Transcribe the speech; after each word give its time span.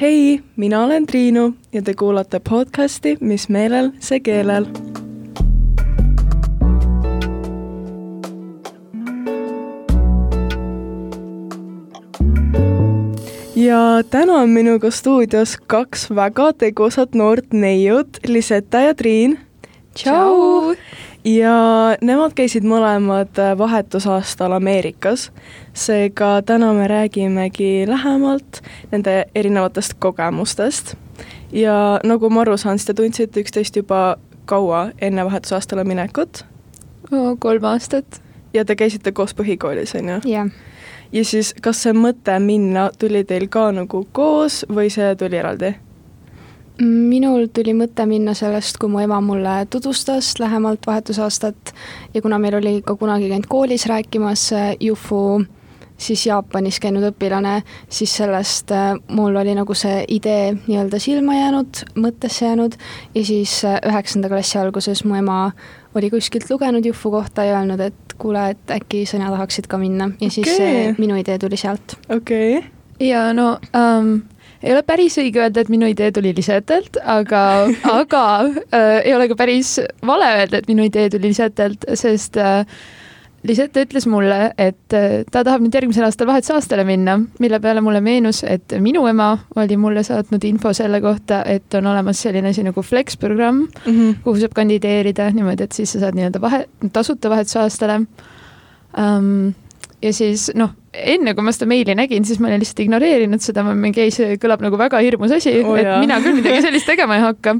hei, 0.00 0.42
mina 0.56 0.84
olen 0.84 1.06
Triinu 1.06 1.54
ja 1.72 1.82
te 1.82 1.94
kuulate 1.94 2.40
podcasti 2.48 3.16
Mis 3.20 3.48
meelel, 3.48 3.90
see 4.00 4.20
keelel. 4.20 4.66
ja 13.56 14.02
täna 14.10 14.32
on 14.32 14.50
minuga 14.50 14.90
stuudios 14.90 15.56
kaks 15.66 16.10
väga 16.10 16.52
tegusat 16.52 17.14
noort 17.14 17.52
neiut, 17.52 18.18
Liseta 18.26 18.80
ja 18.80 18.94
Triin. 18.94 19.38
tšau! 19.94 20.74
Ja 21.26 21.96
nemad 22.02 22.34
käisid 22.36 22.64
mõlemad 22.66 23.38
vahetusaastal 23.58 24.52
Ameerikas. 24.52 25.30
seega 25.74 26.42
täna 26.42 26.72
me 26.72 26.88
räägimegi 26.88 27.88
lähemalt 27.88 28.62
nende 28.92 29.24
erinevatest 29.34 29.94
kogemustest. 29.98 30.94
ja 31.52 32.00
nagu 32.04 32.30
ma 32.30 32.40
aru 32.40 32.56
saan, 32.56 32.78
siis 32.78 32.86
te 32.86 32.94
tundsite 32.94 33.40
üksteist 33.40 33.76
juba 33.76 34.16
kaua 34.44 34.90
enne 35.00 35.24
vahetusaastale 35.24 35.84
minekut? 35.84 36.44
kolm 37.38 37.64
aastat. 37.64 38.22
ja 38.54 38.64
te 38.64 38.76
käisite 38.76 39.12
koos 39.12 39.34
põhikoolis, 39.34 39.98
on 39.98 40.08
ju? 40.08 40.20
jah. 40.30 40.50
ja 41.12 41.24
siis, 41.24 41.54
kas 41.62 41.82
see 41.82 41.92
mõte 41.92 42.38
minna 42.38 42.90
tuli 42.98 43.24
teil 43.24 43.48
ka 43.48 43.72
nagu 43.72 44.06
koos 44.12 44.64
või 44.70 44.90
see 44.90 45.14
tuli 45.16 45.36
eraldi? 45.36 45.74
Minul 46.82 47.46
tuli 47.54 47.72
mõte 47.76 48.04
minna 48.06 48.34
sellest, 48.36 48.76
kui 48.80 48.90
mu 48.92 49.00
ema 49.00 49.20
mulle 49.24 49.66
tutvustas 49.70 50.34
lähemalt 50.42 50.86
vahetusaastat 50.86 51.74
ja 52.14 52.22
kuna 52.22 52.38
meil 52.38 52.58
oli 52.58 52.80
ka 52.84 52.96
kunagi 52.96 53.30
käinud 53.32 53.48
koolis 53.48 53.86
rääkimas 53.86 54.50
Jufu 54.80 55.44
siis 55.98 56.26
Jaapanis 56.26 56.78
käinud 56.80 57.04
õpilane, 57.10 57.60
siis 57.88 58.12
sellest 58.18 58.72
äh, 58.74 58.92
mul 59.16 59.36
oli 59.36 59.54
nagu 59.56 59.74
see 59.76 60.04
idee 60.16 60.52
nii-öelda 60.58 61.00
silma 61.02 61.38
jäänud, 61.38 61.82
mõttesse 61.96 62.46
jäänud 62.46 62.76
ja 63.14 63.24
siis 63.24 63.58
äh, 63.64 63.78
üheksanda 63.88 64.30
klassi 64.32 64.60
alguses 64.60 65.04
mu 65.04 65.16
ema 65.18 65.40
oli 65.96 66.10
kuskilt 66.12 66.50
lugenud 66.50 66.84
Jufu 66.84 67.10
kohta 67.10 67.44
ja 67.44 67.60
öelnud, 67.60 67.80
et 67.80 68.16
kuule, 68.18 68.50
et 68.52 68.72
äkki 68.72 69.06
sina 69.08 69.30
tahaksid 69.32 69.68
ka 69.70 69.80
minna 69.80 70.10
ja 70.12 70.28
okay. 70.28 70.30
siis 70.30 70.56
see 70.56 70.94
minu 70.98 71.16
idee 71.20 71.38
tuli 71.38 71.56
sealt. 71.60 71.96
okei 72.08 72.58
okay. 72.58 72.70
ja 73.00 73.30
no 73.36 73.56
um, 73.72 74.20
ei 74.62 74.72
ole 74.72 74.82
päris 74.86 75.18
õige 75.20 75.42
öelda, 75.42 75.62
et 75.62 75.72
minu 75.72 75.88
idee 75.90 76.12
tuli 76.12 76.34
Lisetelt, 76.36 77.00
aga, 77.04 77.42
aga 77.92 78.26
äh, 78.44 79.00
ei 79.04 79.14
ole 79.16 79.28
ka 79.28 79.38
päris 79.38 79.76
vale 80.06 80.28
öelda, 80.40 80.60
et 80.60 80.70
minu 80.70 80.86
idee 80.86 81.10
tuli 81.12 81.32
Lisetelt, 81.32 81.88
sest 81.94 82.38
äh, 82.40 82.62
Lisette 83.46 83.84
ütles 83.84 84.06
mulle, 84.10 84.50
et 84.58 84.94
äh, 84.96 85.20
ta 85.30 85.44
tahab 85.46 85.62
nüüd 85.62 85.74
järgmisel 85.76 86.06
aastal 86.06 86.26
vahetusaastale 86.30 86.86
minna, 86.88 87.18
mille 87.42 87.60
peale 87.62 87.82
mulle 87.84 88.00
meenus, 88.02 88.42
et 88.48 88.74
minu 88.82 89.04
ema 89.06 89.32
oli 89.60 89.76
mulle 89.78 90.02
saatnud 90.06 90.44
info 90.48 90.72
selle 90.74 91.00
kohta, 91.04 91.42
et 91.46 91.74
on 91.78 91.86
olemas 91.92 92.22
selline 92.24 92.50
asi 92.50 92.64
nagu 92.66 92.82
Flex 92.82 93.18
programm 93.20 93.66
mm, 93.66 93.92
-hmm. 93.92 94.16
kuhu 94.24 94.40
saab 94.40 94.56
kandideerida 94.56 95.30
niimoodi, 95.30 95.68
et 95.68 95.72
siis 95.72 95.92
sa 95.92 96.00
saad 96.00 96.18
nii-öelda 96.18 96.40
vahe, 96.40 96.64
tasuta 96.92 97.30
vahetusaastale 97.30 98.00
um, 98.00 99.54
ja 100.06 100.14
siis 100.14 100.48
noh, 100.58 100.72
enne 100.96 101.34
kui 101.36 101.44
ma 101.44 101.52
seda 101.54 101.68
meili 101.70 101.96
nägin, 101.98 102.24
siis 102.26 102.40
ma 102.40 102.50
olin 102.50 102.62
lihtsalt 102.62 102.84
ignoreerinud 102.86 103.42
seda, 103.44 103.64
ma 103.66 103.74
mingi 103.76 104.06
ei, 104.06 104.14
see 104.14 104.38
kõlab 104.42 104.64
nagu 104.64 104.78
väga 104.80 105.02
hirmus 105.04 105.34
asi 105.36 105.58
oh,, 105.62 105.76
et 105.76 105.86
jah. 105.86 106.00
mina 106.02 106.18
küll 106.24 106.38
midagi 106.40 106.64
sellist 106.66 106.88
tegema 106.88 107.18
ei 107.18 107.24
hakka. 107.24 107.56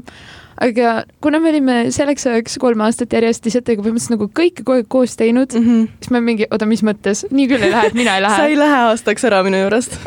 aga 0.67 0.93
kuna 1.21 1.39
me 1.43 1.51
olime 1.51 1.75
selleks 1.93 2.25
ajaks 2.31 2.57
kolm 2.61 2.81
aastat 2.81 3.13
järjest 3.13 3.45
Lisetega 3.45 3.83
põhimõtteliselt 3.83 4.15
nagu 4.15 4.29
kõike 4.39 4.63
kogu 4.63 4.79
aeg 4.79 4.89
koos 4.89 5.13
teinud 5.19 5.53
mm, 5.53 5.67
-hmm. 5.67 5.87
siis 6.01 6.13
ma 6.15 6.23
mingi, 6.23 6.49
oota, 6.49 6.65
mis 6.69 6.83
mõttes, 6.87 7.25
nii 7.29 7.47
küll 7.51 7.67
ei 7.67 7.73
lähe, 7.75 7.91
et 7.91 7.97
mina 7.97 8.17
ei 8.17 8.25
lähe 8.25 8.39
sa 8.41 8.49
ei 8.49 8.57
lähe 8.57 8.81
aastaks 8.89 9.27
ära 9.29 9.43
minu 9.45 9.61
juurest 9.61 9.99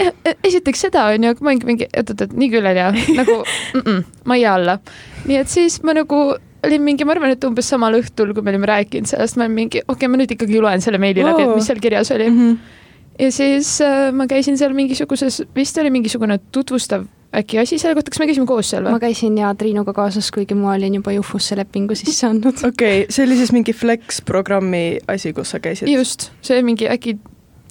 esiteks 0.51 0.87
seda 0.89 1.07
on 1.15 1.29
ju, 1.29 1.35
aga 1.37 1.47
ma 1.47 1.55
mingi, 1.55 1.91
oot, 1.95 2.15
oot, 2.15 2.27
oot, 2.27 2.37
nii 2.43 2.53
küll 2.53 2.71
ei 2.71 2.79
tea, 2.81 2.93
nagu 3.23 3.41
mm 3.43 3.83
-mm, 3.87 4.07
ma 4.25 4.39
ei 4.39 4.47
jää 4.47 4.55
alla. 4.59 4.79
nii 5.25 5.43
et 5.45 5.59
siis 5.59 5.83
ma 5.87 5.95
nagu 5.95 6.23
olin 6.67 6.83
mingi, 6.85 7.07
ma 7.07 7.15
arvan, 7.17 7.35
et 7.35 7.47
umbes 7.47 7.71
samal 7.73 7.97
õhtul, 8.01 8.35
kui 8.37 8.45
me 8.47 8.53
olime 8.55 8.69
rääkinud 8.71 9.11
sellest, 9.11 9.39
ma 9.39 9.47
olin 9.47 9.57
mingi, 9.57 9.85
okei 9.85 9.97
okay,, 9.97 10.13
ma 10.13 10.21
nüüd 10.21 10.35
ikkagi 10.37 10.61
loen 10.61 10.85
selle 10.85 11.01
meili 11.03 11.25
läbi, 11.27 11.47
et 11.47 11.55
mis 11.57 11.71
seal 11.71 11.81
kirjas 11.83 12.13
oli 12.17 12.29
mm. 12.31 12.43
-hmm. 12.43 13.23
ja 13.25 13.31
siis 13.33 13.79
äh, 13.85 14.11
ma 14.13 14.27
käisin 14.31 14.59
seal 14.59 14.77
mingisuguses, 14.77 15.43
vist 15.57 15.79
oli 15.79 15.91
mingisugune 15.91 16.39
tutvustav 16.53 17.07
äkki 17.37 17.59
asi 17.59 17.79
selle 17.79 17.95
kohta, 17.95 18.11
kas 18.11 18.19
me 18.19 18.27
käisime 18.27 18.47
koos 18.47 18.71
seal 18.73 18.85
või? 18.85 18.97
ma 18.97 19.03
käisin 19.03 19.37
ja 19.39 19.53
Triinuga 19.55 19.95
kaasas, 19.95 20.31
kuigi 20.35 20.57
ma 20.59 20.75
olin 20.75 20.97
juba 20.99 21.13
Jufusse 21.15 21.57
lepingu 21.57 21.95
sisse 21.95 22.27
andnud. 22.27 22.59
okei 22.71 23.03
okay,, 23.03 23.07
see 23.09 23.27
oli 23.27 23.39
siis 23.39 23.53
mingi 23.55 23.75
Flex 23.77 24.21
programmi 24.27 24.99
asi, 25.09 25.33
kus 25.37 25.55
sa 25.55 25.61
käisid? 25.63 25.89
just, 25.91 26.31
see 26.43 26.63
mingi 26.67 26.89
äkki 26.91 27.19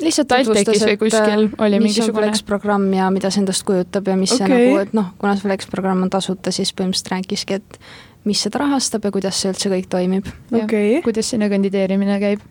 lihtsalt 0.01 0.27
tutvustas, 0.27 0.83
et 0.87 0.99
kuskil 0.99 1.47
oli 1.57 1.79
mis 1.79 1.89
mingisugune... 1.89 2.27
on 2.27 2.33
Flex 2.33 2.43
programm 2.47 2.91
ja 2.93 3.09
mida 3.13 3.31
see 3.33 3.43
endast 3.43 3.65
kujutab 3.67 4.07
ja 4.07 4.17
mis 4.19 4.33
okay. 4.35 4.47
see 4.47 4.53
nagu, 4.53 4.83
et 4.83 4.93
noh, 4.97 5.09
kuna 5.21 5.35
see 5.39 5.71
programm 5.71 6.05
on 6.05 6.13
tasuta, 6.13 6.53
siis 6.55 6.73
põhimõtteliselt 6.73 7.11
rääkiski, 7.15 7.59
et 7.59 7.79
mis 8.27 8.41
seda 8.43 8.59
rahastab 8.59 9.05
ja 9.07 9.11
kuidas 9.15 9.39
see 9.39 9.51
üldse 9.53 9.71
kõik 9.71 9.88
toimib 9.91 10.27
okay.. 10.51 10.99
kuidas 11.05 11.29
sinna 11.31 11.47
kandideerimine 11.51 12.19
käib. 12.21 12.41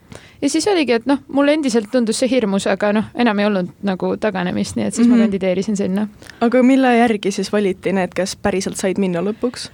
ja 0.43 0.51
siis 0.51 0.67
oligi, 0.71 0.97
et 0.97 1.09
noh, 1.09 1.21
mulle 1.29 1.55
endiselt 1.59 1.91
tundus 1.93 2.23
see 2.23 2.31
hirmus, 2.31 2.67
aga 2.71 2.93
noh, 2.97 3.11
enam 3.19 3.43
ei 3.43 3.49
olnud 3.51 3.75
nagu 3.87 4.15
taganemist, 4.21 4.79
nii 4.79 4.89
et 4.89 4.95
siis 4.95 5.07
mm 5.07 5.13
-hmm. 5.13 5.17
ma 5.17 5.17
mhm. 5.17 5.25
kandideerisin 5.29 5.77
sinna. 5.77 6.09
aga 6.41 6.63
mille 6.63 6.97
järgi 6.97 7.33
siis 7.33 7.53
valiti 7.53 7.93
need, 7.93 8.15
kes 8.15 8.37
päriselt 8.37 8.77
said 8.77 8.99
minna 8.99 9.21
lõpuks? 9.21 9.71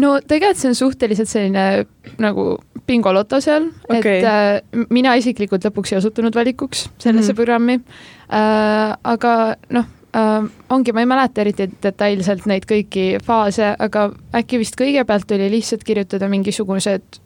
No 0.00 0.14
tegelikult 0.26 0.60
see 0.60 0.70
on 0.72 0.78
suhteliselt 0.78 1.30
selline 1.30 1.86
nagu 2.22 2.46
bingoloto 2.86 3.40
seal 3.44 3.70
okay., 3.88 4.20
et 4.20 4.28
äh, 4.28 4.86
mina 4.90 5.14
isiklikult 5.20 5.64
lõpuks 5.68 5.94
ei 5.94 6.00
osutunud 6.00 6.34
valikuks 6.34 6.88
sellesse 6.98 7.32
mm 7.32 7.34
-hmm. 7.34 7.36
programmi 7.36 7.74
äh,. 7.74 8.96
aga 9.04 9.56
noh 9.70 9.86
äh, 10.16 10.48
ongi, 10.70 10.92
ma 10.92 11.00
ei 11.00 11.10
mäleta 11.10 11.40
eriti 11.40 11.70
detailselt 11.82 12.46
neid 12.46 12.66
kõiki 12.70 13.18
faase, 13.24 13.74
aga 13.78 14.10
äkki 14.34 14.58
vist 14.58 14.78
kõigepealt 14.80 15.30
oli 15.36 15.50
lihtsalt 15.50 15.84
kirjutada 15.84 16.28
mingisugused 16.28 17.20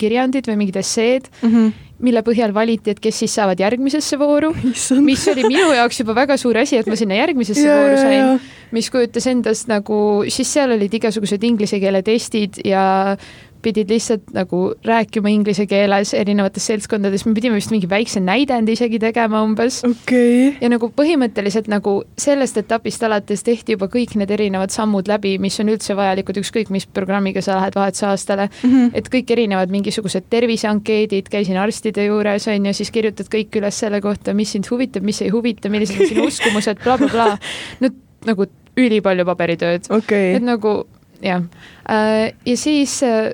kirjandid 0.00 0.48
või 0.50 0.58
mingid 0.60 0.78
esseed 0.80 1.28
mm, 1.30 1.48
-hmm. 1.48 1.72
mille 2.06 2.22
põhjal 2.26 2.54
valiti, 2.54 2.94
et 2.94 3.00
kes 3.00 3.22
siis 3.24 3.34
saavad 3.34 3.60
järgmisesse 3.60 4.18
vooru, 4.18 4.52
mis 5.08 5.28
oli 5.32 5.46
minu 5.48 5.72
jaoks 5.76 6.00
juba 6.02 6.16
väga 6.20 6.36
suur 6.40 6.58
asi, 6.58 6.78
et 6.80 6.90
ma 6.90 6.98
sinna 6.98 7.18
järgmisesse 7.20 7.66
ja, 7.66 7.80
vooru 7.80 7.96
sain, 8.00 8.52
mis 8.74 8.90
kujutas 8.90 9.26
endast 9.30 9.70
nagu, 9.70 9.98
siis 10.28 10.52
seal 10.52 10.74
olid 10.76 10.94
igasugused 11.00 11.42
inglise 11.42 11.80
keele 11.82 12.02
testid 12.02 12.60
ja 12.64 13.16
pidid 13.64 13.90
lihtsalt 13.90 14.30
nagu 14.36 14.60
rääkima 14.84 15.32
inglise 15.32 15.66
keeles 15.70 16.14
erinevates 16.16 16.66
seltskondades, 16.70 17.24
me 17.26 17.34
pidime 17.36 17.58
vist 17.58 17.72
mingi 17.72 17.88
väikse 17.90 18.22
näidendi 18.24 18.76
isegi 18.76 19.00
tegema 19.02 19.42
umbes. 19.44 19.80
Okay.. 19.88 20.52
ja 20.60 20.70
nagu 20.72 20.90
põhimõtteliselt 20.96 21.70
nagu 21.72 21.96
sellest 22.20 22.60
etapist 22.60 23.02
alates 23.06 23.44
tehti 23.46 23.78
juba 23.78 23.88
kõik 23.92 24.16
need 24.20 24.30
erinevad 24.34 24.74
sammud 24.74 25.08
läbi, 25.10 25.36
mis 25.42 25.58
on 25.62 25.72
üldse 25.72 25.96
vajalikud, 25.96 26.42
ükskõik 26.44 26.72
mis 26.74 26.86
programmiga 26.86 27.42
sa 27.44 27.58
lähed 27.58 27.78
vahetusaastale 27.78 28.48
mm. 28.50 28.70
-hmm. 28.70 28.90
et 28.94 29.10
kõik 29.12 29.32
erinevad 29.36 29.72
mingisugused 29.74 30.28
terviseankeedid, 30.30 31.30
käisin 31.32 31.58
arstide 31.60 32.06
juures 32.06 32.48
on 32.48 32.70
ju, 32.70 32.76
siis 32.76 32.90
kirjutad 32.94 33.30
kõik 33.32 33.60
üles 33.60 33.78
selle 33.78 34.00
kohta, 34.04 34.34
mis 34.34 34.52
sind 34.52 34.68
huvitab, 34.70 35.02
mis 35.02 35.22
ei 35.22 35.32
huvita, 35.34 35.72
millised 35.72 36.00
on 36.00 36.12
sinu 36.12 36.28
uskumused 36.28 36.82
bla, 36.84 36.98
bla, 36.98 37.08
blablabla. 37.14 37.38
no 37.80 37.90
nagu 38.24 38.46
ülipalju 38.76 39.26
paberitööd. 39.28 39.88
Okay.. 39.92 40.34
et 40.38 40.44
nagu 40.44 40.84
jah, 41.22 41.44
äh, 41.90 42.32
ja 42.46 42.56
siis 42.58 43.02
äh, 43.06 43.32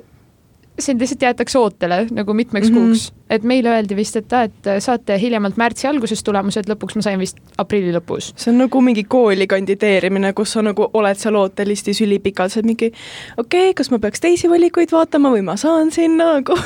sind 0.79 1.01
lihtsalt 1.01 1.21
jäetakse 1.21 1.59
ootele 1.59 2.07
nagu 2.11 2.33
mitmeks 2.33 2.69
mm 2.69 2.75
-hmm. 2.75 2.87
kuuks. 2.87 3.13
et 3.29 3.43
meile 3.43 3.69
öeldi 3.69 3.95
vist, 3.95 4.15
et 4.15 4.33
aa, 4.33 4.43
et 4.43 4.69
saate 4.79 5.17
hiljemalt 5.19 5.57
märtsi 5.57 5.87
alguses 5.87 6.23
tulemused, 6.23 6.69
lõpuks 6.69 6.95
ma 6.95 7.01
sain 7.01 7.19
vist 7.19 7.37
aprilli 7.57 7.93
lõpus. 7.95 8.31
see 8.35 8.51
on 8.53 8.57
nagu 8.57 8.81
mingi 8.81 9.03
kooli 9.03 9.47
kandideerimine, 9.47 10.33
kus 10.33 10.51
sa 10.51 10.61
nagu 10.61 10.89
oled 10.93 11.17
seal 11.17 11.35
ootelistis 11.35 12.01
ülipikalt, 12.01 12.51
sa 12.51 12.59
oled 12.59 12.65
mingi 12.65 12.91
okei 13.37 13.69
okay,, 13.69 13.73
kas 13.73 13.91
ma 13.91 13.99
peaks 13.99 14.19
teisi 14.19 14.49
valikuid 14.49 14.91
vaatama 14.91 15.31
või 15.31 15.41
ma 15.41 15.55
saan 15.55 15.91
sinna 15.91 16.33
nagu 16.37 16.57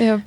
jah, 0.00 0.20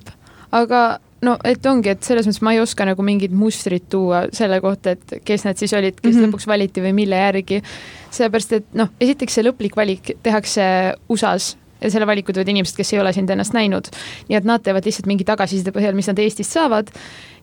aga 0.51 0.99
no 1.21 1.37
et 1.43 1.65
ongi, 1.65 1.89
et 1.89 2.03
selles 2.03 2.27
mõttes 2.27 2.41
ma 2.45 2.53
ei 2.53 2.61
oska 2.61 2.85
nagu 2.85 3.03
mingit 3.03 3.31
mustrit 3.33 3.89
tuua 3.89 4.25
selle 4.33 4.61
kohta, 4.61 4.93
et 4.93 5.21
kes 5.25 5.45
need 5.45 5.57
siis 5.57 5.73
olid, 5.73 5.99
kes 6.01 6.15
mm 6.15 6.19
-hmm. 6.21 6.27
lõpuks 6.29 6.47
valiti 6.47 6.81
või 6.81 6.93
mille 6.93 7.15
järgi. 7.15 7.61
sellepärast, 8.09 8.53
et 8.53 8.73
noh, 8.73 8.89
esiteks 9.01 9.33
see 9.33 9.43
lõplik 9.43 9.75
valik 9.75 10.11
tehakse 10.23 10.61
USA-s 11.09 11.57
ja 11.81 11.91
selle 11.93 12.07
valiku 12.09 12.33
teevad 12.33 12.51
inimesed, 12.53 12.77
kes 12.77 12.93
ei 12.93 13.01
ole 13.01 13.13
sind 13.15 13.29
ennast 13.33 13.55
näinud. 13.55 13.89
nii 14.29 14.37
et 14.39 14.47
nad 14.47 14.63
teevad 14.63 14.85
lihtsalt 14.87 15.09
mingi 15.09 15.27
tagasiside 15.27 15.73
põhjal, 15.75 15.95
mis 15.97 16.09
nad 16.11 16.19
Eestist 16.19 16.55
saavad. 16.55 16.91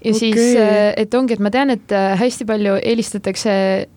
ja 0.05 0.11
okay. 0.11 0.19
siis, 0.19 0.57
äh, 0.61 0.93
et 0.97 1.15
ongi, 1.15 1.37
et 1.37 1.45
ma 1.45 1.53
tean, 1.55 1.71
et 1.75 1.93
äh, 1.93 2.15
hästi 2.21 2.47
palju 2.49 2.79
eelistatakse 2.83 3.55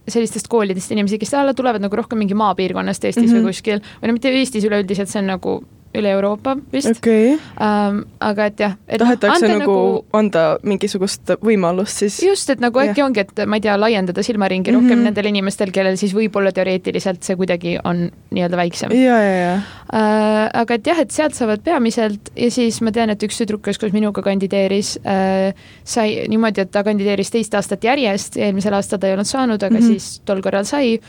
sellistest 0.08 0.48
koolidest 0.48 0.92
inimesi, 0.92 1.20
kes 1.20 1.34
alla 1.34 1.54
tulevad 1.58 1.84
nagu 1.84 1.96
rohkem 1.96 2.22
mingi 2.24 2.38
maapiirkonnast 2.38 3.04
Eestis 3.04 3.26
mm 3.26 3.34
-hmm. 3.34 3.48
või 3.48 3.54
kuskil, 3.54 3.82
või 4.02 4.12
no 4.12 4.20
mitte 4.20 4.32
Eestis 4.32 4.66
üleüldiselt, 4.66 5.10
see 5.10 5.24
on 5.24 5.36
nagu 5.36 5.60
üle 6.02 6.12
Euroopa 6.16 6.56
vist 6.74 6.90
okay.. 6.92 7.36
Um, 7.62 8.04
aga 8.24 8.48
et 8.52 8.62
jah 8.62 8.76
et. 8.88 9.00
tahetakse 9.02 9.48
noh, 9.48 9.54
nagu, 9.60 9.76
nagu 9.78 10.20
anda 10.20 10.44
mingisugust 10.68 11.34
võimalust 11.44 12.04
siis. 12.04 12.20
just, 12.24 12.50
et 12.54 12.64
nagu 12.64 12.82
äkki 12.82 13.04
ongi, 13.06 13.24
et 13.26 13.44
ma 13.50 13.60
ei 13.60 13.66
tea, 13.66 13.78
laiendada 13.80 14.24
silmaringi 14.26 14.74
rohkem 14.74 14.90
mm 14.90 14.94
-hmm. 14.96 15.10
nendel 15.10 15.32
inimestel, 15.32 15.72
kellel 15.76 15.98
siis 16.00 16.16
võib-olla 16.16 16.52
teoreetiliselt 16.56 17.24
see 17.24 17.38
kuidagi 17.40 17.78
on 17.84 18.08
nii-öelda 18.32 18.58
väiksem. 18.58 18.92
ja, 18.96 19.20
ja, 19.22 19.38
ja 19.38 19.54
uh,. 19.58 20.50
aga 20.64 20.74
et 20.74 20.88
jah, 20.88 21.00
et 21.00 21.12
sealt 21.12 21.38
saavad 21.38 21.64
peamiselt 21.64 22.32
ja 22.36 22.52
siis 22.52 22.82
ma 22.82 22.92
tean, 22.92 23.10
et 23.10 23.24
üks 23.24 23.40
tüdruk, 23.42 23.64
kes 23.68 23.80
koos 23.82 23.96
minuga 23.96 24.22
kandideeris 24.22 24.98
uh,, 25.04 25.54
sai 25.84 26.28
niimoodi, 26.28 26.62
et 26.62 26.72
ta 26.72 26.84
kandideeris 26.84 27.32
teist 27.32 27.56
aastat 27.56 27.84
järjest, 27.84 28.38
eelmisel 28.38 28.74
aastal 28.74 29.00
ta 29.00 29.08
ei 29.08 29.18
olnud 29.18 29.30
saanud, 29.30 29.64
aga 29.64 29.74
mm 29.74 29.82
-hmm. 29.82 29.88
siis 29.88 30.22
tol 30.26 30.42
korral 30.42 30.66
sai 30.66 31.00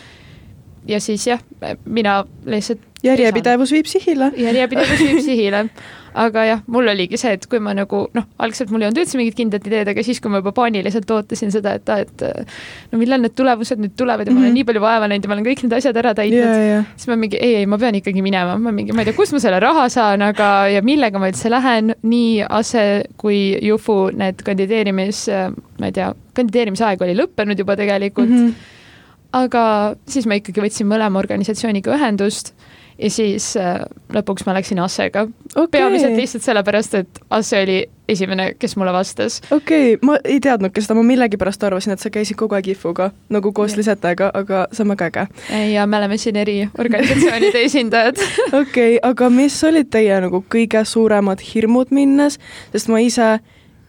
ja 0.88 1.00
siis 1.00 1.26
jah, 1.29 1.43
mina 1.85 2.23
lihtsalt 2.46 2.88
järjepidevus 3.05 3.73
viib 3.73 3.87
sihile. 3.87 4.32
järjepidevus 4.37 5.00
viib 5.00 5.23
sihile. 5.29 5.64
aga 6.19 6.44
jah, 6.49 6.62
mul 6.67 6.88
oligi 6.90 7.19
see, 7.20 7.35
et 7.37 7.44
kui 7.46 7.61
ma 7.62 7.75
nagu 7.76 8.00
noh, 8.17 8.25
algselt 8.43 8.73
mul 8.75 8.82
ei 8.82 8.88
olnud 8.88 9.02
üldse 9.05 9.19
mingit 9.20 9.37
kindlat 9.38 9.67
ideed, 9.69 9.90
aga 9.93 10.02
siis, 10.02 10.19
kui 10.23 10.32
ma 10.32 10.40
juba 10.40 10.50
paaniliselt 10.56 11.11
ootasin 11.14 11.52
seda, 11.55 11.76
et 11.79 11.93
et 11.94 12.25
no 12.93 12.99
millal 12.99 13.23
need 13.23 13.37
tulemused 13.38 13.79
nüüd 13.79 13.94
tulevad 13.99 14.26
ja 14.26 14.32
mm 14.32 14.37
-hmm. 14.37 14.40
ma 14.40 14.46
olen 14.46 14.50
mhm. 14.50 14.58
nii 14.58 14.69
palju 14.70 14.82
vaeva 14.82 15.08
näinud 15.08 15.25
ja 15.25 15.29
ma 15.29 15.37
olen 15.37 15.46
kõik 15.46 15.62
need 15.62 15.76
asjad 15.79 15.96
ära 15.96 16.14
täitnud 16.14 16.38
yeah,, 16.38 16.64
yeah. 16.70 16.88
siis 16.96 17.08
ma 17.08 17.17
mingi 17.17 17.38
ei, 17.40 17.55
ei, 17.61 17.67
ma 17.67 17.79
pean 17.79 17.94
ikkagi 17.94 18.23
minema, 18.23 18.56
ma 18.58 18.73
mingi, 18.73 18.93
ma 18.93 19.05
ei 19.05 19.11
tea, 19.11 19.19
kust 19.20 19.32
ma 19.32 19.38
selle 19.38 19.61
raha 19.61 19.88
saan, 19.88 20.23
aga 20.23 20.49
ja 20.73 20.82
millega 20.82 21.19
ma 21.19 21.29
üldse 21.31 21.50
lähen, 21.50 21.94
nii 22.02 22.46
ASE 22.49 23.05
kui 23.17 23.58
Jufu 23.62 24.11
need 24.11 24.43
kandideerimis, 24.43 25.29
ma 25.79 25.87
ei 25.87 25.93
tea, 25.93 26.14
kandideerimisaeg 26.35 27.02
oli 27.02 27.14
lõppenud 27.14 27.58
juba 27.58 27.76
tegelikult 27.76 28.29
mm. 28.29 28.49
-hmm 28.49 28.76
aga 29.33 29.63
siis 30.09 30.27
ma 30.27 30.39
ikkagi 30.39 30.63
võtsin 30.65 30.89
mõlema 30.89 31.21
organisatsiooniga 31.21 31.97
ühendust 31.97 32.55
ja 32.99 33.11
siis 33.13 33.53
äh, 33.57 33.79
lõpuks 34.15 34.47
ma 34.47 34.55
läksin 34.57 34.81
Assega 34.83 35.27
okay.. 35.55 35.69
peamiselt 35.71 36.17
lihtsalt 36.19 36.45
sellepärast, 36.45 36.95
et 36.99 37.21
Asse 37.31 37.61
oli 37.63 37.79
esimene, 38.09 38.53
kes 38.59 38.77
mulle 38.77 38.93
vastas. 38.93 39.41
okei 39.51 39.95
okay., 39.95 40.07
ma 40.07 40.17
ei 40.25 40.41
teadnudki 40.43 40.83
seda, 40.83 40.97
ma 40.99 41.05
millegipärast 41.07 41.63
arvasin, 41.69 41.95
et 41.95 42.03
sa 42.03 42.11
käisid 42.11 42.39
kogu 42.41 42.57
aeg 42.59 42.73
IFU-ga 42.75 43.11
nagu 43.35 43.53
koos 43.55 43.77
Lisetega, 43.79 44.31
aga 44.35 44.65
see 44.73 44.85
on 44.87 44.95
väga 44.95 45.11
äge. 45.13 45.27
ja 45.75 45.87
me 45.87 46.01
oleme 46.01 46.19
siin 46.19 46.37
eri 46.37 46.59
organisatsioonide 46.79 47.63
esindajad. 47.69 48.25
okei 48.49 48.97
okay,, 48.97 48.99
aga 49.03 49.31
mis 49.31 49.61
olid 49.65 49.93
teie 49.93 50.19
nagu 50.25 50.43
kõige 50.57 50.83
suuremad 50.85 51.45
hirmud 51.53 51.95
minnes, 51.95 52.41
sest 52.73 52.91
ma 52.91 53.03
ise 53.05 53.37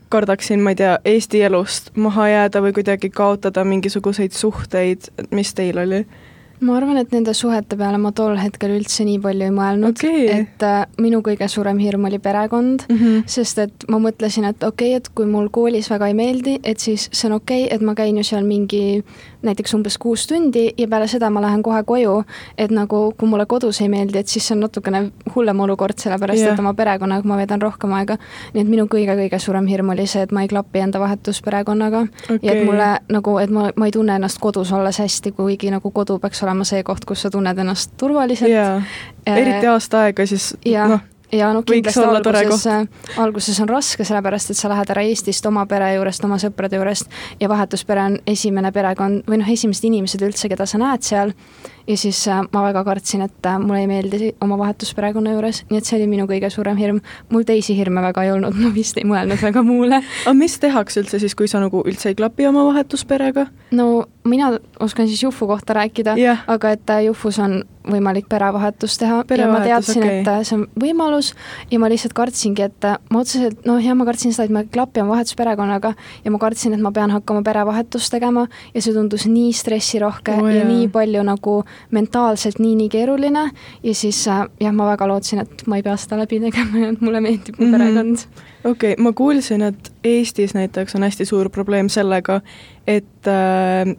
kardaksin, 0.10 0.64
ma 0.64 0.74
ei 0.74 0.80
tea, 0.80 0.98
Eesti 1.06 1.44
elust 1.46 1.94
maha 1.96 2.28
jääda 2.30 2.64
või 2.66 2.74
kuidagi 2.74 3.10
kaotada 3.10 3.64
mingisuguseid 3.64 4.36
suhteid, 4.36 5.12
mis 5.32 5.54
teil 5.54 5.78
oli? 5.78 6.04
ma 6.60 6.76
arvan, 6.76 6.98
et 7.00 7.14
nende 7.16 7.34
suhete 7.38 7.78
peale 7.80 8.00
ma 8.02 8.12
tol 8.16 8.36
hetkel 8.40 8.74
üldse 8.76 9.06
nii 9.08 9.20
palju 9.24 9.48
ei 9.48 9.54
mõelnud 9.56 9.96
okay., 9.96 10.26
et 10.34 10.66
äh, 10.66 10.82
minu 11.02 11.22
kõige 11.26 11.48
suurem 11.52 11.80
hirm 11.80 12.10
oli 12.10 12.20
perekond 12.20 12.84
mm, 12.90 12.98
-hmm. 12.98 13.24
sest 13.32 13.62
et 13.64 13.86
ma 13.88 14.02
mõtlesin, 14.04 14.50
et 14.50 14.64
okei 14.64 14.92
okay,, 14.92 15.00
et 15.00 15.10
kui 15.16 15.30
mul 15.30 15.48
koolis 15.56 15.90
väga 15.92 16.12
ei 16.12 16.18
meeldi, 16.18 16.58
et 16.64 16.80
siis 16.80 17.08
see 17.12 17.30
on 17.30 17.38
okei 17.40 17.66
okay,, 17.66 17.76
et 17.76 17.86
ma 17.86 17.96
käin 17.96 18.18
ju 18.20 18.26
seal 18.28 18.44
mingi 18.44 19.04
näiteks 19.42 19.74
umbes 19.74 19.98
kuus 19.98 20.28
tundi 20.28 20.70
ja 20.78 20.88
peale 20.88 21.08
seda 21.08 21.30
ma 21.30 21.42
lähen 21.42 21.64
kohe 21.64 21.84
koju, 21.88 22.24
et 22.58 22.72
nagu 22.72 23.02
kui 23.18 23.30
mulle 23.30 23.46
kodus 23.46 23.82
ei 23.82 23.90
meeldi, 23.90 24.20
et 24.20 24.28
siis 24.28 24.48
see 24.48 24.56
on 24.56 24.66
natukene 24.66 25.04
hullem 25.36 25.60
olukord, 25.66 25.98
sellepärast 26.00 26.42
yeah. 26.42 26.54
et 26.54 26.60
oma 26.60 26.74
perekonnaga 26.76 27.28
ma 27.28 27.38
veedan 27.40 27.62
rohkem 27.62 27.94
aega. 27.96 28.18
nii 28.54 28.64
et 28.64 28.72
minu 28.72 28.88
kõige-kõige 28.92 29.40
suurem 29.40 29.68
hirm 29.68 29.94
oli 29.96 30.08
see, 30.08 30.26
et 30.28 30.34
ma 30.36 30.44
ei 30.44 30.52
klapi 30.52 30.84
enda 30.84 31.00
vahetusperekonnaga 31.00 32.06
okay. 32.08 32.40
ja 32.44 32.56
et 32.56 32.66
mulle 32.66 32.90
nagu, 33.10 33.38
et 33.40 33.54
ma, 33.54 33.70
ma 33.76 33.88
ei 33.88 33.96
tunne 33.96 34.16
ennast 34.20 34.42
kodus 34.44 34.74
olles 34.76 35.00
hästi, 35.00 35.32
kuigi 35.38 35.72
nagu 35.72 35.92
kodu 35.92 36.20
peaks 36.20 36.44
olema 36.44 36.68
see 36.68 36.84
koht, 36.84 37.08
kus 37.08 37.24
sa 37.24 37.32
tunned 37.32 37.64
ennast 37.64 37.96
turvaliselt. 37.98 38.52
jaa, 38.52 38.82
eriti 39.26 39.72
aasta 39.72 40.08
aega, 40.10 40.28
siis 40.28 40.52
noh 40.66 41.08
ja 41.32 41.52
noh, 41.54 41.64
kindlasti 41.66 42.04
alguses, 42.04 42.66
alguses 43.18 43.60
on 43.64 43.70
raske, 43.70 44.06
sellepärast 44.08 44.54
et 44.54 44.60
sa 44.60 44.72
lähed 44.72 44.94
ära 44.94 45.04
Eestist 45.06 45.46
oma 45.50 45.66
pere 45.70 45.92
juurest, 45.96 46.26
oma 46.26 46.40
sõprade 46.42 46.80
juurest 46.80 47.10
ja 47.42 47.50
vahetuspere 47.52 48.06
on 48.12 48.18
esimene 48.30 48.72
perekond 48.76 49.28
või 49.30 49.42
noh, 49.42 49.52
esimesed 49.54 49.90
inimesed 49.90 50.26
üldse, 50.26 50.50
keda 50.52 50.68
sa 50.70 50.82
näed 50.82 51.06
seal. 51.06 51.34
Ja 51.88 51.98
siis 51.98 52.22
äh, 52.28 52.42
ma 52.54 52.64
väga 52.68 52.84
kartsin, 52.88 53.24
et 53.26 53.46
äh, 53.46 53.58
mulle 53.62 53.84
ei 53.84 53.90
meeldi 53.90 54.32
oma 54.42 54.58
vahetusperekonna 54.60 55.34
juures, 55.36 55.64
nii 55.70 55.82
et 55.82 55.90
see 55.90 55.98
oli 56.00 56.10
minu 56.12 56.28
kõige 56.30 56.52
suurem 56.54 56.78
hirm. 56.80 57.02
mul 57.30 57.48
teisi 57.48 57.78
hirme 57.78 58.02
väga 58.02 58.24
ei 58.26 58.34
olnud, 58.36 58.58
ma 58.64 58.74
vist 58.76 58.98
ei 58.98 59.08
mõelnud 59.10 59.42
väga 59.42 59.64
muule. 59.66 60.04
aga 60.26 60.36
mis 60.38 60.60
tehakse 60.60 61.04
üldse 61.04 61.22
siis, 61.24 61.36
kui 61.36 61.48
sa 61.52 61.62
nagu 61.64 61.84
üldse 61.86 62.12
ei 62.12 62.20
klapi 62.20 62.48
oma 62.50 62.66
vahetusperega? 62.72 63.48
no 63.72 63.90
mina 64.30 64.54
oskan 64.80 65.08
siis 65.08 65.24
Jufu 65.24 65.48
kohta 65.48 65.74
rääkida 65.74 66.18
yeah., 66.18 66.44
aga 66.48 66.72
et 66.78 66.90
äh, 66.90 67.06
Jufus 67.08 67.40
on 67.40 67.62
võimalik 67.90 68.28
perevahetust 68.30 69.00
teha 69.02 69.22
Pere 69.28 69.46
ja 69.46 69.52
ma 69.52 69.62
teadsin 69.64 70.04
okay., 70.04 70.22
et 70.22 70.48
see 70.48 70.58
on 70.58 70.66
võimalus 70.80 71.32
ja 71.72 71.80
ma 71.82 71.90
lihtsalt 71.92 72.14
kartsingi, 72.18 72.68
et 72.68 72.88
ma 73.10 73.22
otseselt, 73.24 73.64
noh 73.68 73.80
jah, 73.82 73.98
ma 73.98 74.06
kartsin 74.08 74.36
seda, 74.36 74.48
et 74.50 74.54
ma 74.54 74.64
ei 74.66 74.72
klapi 74.72 75.04
oma 75.04 75.16
vahetusperekonnaga 75.16 75.94
ja 76.26 76.34
ma 76.34 76.42
kartsin, 76.42 76.76
et 76.76 76.84
ma 76.84 76.92
pean 76.96 77.14
hakkama 77.14 77.44
perevahetust 77.46 78.12
tegema 78.14 78.46
ja 78.76 78.84
see 78.84 78.96
tundus 78.96 79.26
nii 79.30 79.54
stressirohke 79.56 80.38
oh, 80.38 80.50
ja 80.50 80.62
jah. 80.62 80.70
nii 80.70 80.90
palju 80.94 81.24
nagu 81.26 81.56
mentaalselt 81.92 82.60
nii-nii 82.60 82.90
keeruline 82.90 83.46
ja 83.84 83.96
siis 83.96 84.28
äh, 84.28 84.46
jah, 84.60 84.74
ma 84.76 84.90
väga 84.92 85.08
lootsin, 85.08 85.44
et 85.46 85.64
ma 85.68 85.80
ei 85.80 85.86
pea 85.86 85.96
seda 85.98 86.20
läbi 86.22 86.42
tegema 86.44 86.84
ja 86.84 86.92
et 86.94 87.02
mulle 87.02 87.22
meeldib 87.22 87.60
mu 87.60 87.66
mm 87.66 87.74
-hmm. 87.74 87.78
perekond. 87.78 88.18
okei 88.64 88.94
okay,, 88.94 89.04
ma 89.04 89.14
kuulsin, 89.14 89.62
et 89.62 89.92
Eestis 90.04 90.54
näiteks 90.54 90.96
on 90.96 91.04
hästi 91.04 91.26
suur 91.26 91.50
probleem 91.50 91.90
sellega, 91.90 92.42
et 92.88 93.28
äh, 93.28 93.96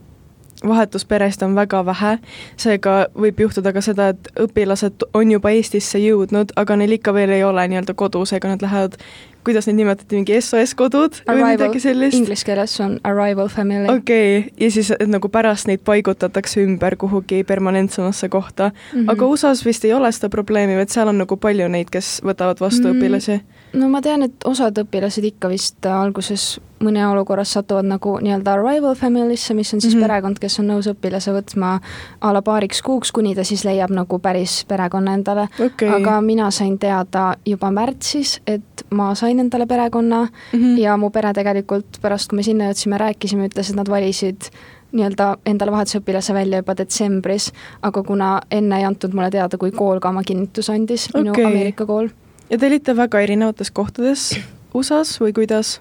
vahetusperest 0.68 1.42
on 1.42 1.54
väga 1.54 1.84
vähe, 1.86 2.18
seega 2.60 2.94
võib 3.16 3.40
juhtuda 3.40 3.72
ka 3.72 3.82
seda, 3.84 4.10
et 4.12 4.30
õpilased 4.40 5.06
on 5.14 5.32
juba 5.32 5.52
Eestisse 5.56 5.98
jõudnud, 6.02 6.52
aga 6.56 6.76
neil 6.76 6.98
ikka 6.98 7.14
veel 7.16 7.32
ei 7.36 7.44
ole 7.44 7.66
nii-öelda 7.68 7.94
kodu, 7.94 8.24
seega 8.28 8.52
nad 8.52 8.62
lähevad 8.62 8.98
kuidas 9.44 9.66
neid 9.68 9.78
nimetati, 9.80 10.18
mingi 10.18 10.36
SOS-kodud 10.40 11.22
või 11.28 11.44
midagi 11.44 11.80
sellist? 11.82 12.18
Inglise 12.18 12.46
keeles 12.46 12.76
on 12.84 12.98
arrival 13.08 13.48
family. 13.52 13.88
okei 13.88 14.38
okay., 14.38 14.54
ja 14.60 14.70
siis 14.70 14.92
et 14.96 15.08
nagu 15.10 15.28
pärast 15.32 15.70
neid 15.70 15.84
paigutatakse 15.86 16.64
ümber 16.64 16.96
kuhugi 17.00 17.42
permanentsemasse 17.44 18.28
kohta 18.28 18.70
mm. 18.70 19.00
-hmm. 19.00 19.10
aga 19.12 19.26
USA-s 19.26 19.64
vist 19.66 19.84
ei 19.84 19.92
ole 19.92 20.12
seda 20.12 20.28
probleemi, 20.28 20.76
vaid 20.76 20.88
seal 20.88 21.08
on 21.08 21.18
nagu 21.18 21.36
palju 21.36 21.68
neid, 21.68 21.90
kes 21.90 22.20
võtavad 22.24 22.60
vastu 22.60 22.88
mm 22.88 22.92
-hmm. 22.92 23.00
õpilasi? 23.00 23.40
no 23.72 23.88
ma 23.88 24.02
tean, 24.02 24.22
et 24.22 24.44
osad 24.44 24.78
õpilased 24.78 25.24
ikka 25.24 25.48
vist 25.48 25.86
alguses 25.86 26.60
mõne 26.80 27.02
olukorras 27.06 27.52
satuvad 27.52 27.84
nagu 27.84 28.16
nii-öelda 28.24 28.54
arrival 28.56 28.94
family'sse, 28.96 29.54
mis 29.54 29.74
on 29.74 29.80
siis 29.80 29.94
mm 29.94 30.00
-hmm. 30.00 30.06
perekond, 30.06 30.38
kes 30.40 30.58
on 30.60 30.66
nõus 30.66 30.88
õpilase 30.88 31.32
võtma 31.32 31.78
a 32.20 32.32
la 32.32 32.42
paariks 32.42 32.82
kuuks, 32.82 33.12
kuni 33.12 33.34
ta 33.34 33.44
siis 33.44 33.64
leiab 33.64 33.90
nagu 33.90 34.18
päris 34.18 34.64
perekonna 34.68 35.14
endale 35.14 35.48
okay.. 35.64 35.88
aga 35.88 36.20
mina 36.20 36.50
sain 36.50 36.78
teada 36.78 37.34
juba 37.46 37.70
märtsis, 37.70 38.40
et 38.46 38.84
ma 38.90 39.14
sain 39.14 39.29
endale 39.38 39.66
perekonna 39.66 40.24
mm 40.24 40.58
-hmm. 40.58 40.78
ja 40.78 40.96
mu 40.96 41.10
pere 41.10 41.32
tegelikult 41.32 42.00
pärast, 42.02 42.28
kui 42.30 42.36
me 42.36 42.42
sinna 42.42 42.70
jõudsime, 42.70 42.98
rääkisime, 42.98 43.48
ütles, 43.48 43.70
et 43.70 43.76
nad 43.76 43.88
valisid 43.88 44.50
nii-öelda 44.92 45.36
endale 45.46 45.70
vahetusõpilase 45.70 46.34
välja 46.34 46.58
juba 46.58 46.74
detsembris, 46.76 47.52
aga 47.82 48.02
kuna 48.02 48.40
enne 48.50 48.78
ei 48.78 48.84
antud 48.84 49.14
mulle 49.14 49.30
teada, 49.30 49.58
kui 49.58 49.70
kool 49.70 50.00
ka 50.00 50.08
oma 50.08 50.22
kinnituse 50.22 50.72
andis 50.72 51.08
okay., 51.14 51.22
minu 51.22 51.46
Ameerika 51.46 51.86
kool. 51.86 52.08
ja 52.50 52.58
te 52.58 52.66
olite 52.66 52.96
väga 52.96 53.20
erinevates 53.20 53.70
kohtades 53.70 54.40
USA-s 54.74 55.20
või 55.20 55.32
kuidas? 55.32 55.80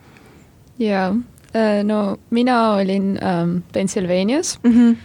jaa, 0.79 1.15
äh, 1.55 1.83
no 1.83 2.17
mina 2.29 2.73
olin 2.73 3.17
ähm, 3.23 3.57
Pennsylvanias 3.73 4.59
mm, 4.63 4.71
-hmm. 4.71 4.95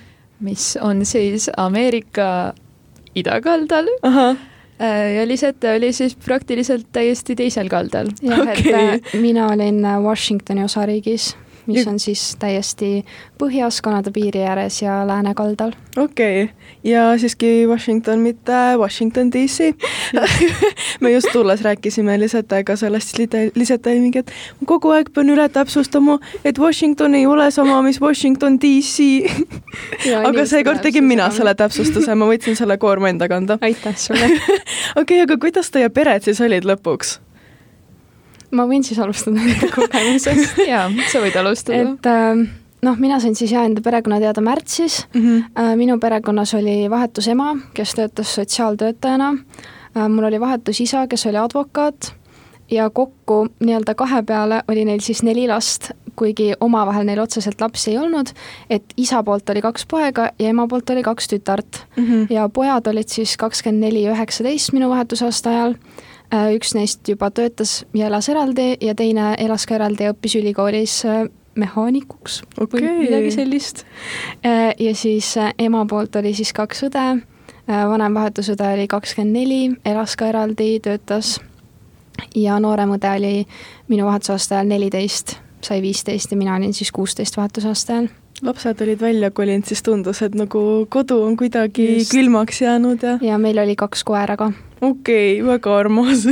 mis 0.41 0.79
on 0.81 1.07
siis 1.07 1.51
Ameerika 1.57 2.55
idakaldal. 3.15 3.87
Äh, 4.81 5.15
ja 5.15 5.29
Lisette 5.29 5.77
oli 5.77 5.93
siis 5.93 6.17
praktiliselt 6.17 6.87
täiesti 6.93 7.37
teisel 7.37 7.69
kaldal. 7.69 8.11
jah 8.23 8.41
okay., 8.41 8.59
et 8.59 8.75
äh, 8.75 9.21
mina 9.21 9.47
olin 9.53 9.83
Washingtoni 10.03 10.65
osariigis 10.65 11.37
mis 11.67 11.87
on 11.87 11.99
siis 11.99 12.37
täiesti 12.39 13.05
põhjas 13.41 13.81
Kanada 13.83 14.11
piiri 14.15 14.45
ääres 14.45 14.83
ja 14.83 15.03
lääne 15.07 15.35
kaldal. 15.35 15.73
okei 15.97 16.43
okay., 16.45 16.55
ja 16.85 17.19
siiski 17.19 17.67
Washington, 17.67 18.19
mitte 18.19 18.53
Washington 18.79 19.33
DC 19.33 19.75
me 21.01 21.13
just 21.13 21.29
tulles 21.33 21.63
rääkisime 21.63 22.19
Lisetega 22.21 22.77
sellest, 22.77 23.19
Liseta 23.55 23.91
oli 23.91 24.01
mingi, 24.01 24.19
et 24.19 24.33
ma 24.61 24.67
kogu 24.67 24.93
aeg 24.95 25.11
pean 25.15 25.31
üle 25.31 25.49
täpsustama, 25.49 26.19
et 26.45 26.59
Washington 26.59 27.15
ei 27.15 27.27
ole 27.27 27.51
sama, 27.51 27.83
mis 27.83 28.01
Washington 28.01 28.59
DC 28.61 29.09
aga 30.29 30.47
seekord 30.47 30.83
tegin 30.85 31.05
mina 31.05 31.31
selle 31.31 31.55
täpsustuse, 31.55 32.15
ma 32.15 32.29
võtsin 32.31 32.59
selle 32.59 32.79
koorma 32.79 33.13
enda 33.13 33.29
kanda. 33.29 33.59
aitäh 33.61 33.97
sulle 33.97 34.31
okei 34.35 35.01
okay,, 35.03 35.23
aga 35.23 35.39
kuidas 35.41 35.71
teie 35.71 35.89
pered 35.89 36.27
siis 36.27 36.41
olid 36.45 36.67
lõpuks? 36.69 37.19
Ma 38.55 38.67
võin 38.71 38.85
siis 38.87 38.99
alustada 39.03 39.41
enda 39.45 39.71
kogemusest 39.75 40.65
jaa, 40.69 40.89
sa 41.13 41.23
võid 41.25 41.39
alustada. 41.41 41.83
et 41.95 42.11
äh, 42.11 42.45
noh, 42.85 42.99
mina 43.01 43.21
sain 43.21 43.37
siis 43.39 43.53
jah 43.55 43.67
enda 43.69 43.85
perekonna 43.85 44.21
teada 44.23 44.45
märtsis 44.45 45.05
mm. 45.13 45.23
-hmm. 45.23 45.77
minu 45.81 45.99
perekonnas 45.99 46.55
oli 46.55 46.91
vahetusema, 46.91 47.57
kes 47.75 47.95
töötas 47.95 48.35
sotsiaaltöötajana. 48.35 49.35
Äh, 49.97 50.09
mul 50.09 50.25
oli 50.25 50.41
vahetusisa, 50.41 51.07
kes 51.07 51.27
oli 51.27 51.37
advokaat 51.37 52.15
ja 52.71 52.91
kokku 52.91 53.47
nii-öelda 53.61 53.95
kahe 53.95 54.23
peale 54.23 54.63
oli 54.69 54.85
neil 54.85 55.01
siis 55.01 55.23
neli 55.23 55.49
last, 55.49 55.91
kuigi 56.17 56.53
omavahel 56.61 57.05
neil 57.07 57.19
otseselt 57.19 57.61
lapsi 57.61 57.91
ei 57.91 57.99
olnud, 57.99 58.31
et 58.71 58.85
isa 58.97 59.23
poolt 59.23 59.51
oli 59.51 59.61
kaks 59.61 59.87
poega 59.91 60.29
ja 60.39 60.49
ema 60.49 60.67
poolt 60.69 60.91
oli 60.91 61.03
kaks 61.03 61.29
tütart 61.29 61.85
mm. 61.97 62.05
-hmm. 62.05 62.27
ja 62.31 62.49
pojad 62.49 62.87
olid 62.87 63.09
siis 63.09 63.37
kakskümmend 63.37 63.85
neli 63.85 64.03
ja 64.03 64.13
üheksateist 64.13 64.73
minu 64.73 64.91
vahetusaasta 64.91 65.51
ajal 65.51 65.75
üks 66.55 66.75
neist 66.75 67.09
juba 67.09 67.31
töötas 67.35 67.85
ja 67.95 68.07
elas 68.07 68.29
eraldi 68.33 68.75
ja 68.81 68.95
teine 68.95 69.35
elas 69.39 69.67
ka 69.67 69.77
eraldi 69.79 70.07
ja 70.07 70.15
õppis 70.15 70.37
ülikoolis 70.41 70.97
äh, 71.09 71.25
mehaanikuks 71.55 72.41
okay. 72.59 72.81
või 72.81 73.05
midagi 73.05 73.31
sellist. 73.35 73.85
Äh, 74.45 74.73
ja 74.79 74.95
siis 74.99 75.35
ema 75.59 75.85
poolt 75.91 76.17
oli 76.17 76.35
siis 76.35 76.53
kaks 76.57 76.87
õde, 76.89 77.07
vanem 77.67 78.19
vahetusõde 78.19 78.73
oli 78.77 78.89
kakskümmend 78.91 79.39
neli, 79.39 79.63
elas 79.89 80.17
ka 80.21 80.29
eraldi, 80.33 80.77
töötas 80.85 81.39
ja 82.37 82.59
noorem 82.61 82.97
õde 82.99 83.15
oli 83.17 83.37
minu 83.89 84.05
vahetusaasta 84.09 84.59
ajal 84.59 84.75
neliteist, 84.75 85.39
sai 85.65 85.81
viisteist 85.83 86.35
ja 86.35 86.41
mina 86.41 86.59
olin 86.59 86.75
siis 86.77 86.93
kuusteist 86.93 87.37
vahetusaasta 87.41 87.99
ajal 87.99 88.13
lapsed 88.43 88.81
olid 88.83 89.01
välja 89.01 89.31
kolinud, 89.31 89.67
siis 89.69 89.83
tundus, 89.83 90.23
et 90.23 90.35
nagu 90.35 90.87
kodu 90.91 91.21
on 91.27 91.37
kuidagi 91.37 91.87
Just. 91.99 92.13
külmaks 92.13 92.63
jäänud 92.63 93.03
ja. 93.03 93.19
ja 93.23 93.39
meil 93.39 93.59
oli 93.63 93.77
kaks 93.77 94.05
koera 94.05 94.37
ka. 94.37 94.53
okei 94.81 95.41
okay,, 95.41 95.47
väga 95.53 95.77
armas 95.79 96.27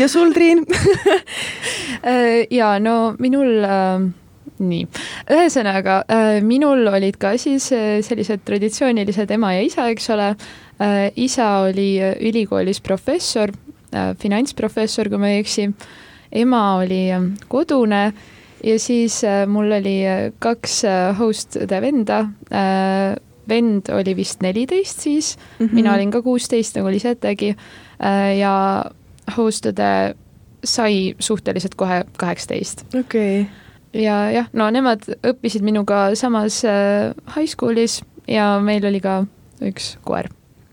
ja 0.00 0.08
sul, 0.08 0.32
Triin 0.32 0.64
äh, 2.04 2.46
ja 2.50 2.78
no 2.80 3.14
minul 3.18 3.64
äh, 3.64 4.08
nii, 4.60 4.86
ühesõnaga 5.30 6.02
äh, 6.08 6.40
minul 6.44 6.86
olid 6.88 7.20
ka 7.20 7.34
siis 7.38 7.70
äh, 7.76 8.00
sellised 8.04 8.44
traditsioonilised 8.44 9.30
ema 9.36 9.54
ja 9.58 9.66
isa, 9.66 9.90
eks 9.92 10.10
ole 10.16 10.34
isa 11.20 11.46
oli 11.66 11.98
ülikoolis 12.00 12.78
professor 12.80 13.50
finantsprofessor, 13.92 15.10
kui 15.10 15.18
ma 15.18 15.32
ei 15.34 15.40
eksi. 15.42 15.70
ema 16.32 16.76
oli 16.78 17.10
äh, 17.10 17.24
kodune 17.48 18.12
ja 18.64 18.78
siis 18.78 19.24
äh, 19.24 19.46
mul 19.46 19.72
oli 19.72 19.96
äh, 20.06 20.32
kaks 20.38 20.84
äh, 20.84 21.18
host-õde 21.18 21.80
venda 21.80 22.24
vend 23.50 23.88
oli 23.94 24.14
vist 24.16 24.42
neliteist 24.42 25.00
siis 25.00 25.36
mm, 25.36 25.66
-hmm. 25.66 25.74
mina 25.74 25.94
olin 25.94 26.10
ka 26.10 26.22
kuusteist 26.22 26.76
nagu 26.76 26.90
Lisetegi 26.90 27.54
äh, 27.54 28.38
ja 28.38 28.84
host-õde 29.36 30.14
sai 30.64 31.14
suhteliselt 31.18 31.74
kohe 31.74 32.04
kaheksateist. 32.16 32.84
okei 33.00 33.40
okay 33.40 34.02
ja 34.02 34.30
jah, 34.30 34.46
no 34.52 34.70
nemad 34.70 35.02
õppisid 35.26 35.62
minuga 35.62 36.14
samas 36.14 36.62
high 37.36 37.48
school'is 37.48 38.02
ja 38.28 38.60
meil 38.62 38.86
oli 38.86 39.00
ka 39.00 39.24
üks 39.60 39.96
koer. 40.04 40.28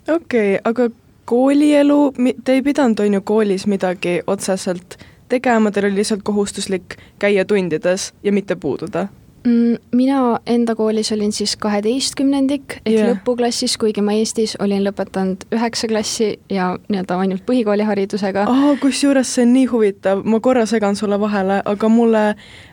okei 0.08 0.56
okay,, 0.56 0.62
aga 0.64 0.90
koolielu, 1.28 2.14
te 2.44 2.54
ei 2.54 2.62
pidanud, 2.62 3.00
on 3.00 3.14
ju, 3.14 3.22
koolis 3.22 3.68
midagi 3.68 4.22
otseselt 4.28 4.98
tegema, 5.30 5.72
teil 5.72 5.90
oli 5.90 6.02
lihtsalt 6.02 6.24
kohustuslik 6.24 6.98
käia 7.20 7.46
tundides 7.46 8.14
ja 8.24 8.32
mitte 8.32 8.56
puududa? 8.56 9.08
Mm, 9.48 9.76
mina 9.96 10.40
enda 10.46 10.76
koolis 10.76 11.12
olin 11.12 11.32
siis 11.32 11.56
kaheteistkümnendik 11.62 12.80
ehk 12.86 12.96
yeah. 12.96 13.10
lõpuklassis, 13.14 13.78
kuigi 13.80 14.02
ma 14.04 14.16
Eestis 14.18 14.58
olin 14.60 14.82
lõpetanud 14.84 15.46
üheksa 15.56 15.88
klassi 15.88 16.28
ja 16.52 16.74
nii-öelda 16.90 17.20
ainult 17.22 17.46
põhikooliharidusega 17.48 18.44
oh,. 18.50 18.74
kusjuures 18.82 19.36
see 19.36 19.46
on 19.46 19.54
nii 19.56 19.70
huvitav, 19.72 20.26
ma 20.26 20.42
korra 20.44 20.66
segan 20.68 20.98
sulle 21.00 21.20
vahele, 21.22 21.62
aga 21.66 21.90
mulle 21.90 22.24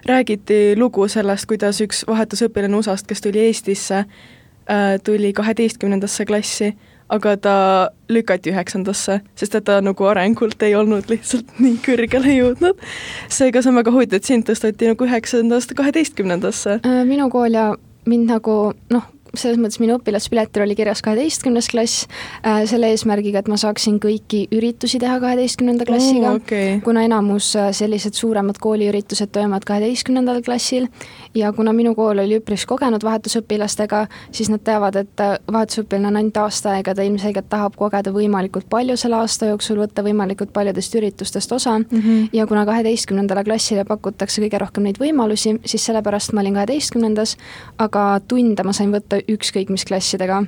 räägiti 0.08 0.74
lugu 0.80 1.06
sellest, 1.08 1.46
kuidas 1.52 1.78
üks 1.84 2.02
vahetusõpilane 2.08 2.80
USA-st, 2.80 3.06
kes 3.12 3.22
tuli 3.22 3.44
Eestisse, 3.44 4.02
äh, 4.66 4.96
tuli 5.04 5.30
kaheteistkümnendasse 5.36 6.26
klassi 6.26 6.72
aga 7.12 7.36
ta 7.36 7.56
lükati 8.08 8.52
üheksandasse, 8.52 9.20
sest 9.36 9.54
et 9.58 9.64
ta 9.68 9.80
nagu 9.84 10.06
arengult 10.08 10.62
ei 10.62 10.74
olnud 10.78 11.08
lihtsalt 11.12 11.56
nii 11.64 11.78
kõrgele 11.84 12.36
jõudnud. 12.38 12.84
seega 13.28 13.62
see 13.62 13.72
on 13.72 13.80
väga 13.80 13.94
huvitav, 13.94 14.22
et 14.22 14.30
sind 14.30 14.48
tõsteti 14.48 14.90
nagu 14.92 15.08
üheksandast 15.08 15.74
kaheteistkümnendasse. 15.76 16.80
Äh, 16.84 17.02
minu 17.08 17.28
kool 17.32 17.56
ja 17.56 17.72
mind 18.08 18.30
nagu 18.32 18.56
noh, 18.92 19.10
selles 19.40 19.58
mõttes 19.60 19.80
minu 19.82 19.98
õpilaspiletil 19.98 20.64
oli 20.64 20.76
kirjas 20.78 21.02
kaheteistkümnes 21.04 21.68
klass 21.72 22.06
äh, 22.44 22.62
selle 22.70 22.90
eesmärgiga, 22.94 23.42
et 23.42 23.50
ma 23.50 23.58
saaksin 23.60 23.98
kõiki 24.02 24.44
üritusi 24.54 25.00
teha 25.02 25.18
kaheteistkümnenda 25.22 25.86
klassiga 25.88 26.32
oh,, 26.32 26.40
okay. 26.40 26.80
kuna 26.84 27.04
enamus 27.06 27.52
äh, 27.58 27.70
sellised 27.76 28.16
suuremad 28.18 28.58
kooliüritused 28.62 29.32
toimuvad 29.34 29.66
kaheteistkümnendal 29.68 30.42
klassil 30.46 30.88
ja 31.34 31.52
kuna 31.52 31.72
minu 31.76 31.94
kool 31.94 32.22
oli 32.22 32.38
üpris 32.40 32.66
kogenud 32.68 33.04
vahetusõpilastega, 33.04 34.04
siis 34.34 34.50
nad 34.52 34.62
teavad, 34.64 34.98
et 35.02 35.24
äh, 35.24 35.36
vahetusõpilane 35.52 36.12
on 36.12 36.20
ainult 36.20 36.40
aasta 36.44 36.74
aega, 36.76 36.94
ta 36.94 37.06
ilmselgelt 37.06 37.48
tahab 37.52 37.78
kogeda 37.78 38.12
võimalikult 38.14 38.68
palju 38.70 38.96
selle 39.00 39.18
aasta 39.22 39.50
jooksul, 39.50 39.80
võtta 39.82 40.04
võimalikult 40.06 40.52
paljudest 40.54 40.94
üritustest 41.00 41.52
osa 41.52 41.78
mm 41.78 41.86
-hmm. 41.90 42.28
ja 42.32 42.46
kuna 42.46 42.64
kaheteistkümnendale 42.66 43.44
klassile 43.44 43.84
pakutakse 43.84 44.42
kõige 44.42 44.58
rohkem 44.62 44.84
neid 44.88 44.98
võimalusi, 45.00 45.58
siis 45.64 45.84
sellepärast 45.86 46.32
ma 46.32 46.40
olin 46.40 46.54
kaheteistkümnendas, 46.54 47.36
aga 47.78 48.20
tunde 48.28 48.62
ma 48.62 48.72
sain 48.72 48.92
võtta 48.92 49.20
ükskõik 49.30 49.70
mis 49.70 49.84
klassidega. 49.84 50.44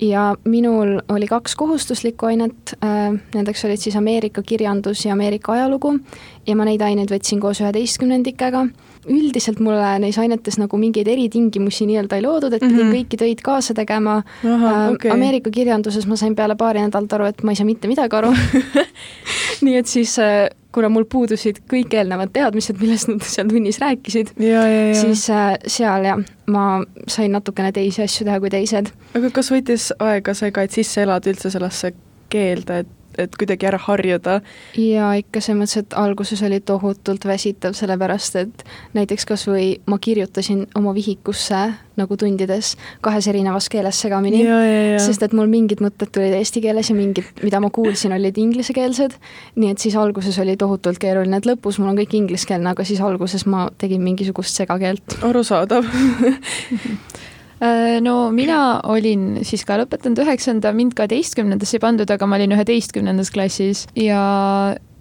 ja 0.00 0.36
minul 0.44 1.00
oli 1.08 1.26
kaks 1.26 1.56
kohustuslikku 1.58 2.26
ainet, 2.26 2.74
äh, 2.84 3.14
nendeks 3.34 3.64
olid 3.64 3.80
siis 3.82 3.96
Ameerika 3.96 4.42
kirjandus 4.42 5.04
ja 5.04 5.12
Ameerika 5.12 5.52
ajalugu 5.52 5.98
ja 6.46 6.56
ma 6.56 6.64
neid 6.64 6.82
aineid 6.82 7.10
võtsin 7.10 7.40
koos 7.40 7.60
üheteistkümnendikega. 7.60 8.66
Üldiselt 9.08 9.60
mulle 9.64 9.94
neis 10.02 10.18
ainetes 10.18 10.58
nagu 10.60 10.78
mingeid 10.80 11.08
eritingimusi 11.08 11.86
nii-öelda 11.88 12.18
ei 12.18 12.24
loodud, 12.24 12.52
et 12.52 12.62
pidin 12.62 12.76
mm 12.76 12.92
-hmm. 12.92 12.96
kõiki 12.98 13.20
töid 13.20 13.42
kaasa 13.44 13.74
tegema. 13.74 14.22
Äh, 14.44 14.92
okay. 14.92 15.10
Ameerika 15.10 15.50
kirjanduses 15.50 16.06
ma 16.06 16.16
sain 16.16 16.36
peale 16.36 16.56
paari 16.56 16.84
nädalat 16.84 17.12
aru, 17.12 17.24
et 17.24 17.42
ma 17.42 17.52
ei 17.52 17.56
saa 17.56 17.66
mitte 17.66 17.88
midagi 17.88 18.16
aru 18.16 18.34
nii 19.64 19.76
et 19.76 19.86
siis 19.86 20.18
äh, 20.18 20.48
kuna 20.72 20.88
mul 20.92 21.06
puudusid 21.10 21.62
kõik 21.70 21.94
eelnevad 21.96 22.32
teadmised, 22.34 22.76
millest 22.80 23.08
nad 23.08 23.24
seal 23.24 23.48
tunnis 23.48 23.80
rääkisid, 23.82 24.34
siis 25.00 25.30
äh, 25.30 25.54
seal 25.66 26.04
jah, 26.04 26.20
ma 26.46 26.66
sain 27.08 27.32
natukene 27.32 27.72
teisi 27.72 28.02
asju 28.04 28.28
teha 28.28 28.40
kui 28.40 28.52
teised. 28.52 28.92
aga 29.14 29.30
kas 29.34 29.50
võttis 29.52 29.90
aega 29.98 30.34
see 30.34 30.52
ka, 30.52 30.62
et 30.62 30.76
sisse 30.76 31.02
elada 31.02 31.32
üldse 31.32 31.50
sellesse 31.54 31.92
keelde, 32.28 32.82
et 32.84 32.94
et 33.18 33.36
kuidagi 33.38 33.68
ära 33.70 33.80
harjuda. 33.82 34.40
jaa, 34.78 35.12
ikka 35.22 35.42
selles 35.44 35.60
mõttes, 35.62 35.82
et 35.82 35.98
alguses 35.98 36.42
oli 36.46 36.60
tohutult 36.60 37.24
väsitav, 37.28 37.76
sellepärast 37.78 38.40
et 38.42 38.64
näiteks 38.94 39.28
kas 39.28 39.46
või 39.48 39.76
ma 39.86 39.98
kirjutasin 40.02 40.66
oma 40.78 40.94
vihikusse 40.96 41.62
nagu 41.98 42.16
tundides 42.18 42.74
kahes 43.04 43.26
erinevas 43.30 43.68
keeles 43.72 43.98
segamini, 44.00 44.44
sest 45.02 45.24
et 45.26 45.34
mul 45.36 45.50
mingid 45.50 45.82
mõtted 45.84 46.12
tulid 46.14 46.36
eesti 46.38 46.62
keeles 46.64 46.92
ja 46.92 46.96
mingid, 46.96 47.26
mida 47.42 47.60
ma 47.62 47.72
kuulsin, 47.74 48.14
olid 48.14 48.38
inglisekeelsed, 48.38 49.16
nii 49.58 49.72
et 49.74 49.82
siis 49.82 49.96
alguses 49.98 50.38
oli 50.42 50.56
tohutult 50.60 51.00
keeruline, 51.02 51.40
et 51.40 51.48
lõpus 51.48 51.80
mul 51.82 51.92
on 51.92 51.98
kõik 51.98 52.14
ingliskeelne, 52.20 52.74
aga 52.74 52.86
siis 52.86 53.02
alguses 53.04 53.46
ma 53.50 53.66
tegin 53.78 54.04
mingisugust 54.04 54.62
segakeelt. 54.62 55.18
arusaadav 55.26 55.88
no 58.04 58.16
mina 58.34 58.80
olin 58.86 59.40
siis 59.46 59.64
ka 59.66 59.78
lõpetanud 59.80 60.22
üheksanda, 60.22 60.72
mind 60.76 60.94
kaheteistkümnendasse 60.98 61.78
ei 61.78 61.82
pandud, 61.82 62.10
aga 62.10 62.28
ma 62.28 62.38
olin 62.38 62.54
üheteistkümnendas 62.56 63.32
klassis. 63.34 63.86
Ja 63.98 64.20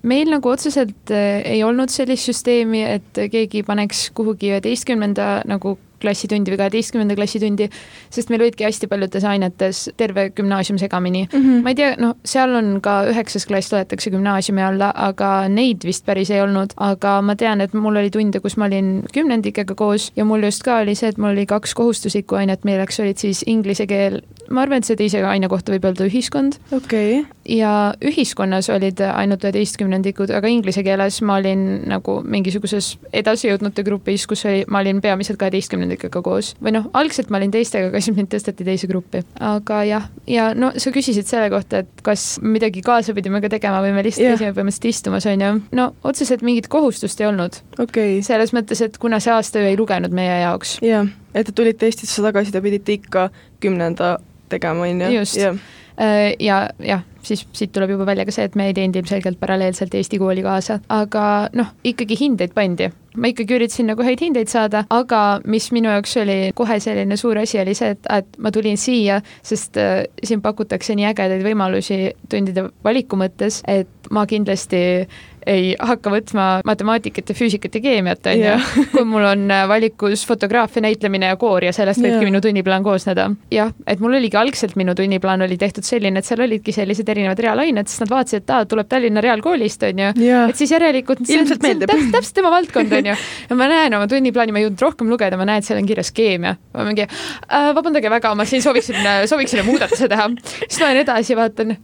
meil 0.07 0.31
nagu 0.31 0.49
otseselt 0.49 1.11
äh, 1.13 1.41
ei 1.45 1.63
olnud 1.67 1.91
sellist 1.93 2.29
süsteemi, 2.29 2.83
et 2.97 3.21
keegi 3.33 3.63
paneks 3.67 4.07
kuhugi 4.17 4.53
üheteistkümnenda 4.53 5.43
nagu 5.49 5.77
klassitundi 6.01 6.53
või 6.53 6.61
kaheteistkümnenda 6.61 7.17
klassitundi, 7.17 7.69
sest 8.13 8.31
meil 8.31 8.45
olidki 8.45 8.67
hästi 8.67 8.89
paljudes 8.91 9.25
ainetes 9.27 9.87
terve 9.97 10.29
gümnaasium 10.35 10.77
segamini 10.81 11.27
mm. 11.27 11.39
-hmm. 11.39 11.63
ma 11.63 11.73
ei 11.73 11.79
tea, 11.79 11.93
noh, 12.01 12.15
seal 12.25 12.55
on 12.55 12.77
ka 12.81 12.99
üheksas 13.11 13.47
klass 13.47 13.73
loetakse 13.73 14.11
gümnaasiumi 14.13 14.63
alla, 14.63 14.91
aga 14.95 15.47
neid 15.51 15.85
vist 15.87 16.05
päris 16.05 16.31
ei 16.31 16.41
olnud, 16.41 16.73
aga 16.77 17.21
ma 17.21 17.35
tean, 17.35 17.61
et 17.61 17.73
mul 17.73 17.95
oli 17.95 18.11
tunde, 18.13 18.39
kus 18.43 18.57
ma 18.57 18.65
olin 18.69 19.03
kümnendikega 19.13 19.75
koos 19.75 20.11
ja 20.15 20.25
mul 20.25 20.43
just 20.43 20.63
ka 20.63 20.81
oli 20.83 20.95
see, 20.95 21.09
et 21.09 21.17
mul 21.17 21.31
oli 21.31 21.45
kaks 21.45 21.73
kohustuslikku 21.77 22.35
ainet, 22.35 22.65
milleks 22.67 22.99
olid 22.99 23.17
siis 23.17 23.43
inglise 23.47 23.87
keel, 23.87 24.21
ma 24.49 24.61
arvan, 24.65 24.83
et 24.83 24.89
see 24.89 24.99
teise 24.99 25.23
aine 25.25 25.47
kohta 25.51 25.73
võib 25.73 25.87
öelda 25.87 26.07
ühiskond. 26.07 26.59
okei 26.71 27.19
okay. 27.19 27.25
ja 27.57 27.93
ühiskonnas 28.03 28.69
olid 28.73 29.01
ainult 29.07 29.43
üheteistkümnendikud, 29.47 30.31
aga 30.35 30.51
inglise 30.51 30.83
keeles 30.83 31.21
ma 31.21 31.39
olin 31.41 31.65
nagu 31.87 32.19
mingisuguses 32.27 32.97
edasijõudnute 33.13 33.83
grupis, 33.87 34.27
kus 34.27 34.45
oli, 34.45 34.63
ma 34.67 34.83
olin 34.83 35.01
peamiselt 35.01 35.39
kaheteistkümnendik 35.39 35.86
nendega 35.87 36.21
koos 36.23 36.53
või 36.63 36.73
noh, 36.75 36.89
algselt 36.97 37.31
ma 37.31 37.39
olin 37.41 37.53
teistega, 37.53 37.89
aga 37.91 38.01
siis 38.03 38.15
mind 38.17 38.29
tõsteti 38.33 38.67
teise 38.67 38.89
gruppi. 38.89 39.23
aga 39.39 39.81
jah, 39.87 40.07
ja 40.29 40.49
no 40.57 40.71
sa 40.77 40.93
küsisid 40.95 41.29
selle 41.29 41.49
kohta, 41.53 41.83
et 41.85 42.03
kas 42.05 42.25
midagi 42.43 42.83
kaasa 42.85 43.15
pidime 43.17 43.41
ka 43.43 43.51
tegema 43.53 43.81
või 43.85 43.95
me 43.95 44.05
lihtsalt 44.07 44.35
käisime 44.35 44.53
põhimõtteliselt 44.57 44.89
istumas, 44.91 45.27
on 45.29 45.45
ju. 45.45 45.51
no 45.79 45.89
otseselt 46.07 46.45
mingit 46.45 46.69
kohustust 46.71 47.21
ei 47.21 47.29
olnud 47.29 47.61
okay.. 47.79 48.21
selles 48.25 48.53
mõttes, 48.57 48.83
et 48.83 48.97
kuna 49.01 49.21
see 49.23 49.33
aasta 49.33 49.63
ju 49.63 49.71
ei 49.71 49.79
lugenud 49.79 50.15
meie 50.15 50.41
jaoks. 50.43 50.77
jah, 50.85 51.07
et 51.33 51.49
te 51.49 51.55
tulite 51.55 51.87
Eestisse 51.87 52.23
tagasi, 52.25 52.53
te 52.53 52.63
pidite 52.63 52.97
ikka 52.97 53.29
kümnenda 53.63 54.17
tegema, 54.51 54.87
on 54.87 55.05
ju. 55.07 55.13
just, 55.19 55.37
äh, 55.39 56.33
ja 56.39 56.67
jah 56.83 57.05
siis 57.27 57.47
siit 57.55 57.73
tuleb 57.75 57.91
juba 57.95 58.07
välja 58.07 58.25
ka 58.27 58.33
see, 58.35 58.47
et 58.47 58.55
me 58.59 58.69
ei 58.69 58.75
teinud 58.77 59.01
ilmselgelt 59.01 59.39
paralleelselt 59.41 59.95
Eesti 59.97 60.19
kooli 60.21 60.43
kaasa, 60.45 60.79
aga 60.93 61.25
noh, 61.57 61.73
ikkagi 61.87 62.17
hindeid 62.19 62.55
pandi. 62.57 62.89
Ma 63.17 63.31
ikkagi 63.31 63.57
üritasin 63.57 63.89
nagu 63.91 64.05
häid 64.05 64.21
hindeid 64.21 64.51
saada, 64.51 64.83
aga 64.93 65.21
mis 65.49 65.69
minu 65.75 65.91
jaoks 65.91 66.17
oli 66.21 66.37
kohe 66.57 66.79
selline 66.83 67.17
suur 67.19 67.39
asi, 67.41 67.59
oli 67.61 67.75
see, 67.77 67.93
et, 67.95 68.09
et 68.13 68.37
ma 68.43 68.51
tulin 68.53 68.77
siia, 68.79 69.21
sest 69.45 69.79
äh, 69.81 70.03
siin 70.23 70.43
pakutakse 70.45 70.95
nii 70.97 71.09
ägedaid 71.11 71.45
võimalusi 71.45 71.99
tundide 72.29 72.67
valiku 72.85 73.19
mõttes, 73.19 73.61
et 73.67 74.11
ma 74.13 74.25
kindlasti 74.29 74.81
ei 75.47 75.71
hakka 75.79 76.11
võtma 76.11 76.45
matemaatikat 76.67 77.31
ja 77.31 77.35
füüsikat 77.37 77.77
ja 77.77 77.81
keemiat, 77.83 78.27
on 78.27 78.41
ju. 78.41 78.55
kui 78.93 79.05
mul 79.07 79.25
on 79.27 79.45
äh, 79.53 79.63
valikus 79.69 80.25
fotograafia, 80.27 80.83
näitlemine 80.85 81.31
ja 81.31 81.37
koor 81.39 81.65
ja 81.67 81.73
sellest 81.75 82.01
võibki 82.03 82.19
yeah. 82.19 82.27
minu 82.27 82.41
tunniplaan 82.43 82.85
koosneda. 82.85 83.29
jah, 83.53 83.71
et 83.87 84.03
mul 84.03 84.17
oligi 84.19 84.37
algselt 84.39 84.75
minu 84.79 84.95
tunniplaan 84.97 85.45
oli 85.45 85.57
tehtud 85.59 85.87
selline, 85.87 86.19
et 86.19 86.27
seal 86.27 86.43
olidki 86.45 86.75
sellised 86.75 87.09
erinevad 87.09 87.39
reaalained, 87.43 87.89
sest 87.89 88.05
nad 88.05 88.13
vaatasid, 88.13 88.45
et 88.45 88.55
aa, 88.55 88.67
tuleb 88.69 88.91
Tallinna 88.91 89.23
Reaalkoolist, 89.23 89.87
on 89.87 90.03
ju 90.03 90.11
yeah.. 90.21 90.47
et 90.51 90.59
siis 90.59 90.73
järelikult 90.75 91.23
ilmselt 91.25 91.63
meeldib. 91.63 91.89
täpselt, 91.91 92.13
täpselt 92.17 92.39
tema 92.41 92.53
valdkond, 92.53 92.95
on 92.99 93.11
ju. 93.13 93.17
ja 93.49 93.59
ma 93.59 93.69
näen 93.71 93.97
oma 93.99 94.11
tunniplaani, 94.11 94.55
ma 94.55 94.63
ei 94.63 94.67
jõudnud 94.67 94.87
rohkem 94.87 95.11
lugeda, 95.11 95.39
ma 95.39 95.47
näen, 95.49 95.63
et 95.63 95.69
seal 95.69 95.79
on 95.81 95.89
kirjas 95.89 96.11
keemia. 96.15 96.57
ma 96.75 96.87
mingi 96.87 97.07
äh,, 97.07 97.69
vabandage 97.77 98.11
väga, 98.11 98.35
ma 98.37 98.47
siin 98.47 98.65
sooviksin, 98.65 98.99
sooviksin 99.29 99.65
muudatuse 99.67 100.09
teha. 100.11 100.29
siis 100.67 100.81
loen 100.83 101.05
edasi, 101.05 101.37
vaatan 101.39 101.77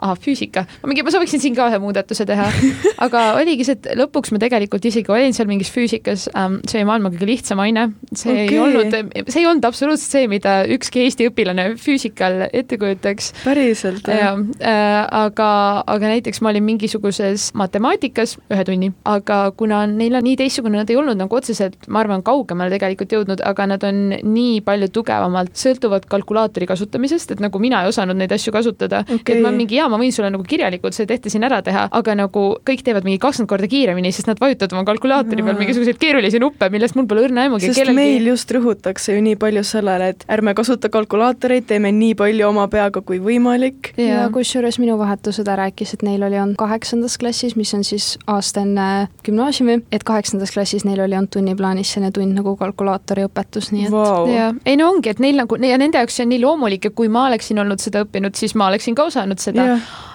ahah, 0.00 0.18
füüsika, 0.20 0.64
ma 0.82 0.90
mingi, 0.90 1.04
ma 1.04 1.12
sooviksin 1.14 1.42
siin 1.42 1.56
ka 1.56 1.68
ühe 1.70 1.80
muudatuse 1.82 2.26
teha. 2.28 2.48
aga 3.06 3.24
oligi 3.38 3.66
see, 3.68 3.78
et 3.78 3.90
lõpuks 4.00 4.32
ma 4.34 4.40
tegelikult 4.42 4.86
isegi 4.88 5.12
olin 5.12 5.36
seal 5.36 5.48
mingis 5.50 5.70
füüsikas 5.74 6.28
ähm,, 6.34 6.60
see 6.68 6.80
oli 6.80 6.88
maailma 6.88 7.12
kõige 7.14 7.28
lihtsam 7.28 7.62
aine, 7.62 7.90
see 8.12 8.32
okay. 8.32 8.46
ei 8.48 8.60
olnud, 8.62 8.96
see 9.28 9.42
ei 9.42 9.48
olnud 9.50 9.68
absoluutselt 9.68 10.16
see, 10.16 10.30
mida 10.30 10.60
ükski 10.70 11.04
Eesti 11.04 11.28
õpilane 11.30 11.66
füüsikal 11.80 12.46
ette 12.48 12.78
kujutaks. 12.80 13.32
päriselt, 13.44 14.08
jah? 14.08 14.38
Äh, 14.60 15.00
aga, 15.20 15.50
aga 15.90 16.12
näiteks 16.14 16.42
ma 16.44 16.52
olin 16.52 16.66
mingisuguses 16.66 17.50
matemaatikas 17.58 18.36
ühe 18.52 18.64
tunni, 18.66 18.92
aga 19.08 19.42
kuna 19.58 19.82
neil 19.90 20.16
on 20.18 20.26
nii 20.26 20.38
teistsugune, 20.40 20.78
nad 20.80 20.90
ei 20.90 20.98
olnud 21.00 21.18
nagu 21.20 21.36
otseselt, 21.36 21.88
ma 21.88 22.02
arvan, 22.04 22.24
kaugemale 22.26 22.72
tegelikult 22.74 23.14
jõudnud, 23.16 23.44
aga 23.46 23.68
nad 23.74 23.84
on 23.86 24.02
nii 24.16 24.60
palju 24.66 24.90
tugevamalt 24.94 25.56
sõltuvad 25.58 26.06
kalkulaatori 26.10 26.68
kasutamisest, 26.70 27.34
et 27.34 27.44
nagu 27.44 27.62
mina 27.62 27.82
ei 27.84 27.92
osanud 27.92 28.18
neid 28.18 28.32
asju 28.34 28.54
kasutada 28.54 29.02
okay.. 29.06 29.36
et 29.36 29.44
ma 29.44 29.52
mingi, 29.54 29.78
jaa, 29.80 29.89
ma 29.90 29.98
võin 30.00 30.14
sulle 30.14 30.30
nagu 30.32 30.44
kirjalikult 30.46 30.96
see 30.96 31.08
tehte 31.10 31.32
siin 31.32 31.44
ära 31.46 31.60
teha, 31.66 31.86
aga 31.96 32.16
nagu 32.18 32.44
kõik 32.66 32.84
teevad 32.86 33.06
mingi 33.06 33.20
kakskümmend 33.22 33.50
korda 33.50 33.68
kiiremini, 33.70 34.12
sest 34.14 34.30
nad 34.30 34.40
vajutavad 34.40 34.76
oma 34.76 34.84
kalkulaatori 34.88 35.44
peal 35.46 35.58
mingisuguseid 35.60 36.00
keerulisi 36.00 36.40
nuppe, 36.42 36.70
millest 36.72 36.96
mul 36.98 37.08
pole 37.10 37.26
õrna 37.28 37.46
aimugi. 37.46 37.68
sest 37.68 37.80
kellelgi... 37.80 37.98
meil 37.98 38.30
just 38.32 38.54
rõhutakse 38.54 39.16
ju 39.16 39.24
nii 39.24 39.38
palju 39.40 39.64
sellele, 39.66 40.12
et 40.14 40.24
ärme 40.30 40.54
kasuta 40.58 40.90
kalkulaatoreid, 40.92 41.66
teeme 41.70 41.92
nii 41.94 42.16
palju 42.18 42.48
oma 42.48 42.66
peaga 42.72 43.02
kui 43.06 43.20
võimalik. 43.22 43.92
ja, 43.96 44.24
ja 44.24 44.28
kusjuures 44.34 44.80
minu 44.82 44.98
vahetusõde 45.00 45.56
rääkis, 45.62 45.94
et 45.96 46.06
neil 46.06 46.24
oli 46.26 46.40
olnud 46.40 46.58
kaheksandas 46.60 47.18
klassis, 47.20 47.56
mis 47.58 47.74
on 47.76 47.84
siis 47.86 48.12
aasta 48.30 48.64
enne 48.64 49.08
gümnaasiumi, 49.26 49.80
et 49.92 50.06
kaheksandas 50.06 50.54
klassis 50.54 50.86
neil 50.88 51.02
oli 51.02 51.18
olnud 51.18 51.32
tunniplaanis 51.34 51.94
selline 51.94 52.12
tund 52.14 52.36
nagu 52.36 52.54
kalkulaatori 52.60 53.26
õpetus, 53.28 53.70
nii 53.74 53.88
et 53.88 53.94
wow. 53.94 54.28
ja 54.30 54.50
ei 54.66 54.78
no 54.80 54.90
ongi, 54.92 55.12
et 55.12 55.22
neil 55.22 55.38
nagu 55.40 55.58
ja 55.64 55.78
nende 55.80 56.00
jaoks 56.00 56.18
see 56.18 56.26
on 56.26 56.32
nii 56.34 56.42
loomulik 56.42 56.88
ja 56.88 56.94
kui 56.94 57.10
ma 57.12 57.26
oleksin 57.28 57.60
olnud 57.62 57.82
seda 57.82 58.04
õppinud, 58.04 58.36
siis 58.38 58.54
ma 58.58 58.70
oleksin 58.70 58.96
ka 58.98 59.06
osanud 59.10 59.42
seda. 59.42 59.66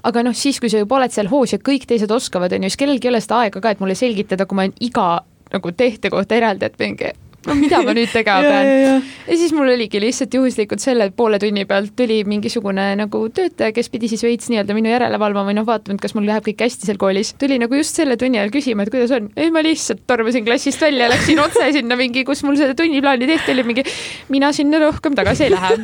Aga 0.06 0.24
noh, 0.26 0.36
siis 0.38 0.60
kui 0.62 0.72
sa 0.72 0.82
juba 0.82 1.00
oled 1.00 1.14
seal 1.14 1.30
hoos 1.32 1.56
ja 1.56 1.62
kõik 1.62 1.88
teised 1.90 2.12
oskavad, 2.12 2.54
on 2.54 2.66
ju, 2.66 2.72
siis 2.72 2.82
kellelgi 2.82 3.10
ei 3.10 3.14
ole 3.14 3.22
seda 3.24 3.46
aega 3.46 3.62
ka, 3.62 3.74
et 3.74 3.84
mulle 3.84 3.98
selgitada, 3.98 4.46
kui 4.46 4.60
ma 4.60 4.68
iga 4.80 5.08
nagu 5.54 5.72
tehte 5.78 6.12
kohta 6.14 6.38
eraldi, 6.38 6.68
et 6.68 6.80
mingi 6.82 7.12
no 7.46 7.56
mida 7.58 7.82
ma 7.86 7.94
nüüd 7.96 8.12
tegema 8.14 8.42
pean 8.50 8.68
ja, 8.68 8.74
ja, 8.74 8.94
ja. 8.96 8.96
ja 9.30 9.38
siis 9.40 9.54
mul 9.56 9.70
oligi 9.74 10.02
lihtsalt 10.02 10.34
juhuslikult 10.38 10.84
selle 10.84 11.10
poole 11.16 11.40
tunni 11.42 11.66
pealt 11.70 11.94
tuli 11.98 12.22
mingisugune 12.28 12.88
nagu 13.00 13.22
töötaja, 13.36 13.74
kes 13.76 13.90
pidi 13.94 14.10
siis 14.12 14.24
veits 14.26 14.50
nii-öelda 14.52 14.76
minu 14.78 14.92
järele 14.92 15.20
valvama 15.22 15.52
või 15.52 15.58
noh, 15.60 15.68
vaatama, 15.68 15.98
et 15.98 16.06
kas 16.06 16.16
mul 16.18 16.28
läheb 16.30 16.46
kõik 16.48 16.66
hästi 16.66 16.90
seal 16.90 17.00
koolis. 17.02 17.34
tuli 17.42 17.60
nagu 17.62 17.78
just 17.80 17.98
selle 17.98 18.18
tunni 18.22 18.40
ajal 18.42 18.54
küsima, 18.54 18.86
et 18.86 18.94
kuidas 18.94 19.14
on. 19.16 19.30
ei, 19.36 19.52
ma 19.54 19.64
lihtsalt 19.66 20.06
tormasin 20.10 20.46
klassist 20.48 20.82
välja, 20.82 21.10
läksin 21.12 21.42
otse 21.44 21.70
sinna 21.76 21.98
mingi, 22.00 22.26
kus 22.28 22.44
mul 22.48 22.58
seda 22.60 22.76
tunniplaani 22.78 23.30
tehti, 23.30 23.56
oli 23.56 23.68
mingi, 23.68 23.86
mina 24.34 24.52
sinna 24.56 24.82
rohkem 24.84 25.18
tagasi 25.18 25.48
ei 25.48 25.54
lähe. 25.54 25.80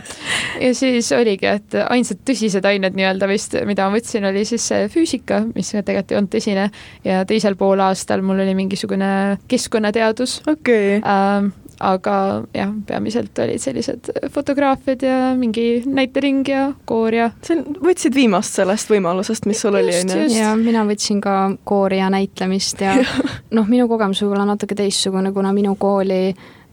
ja 0.68 0.74
siis 0.78 1.12
oligi, 1.18 1.50
et 1.52 1.78
ainsad 1.88 2.24
tõsised 2.28 2.66
ained 2.68 2.98
nii-öelda 2.98 3.30
vist, 3.32 3.58
mida 3.68 3.88
ma 3.88 3.98
võtsin, 3.98 4.26
oli 4.30 4.46
siis 4.48 4.66
see 4.72 4.88
füüsika, 4.92 5.44
mis 5.56 5.72
tegelikult 5.72 6.12
ei 6.12 6.20
olnud 6.20 6.32
tõsine 6.34 6.68
ja 7.06 7.24
teisel 7.30 7.56
poolaastal 7.60 8.24
mul 8.26 8.42
oli 8.44 8.56
mingisugune 8.58 9.12
keskkonnateadus 9.52 10.42
okay.. 10.50 11.00
Ähm, 11.02 11.51
aga 11.82 12.16
jah, 12.54 12.72
peamiselt 12.88 13.40
olid 13.44 13.62
sellised 13.62 14.12
fotograafiad 14.34 15.06
ja 15.06 15.18
mingi 15.38 15.84
näitering 15.86 16.48
ja 16.48 16.68
koor 16.86 17.16
ja. 17.16 17.30
sa 17.46 17.58
võtsid 17.58 18.16
viimast 18.16 18.60
sellest 18.60 18.92
võimalusest, 18.92 19.48
mis 19.50 19.62
sul 19.62 19.78
oli, 19.80 19.96
on 20.04 20.16
ju? 20.16 20.28
ja 20.36 20.54
mina 20.60 20.86
võtsin 20.88 21.22
ka 21.24 21.36
koori 21.68 22.02
ja 22.02 22.10
näitlemist 22.14 22.82
ja 22.86 22.96
noh, 23.58 23.70
minu 23.70 23.88
kogemus 23.92 24.24
võib 24.24 24.36
olla 24.36 24.48
natuke 24.54 24.78
teistsugune, 24.78 25.34
kuna 25.36 25.54
minu 25.56 25.76
kooli 25.80 26.24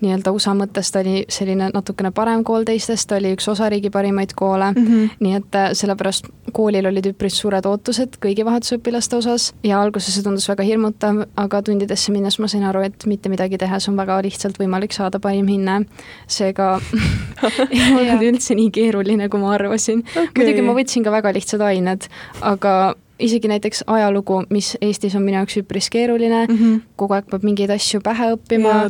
nii-öelda 0.01 0.33
USA 0.35 0.55
mõttes 0.57 0.93
ta 0.93 1.03
oli 1.03 1.25
selline 1.33 1.71
natukene 1.75 2.11
parem 2.15 2.45
kool 2.47 2.67
teistest, 2.69 3.09
ta 3.11 3.19
oli 3.19 3.33
üks 3.37 3.49
osariigi 3.51 3.91
parimaid 3.91 4.35
koole 4.39 4.71
mm, 4.73 4.87
-hmm. 4.87 5.17
nii 5.25 5.35
et 5.41 5.59
äh, 5.59 5.71
sellepärast 5.79 6.29
koolil 6.53 6.87
olid 6.87 7.11
üpris 7.11 7.39
suured 7.41 7.67
ootused 7.67 8.19
kõigi 8.23 8.45
vahetusõpilaste 8.47 9.19
osas 9.19 9.53
ja 9.63 9.83
alguses 9.83 10.15
see 10.15 10.23
tundus 10.23 10.49
väga 10.49 10.67
hirmutav, 10.67 11.25
aga 11.37 11.63
tundidesse 11.63 12.13
minnes 12.13 12.39
ma 12.39 12.49
sain 12.49 12.65
aru, 12.65 12.83
et 12.87 13.07
mitte 13.07 13.29
midagi 13.29 13.59
tehes 13.59 13.89
on 13.89 13.97
väga 13.97 14.21
lihtsalt 14.23 14.59
võimalik 14.59 14.93
saada 14.93 15.19
parim 15.19 15.47
hinne. 15.49 15.85
seega 16.27 16.81
ei 17.73 18.11
olnud 18.11 18.25
üldse 18.33 18.55
nii 18.59 18.71
keeruline, 18.75 19.29
kui 19.29 19.41
ma 19.41 19.53
arvasin 19.57 20.05
okay.. 20.07 20.31
muidugi 20.37 20.63
ma 20.63 20.75
võtsin 20.79 21.05
ka 21.05 21.15
väga 21.15 21.33
lihtsad 21.37 21.63
ained, 21.65 22.09
aga 22.41 22.95
isegi 23.19 23.49
näiteks 23.49 23.85
ajalugu, 23.87 24.43
mis 24.51 24.77
Eestis 24.81 25.15
on 25.17 25.25
minu 25.27 25.41
jaoks 25.41 25.59
üpris 25.63 25.91
keeruline 25.91 26.47
mm, 26.47 26.59
-hmm. 26.59 26.81
kogu 26.97 27.15
aeg 27.15 27.27
peab 27.31 27.47
mingeid 27.47 27.71
asju 27.71 28.01
pähe 28.05 28.33
õppima, 28.37 28.89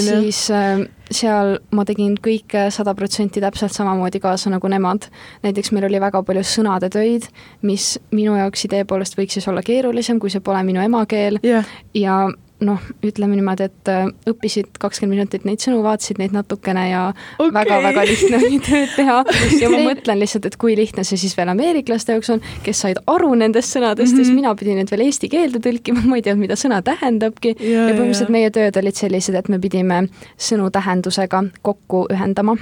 siis 0.00 0.50
äh, 0.50 0.86
seal 1.10 1.58
ma 1.70 1.84
tegin 1.88 2.16
kõike 2.24 2.68
sada 2.74 2.94
protsenti 2.94 3.40
täpselt 3.40 3.72
samamoodi 3.72 4.20
kaasa 4.20 4.50
nagu 4.50 4.68
nemad. 4.68 5.08
näiteks 5.42 5.72
meil 5.72 5.84
oli 5.84 6.00
väga 6.00 6.22
palju 6.22 6.42
sõnadetöid, 6.42 7.28
mis 7.62 7.98
minu 8.10 8.36
jaoks 8.36 8.64
idee 8.64 8.84
poolest 8.84 9.18
võiks 9.18 9.38
siis 9.38 9.48
olla 9.48 9.62
keerulisem, 9.62 10.18
kui 10.18 10.30
see 10.30 10.40
pole 10.40 10.62
minu 10.62 10.80
emakeel 10.80 11.38
yeah. 11.44 11.64
ja 11.94 12.28
noh, 12.64 12.82
ütleme 13.04 13.36
niimoodi, 13.38 13.68
et 13.68 13.90
äh, 13.92 14.06
õppisid 14.28 14.78
kakskümmend 14.82 15.16
minutit 15.16 15.44
neid 15.46 15.62
sõnu, 15.62 15.80
vaatasid 15.84 16.18
neid 16.20 16.34
natukene 16.34 16.84
ja 16.88 17.02
väga-väga 17.38 17.92
okay. 18.02 18.08
lihtne 18.10 18.40
oli 18.40 18.60
tööd 18.64 18.94
teha. 18.96 19.18
ja 19.62 19.70
ma 19.72 19.82
mõtlen 19.86 20.22
lihtsalt, 20.22 20.48
et 20.50 20.56
kui 20.60 20.74
lihtne 20.78 21.04
see 21.06 21.20
siis 21.20 21.36
veel 21.38 21.52
ameeriklaste 21.52 22.16
jaoks 22.16 22.32
on, 22.34 22.42
kes 22.66 22.82
said 22.84 23.02
aru 23.10 23.30
nendest 23.38 23.76
sõnadest 23.76 24.12
mm, 24.12 24.18
-hmm. 24.18 24.24
siis 24.24 24.34
mina 24.34 24.54
pidin 24.58 24.80
need 24.82 24.90
veel 24.90 25.06
eesti 25.06 25.30
keelde 25.32 25.62
tõlkima, 25.64 26.02
ma 26.04 26.18
ei 26.18 26.26
teadnud, 26.26 26.46
mida 26.46 26.58
sõna 26.58 26.80
tähendabki. 26.82 27.54
ja, 27.60 27.88
ja 27.88 27.94
põhimõtteliselt 27.94 28.34
meie 28.34 28.50
tööd 28.50 28.82
olid 28.82 28.98
sellised, 28.98 29.38
et 29.38 29.48
me 29.48 29.60
pidime 29.62 30.08
sõnu 30.36 30.70
tähendusega 30.74 31.44
kokku 31.62 32.06
ühendama 32.12 32.58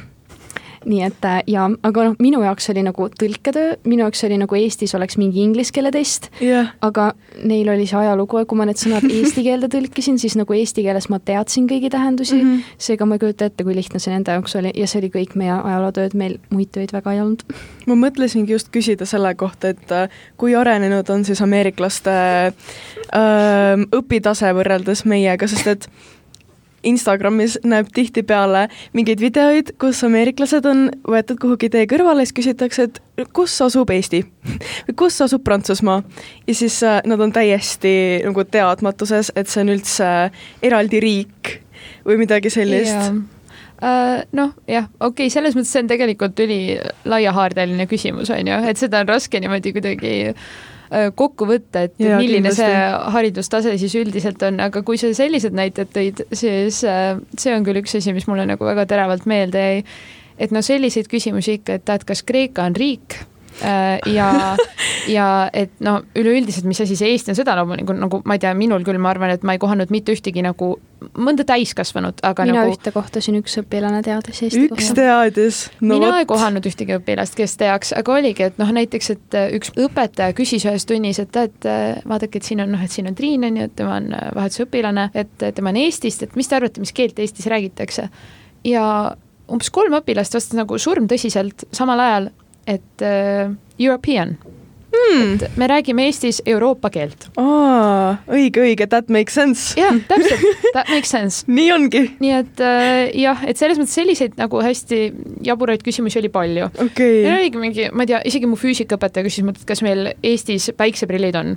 nii 0.87 1.03
et 1.07 1.27
äh, 1.27 1.41
ja, 1.51 1.67
aga 1.87 2.05
noh, 2.09 2.17
minu 2.23 2.41
jaoks 2.45 2.71
oli 2.73 2.85
nagu 2.87 3.09
tõlketöö, 3.21 3.77
minu 3.89 4.05
jaoks 4.05 4.25
oli 4.29 4.39
nagu 4.41 4.59
Eestis 4.59 4.95
oleks 4.99 5.19
mingi 5.21 5.43
inglise 5.43 5.75
keele 5.75 5.91
test 5.95 6.31
yeah., 6.41 6.73
aga 6.85 7.11
neil 7.45 7.69
oli 7.73 7.89
see 7.91 7.99
ajalugu 7.99 8.43
ja 8.43 8.49
kui 8.49 8.61
ma 8.61 8.69
need 8.69 8.81
sõnad 8.81 9.07
eesti 9.19 9.45
keelde 9.47 9.71
tõlkisin, 9.73 10.21
siis 10.23 10.39
nagu 10.39 10.57
eesti 10.57 10.85
keeles 10.87 11.11
ma 11.13 11.19
teadsin 11.19 11.69
kõigi 11.71 11.91
tähendusi 11.93 12.39
mm, 12.39 12.49
-hmm. 12.49 12.75
seega 12.89 13.09
ma 13.09 13.19
ei 13.19 13.25
kujuta 13.25 13.51
ette, 13.51 13.67
kui 13.67 13.77
lihtne 13.77 14.01
see 14.03 14.15
nende 14.15 14.37
jaoks 14.37 14.57
oli 14.61 14.73
ja 14.75 14.87
see 14.91 15.03
oli 15.03 15.13
kõik 15.19 15.37
meie 15.39 15.55
ajalootööd, 15.57 16.15
meil 16.15 16.39
muid 16.51 16.73
töid 16.75 16.95
väga 16.95 17.17
ei 17.17 17.23
olnud. 17.25 17.43
ma 17.87 17.99
mõtlesingi 18.07 18.55
just 18.55 18.71
küsida 18.75 19.07
selle 19.07 19.35
kohta, 19.35 19.75
et 19.75 19.93
äh, 19.93 20.11
kui 20.37 20.55
arenenud 20.55 21.11
on 21.11 21.25
siis 21.25 21.43
ameeriklaste 21.43 22.17
äh, 22.47 23.87
õpitase 23.97 24.53
võrreldes 24.55 25.05
meiega, 25.05 25.49
sest 25.51 25.67
et 25.67 25.89
Instagramis 26.87 27.59
näeb 27.67 27.91
tihtipeale 27.95 28.67
mingeid 28.97 29.23
videoid, 29.23 29.75
kus 29.81 30.03
ameeriklased 30.07 30.67
on 30.69 30.87
võetud 31.07 31.41
kuhugi 31.43 31.71
tee 31.73 31.87
kõrvale, 31.91 32.27
siis 32.27 32.37
küsitakse, 32.41 32.89
et 32.89 33.31
kus 33.37 33.55
asub 33.65 33.91
Eesti? 33.95 34.23
Või 34.89 34.99
kus 35.05 35.21
asub 35.25 35.45
Prantsusmaa. 35.47 36.03
ja 36.47 36.55
siis 36.55 36.81
äh, 36.87 37.01
nad 37.07 37.21
on 37.21 37.33
täiesti 37.33 38.23
nagu 38.25 38.45
teadmatuses, 38.45 39.33
et 39.37 39.51
see 39.51 39.65
on 39.65 39.75
üldse 39.77 40.13
eraldi 40.63 41.01
riik 41.03 41.57
või 42.07 42.23
midagi 42.25 42.53
sellist. 42.53 42.93
Yeah 42.93 43.25
Uh, 43.77 44.23
noh, 44.33 44.55
jah, 44.65 44.87
okei 45.05 45.27
okay,, 45.27 45.31
selles 45.35 45.53
mõttes 45.53 45.69
see 45.69 45.83
on 45.83 45.89
tegelikult 45.91 46.41
ülilaiahaardeline 46.41 47.85
küsimus, 47.91 48.31
on 48.33 48.49
ju, 48.49 48.61
et 48.71 48.81
seda 48.81 49.03
on 49.05 49.11
raske 49.11 49.37
niimoodi 49.37 49.75
kuidagi 49.77 50.15
Äh, 50.25 50.76
kokku 51.15 51.49
võtta, 51.49 51.87
et 51.89 51.95
ja, 51.99 52.19
milline 52.21 52.51
kindlasti. 52.51 52.63
see 52.63 53.13
haridustase 53.17 53.77
siis 53.81 53.95
üldiselt 53.99 54.43
on, 54.47 54.61
aga 54.67 54.83
kui 54.87 55.01
sa 55.01 55.13
sellised 55.17 55.57
näited 55.57 55.91
tõid, 55.95 56.27
siis 56.37 56.83
äh, 56.87 57.17
see 57.39 57.55
on 57.57 57.67
küll 57.67 57.83
üks 57.83 57.97
asi, 57.99 58.15
mis 58.17 58.29
mulle 58.31 58.47
nagu 58.47 58.69
väga 58.69 58.87
teravalt 58.91 59.27
meelde 59.27 59.65
jäi. 59.65 59.81
et 60.39 60.53
no 60.55 60.63
selliseid 60.63 61.09
küsimusi 61.11 61.59
ikka, 61.61 61.81
et 61.81 61.89
tead, 61.89 62.07
kas 62.07 62.23
Kreeka 62.27 62.69
on 62.69 62.77
riik 62.79 63.19
Äh, 63.19 63.36
ja, 63.61 64.31
ja 65.09 65.27
et 65.53 65.79
no 65.85 66.01
üleüldiselt, 66.19 66.67
mis 66.69 66.81
asi 66.85 66.97
see 66.99 67.15
Eesti 67.15 67.33
on, 67.33 67.39
seda 67.39 67.57
loomulikult 67.59 67.99
nagu, 67.99 68.19
nagu 68.19 68.29
ma 68.29 68.37
ei 68.37 68.43
tea, 68.43 68.53
minul 68.59 68.85
küll, 68.87 68.99
ma 69.03 69.13
arvan, 69.13 69.33
et 69.35 69.47
ma 69.47 69.57
ei 69.57 69.63
kohanud 69.63 69.93
mitte 69.95 70.15
ühtegi 70.15 70.45
nagu 70.45 70.75
mõnda 71.17 71.45
täiskasvanut, 71.47 72.21
aga 72.27 72.47
mina 72.49 72.63
nagu. 72.65 72.75
ühte 72.75 72.93
kohtasin, 72.95 73.39
üks 73.41 73.59
õpilane 73.61 74.01
teadis 74.05 74.43
Eesti 74.47 74.63
üks 74.67 74.91
kohta. 74.91 74.97
teadis 75.01 75.61
no,. 75.81 75.95
mina 75.95 76.13
võt. 76.13 76.23
ei 76.23 76.29
kohanud 76.31 76.69
ühtegi 76.71 76.97
õpilast, 76.97 77.37
kes 77.39 77.57
teaks, 77.61 77.93
aga 77.97 78.17
oligi, 78.17 78.47
et 78.51 78.61
noh, 78.61 78.73
näiteks, 78.77 79.11
et 79.17 79.39
äh, 79.39 79.51
üks 79.59 79.73
õpetaja 79.75 80.37
küsis 80.37 80.65
ühes 80.69 80.89
tunnis, 80.89 81.21
et 81.23 81.33
tead, 81.35 81.59
äh, 81.69 82.01
vaadake, 82.09 82.41
et 82.41 82.49
siin 82.49 82.65
on 82.65 82.73
noh, 82.77 82.83
et 82.83 82.93
siin 82.93 83.11
on 83.11 83.19
Triin 83.19 83.45
on 83.49 83.61
ju, 83.61 83.69
et 83.69 83.77
tema 83.77 84.01
on 84.01 84.11
vahetusõpilane, 84.39 85.11
et 85.17 85.47
tema 85.57 85.73
on 85.73 85.81
Eestist, 85.85 86.27
et 86.27 86.37
mis 86.39 86.49
te 86.49 86.59
arvate, 86.59 86.83
mis 86.83 86.95
keelt 86.97 87.21
Eestis 87.23 87.49
räägitakse. 87.53 88.09
ja 88.67 88.87
umbes 89.53 89.71
kolm 89.71 89.95
õpilast 90.01 90.35
vastas 90.35 90.57
nagu 90.59 90.79
surmtõsiselt 90.81 91.69
samal 91.77 92.03
ajal 92.03 92.31
et 92.67 93.07
uh, 93.07 93.55
European 93.79 94.37
hmm.. 94.97 95.35
et 95.35 95.57
me 95.57 95.67
räägime 95.67 96.07
Eestis 96.07 96.43
Euroopa 96.47 96.91
keelt. 96.91 97.29
aa, 97.41 98.17
õige, 98.33 98.63
õige, 98.63 98.87
that 98.91 99.11
makes 99.13 99.37
sense. 99.37 99.75
jah, 99.79 99.97
täpselt, 100.11 100.45
that 100.73 100.91
makes 100.93 101.13
sense 101.13 101.45
nii 101.51 101.69
ongi. 101.75 102.03
nii 102.23 102.35
et 102.39 102.63
uh, 102.65 103.03
jah, 103.23 103.45
et 103.49 103.61
selles 103.61 103.81
mõttes 103.81 103.97
selliseid 103.99 104.37
nagu 104.41 104.61
hästi 104.65 105.01
jaburaid 105.47 105.85
küsimusi 105.87 106.21
oli 106.23 106.33
palju 106.33 106.71
okay.. 106.87 107.23
ja 107.27 107.37
oligi 107.39 107.63
mingi, 107.63 107.91
ma 107.93 108.07
ei 108.07 108.15
tea, 108.15 108.23
isegi 108.33 108.51
mu 108.51 108.59
füüsikaõpetaja 108.61 109.27
küsis 109.27 109.47
mult, 109.47 109.61
et 109.63 109.69
kas 109.69 109.85
meil 109.87 110.13
Eestis 110.23 110.71
päikseprillid 110.77 111.39
on. 111.39 111.57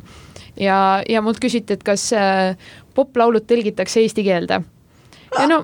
ja, 0.60 0.80
ja 1.10 1.24
mult 1.26 1.42
küsiti, 1.44 1.78
et 1.78 1.86
kas 1.86 2.10
uh, 2.16 2.54
poplaulud 2.98 3.48
tõlgitakse 3.50 4.04
eesti 4.04 4.26
keelde. 4.28 4.64
ja 5.38 5.50
no 5.50 5.64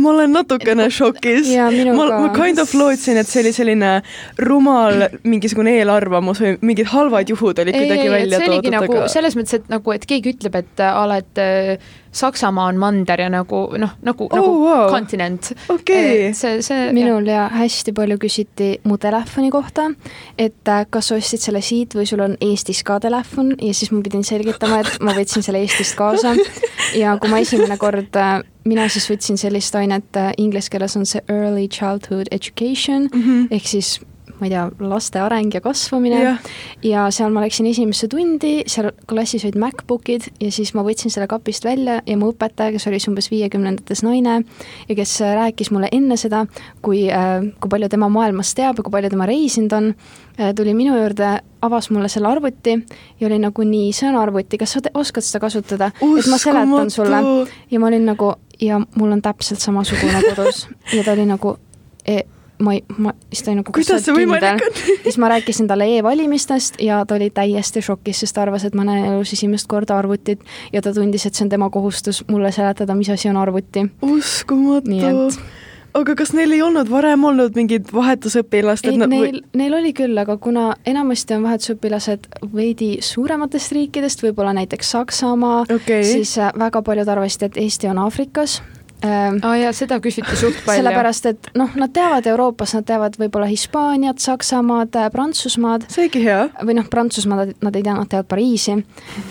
ma 0.00 0.12
olen 0.12 0.32
natukene 0.36 0.88
šokis. 0.92 1.50
ma, 1.96 2.06
ma 2.10 2.28
kind 2.36 2.62
of 2.62 2.72
lootsin, 2.74 3.20
et 3.20 3.28
see 3.28 3.42
oli 3.44 3.54
selline 3.56 3.94
rumal 4.42 5.08
mingisugune 5.24 5.76
eelarvamus 5.80 6.42
või 6.42 6.54
mingid 6.72 6.92
halvad 6.92 7.32
juhud 7.32 7.64
olid 7.64 7.76
kuidagi 7.76 8.12
välja 8.12 8.42
toodud. 8.44 8.70
Nagu, 8.72 9.00
aga 9.00 9.10
selles 9.12 9.36
mõttes, 9.38 9.60
et 9.60 9.72
nagu, 9.72 9.96
et 9.96 10.06
keegi 10.08 10.36
ütleb, 10.36 10.56
et 10.62 10.84
a 10.86 11.04
la, 11.08 11.20
et 11.22 11.42
Saksamaa 12.12 12.66
on 12.68 12.76
mander 12.80 13.20
ja 13.20 13.28
nagu 13.32 13.62
noh, 13.80 13.94
nagu 14.04 14.26
oh,, 14.28 14.36
nagu 14.36 14.52
wow. 14.60 14.90
kontinent 14.92 15.52
okay.. 15.72 16.32
see, 16.36 16.60
see 16.62 16.90
minul 16.92 17.26
ja 17.28 17.46
hästi 17.52 17.94
palju 17.96 18.18
küsiti 18.20 18.68
mu 18.84 18.98
telefoni 19.00 19.50
kohta, 19.50 19.88
et 20.38 20.68
äh, 20.68 20.84
kas 20.90 21.08
sa 21.08 21.16
ostsid 21.16 21.40
selle 21.40 21.62
siit 21.64 21.96
või 21.96 22.06
sul 22.08 22.20
on 22.24 22.36
Eestis 22.40 22.82
ka 22.86 22.98
telefon 23.02 23.54
ja 23.56 23.72
siis 23.74 23.92
ma 23.94 24.02
pidin 24.04 24.24
selgitama, 24.26 24.82
et 24.82 25.00
ma 25.00 25.16
võtsin 25.16 25.44
selle 25.44 25.64
Eestist 25.64 25.96
kaasa. 25.98 26.34
ja 27.02 27.16
kui 27.20 27.32
ma 27.32 27.40
esimene 27.42 27.78
kord, 27.80 28.12
äh, 28.20 28.38
mina 28.68 28.86
siis 28.92 29.08
võtsin 29.10 29.40
sellist 29.40 29.74
ainet, 29.78 30.10
äh, 30.16 30.32
inglise 30.36 30.72
keeles 30.72 30.96
on 31.00 31.08
see 31.08 31.24
early 31.32 31.68
childhood 31.68 32.28
education 32.30 33.08
mm 33.08 33.22
-hmm. 33.22 33.46
ehk 33.50 33.66
siis 33.66 33.98
ma 34.42 34.48
ei 34.48 34.52
tea, 34.52 34.64
laste 34.90 35.20
areng 35.22 35.54
ja 35.54 35.60
kasvamine 35.62 36.18
yeah. 36.18 36.50
ja 36.82 37.04
seal 37.14 37.30
ma 37.34 37.44
läksin 37.44 37.68
esimesse 37.70 38.08
tundi, 38.10 38.64
seal 38.70 38.90
klassis 39.08 39.44
olid 39.46 39.58
MacBookid 39.62 40.26
ja 40.42 40.50
siis 40.54 40.72
ma 40.74 40.82
võtsin 40.86 41.12
selle 41.14 41.28
kapist 41.30 41.66
välja 41.66 42.00
ja 42.06 42.16
mu 42.18 42.32
õpetaja, 42.32 42.74
kes 42.74 42.88
oli 42.90 42.98
siis 42.98 43.10
umbes 43.12 43.30
viiekümnendates 43.30 44.02
naine 44.02 44.40
ja 44.88 44.98
kes 44.98 45.14
rääkis 45.22 45.70
mulle 45.74 45.92
enne 45.94 46.18
seda, 46.20 46.44
kui, 46.82 47.04
äh, 47.12 47.38
kui 47.62 47.70
palju 47.70 47.92
tema 47.92 48.10
maailmast 48.12 48.56
teab 48.58 48.80
ja 48.80 48.86
kui 48.86 48.94
palju 48.94 49.12
tema 49.14 49.30
reisinud 49.30 49.78
on, 49.78 49.90
äh, 50.40 50.50
tuli 50.58 50.74
minu 50.74 50.98
juurde, 50.98 51.36
avas 51.62 51.90
mulle 51.94 52.10
selle 52.10 52.32
arvuti 52.32 52.74
ja 53.20 53.26
oli 53.28 53.38
nagu 53.38 53.66
nii, 53.66 53.92
see 53.94 54.10
on 54.10 54.18
arvuti, 54.18 54.58
kas 54.58 54.74
sa 54.74 54.82
oskad 54.94 55.22
seda 55.26 55.44
kasutada? 55.46 55.92
et 56.02 56.30
ma 56.30 56.38
seletan 56.42 56.90
sulle. 56.90 57.22
ja 57.70 57.80
ma 57.80 57.92
olin 57.92 58.10
nagu, 58.10 58.34
ja 58.60 58.80
mul 58.96 59.14
on 59.14 59.22
täpselt 59.22 59.62
samasugune 59.62 60.22
kodus 60.30 60.66
ja 60.92 61.04
ta 61.04 61.14
oli 61.14 61.26
nagu 61.30 61.56
e 62.06 62.22
ma 62.62 62.76
ei, 62.76 62.84
ma, 62.98 63.14
siis 63.30 63.42
ta 63.42 63.50
oli 63.52 63.60
nagu 63.60 63.74
kuidas 63.74 64.04
see 64.06 64.14
võimalik 64.16 64.66
on? 64.66 64.78
siis 65.06 65.18
ma 65.22 65.32
rääkisin 65.32 65.70
talle 65.70 65.88
e-valimistest 65.98 66.80
ja 66.82 67.02
ta 67.08 67.18
oli 67.18 67.30
täiesti 67.34 67.82
šokis, 67.84 68.22
sest 68.24 68.36
ta 68.36 68.44
arvas, 68.46 68.66
et 68.68 68.76
ma 68.78 68.86
näen 68.88 69.10
elus 69.12 69.34
esimest 69.36 69.68
korda 69.70 69.98
arvutit 69.98 70.44
ja 70.72 70.84
ta 70.84 70.94
tundis, 70.96 71.26
et 71.26 71.38
see 71.38 71.46
on 71.46 71.52
tema 71.52 71.70
kohustus 71.72 72.22
mulle 72.30 72.52
seletada, 72.54 72.96
mis 72.98 73.10
asi 73.12 73.30
on 73.32 73.40
arvuti. 73.42 73.86
uskumatu 74.02 75.02
aga 75.98 76.14
kas 76.16 76.32
neil 76.36 76.54
ei 76.56 76.62
olnud 76.64 76.88
varem 76.90 77.24
olnud 77.28 77.56
mingid 77.58 77.90
vahetusõpilast? 77.92 78.86
ei, 78.88 78.98
neil 79.00 79.12
või..., 79.12 79.42
neil 79.58 79.76
oli 79.76 79.92
küll, 79.96 80.16
aga 80.18 80.38
kuna 80.40 80.70
enamasti 80.88 81.36
on 81.36 81.46
vahetusõpilased 81.46 82.28
veidi 82.54 82.94
suurematest 83.04 83.76
riikidest, 83.76 84.24
võib-olla 84.24 84.54
näiteks 84.56 84.94
Saksamaa 84.96 85.64
okay., 85.68 86.04
siis 86.06 86.36
äh, 86.40 86.52
väga 86.58 86.82
paljud 86.86 87.12
arvasid, 87.12 87.50
et 87.50 87.60
Eesti 87.60 87.92
on 87.92 88.00
Aafrikas 88.06 88.60
aa 88.62 88.81
oh 89.02 89.54
jaa, 89.58 89.72
seda 89.76 89.98
küsiti 90.02 90.36
suht 90.38 90.58
palju. 90.66 90.78
sellepärast, 90.78 91.26
et 91.32 91.50
noh, 91.58 91.72
nad 91.78 91.92
teavad 91.94 92.26
Euroopas, 92.30 92.74
nad 92.78 92.86
teavad 92.86 93.18
võib-olla 93.20 93.48
Hispaaniat, 93.50 94.22
Saksamaad, 94.22 94.94
äh, 94.98 95.10
Prantsusmaad. 95.12 95.88
seegi 95.92 96.22
hea. 96.24 96.46
või 96.62 96.78
noh, 96.78 96.88
Prantsusmaad 96.90 97.56
nad 97.62 97.76
ei 97.76 97.82
tea, 97.82 97.96
nad 97.98 98.10
teavad 98.12 98.30
Pariisi 98.30 98.76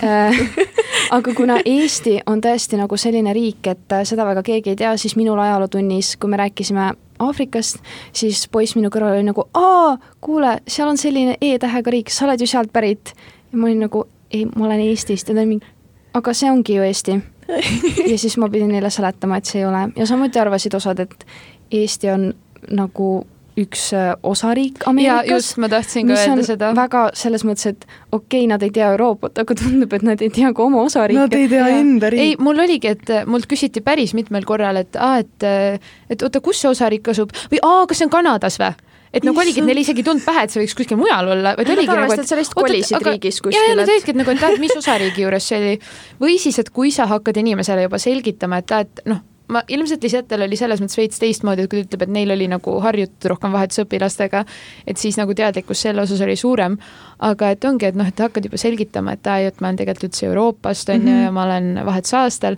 äh, 0.03 0.41
aga 1.17 1.33
kuna 1.35 1.59
Eesti 1.65 2.19
on 2.29 2.41
tõesti 2.43 2.79
nagu 2.79 2.97
selline 2.99 3.33
riik, 3.35 3.67
et 3.67 3.95
äh, 3.95 4.03
seda 4.07 4.25
väga 4.27 4.43
keegi 4.45 4.73
ei 4.73 4.79
tea, 4.79 4.93
siis 4.99 5.15
minul 5.19 5.39
ajalootunnis, 5.39 6.15
kui 6.19 6.31
me 6.31 6.39
rääkisime 6.41 6.91
Aafrikast, 7.21 7.83
siis 8.17 8.47
poiss 8.49 8.73
minu 8.73 8.89
kõrval 8.89 9.19
oli 9.19 9.27
nagu, 9.27 9.45
aa, 9.53 9.97
kuule, 10.25 10.55
seal 10.67 10.89
on 10.89 10.97
selline 10.97 11.35
E-tähega 11.41 11.93
riik, 11.93 12.09
sa 12.09 12.25
oled 12.25 12.41
ju 12.41 12.47
sealt 12.49 12.73
pärit. 12.73 13.13
ja 13.51 13.57
ma 13.57 13.69
olin 13.69 13.85
nagu, 13.85 14.07
ei, 14.31 14.47
ma 14.55 14.65
olen 14.65 14.81
Eestist 14.87 15.29
ja 15.29 15.35
ta 15.35 15.43
oli 15.43 15.55
mingi, 15.55 15.75
aga 16.17 16.33
see 16.33 16.49
ongi 16.51 16.79
ju 16.79 16.87
Eesti 16.87 17.19
ja 18.11 18.17
siis 18.17 18.37
ma 18.41 18.49
pidin 18.49 18.71
neile 18.71 18.89
seletama, 18.93 19.41
et 19.41 19.49
see 19.49 19.61
ei 19.61 19.67
ole 19.67 19.87
ja 19.95 20.07
samuti 20.09 20.39
arvasid 20.39 20.75
osad, 20.77 21.03
et 21.03 21.25
Eesti 21.71 22.09
on 22.11 22.33
nagu 22.71 23.11
üks 23.59 23.89
äh, 23.93 24.13
osariik 24.23 24.85
Ameerikas. 24.87 25.27
just, 25.27 25.57
ma 25.59 25.67
tahtsin 25.69 26.07
ka 26.07 26.15
öelda 26.15 26.45
seda. 26.47 26.71
väga 26.75 27.03
selles 27.17 27.43
mõttes, 27.47 27.73
et 27.73 27.83
okei 28.11 28.43
okay,, 28.43 28.47
nad 28.49 28.63
ei 28.63 28.71
tea 28.73 28.91
Euroopat, 28.93 29.41
aga 29.43 29.57
tundub, 29.59 29.93
et 29.97 30.05
nad 30.07 30.21
ei 30.23 30.31
tea 30.33 30.53
ka 30.55 30.63
oma 30.63 30.83
osariike. 30.85 31.19
Nad 31.19 31.35
ei 31.35 31.49
tea 31.51 31.67
enda 31.81 32.11
riiki. 32.13 32.29
ei, 32.29 32.37
mul 32.39 32.63
oligi, 32.63 32.93
et 32.95 33.11
äh, 33.11 33.27
mult 33.27 33.49
küsiti 33.51 33.83
päris 33.83 34.15
mitmel 34.17 34.47
korral, 34.47 34.79
et 34.81 34.95
aa, 34.95 35.19
et, 35.25 35.47
äh, 35.47 35.91
et 36.09 36.23
oota, 36.23 36.43
kus 36.43 36.63
see 36.63 36.71
osariik 36.71 37.11
asub 37.11 37.35
või 37.51 37.59
aa, 37.67 37.83
kas 37.89 38.01
see 38.01 38.07
on 38.07 38.15
Kanadas 38.15 38.59
või? 38.61 38.71
Et 39.13 39.25
nagu 39.27 39.41
oligi, 39.43 39.59
et 39.61 39.67
neil 39.67 39.81
isegi 39.81 40.03
ei 40.03 40.07
tulnud 40.07 40.23
pähe, 40.25 40.45
et 40.45 40.53
see 40.53 40.61
võiks 40.63 40.77
kuskil 40.77 40.99
mujal 40.99 41.33
olla, 41.35 41.55
vaid 41.57 41.73
oligi 41.73 41.89
nagu, 41.91 42.13
et 42.15 42.29
sa 42.29 42.37
lihtsalt 42.39 42.59
kolisid 42.59 43.07
riigis 43.07 43.41
kuskile. 43.41 43.63
ja, 43.63 43.73
ja 43.73 43.79
nad 43.79 43.91
olidki, 43.91 44.13
et 44.13 44.21
nagu, 44.21 44.31
et 44.31 44.39
tead, 44.43 44.61
mis 44.63 44.77
osariigi 44.77 45.25
juures 45.25 45.49
see 45.51 45.59
oli. 45.59 45.73
või 46.21 46.37
siis, 46.41 46.61
et 46.63 46.71
kui 46.71 46.93
sa 46.95 47.09
hakkad 47.11 47.41
inimesele 47.43 47.89
juba 47.89 47.99
selgitama, 48.01 48.61
et 48.63 48.77
et 48.81 49.03
noh, 49.11 49.19
ma 49.51 49.61
ilmselt 49.67 50.03
Lisetel 50.05 50.45
oli 50.45 50.57
selles 50.59 50.81
mõttes 50.81 50.97
veits 50.99 51.19
teistmoodi, 51.21 51.65
et 51.65 51.71
kui 51.71 51.81
ta 51.81 51.89
ütleb, 51.89 52.05
et 52.05 52.13
neil 52.15 52.31
oli 52.33 52.47
nagu 52.51 52.77
harjutud 52.83 53.27
rohkem 53.33 53.55
vahetusõpilastega, 53.55 54.45
et 54.87 55.01
siis 55.01 55.19
nagu 55.19 55.35
teadlikkus 55.37 55.83
selle 55.87 56.05
osas 56.05 56.23
oli 56.23 56.37
suurem. 56.39 56.77
aga 57.19 57.51
et 57.53 57.65
ongi, 57.67 57.85
et 57.85 57.97
noh, 57.99 58.07
et 58.07 58.23
hakkad 58.23 58.47
juba 58.47 58.57
selgitama, 58.57 59.17
et 59.17 59.27
aa, 59.27 59.51
et 59.51 59.59
ma 59.61 59.69
olen 59.69 59.81
tegelikult 59.81 60.07
üldse 60.09 60.25
Euroopast 60.25 60.89
on 60.89 61.01
ju 61.01 61.07
-hmm. 61.07 61.23
ja 61.25 61.31
ma 61.31 61.43
olen 61.43 61.85
vahetusaastal 61.85 62.57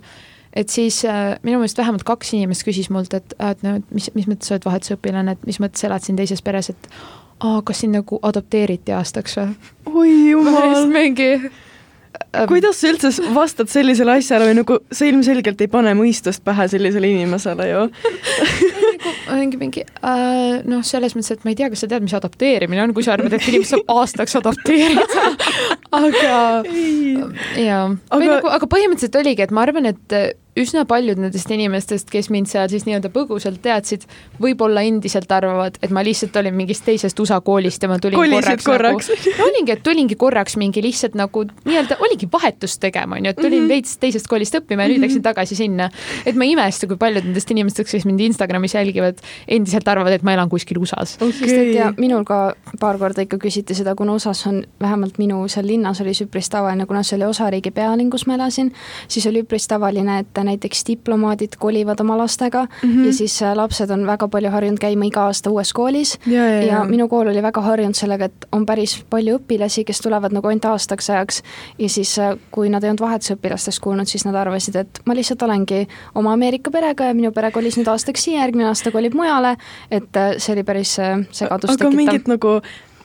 et 0.54 0.70
siis 0.70 1.02
äh, 1.08 1.34
minu 1.42 1.58
meelest 1.58 1.78
vähemalt 1.78 2.06
kaks 2.06 2.32
inimest 2.36 2.66
küsis 2.66 2.90
mult, 2.94 3.14
et, 3.14 3.34
et 3.42 3.62
no 3.66 3.76
mis, 3.90 4.10
mis 4.14 4.28
mõttes 4.30 4.50
sa 4.50 4.56
oled 4.56 4.68
vahetusõpilane, 4.68 5.36
et 5.36 5.46
mis 5.48 5.60
mõttes 5.62 5.84
elad 5.86 6.04
siin 6.04 6.18
teises 6.20 6.42
peres, 6.46 6.70
et 6.70 6.88
aa, 7.40 7.60
kas 7.66 7.82
sind 7.82 7.96
nagu 7.96 8.20
adopteeriti 8.22 8.94
aastaks 8.94 9.38
või? 9.40 9.54
oi 9.90 10.16
jumal. 10.30 10.86
mingi 10.92 11.30
kuidas 12.50 12.80
sa 12.80 12.90
üldse 12.92 13.10
vastad 13.34 13.70
sellisele 13.72 14.18
asjale 14.18 14.48
või 14.50 14.58
nagu 14.60 14.78
sa 14.94 15.08
ilmselgelt 15.08 15.60
ei 15.64 15.70
pane 15.72 15.94
mõistust 15.98 16.44
pähe 16.46 16.66
sellisele 16.72 17.10
inimesele 17.14 17.68
ju? 17.70 17.84
Mingi, 19.28 19.58
mingi 19.60 19.82
äh, 19.84 20.62
noh, 20.68 20.84
selles 20.86 21.16
mõttes, 21.16 21.34
et 21.34 21.44
ma 21.44 21.52
ei 21.52 21.58
tea, 21.58 21.68
kas 21.72 21.84
sa 21.84 21.90
tead, 21.90 22.04
mis 22.04 22.14
adopteerimine 22.16 22.84
on, 22.84 22.94
kui 22.96 23.04
sa 23.04 23.16
arvad, 23.16 23.34
et 23.36 23.48
inimene 23.50 23.68
saab 23.68 23.90
aastaks 24.00 24.38
adopteerida. 24.40 25.04
Aga 25.94 26.22
jaa, 27.60 27.84
või 28.10 28.30
nagu, 28.30 28.48
aga 28.50 28.66
põhimõtteliselt 28.70 29.20
oligi, 29.20 29.44
et 29.44 29.52
ma 29.54 29.62
arvan, 29.66 29.92
et 29.92 30.16
üsna 30.58 30.84
paljud 30.88 31.18
nendest 31.18 31.50
inimestest, 31.50 32.08
kes 32.10 32.30
mind 32.32 32.48
seal 32.50 32.68
siis 32.70 32.86
nii-öelda 32.86 33.10
põgusalt 33.14 33.60
teadsid, 33.64 34.06
võib-olla 34.42 34.84
endiselt 34.86 35.30
arvavad, 35.34 35.78
et 35.82 35.94
ma 35.94 36.04
lihtsalt 36.06 36.36
olin 36.38 36.54
mingist 36.56 36.84
teisest 36.86 37.18
USA 37.20 37.40
koolist 37.44 37.82
ja 37.82 37.90
ma 37.90 37.98
tulin 38.02 38.18
Kolisid 38.18 38.62
korraks, 38.62 39.10
korraks. 39.10 39.10
nagu, 39.10 39.48
olingi, 39.48 39.74
et 39.74 39.82
tulingi 39.86 40.18
korraks 40.18 40.58
mingi 40.60 40.82
lihtsalt 40.84 41.18
nagu 41.18 41.46
nii-öelda 41.66 41.98
oligi 42.06 42.23
vahetust 42.32 42.80
tegema, 42.80 43.16
onju, 43.16 43.30
et 43.30 43.36
tulin 43.36 43.52
mm 43.58 43.64
-hmm. 43.64 43.68
veits 43.68 43.96
teisest 43.98 44.26
koolist 44.30 44.54
õppima 44.54 44.82
ja 44.82 44.88
nüüd 44.88 44.98
mm 44.98 45.02
-hmm. 45.02 45.06
läksin 45.08 45.22
tagasi 45.22 45.56
sinna. 45.56 45.90
et 46.26 46.34
ma 46.34 46.44
ei 46.44 46.52
imesta, 46.52 46.86
kui 46.86 46.96
paljud 46.96 47.24
nendest 47.24 47.50
inimestest, 47.50 47.90
kes 47.90 48.04
mind 48.04 48.20
Instagramis 48.20 48.74
jälgivad, 48.74 49.18
endiselt 49.48 49.88
arvavad, 49.88 50.12
et 50.12 50.22
ma 50.22 50.32
elan 50.32 50.48
kuskil 50.48 50.78
USA-s 50.78 51.16
okay.. 51.16 51.32
sest 51.32 51.52
et 51.52 51.74
ja 51.74 51.92
minul 51.96 52.24
ka 52.24 52.54
paar 52.80 52.98
korda 52.98 53.22
ikka 53.22 53.38
küsiti 53.38 53.74
seda, 53.74 53.94
kuna 53.94 54.14
USA-s 54.14 54.46
on, 54.46 54.62
vähemalt 54.80 55.18
minu 55.18 55.48
seal 55.48 55.66
linnas 55.66 56.00
oli 56.00 56.14
see 56.14 56.26
üpris 56.26 56.50
tavaline, 56.50 56.86
kuna 56.86 57.02
see 57.02 57.16
oli 57.16 57.24
osariigi 57.24 57.70
pealinn, 57.70 58.10
kus 58.10 58.26
ma 58.26 58.34
elasin, 58.34 58.72
siis 59.08 59.26
oli 59.26 59.42
üpris 59.44 59.68
tavaline, 59.68 60.18
et 60.18 60.42
näiteks 60.44 60.84
diplomaadid 60.86 61.56
kolivad 61.58 62.00
oma 62.00 62.18
lastega 62.18 62.64
mm 62.64 62.90
-hmm. 62.90 63.06
ja 63.06 63.12
siis 63.12 63.42
äh, 63.42 63.54
lapsed 63.56 63.90
on 63.90 64.06
väga 64.06 64.28
palju 64.28 64.50
harjunud 64.50 64.78
käima 64.78 65.04
iga 65.04 65.26
aasta 65.26 65.50
uues 65.50 65.72
koolis 65.72 66.18
ja, 66.26 66.48
ja, 66.48 66.62
ja 66.62 66.84
minu 66.84 67.08
kool 67.08 67.28
oli 67.28 67.42
väga 67.42 67.60
harjunud 67.60 67.94
sellega, 67.94 68.24
et 68.24 68.46
on 68.52 68.66
päris 68.66 69.04
palju 69.10 69.38
õpilasi, 69.38 69.84
kes 69.84 70.00
tulevad 70.00 70.32
nagu 70.32 70.48
ainult 70.48 70.64
aastaks 70.64 71.10
ajaks 71.10 71.42
ja 71.78 71.88
siis, 71.88 72.13
äh, 72.22 72.32
kui 72.54 72.70
nad 72.72 72.84
ei 72.84 72.92
olnud 72.92 73.04
vahetusõpilastest 73.04 73.82
kuulnud, 73.84 74.10
siis 74.10 74.26
nad 74.28 74.38
arvasid, 74.38 74.78
et 74.80 75.02
ma 75.08 75.16
lihtsalt 75.16 75.42
olengi 75.46 75.84
oma 76.14 76.34
Ameerika 76.36 76.72
perega 76.74 77.10
ja 77.10 77.18
minu 77.18 77.32
pere 77.32 77.52
kolis 77.54 77.78
nüüd 77.80 77.90
aastaks 77.92 78.26
siia, 78.26 78.42
järgmine 78.44 78.70
aasta 78.70 78.94
kolib 78.94 79.14
mujale, 79.18 79.56
et 79.90 80.20
äh, 80.20 80.34
see 80.38 80.56
oli 80.56 80.66
päris 80.66 80.96
segadust 80.96 81.74
tekitav. 81.74 81.92
aga 81.92 81.96
mingit 81.96 82.28
nagu 82.30 82.58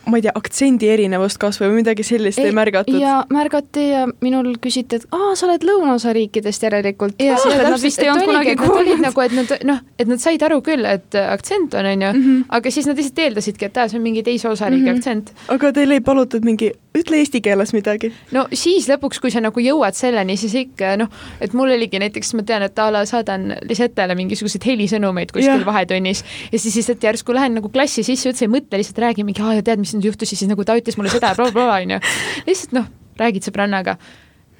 ma 0.08 0.18
ei 0.18 0.24
tea, 0.24 0.32
aktsendi 0.36 0.88
erinevust 0.90 1.38
kas 1.40 1.58
või 1.60 1.80
midagi 1.80 2.04
sellist 2.06 2.40
ei, 2.40 2.48
ei 2.50 2.56
märgatud? 2.56 2.96
ja 3.00 3.20
märgati 3.32 3.84
ja 3.90 4.04
minul 4.24 4.54
küsiti, 4.62 5.00
et 5.00 5.06
aa, 5.14 5.34
sa 5.38 5.46
oled 5.48 5.64
lõunaosa 5.66 6.14
riikidest 6.16 6.64
järelikult. 6.64 7.20
ja 7.22 7.36
siis 7.40 7.56
nad 7.60 7.76
vist 7.82 8.02
ei 8.02 8.10
olnud 8.12 8.30
kunagi 8.30 8.56
kuulnud. 8.60 9.02
nagu, 9.04 9.24
et 9.26 9.36
nad 9.36 9.54
noh, 9.68 9.82
et 10.00 10.10
nad 10.10 10.22
said 10.22 10.42
aru 10.46 10.60
küll, 10.66 10.86
et 10.88 11.18
aktsent 11.20 11.76
on, 11.76 11.88
on 11.92 12.06
ju, 12.06 12.12
mhm. 12.14 12.44
aga 12.58 12.72
siis 12.72 12.88
nad 12.88 13.00
lihtsalt 13.00 13.24
eeldasidki, 13.26 13.68
et 13.68 13.80
aa, 13.80 13.90
see 13.92 14.00
on 14.00 14.06
mingi 14.06 14.24
teise 14.26 14.48
osariigi 14.48 14.86
mm 14.86 14.88
-hmm. 14.88 14.98
aktsent. 14.98 15.34
aga 15.56 15.72
teil 15.76 15.96
ei 15.96 16.04
palutud 16.04 16.48
mingi, 16.48 16.72
ütle 16.96 17.20
eesti 17.22 17.40
keeles 17.44 17.72
midagi. 17.74 18.10
no 18.34 18.46
siis 18.56 18.88
lõpuks, 18.90 19.20
kui 19.22 19.32
sa 19.32 19.42
nagu 19.42 19.62
jõuad 19.62 19.96
selleni, 19.96 20.36
siis 20.40 20.54
ikka 20.58 20.96
noh, 21.00 21.10
et 21.42 21.54
mul 21.56 21.72
oligi 21.76 22.00
näiteks, 22.02 22.32
ma 22.38 22.44
tean, 22.46 22.64
et 22.66 22.78
a 22.82 22.88
la 22.92 23.04
saadan 23.08 23.54
Lisetele 23.68 24.16
mingisuguseid 24.18 24.66
helisõnumeid 24.72 25.34
kuskil 25.34 25.62
ja. 25.62 25.66
vahetunnis 25.66 26.24
ja 26.50 26.58
siis 26.58 26.80
lihtsalt 26.80 27.06
järsku 27.10 27.36
lähen 27.36 27.58
nagu 27.58 27.70
klassi 27.72 28.04
sisse, 28.06 28.32
üldse 28.32 28.46
ei 28.48 28.52
mõtle, 28.52 28.80
lihtsalt 28.80 29.02
räägin 29.06 29.28
mingi, 29.28 29.44
aa 29.44 29.58
ja 29.60 29.66
tead, 29.66 29.82
mis 29.82 29.94
nüüd 29.96 30.10
juhtus 30.10 30.34
ja 30.34 30.40
siis 30.40 30.50
nagu 30.50 30.66
ta 30.66 30.78
ütles 30.80 30.98
mulle 30.98 31.12
seda 31.12 31.32
ja 31.32 31.38
blablabla 31.38 31.80
onju. 31.84 32.02
lihtsalt 32.48 32.76
noh, 32.76 32.90
räägid 33.20 33.46
sõbrannaga 33.46 33.96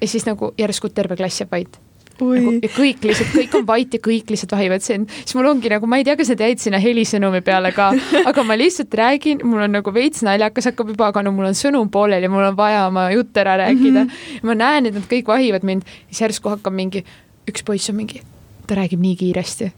ja 0.01 0.07
siis 0.09 0.27
nagu 0.29 0.53
järsku 0.59 0.89
terve 0.95 1.19
klass 1.19 1.43
jääb 1.43 1.51
vait. 1.51 1.79
Nagu, 2.21 2.53
ja 2.61 2.69
kõik 2.71 3.05
lihtsalt, 3.07 3.31
kõik 3.33 3.57
on 3.59 3.65
vait 3.67 3.95
ja 3.97 4.01
kõik 4.03 4.29
lihtsalt 4.33 4.53
vahivad 4.55 4.85
sind, 4.85 5.09
siis 5.23 5.35
mul 5.37 5.49
ongi 5.49 5.71
nagu, 5.73 5.89
ma 5.89 6.01
ei 6.01 6.05
tea, 6.07 6.15
kas 6.19 6.31
nad 6.33 6.43
jäid 6.45 6.61
sinna 6.61 6.79
helisõnumi 6.81 7.41
peale 7.45 7.73
ka, 7.75 7.89
aga 8.29 8.45
ma 8.47 8.57
lihtsalt 8.59 8.93
räägin, 8.97 9.41
mul 9.47 9.65
on 9.65 9.75
nagu 9.79 9.95
veits 9.95 10.23
naljakas 10.27 10.69
hakkab 10.71 10.93
juba, 10.93 11.09
aga 11.11 11.25
no 11.25 11.33
mul 11.35 11.49
on 11.49 11.57
sõnum 11.57 11.89
pooleli, 11.93 12.29
mul 12.31 12.51
on 12.51 12.57
vaja 12.59 12.85
oma 12.91 13.09
jutt 13.15 13.37
ära 13.41 13.57
rääkida 13.63 14.05
mm. 14.05 14.09
-hmm. 14.09 14.47
ma 14.47 14.57
näen, 14.63 14.91
et 14.91 14.97
nad 14.97 15.09
kõik 15.09 15.33
vahivad 15.33 15.67
mind, 15.67 15.87
siis 16.09 16.25
järsku 16.27 16.53
hakkab 16.53 16.77
mingi, 16.77 17.05
üks 17.49 17.65
poiss 17.65 17.89
on 17.89 17.99
mingi, 17.99 18.21
ta 18.67 18.77
räägib 18.77 19.01
nii 19.01 19.15
kiiresti 19.25 19.71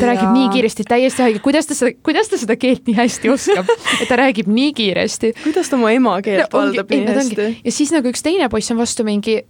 ta 0.00 0.06
räägib 0.06 0.28
Jaa. 0.28 0.32
nii 0.32 0.48
kiiresti, 0.52 0.84
täiesti 0.88 1.22
haige, 1.22 1.38
kuidas 1.44 1.66
ta 1.66 1.74
seda, 1.74 1.94
kuidas 2.04 2.28
ta 2.28 2.38
seda 2.40 2.56
keelt 2.60 2.88
nii 2.88 2.96
hästi 2.96 3.30
oskab, 3.32 3.70
et 4.00 4.08
ta 4.08 4.18
räägib 4.18 4.50
nii 4.50 4.72
kiiresti. 4.76 5.32
kuidas 5.44 5.70
ta 5.70 5.78
oma 5.78 5.92
emakeelt 5.94 6.52
No 6.52 6.58
valdab 6.58 6.90
nii 6.90 7.06
hästi? 7.06 7.48
ja 7.64 7.72
siis 7.72 7.92
nagu 7.94 8.10
üks 8.10 8.22
teine 8.26 8.48
poiss 8.52 8.70
on 8.74 8.80
vastu 8.80 9.06
mingi 9.06 9.40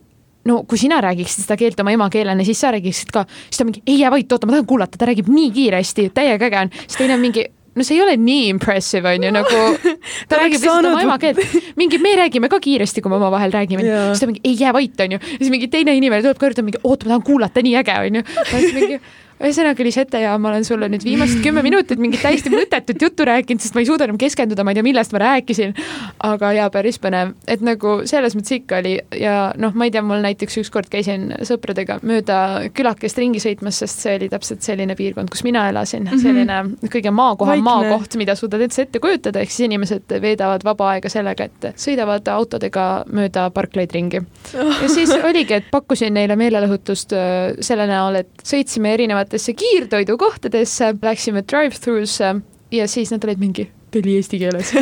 no 0.49 0.63
kui 0.69 0.81
sina 0.81 1.01
räägiksid 1.05 1.45
seda 1.45 1.57
keelt 1.61 1.81
oma 1.83 1.95
emakeelena, 1.97 2.45
siis 2.47 2.61
sa 2.63 2.73
räägiksid 2.75 3.13
ka, 3.15 3.27
siis 3.49 3.61
ta 3.61 3.69
mingi 3.69 3.83
ei 3.87 4.01
jää 4.01 4.13
vait, 4.13 4.33
oota, 4.33 4.49
ma 4.49 4.57
tahan 4.57 4.69
kuulata, 4.69 5.01
ta 5.01 5.09
räägib 5.11 5.29
nii 5.31 5.51
kiiresti, 5.57 6.11
täiega 6.17 6.49
äge 6.49 6.63
on, 6.65 6.77
siis 6.87 7.01
teine 7.01 7.17
on 7.19 7.25
mingi 7.25 7.47
no 7.77 7.87
see 7.87 7.99
ei 7.99 8.03
ole 8.03 8.17
nii 8.19 8.49
impressive 8.51 9.15
on 9.15 9.27
ju 9.27 9.33
nagu, 9.35 9.63
ta 10.29 10.41
räägib 10.41 10.59
lihtsalt 10.59 10.91
oma 10.91 11.03
emakeelt, 11.05 11.41
mingi 11.81 12.01
me 12.03 12.17
räägime 12.25 12.51
ka 12.53 12.61
kiiresti, 12.63 13.05
kui 13.05 13.13
me 13.13 13.19
omavahel 13.21 13.55
räägime, 13.55 13.85
Jaa. 13.87 14.11
siis 14.11 14.25
ta 14.25 14.31
mingi 14.31 14.43
ei 14.45 14.57
jää 14.59 14.75
vait 14.77 15.07
on 15.07 15.17
ju, 15.17 15.25
siis 15.37 15.53
mingi 15.53 15.71
teine 15.73 15.95
inimene 15.99 16.25
tuleb 16.25 16.41
ka 16.41 16.51
juurde 16.51 16.67
mingi 16.67 16.83
oota, 16.83 17.07
ma 17.07 17.15
tahan 17.15 17.27
kuulata, 17.27 17.65
nii 17.67 17.77
äge 17.83 17.99
on 18.01 18.21
ju, 18.21 18.25
siis 18.51 18.73
mingi 18.77 19.01
ühesõnaga, 19.41 19.85
Lisette 19.85 20.21
ja 20.21 20.35
ma 20.39 20.51
olen 20.51 20.65
sulle 20.67 20.89
nüüd 20.93 21.05
viimased 21.07 21.41
kümme 21.47 21.63
minutit 21.65 22.01
mingit 22.01 22.23
täiesti 22.25 22.53
mõttetut 22.53 23.03
juttu 23.03 23.27
rääkinud, 23.29 23.63
sest 23.63 23.77
ma 23.77 23.83
ei 23.83 23.89
suuda 23.89 24.07
enam 24.07 24.19
keskenduda, 24.21 24.65
ma 24.65 24.75
ei 24.75 24.79
tea, 24.79 24.87
millest 24.87 25.15
ma 25.17 25.23
rääkisin. 25.25 25.75
aga 26.27 26.53
jaa, 26.57 26.69
päris 26.73 27.01
põnev, 27.01 27.33
et 27.49 27.63
nagu 27.65 28.01
selles 28.09 28.37
mõttes 28.37 28.59
ikka 28.59 28.81
oli 28.83 28.97
ja 29.17 29.37
noh, 29.61 29.75
ma 29.75 29.89
ei 29.89 29.95
tea, 29.95 30.03
mul 30.05 30.23
näiteks 30.25 30.61
ükskord 30.63 30.91
käisin 30.93 31.31
sõpradega 31.47 32.01
mööda 32.07 32.41
külakest 32.77 33.19
ringi 33.21 33.41
sõitmas, 33.43 33.81
sest 33.81 34.05
see 34.05 34.17
oli 34.19 34.29
täpselt 34.33 34.67
selline 34.67 34.97
piirkond, 34.99 35.33
kus 35.33 35.45
mina 35.47 35.67
elasin 35.71 36.05
mm, 36.05 36.11
-hmm. 36.11 36.23
selline 36.23 36.91
kõige 36.93 37.11
maakoham 37.15 37.65
Vaikne. 37.65 37.89
maakoht, 37.91 38.17
mida 38.21 38.35
suudad 38.37 38.61
üldse 38.61 38.85
ette 38.87 39.01
kujutada, 39.01 39.41
ehk 39.41 39.51
siis 39.51 39.69
inimesed 39.69 40.17
veedavad 40.21 40.65
vaba 40.65 40.91
aega 40.95 41.09
sellega, 41.09 41.49
et 41.49 41.81
sõidavad 41.81 42.29
autodega 42.29 43.05
mööda 43.09 43.49
parklaid 43.55 43.93
ringi 43.97 44.21
ja 44.53 44.89
siis 44.89 45.11
oligi, 45.25 45.55
et 45.55 45.71
pakkusin 45.71 46.15
neile 46.15 46.37
meelelahutust 46.37 47.13
äh, 47.17 47.57
selle 47.65 47.87
näol, 47.91 48.21
et 48.21 48.45
sõitsime 48.45 48.93
erinevatesse 49.31 49.55
kiirtoidukohtadesse, 49.55 50.95
läksime 51.03 51.43
drive-thru'sse 51.43 52.41
ja 52.73 52.87
siis 52.89 53.11
nad 53.11 53.25
olid 53.25 53.39
mingi, 53.39 53.71
ta 53.91 53.99
oli 53.99 54.17
eesti 54.19 54.39
keeles. 54.39 54.73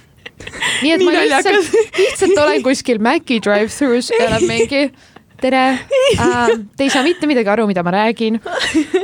nii 0.82 0.92
et 0.92 1.00
Nii 1.00 1.06
ma 1.06 1.12
lihtsalt, 1.12 1.76
lihtsalt 1.98 2.38
olen 2.38 2.62
kuskil 2.62 2.98
Maci 2.98 3.38
drive-thru's 3.40 4.10
ja 4.10 4.30
nad 4.30 4.42
mingi 4.46 4.90
tere 5.40 5.62
äh,, 6.18 6.50
te 6.76 6.86
ei 6.86 6.90
saa 6.90 7.04
mitte 7.04 7.26
midagi 7.26 7.48
aru, 7.48 7.66
mida 7.66 7.82
ma 7.86 7.92
räägin. 7.94 8.40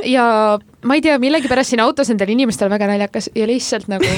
ja 0.05 0.59
ma 0.83 0.95
ei 0.97 1.01
tea, 1.01 1.17
millegipärast 1.19 1.73
siin 1.73 1.83
autos 1.83 2.09
nendel 2.11 2.33
inimestel 2.35 2.69
väga 2.69 2.89
naljakas 2.89 3.29
ja 3.35 3.47
lihtsalt 3.47 3.87
nagu 3.87 4.09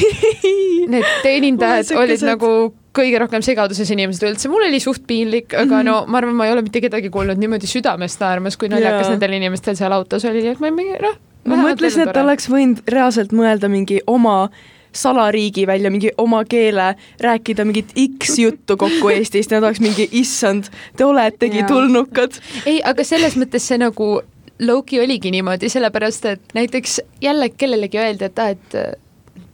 need 0.92 1.06
teenindajad 1.24 1.94
olid 2.00 2.26
nagu 2.26 2.52
kõige 2.96 3.20
rohkem 3.22 3.44
segaduses 3.46 3.90
inimesed 3.94 4.28
üldse, 4.30 4.50
mul 4.52 4.68
oli 4.68 4.80
suht 4.84 5.06
piinlik, 5.08 5.56
aga 5.58 5.82
no 5.86 6.02
ma 6.10 6.22
arvan, 6.22 6.36
ma 6.38 6.48
ei 6.48 6.56
ole 6.56 6.66
mitte 6.66 6.82
kedagi 6.84 7.12
kuulnud 7.14 7.42
niimoodi 7.42 7.70
südamest 7.70 8.22
naermas, 8.24 8.58
kui 8.60 8.72
naljakas 8.72 9.10
Jaa. 9.10 9.16
nendel 9.16 9.36
inimestel 9.40 9.78
seal 9.80 9.96
autos 9.96 10.26
oli, 10.30 10.46
et 10.54 10.62
ma 10.64 10.72
mingi 10.74 10.98
noh. 11.04 11.20
ma 11.52 11.60
mõtlesin, 11.62 12.08
et 12.08 12.22
oleks 12.22 12.50
võinud 12.52 12.82
reaalselt 12.92 13.36
mõelda 13.36 13.70
mingi 13.72 14.02
oma 14.08 14.46
salariigi 14.96 15.66
välja, 15.68 15.92
mingi 15.92 16.14
oma 16.18 16.44
keele, 16.48 16.94
rääkida 17.22 17.66
mingit 17.68 17.92
X 18.00 18.38
juttu 18.40 18.78
kokku 18.80 19.12
Eestist 19.12 19.52
nad 19.52 19.64
oleks 19.64 19.82
mingi, 19.84 20.08
issand, 20.16 20.72
te 20.96 21.06
oletegi 21.06 21.66
Jaa. 21.66 21.68
tulnukad. 21.72 22.40
ei, 22.66 22.80
aga 22.84 23.04
selles 23.04 23.36
mõttes 23.40 23.68
see 23.68 23.82
nagu 23.82 24.16
Loki 24.64 25.02
oligi 25.04 25.34
niimoodi, 25.36 25.68
sellepärast 25.68 26.26
et 26.32 26.54
näiteks 26.56 27.02
jälle 27.22 27.50
kellelegi 27.52 28.00
öeldi, 28.00 28.30
et 28.30 28.40
aa, 28.40 28.54
et 28.56 28.78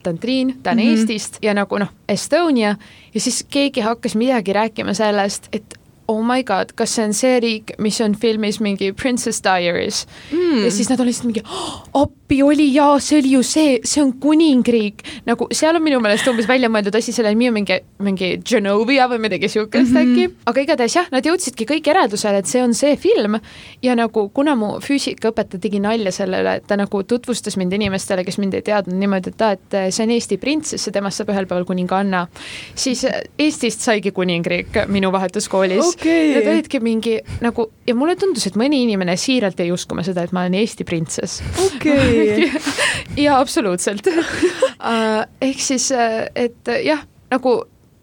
ta 0.02 0.10
on 0.10 0.18
Triin, 0.18 0.54
ta 0.62 0.70
on 0.70 0.76
mm. 0.76 0.82
-hmm. 0.82 0.90
Eestist 0.90 1.38
ja 1.42 1.54
nagu 1.54 1.78
noh, 1.78 1.88
Estonia 2.08 2.76
ja 3.14 3.20
siis 3.20 3.44
keegi 3.50 3.80
hakkas 3.80 4.14
midagi 4.14 4.52
rääkima 4.52 4.94
sellest, 4.94 5.48
et 5.52 5.78
oh 6.12 6.20
my 6.26 6.44
god, 6.46 6.74
kas 6.78 6.96
see 6.96 7.06
on 7.08 7.16
see 7.16 7.40
riik, 7.42 7.74
mis 7.82 8.00
on 8.04 8.16
filmis 8.18 8.60
mingi 8.64 8.92
Princess 8.92 9.42
Diaries? 9.44 10.04
Mm. 10.32 10.64
ja 10.66 10.70
siis 10.74 10.90
nad 10.92 11.00
olid 11.00 11.12
lihtsalt 11.12 11.30
mingi 11.30 11.44
oh, 11.48 12.02
appi 12.32 12.42
oli 12.42 12.68
jaa, 12.74 12.98
see 13.02 13.18
oli 13.20 13.32
ju 13.34 13.42
see, 13.46 13.78
see 13.84 14.02
on 14.02 14.12
kuningriik, 14.20 15.02
nagu 15.28 15.48
seal 15.52 15.76
on 15.76 15.84
minu 15.84 16.00
meelest 16.02 16.28
umbes 16.30 16.48
välja 16.48 16.70
mõeldud 16.72 16.96
asi, 16.98 17.12
selle 17.12 17.32
nimi 17.34 17.50
on 17.50 17.56
mingi, 17.58 17.78
mingi 18.02 18.30
Genovia 18.48 19.08
või 19.10 19.20
midagi 19.26 19.50
siukest 19.52 19.92
mm 19.92 19.96
-hmm. 19.96 20.12
äkki, 20.12 20.44
aga 20.52 20.64
igatahes 20.66 20.96
jah, 20.96 21.08
nad 21.12 21.26
jõudsidki 21.26 21.66
kõik 21.68 21.90
järeldusele, 21.90 22.42
et 22.42 22.48
see 22.48 22.62
on 22.62 22.74
see 22.74 22.96
film. 22.96 23.38
Ja 23.82 23.94
nagu 23.98 24.28
kuna 24.28 24.54
mu 24.56 24.78
füüsikaõpetaja 24.80 25.60
tegi 25.60 25.80
nalja 25.80 26.12
selle 26.12 26.40
üle, 26.42 26.56
et 26.56 26.66
ta 26.66 26.76
nagu 26.76 27.02
tutvustas 27.02 27.56
mind 27.56 27.72
inimestele, 27.72 28.24
kes 28.24 28.38
mind 28.38 28.54
ei 28.54 28.62
teadnud 28.62 28.96
niimoodi, 28.98 29.32
et 29.34 29.42
aa, 29.42 29.52
et 29.52 29.92
see 29.92 30.04
on 30.04 30.10
Eesti 30.10 30.38
printsess 30.38 30.86
ja 30.86 30.92
temast 30.92 31.20
saab 31.20 31.32
ühel 31.34 31.46
päeval 31.46 31.64
kuninganna, 31.64 32.26
siis 32.74 33.04
Eestist 33.38 33.80
saigi 33.80 34.12
kuningriik 34.12 34.84
minu 34.88 35.12
vahetuskoolis 35.12 35.96
Okei. 36.02 36.32
Need 36.34 36.48
olidki 36.50 36.80
mingi 36.82 37.18
nagu 37.44 37.68
ja 37.86 37.94
mulle 37.94 38.16
tundus, 38.18 38.48
et 38.48 38.58
mõni 38.58 38.82
inimene 38.82 39.14
siiralt 39.20 39.60
jäi 39.62 39.70
uskuma 39.70 40.02
seda, 40.06 40.24
et 40.26 40.34
ma 40.34 40.42
olen 40.42 40.56
Eesti 40.58 40.86
printsess. 40.88 41.42
Okei, 41.68 42.48
jaa, 43.24 43.38
absoluutselt. 43.38 44.10
Uh, 44.10 45.22
ehk 45.48 45.62
siis, 45.62 45.92
et 46.34 46.72
jah, 46.82 47.06
nagu 47.30 47.54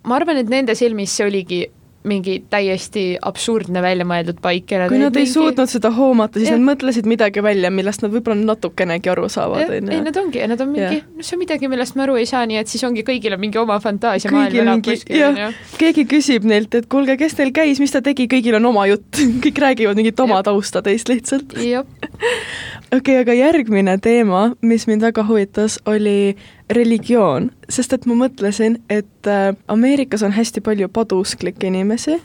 ma 0.07 0.15
arvan, 0.15 0.39
et 0.39 0.51
nende 0.51 0.75
silmis 0.79 1.12
see 1.17 1.27
oligi 1.27 1.65
mingi 2.10 2.39
täiesti 2.52 3.04
absurdne 3.22 3.84
välja 3.84 4.08
mõeldud 4.08 4.39
paik 4.43 4.74
ja 4.74 4.88
kui 4.89 5.00
nad 5.02 5.15
ei 5.15 5.26
mingi... 5.26 5.34
suutnud 5.34 5.72
seda 5.72 5.91
hoomata, 5.95 6.39
siis 6.39 6.52
Jah. 6.52 6.60
nad 6.60 6.74
mõtlesid 6.74 7.10
midagi 7.10 7.43
välja, 7.45 7.72
millest 7.74 8.04
nad 8.04 8.13
võib-olla 8.13 8.39
natukenegi 8.41 9.12
aru 9.13 9.28
saavad, 9.32 9.65
jah, 9.65 9.76
ei, 9.78 9.84
onju. 9.84 10.02
nad 10.08 10.19
ongi 10.24 10.41
ja 10.41 10.50
nad 10.52 10.63
on 10.65 10.72
mingi 10.74 11.02
no 11.06 11.26
see 11.26 11.38
on 11.38 11.43
midagi, 11.43 11.72
millest 11.72 11.98
ma 12.00 12.06
aru 12.08 12.17
ei 12.22 12.28
saa, 12.30 12.45
nii 12.50 12.62
et 12.62 12.72
siis 12.72 12.84
ongi 12.88 13.06
kõigil 13.08 13.36
on 13.36 13.43
mingi 13.43 13.62
oma 13.62 13.80
fantaasia 13.84 14.32
kõigil 14.32 14.63
maailm 14.63 14.74
elab 14.74 14.86
kuskil 14.89 15.22
jah 15.22 15.34
onju., 15.34 15.50
keegi 15.82 16.06
küsib 16.15 16.48
neilt, 16.50 16.80
et 16.80 16.89
kuulge, 16.91 17.17
kes 17.22 17.38
teil 17.38 17.54
käis, 17.56 17.82
mis 17.84 17.93
ta 17.93 18.04
tegi, 18.06 18.30
kõigil 18.32 18.58
on 18.60 18.69
oma 18.72 18.88
jutt, 18.89 19.22
kõik 19.45 19.63
räägivad 19.65 20.00
mingit 20.00 20.19
oma 20.26 20.39
Jah. 20.39 20.48
tausta 20.52 20.84
teist 20.86 21.12
lihtsalt. 21.12 21.58
jah, 21.63 21.86
okei 22.95 22.98
okay,, 22.98 23.17
aga 23.22 23.34
järgmine 23.34 23.98
teema, 24.02 24.52
mis 24.62 24.88
mind 24.88 25.06
väga 25.06 25.24
huvitas, 25.28 25.80
oli 25.86 26.36
religioon, 26.69 27.52
sest 27.69 27.93
et 27.93 28.06
ma 28.10 28.17
mõtlesin, 28.26 28.80
et 28.89 29.28
äh, 29.28 29.54
Ameerikas 29.67 30.24
on 30.24 30.36
hästi 30.36 30.62
palju 30.62 30.89
paduusklikke 30.89 31.67
inimesi. 31.67 32.19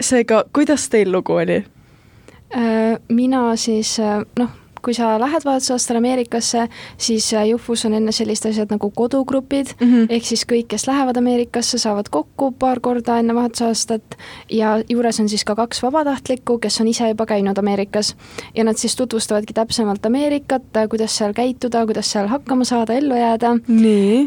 seega, 0.00 0.44
kuidas 0.52 0.88
teil 0.88 1.12
lugu 1.12 1.32
oli? 1.32 1.64
Äh, 2.56 2.98
mina 3.08 3.56
siis 3.56 3.98
äh, 4.00 4.24
noh, 4.38 4.50
kui 4.84 4.94
sa 4.94 5.14
lähed 5.20 5.44
vahetusaastal 5.44 5.96
Ameerikasse, 5.96 6.68
siis 6.98 7.32
äh, 7.34 7.46
Jufus 7.48 7.84
on 7.86 7.94
enne 7.94 8.12
sellised 8.12 8.50
asjad 8.50 8.72
nagu 8.74 8.90
kodugrupid 8.90 9.74
mm. 9.80 9.86
-hmm. 9.86 10.06
ehk 10.10 10.24
siis 10.24 10.44
kõik, 10.52 10.66
kes 10.68 10.86
lähevad 10.86 11.16
Ameerikasse, 11.16 11.78
saavad 11.78 12.08
kokku 12.10 12.52
paar 12.52 12.80
korda 12.80 13.18
enne 13.18 13.34
vahetusaastat 13.34 14.16
ja 14.50 14.82
juures 14.88 15.20
on 15.20 15.28
siis 15.28 15.44
ka 15.44 15.54
kaks 15.54 15.82
vabatahtlikku, 15.82 16.58
kes 16.58 16.80
on 16.80 16.88
ise 16.88 17.08
juba 17.08 17.26
käinud 17.26 17.58
Ameerikas. 17.58 18.16
ja 18.54 18.64
nad 18.64 18.76
siis 18.76 18.96
tutvustavadki 18.96 19.52
täpsemalt 19.52 20.06
Ameerikat, 20.06 20.62
kuidas 20.90 21.18
seal 21.18 21.32
käituda, 21.32 21.86
kuidas 21.86 22.12
seal 22.12 22.26
hakkama 22.26 22.64
saada, 22.64 22.92
ellu 22.92 23.14
jääda 23.14 23.58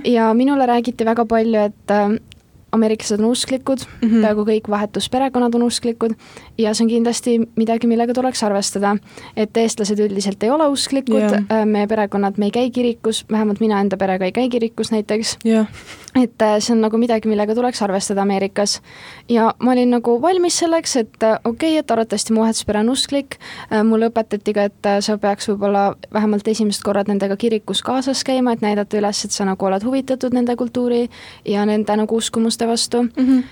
ja 0.06 0.34
minule 0.34 0.66
räägiti 0.66 1.06
väga 1.06 1.26
palju, 1.26 1.60
et 1.60 1.92
äh, 1.92 2.35
ameeriklased 2.76 3.20
on 3.20 3.32
usklikud 3.32 3.84
mm. 3.86 4.08
-hmm. 4.10 4.22
peaaegu 4.22 4.46
kõik 4.52 4.70
vahetusperekonnad 4.70 5.56
on 5.56 5.68
usklikud 5.70 6.16
ja 6.58 6.74
see 6.74 6.86
on 6.86 6.90
kindlasti 6.94 7.38
midagi, 7.56 7.88
millega 7.88 8.14
tuleks 8.14 8.44
arvestada. 8.44 8.96
et 9.36 9.58
eestlased 9.58 10.00
üldiselt 10.00 10.44
ei 10.44 10.50
ole 10.50 10.68
usklikud 10.68 11.20
yeah., 11.20 11.66
meie 11.66 11.88
perekonnad, 11.88 12.38
me 12.38 12.46
ei 12.46 12.52
käi 12.52 12.72
kirikus, 12.72 13.26
vähemalt 13.32 13.60
mina 13.60 13.82
enda 13.82 13.98
perega 13.98 14.26
ei 14.26 14.32
käi 14.32 14.50
kirikus 14.50 14.92
näiteks, 14.92 15.38
jah, 15.46 15.68
et 16.16 16.42
äh, 16.42 16.56
see 16.60 16.74
on 16.76 16.82
nagu 16.84 16.98
midagi, 17.00 17.30
millega 17.30 17.56
tuleks 17.56 17.82
arvestada 17.82 18.22
Ameerikas. 18.22 18.82
ja 19.30 19.54
ma 19.60 19.72
olin 19.72 19.90
nagu 19.90 20.22
valmis 20.22 20.60
selleks, 20.60 20.96
et 20.96 21.24
äh, 21.24 21.40
okei 21.44 21.74
okay,, 21.74 21.80
et 21.84 21.92
arvatavasti 21.92 22.34
mu 22.34 22.42
vahetuspere 22.42 22.80
on 22.80 22.90
usklik, 22.90 23.38
mulle 23.84 24.10
õpetati 24.12 24.54
ka, 24.56 24.68
et 24.70 24.90
äh, 24.90 25.00
sa 25.06 25.18
peaks 25.22 25.50
võib-olla 25.50 25.86
vähemalt 26.14 26.48
esimesed 26.48 26.84
korrad 26.86 27.10
nendega 27.12 27.38
kirikus 27.40 27.82
kaasas 27.86 28.24
käima, 28.28 28.56
et 28.56 28.64
näidata 28.66 29.00
üles, 29.00 29.24
et 29.26 29.36
sa 29.36 29.48
nagu 29.48 29.68
oled 29.68 29.84
huvitatud 29.84 30.36
nende 30.36 30.56
kultuuri 30.60 31.06
ja 31.46 31.66
nende 31.66 31.98
nagu 32.00 32.22
uskumuste 32.22 32.65
vastu 32.68 33.04
mm. 33.04 33.10
-hmm. 33.18 33.44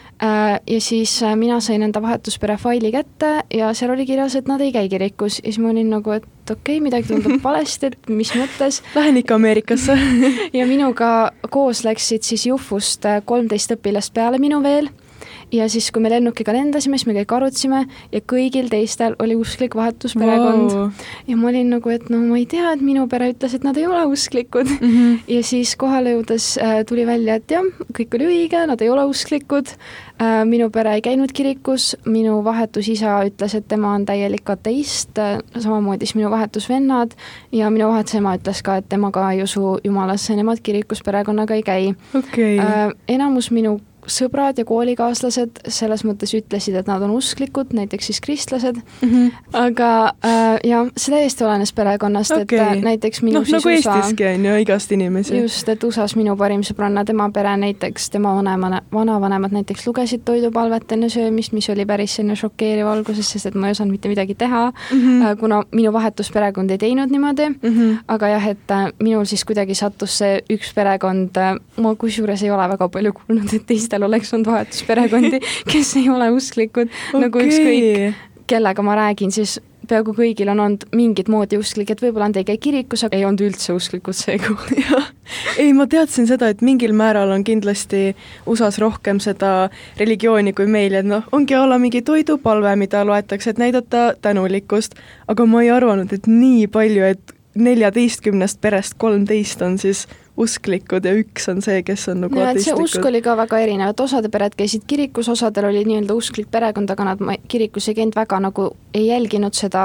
ja 0.67 0.82
siis 0.82 1.23
äh, 1.23 1.36
mina 1.36 1.60
sain 1.60 1.84
enda 1.84 2.02
vahetuspere 2.02 2.58
faili 2.58 2.91
kätte 2.91 3.43
ja 3.54 3.73
seal 3.73 3.91
oli 3.91 4.06
kirjas, 4.06 4.36
et 4.36 4.47
nad 4.47 4.62
ei 4.62 4.71
käi 4.71 4.89
kirikus 4.89 5.39
ja 5.39 5.43
siis 5.43 5.60
ma 5.60 5.69
olin 5.69 5.89
nagu, 5.89 6.12
et 6.12 6.23
okei 6.52 6.78
okay,, 6.78 6.80
midagi 6.80 7.08
tundub 7.08 7.43
valesti, 7.49 7.86
et 7.86 8.10
mis 8.10 8.34
mõttes 8.36 8.82
lähen 8.95 9.17
ikka 9.17 9.36
Ameerikasse 9.36 9.97
ja 10.60 10.67
minuga 10.67 11.32
koos 11.49 11.84
läksid 11.84 12.23
siis 12.23 12.45
Jufust 12.45 13.06
äh, 13.06 13.21
kolmteist 13.26 13.71
õpilast 13.71 14.13
peale 14.13 14.39
minu 14.39 14.63
veel 14.63 14.89
ja 15.54 15.68
siis, 15.70 15.89
kui 15.94 16.02
me 16.02 16.10
lennukiga 16.12 16.54
lendasime, 16.56 16.98
siis 16.98 17.08
me 17.10 17.16
kõik 17.20 17.34
arutasime 17.36 17.84
ja 18.13 18.22
kõigil 18.30 18.70
teistel 18.72 19.16
oli 19.22 19.36
usklik 19.38 19.76
vahetusperekond 19.78 20.74
wow. 20.74 20.88
ja 21.30 21.38
ma 21.38 21.50
olin 21.52 21.70
nagu, 21.76 21.94
et 21.94 22.10
no 22.13 22.20
ma 22.24 22.39
ei 22.39 22.48
tea, 22.50 22.72
et 22.74 22.82
minu 22.84 23.06
pere 23.12 23.30
ütles, 23.34 23.54
et 23.56 23.68
nad 23.68 23.78
ei 23.78 23.86
ole 23.88 24.04
usklikud 24.10 24.70
mm. 24.70 24.96
-hmm. 24.96 25.20
ja 25.36 25.44
siis 25.46 25.76
kohale 25.80 26.16
jõudes 26.16 26.58
äh, 26.58 26.82
tuli 26.89 27.06
välja, 27.08 27.38
et 27.38 27.52
jah, 27.52 27.70
kõik 27.94 28.18
oli 28.18 28.30
õige, 28.32 28.66
nad 28.68 28.82
ei 28.82 28.89
ole 28.89 29.06
usklikud 29.10 29.76
äh,. 30.22 30.44
minu 30.50 30.70
pere 30.74 30.96
ei 30.98 31.02
käinud 31.02 31.32
kirikus, 31.34 31.96
minu 32.06 32.44
vahetusisa 32.44 33.22
ütles, 33.28 33.56
et 33.56 33.68
tema 33.68 33.94
on 33.94 34.06
täielik 34.06 34.50
ateist 34.50 35.18
äh,, 35.18 35.38
samamoodi 35.58 36.06
siis 36.06 36.16
minu 36.16 36.32
vahetusvennad 36.32 37.13
ja 37.52 37.70
minu 37.70 37.88
vahetusema 37.88 38.36
ütles 38.38 38.63
ka, 38.63 38.78
et 38.82 38.89
tema 38.89 39.12
ka 39.12 39.32
ei 39.32 39.44
usu 39.44 39.78
jumalasse, 39.84 40.36
nemad 40.36 40.62
kirikus 40.63 41.04
perekonnaga 41.06 41.54
ei 41.54 41.63
käi 41.63 41.96
okay., 42.13 42.58
äh,. 42.58 42.89
enamus 43.08 43.52
minu 43.52 43.80
sõbrad 44.08 44.58
ja 44.58 44.66
koolikaaslased 44.66 45.63
selles 45.68 46.04
mõttes 46.08 46.34
ütlesid, 46.36 46.76
et 46.80 46.88
nad 46.89 47.02
on 47.06 47.13
usklikud, 47.18 47.74
näiteks 47.74 48.10
siis 48.12 48.22
kristlased 48.22 48.76
mm. 48.76 49.10
-hmm. 49.10 49.32
aga 49.54 49.89
äh, 50.26 50.60
jah, 50.63 50.88
see 50.98 51.16
täiesti 51.16 51.44
olenes 51.44 51.74
perekonnast 51.74 52.32
okay., 52.32 52.60
et 52.60 52.78
äh, 52.78 52.82
näiteks 52.82 53.22
minu 53.22 53.39
noh, 53.39 53.48
nagu 53.48 53.70
USA, 53.70 53.96
Eestiski 53.96 54.26
on 54.28 54.46
ju 54.46 54.56
igast 54.56 54.92
inimesi. 54.92 55.38
just, 55.38 55.70
et 55.70 55.84
USA-s 55.84 56.16
minu 56.16 56.36
parim 56.38 56.62
sõbranna, 56.62 57.06
tema 57.06 57.30
pere 57.32 57.58
näiteks, 57.58 58.10
tema 58.10 58.36
vanema, 58.36 58.82
vanavanemad 58.94 59.52
näiteks 59.52 59.88
lugesid 59.88 60.22
toidupalvet 60.26 60.92
enne 60.92 61.10
söömist, 61.10 61.54
mis 61.54 61.70
oli 61.70 61.86
päris 61.86 62.16
selline 62.16 62.36
šokeeriv 62.36 62.88
alguses, 62.88 63.32
sest 63.32 63.46
et 63.46 63.56
ma 63.56 63.68
ei 63.68 63.78
osanud 63.78 63.92
mitte 63.92 64.10
midagi 64.10 64.36
teha 64.36 64.72
mm, 64.72 65.00
-hmm. 65.00 65.39
kuna 65.39 65.63
minu 65.72 65.94
vahetusperekond 65.94 66.70
ei 66.70 66.78
teinud 66.78 67.10
niimoodi 67.10 67.50
mm, 67.50 67.58
-hmm. 67.62 67.98
aga 68.08 68.28
jah, 68.28 68.48
et 68.48 68.72
äh, 68.72 68.92
minul 69.04 69.26
siis 69.26 69.46
kuidagi 69.46 69.76
sattus 69.76 70.18
see 70.18 70.42
üks 70.54 70.74
perekond, 70.76 71.38
ma 71.78 71.96
kusjuures 71.96 72.44
ei 72.44 72.52
ole 72.52 72.70
väga 72.70 72.89
palju 72.89 73.13
kuulnud, 73.13 73.54
et 73.54 73.66
teist 73.68 73.93
teistel 73.94 74.08
oleks 74.08 74.34
olnud 74.34 74.50
vahetusperekondi, 74.50 75.40
kes 75.72 75.96
ei 75.98 76.10
ole 76.10 76.32
usklikud 76.34 76.90
okay., 76.90 77.22
nagu 77.22 77.44
ükskõik 77.44 78.30
kellega 78.48 78.84
ma 78.84 78.96
räägin, 78.98 79.32
siis 79.32 79.60
peaaegu 79.88 80.14
kõigil 80.16 80.50
on 80.52 80.60
olnud 80.60 80.84
mingit 80.96 81.30
moodi 81.32 81.58
usklik, 81.60 81.92
et 81.92 82.02
võib-olla 82.02 82.28
nad 82.28 82.40
ei 82.40 82.46
käi 82.48 82.58
kirikus, 82.60 83.04
aga 83.06 83.16
ei 83.16 83.26
olnud 83.28 83.44
üldse 83.44 83.74
usklikud 83.76 84.16
jah, 84.80 85.12
ei 85.60 85.72
ma 85.76 85.88
teadsin 85.88 86.28
seda, 86.28 86.50
et 86.52 86.64
mingil 86.64 86.96
määral 86.96 87.32
on 87.32 87.44
kindlasti 87.44 88.16
USA-s 88.46 88.80
rohkem 88.84 89.22
seda 89.24 89.70
religiooni 90.00 90.56
kui 90.58 90.68
meil, 90.68 90.98
et 91.00 91.08
noh, 91.08 91.28
ongi 91.32 91.56
a 91.56 91.64
la 91.68 91.80
mingi 91.80 92.02
toidupalve, 92.02 92.76
mida 92.80 93.06
loetakse, 93.08 93.54
et 93.54 93.62
näidata 93.62 94.14
tänulikkust, 94.22 95.00
aga 95.28 95.48
ma 95.48 95.64
ei 95.64 95.72
arvanud, 95.72 96.12
et 96.16 96.28
nii 96.28 96.68
palju, 96.72 97.08
et 97.14 97.38
neljateistkümnest 97.54 98.60
perest 98.62 98.98
kolmteist 98.98 99.62
on 99.62 99.78
siis 99.78 100.08
usklikud 100.38 101.06
ja 101.06 101.13
üks 101.13 101.46
on 101.52 101.62
see, 101.62 101.84
kes 101.86 102.08
on 102.10 102.24
nagu 102.26 102.39
ja, 102.39 102.54
see 102.58 102.74
usk 102.74 103.06
oli 103.06 103.22
ka 103.22 103.36
väga 103.38 103.60
erinev, 103.62 103.91
et 103.93 104.02
osade 104.02 104.32
pered 104.34 104.56
käisid 104.58 104.86
kirikus, 104.89 105.30
osadel 105.30 105.67
oli 105.69 105.84
nii-öelda 105.86 106.15
usklik 106.17 106.50
perekond, 106.52 106.89
aga 106.89 107.06
nad 107.12 107.22
kirikus 107.52 107.88
ei 107.91 107.98
käinud 108.00 108.17
väga 108.17 108.39
nagu, 108.41 108.72
ei 108.98 109.08
jälginud 109.12 109.54
seda 109.54 109.84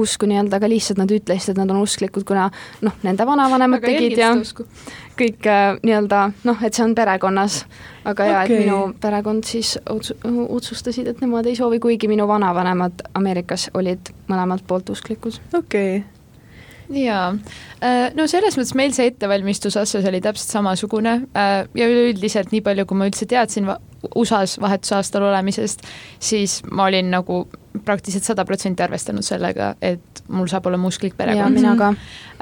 usku 0.00 0.28
nii-öelda, 0.30 0.56
aga 0.56 0.70
lihtsalt 0.72 1.02
nad 1.02 1.12
ütlesid, 1.12 1.52
et 1.52 1.60
nad 1.60 1.72
on 1.74 1.82
usklikud, 1.84 2.24
kuna 2.28 2.48
noh, 2.86 2.96
nende 3.04 3.26
vanavanemad 3.28 3.84
tegid 3.84 4.16
ja 4.20 4.30
kõik 5.20 5.48
äh, 5.50 5.74
nii-öelda 5.84 6.22
noh, 6.48 6.62
et 6.64 6.76
see 6.76 6.86
on 6.86 6.94
perekonnas. 6.96 7.64
aga 8.00 8.14
okay. 8.14 8.30
jaa, 8.32 8.44
et 8.46 8.54
minu 8.56 8.78
perekond 9.00 9.44
siis 9.44 9.74
otsu-, 9.84 10.16
otsustasid, 10.48 11.12
et 11.12 11.20
nemad 11.20 11.44
ei 11.50 11.58
soovi, 11.58 11.80
kuigi 11.80 12.08
minu 12.08 12.24
vanavanemad 12.30 13.04
Ameerikas 13.20 13.68
olid 13.74 14.14
mõlemalt 14.32 14.64
poolt 14.66 14.96
usklikud. 14.96 15.36
okei 15.52 15.98
okay 15.98 16.19
jaa, 16.94 17.30
äh, 17.84 18.10
no 18.16 18.26
selles 18.30 18.56
mõttes 18.58 18.74
meil 18.78 18.94
see 18.96 19.10
ettevalmistus 19.10 19.76
asjas 19.80 20.06
oli 20.10 20.20
täpselt 20.24 20.54
samasugune 20.56 21.14
äh, 21.36 21.62
ja 21.78 21.88
üleüldiselt 21.88 22.52
nii 22.54 22.62
palju, 22.66 22.86
kui 22.88 22.98
ma 22.98 23.08
üldse 23.10 23.28
teadsin 23.30 23.70
USA-s 24.16 24.58
vahetusaastal 24.62 25.26
olemisest, 25.28 25.84
siis 26.22 26.60
ma 26.70 26.88
olin 26.88 27.10
nagu 27.12 27.42
praktiliselt 27.84 28.26
sada 28.26 28.46
protsenti 28.48 28.82
arvestanud 28.82 29.24
sellega, 29.24 29.74
et 29.82 30.22
mul 30.32 30.48
saab 30.50 30.66
olema 30.70 30.88
usklik 30.90 31.14
perekond. 31.18 31.54
mina 31.54 31.74
ka 31.78 31.92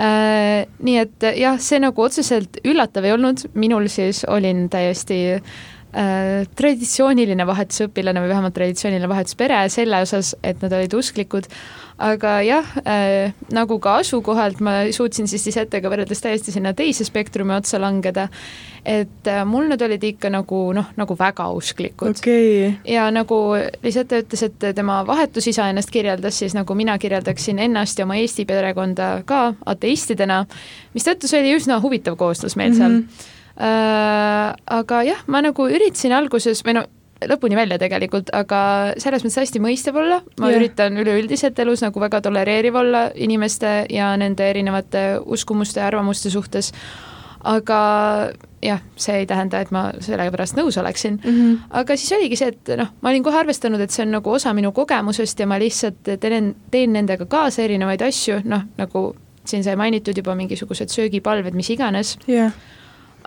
äh,. 0.01 0.69
nii 0.79 1.01
et 1.03 1.27
jah, 1.37 1.59
see 1.61 1.81
nagu 1.83 2.05
otseselt 2.05 2.61
üllatav 2.65 3.09
ei 3.09 3.17
olnud, 3.17 3.49
minul 3.59 3.91
siis 3.93 4.25
olin 4.29 4.69
täiesti 4.73 5.21
traditsiooniline 5.89 7.47
vahetusõpilane 7.49 8.21
või 8.21 8.29
vähemalt 8.29 8.55
traditsiooniline 8.55 9.09
vahetuspere 9.09 9.63
selle 9.73 10.03
osas, 10.05 10.35
et 10.45 10.61
nad 10.61 10.75
olid 10.77 10.93
usklikud 10.95 11.49
aga 11.99 12.33
jah 12.47 12.67
äh,, 12.87 13.33
nagu 13.51 13.79
ka 13.83 13.97
asukohalt 14.03 14.61
ma 14.63 14.81
suutsin 14.95 15.27
siis 15.31 15.47
Lisetega 15.49 15.91
võrreldes 15.91 16.23
täiesti 16.23 16.55
sinna 16.55 16.73
teise 16.79 17.07
spektrumi 17.07 17.57
otsa 17.57 17.81
langeda. 17.83 18.29
et 18.85 19.27
äh, 19.27 19.45
mul 19.45 19.67
nad 19.69 19.83
olid 19.83 20.05
ikka 20.05 20.31
nagu 20.31 20.61
noh, 20.73 20.93
nagu 20.97 21.17
väga 21.19 21.49
usklikud 21.59 22.21
okay.. 22.23 22.75
ja 22.87 23.09
nagu 23.11 23.41
Lisette 23.83 24.23
ütles, 24.23 24.45
et 24.47 24.69
tema 24.75 25.01
vahetusisa 25.07 25.69
ennast 25.73 25.91
kirjeldas, 25.91 26.39
siis 26.39 26.55
nagu 26.55 26.75
mina 26.75 26.99
kirjeldaksin 26.99 27.59
ennast 27.59 27.99
ja 27.99 28.07
oma 28.07 28.17
Eesti 28.17 28.47
perekonda 28.47 29.25
ka 29.27 29.55
ateistidena, 29.67 30.45
mistõttu 30.95 31.31
see 31.31 31.43
oli 31.43 31.57
üsna 31.59 31.83
huvitav 31.83 32.17
koostöös 32.17 32.57
meil 32.57 32.75
seal 32.79 33.01
mm. 33.01 33.03
-hmm. 33.03 33.35
Äh, 33.59 34.55
aga 34.71 35.03
jah, 35.03 35.23
ma 35.27 35.41
nagu 35.43 35.65
üritasin 35.67 36.13
alguses 36.15 36.61
või 36.63 36.77
no 36.77 36.85
lõpuni 37.27 37.57
välja 37.59 37.79
tegelikult, 37.81 38.31
aga 38.37 38.61
selles 39.01 39.25
mõttes 39.25 39.41
hästi 39.43 39.63
mõistev 39.63 39.99
olla, 39.99 40.21
ma 40.39 40.51
yeah. 40.51 40.61
üritan 40.61 40.99
üleüldiselt 41.01 41.59
elus 41.59 41.83
nagu 41.83 42.01
väga 42.01 42.21
tolereeriv 42.25 42.79
olla 42.79 43.09
inimeste 43.15 43.73
ja 43.91 44.13
nende 44.21 44.47
erinevate 44.51 45.05
uskumuste 45.25 45.83
ja 45.83 45.89
arvamuste 45.91 46.31
suhtes, 46.31 46.71
aga 47.49 47.81
jah, 48.63 48.81
see 48.99 49.21
ei 49.23 49.27
tähenda, 49.31 49.63
et 49.63 49.71
ma 49.75 49.89
sellega 50.03 50.35
pärast 50.35 50.57
nõus 50.59 50.79
oleksin 50.79 51.19
mm. 51.19 51.35
-hmm. 51.35 51.59
aga 51.83 51.97
siis 51.97 52.13
oligi 52.19 52.39
see, 52.39 52.55
et 52.55 52.75
noh, 52.79 52.91
ma 53.03 53.11
olin 53.11 53.23
kohe 53.27 53.39
arvestanud, 53.39 53.81
et 53.81 53.95
see 53.95 54.07
on 54.07 54.15
nagu 54.19 54.31
osa 54.31 54.55
minu 54.55 54.73
kogemusest 54.73 55.41
ja 55.41 55.47
ma 55.47 55.59
lihtsalt 55.59 56.19
teen, 56.21 56.55
teen 56.71 56.93
nendega 56.93 57.27
kaasa 57.27 57.63
erinevaid 57.63 58.03
asju, 58.03 58.43
noh, 58.45 58.67
nagu 58.79 59.15
siin 59.45 59.65
sai 59.65 59.77
mainitud 59.77 60.17
juba 60.17 60.35
mingisugused 60.35 60.91
söögipalved, 60.93 61.55
mis 61.55 61.71
iganes 61.71 62.19
yeah 62.29 62.53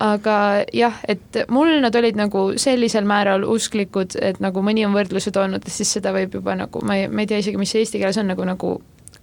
aga 0.01 0.37
jah, 0.73 0.97
et 1.09 1.43
mul 1.53 1.75
nad 1.83 1.95
olid 1.97 2.17
nagu 2.19 2.45
sellisel 2.61 3.05
määral 3.07 3.45
usklikud, 3.47 4.17
et 4.21 4.41
nagu 4.43 4.63
mõni 4.65 4.85
on 4.87 4.95
võrdluse 4.95 5.33
toonud, 5.35 5.67
siis 5.69 5.91
seda 5.97 6.13
võib 6.15 6.39
juba 6.39 6.55
nagu, 6.57 6.81
ma 6.85 6.97
ei, 6.99 7.11
ma 7.11 7.23
ei 7.23 7.29
tea 7.29 7.41
isegi, 7.43 7.59
mis 7.61 7.73
see 7.73 7.85
eesti 7.85 8.01
keeles 8.01 8.19
on 8.21 8.31
nagu, 8.31 8.47
nagu 8.47 8.73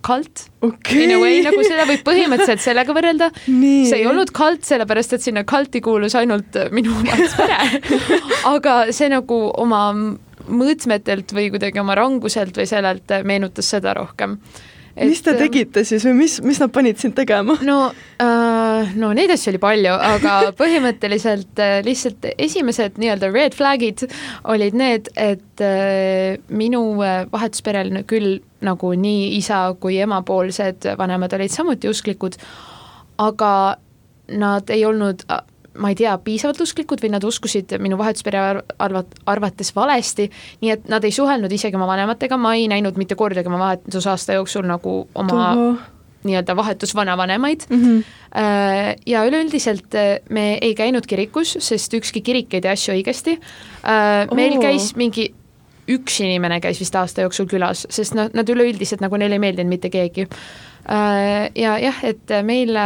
kult 0.05 0.45
okay.. 0.62 1.03
In 1.05 1.17
a 1.17 1.19
way, 1.19 1.41
nagu 1.43 1.62
seda 1.67 1.87
võib 1.88 2.05
põhimõtteliselt 2.07 2.62
sellega 2.62 2.95
võrrelda. 2.95 3.31
see 3.45 3.99
ei 3.99 4.07
olnud 4.07 4.31
kult, 4.37 4.62
sellepärast 4.69 5.17
et 5.17 5.25
sinna 5.25 5.45
kulti 5.49 5.83
kuulus 5.85 6.14
ainult 6.19 6.55
minu 6.75 6.95
pere. 7.03 7.59
Aga 8.55 8.79
see 8.95 9.11
nagu 9.12 9.41
oma 9.59 9.83
mõõtmetelt 10.49 11.35
või 11.35 11.51
kuidagi 11.53 11.83
oma 11.83 11.99
ranguselt 11.99 12.57
või 12.57 12.69
sellelt 12.71 13.19
meenutas 13.27 13.69
seda 13.75 13.97
rohkem 13.99 14.38
et.... 14.99 15.09
mis 15.09 15.23
te 15.25 15.35
tegite 15.39 15.85
siis 15.89 16.05
või 16.09 16.17
mis, 16.25 16.39
mis 16.45 16.61
nad 16.63 16.73
panid 16.75 17.01
sind 17.01 17.17
tegema? 17.19 17.59
no 17.67 17.79
äh,, 18.23 18.95
no 18.99 19.13
neid 19.17 19.33
asju 19.35 19.55
oli 19.55 19.63
palju, 19.63 19.95
aga 20.13 20.37
põhimõtteliselt 20.61 21.63
äh, 21.63 21.79
lihtsalt 21.87 22.29
esimesed 22.37 23.01
nii-öelda 23.01 23.33
red 23.35 23.57
flag'id 23.59 24.07
olid 24.51 24.79
need, 24.79 25.11
et 25.17 25.65
äh, 25.65 26.39
minu 26.49 26.83
äh, 27.03 27.25
vahetusperel 27.33 27.93
küll 28.09 28.39
nagu 28.65 28.95
nii 28.99 29.37
isa 29.39 29.69
kui 29.81 30.01
emapoolsed 30.03 30.91
vanemad 30.99 31.37
olid 31.39 31.55
samuti 31.55 31.91
usklikud, 31.91 32.39
aga 33.23 33.53
nad 34.29 34.71
ei 34.75 34.85
olnud 34.85 35.23
ma 35.79 35.93
ei 35.93 35.99
tea, 35.99 36.14
piisavalt 36.23 36.61
usklikud 36.64 37.03
või 37.03 37.12
nad 37.14 37.25
uskusid 37.25 37.77
minu 37.83 37.99
vahetuspere 38.01 38.41
arvat-, 38.79 39.19
arvates 39.31 39.71
valesti, 39.77 40.29
nii 40.62 40.75
et 40.75 40.88
nad 40.91 41.05
ei 41.07 41.14
suhelnud 41.14 41.53
isegi 41.53 41.79
oma 41.79 41.88
vanematega, 41.91 42.38
ma 42.41 42.55
ei 42.59 42.67
näinud 42.71 42.99
mitte 43.01 43.19
kordagi 43.19 43.51
oma 43.51 43.61
vahetusaasta 43.62 44.38
jooksul 44.38 44.67
nagu 44.69 45.01
oma 45.14 45.53
nii-öelda 46.27 46.57
vahetusvanavanemaid 46.57 47.61
mm. 47.71 47.83
-hmm. 47.83 48.05
ja 49.07 49.25
üleüldiselt 49.25 49.95
äh, 49.95 50.19
me 50.31 50.59
ei 50.61 50.75
käinud 50.75 51.07
kirikus, 51.07 51.57
sest 51.61 51.95
ükski 51.95 52.21
kirik 52.21 52.55
ei 52.55 52.61
tee 52.61 52.73
asju 52.73 52.95
õigesti. 52.95 53.38
Äh, 53.38 54.35
meil 54.35 54.59
oh. 54.59 54.62
käis 54.62 54.97
mingi 54.97 55.31
üks 55.88 56.21
inimene 56.21 56.61
käis 56.61 56.81
vist 56.81 56.97
aasta 56.97 57.25
jooksul 57.25 57.47
külas, 57.47 57.87
sest 57.91 58.14
noh, 58.19 58.29
nad 58.35 58.49
üleüldiselt 58.49 59.01
nagu 59.01 59.17
neile 59.17 59.38
ei 59.38 59.45
meeldinud 59.47 59.71
mitte 59.71 59.91
keegi. 59.91 60.29
ja 61.55 61.79
jah, 61.79 61.97
et 62.05 62.33
meil 62.45 62.77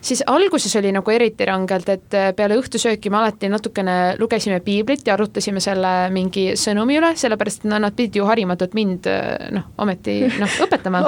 siis 0.00 0.22
alguses 0.26 0.76
oli 0.76 0.92
nagu 0.92 1.12
eriti 1.12 1.44
rangelt, 1.48 1.88
et 1.92 2.16
äh, 2.16 2.30
peale 2.36 2.56
õhtusööki 2.60 3.10
me 3.12 3.20
alati 3.20 3.50
natukene 3.52 3.96
lugesime 4.18 4.60
piiblit 4.64 5.06
ja 5.06 5.14
arutasime 5.14 5.60
selle 5.62 5.92
mingi 6.14 6.50
sõnumi 6.60 6.98
üle, 7.00 7.12
sellepärast 7.20 7.64
et 7.64 7.70
no 7.70 7.80
nad 7.82 7.96
pidid 7.96 8.20
ju 8.20 8.28
harimatult 8.28 8.74
mind 8.76 9.08
äh, 9.10 9.50
noh, 9.54 9.68
ometi 9.80 10.16
noh, 10.40 10.56
õpetama 10.66 11.02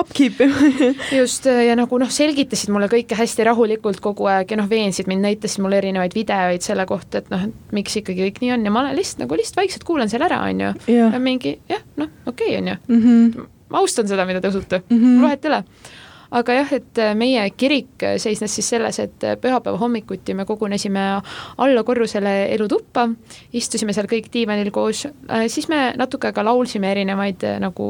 just, 1.21 1.49
äh, 1.51 1.65
ja 1.69 1.77
nagu 1.79 2.01
noh, 2.03 2.13
selgitasid 2.13 2.73
mulle 2.75 2.91
kõike 2.93 3.19
hästi 3.19 3.49
rahulikult 3.49 4.03
kogu 4.05 4.29
aeg 4.33 4.53
ja 4.53 4.61
noh, 4.61 4.69
veensid 4.71 5.11
mind, 5.11 5.25
näitasid 5.27 5.65
mulle 5.65 5.81
erinevaid 5.83 6.15
videoid 6.17 6.65
selle 6.65 6.87
kohta, 6.89 7.23
et 7.23 7.33
noh, 7.33 7.49
et 7.49 7.75
miks 7.77 7.97
ikkagi 8.03 8.29
kõik 8.29 8.43
nii 8.45 8.55
on 8.59 8.69
ja 8.69 8.75
ma 8.75 8.85
olen 8.85 8.99
lihtsalt 8.99 9.25
nagu 9.25 9.41
lihtsalt 9.41 9.63
vaikselt 9.63 9.89
kuulan 9.89 10.13
seal 10.13 10.25
ära, 10.27 10.43
on 10.51 10.67
ju. 10.67 10.75
ja 10.93 11.11
mingi 11.23 11.57
jah, 11.71 11.83
noh, 12.01 12.13
okei 12.27 12.53
okay,, 12.53 12.61
on 12.61 12.73
ju 12.73 12.79
mm. 12.87 13.03
-hmm. 13.03 13.51
ma 13.73 13.83
austan 13.83 14.09
seda, 14.09 14.27
mida 14.29 14.41
te 14.41 14.53
usute 14.53 14.83
mm, 14.89 14.99
-hmm. 14.99 15.23
vahet 15.23 15.45
ei 15.45 15.53
ole 15.53 15.65
aga 16.33 16.57
jah, 16.57 16.73
et 16.79 17.01
äh, 17.03 17.13
meie 17.19 17.45
kirik 17.57 18.03
äh, 18.07 18.17
seisnes 18.23 18.55
siis 18.57 18.71
selles, 18.75 18.99
et 19.03 19.25
äh, 19.27 19.37
pühapäeva 19.41 19.79
hommikuti 19.81 20.35
me 20.35 20.47
kogunesime 20.49 21.05
alla 21.59 21.85
korrusele 21.85 22.35
elutuppa, 22.55 23.09
istusime 23.53 23.95
seal 23.97 24.09
kõik 24.11 24.31
diivanil 24.33 24.73
koos, 24.75 25.07
siis 25.53 25.69
me 25.69 25.91
natuke 25.99 26.33
ka 26.33 26.45
laulsime 26.47 26.91
erinevaid 26.93 27.45
nagu 27.63 27.89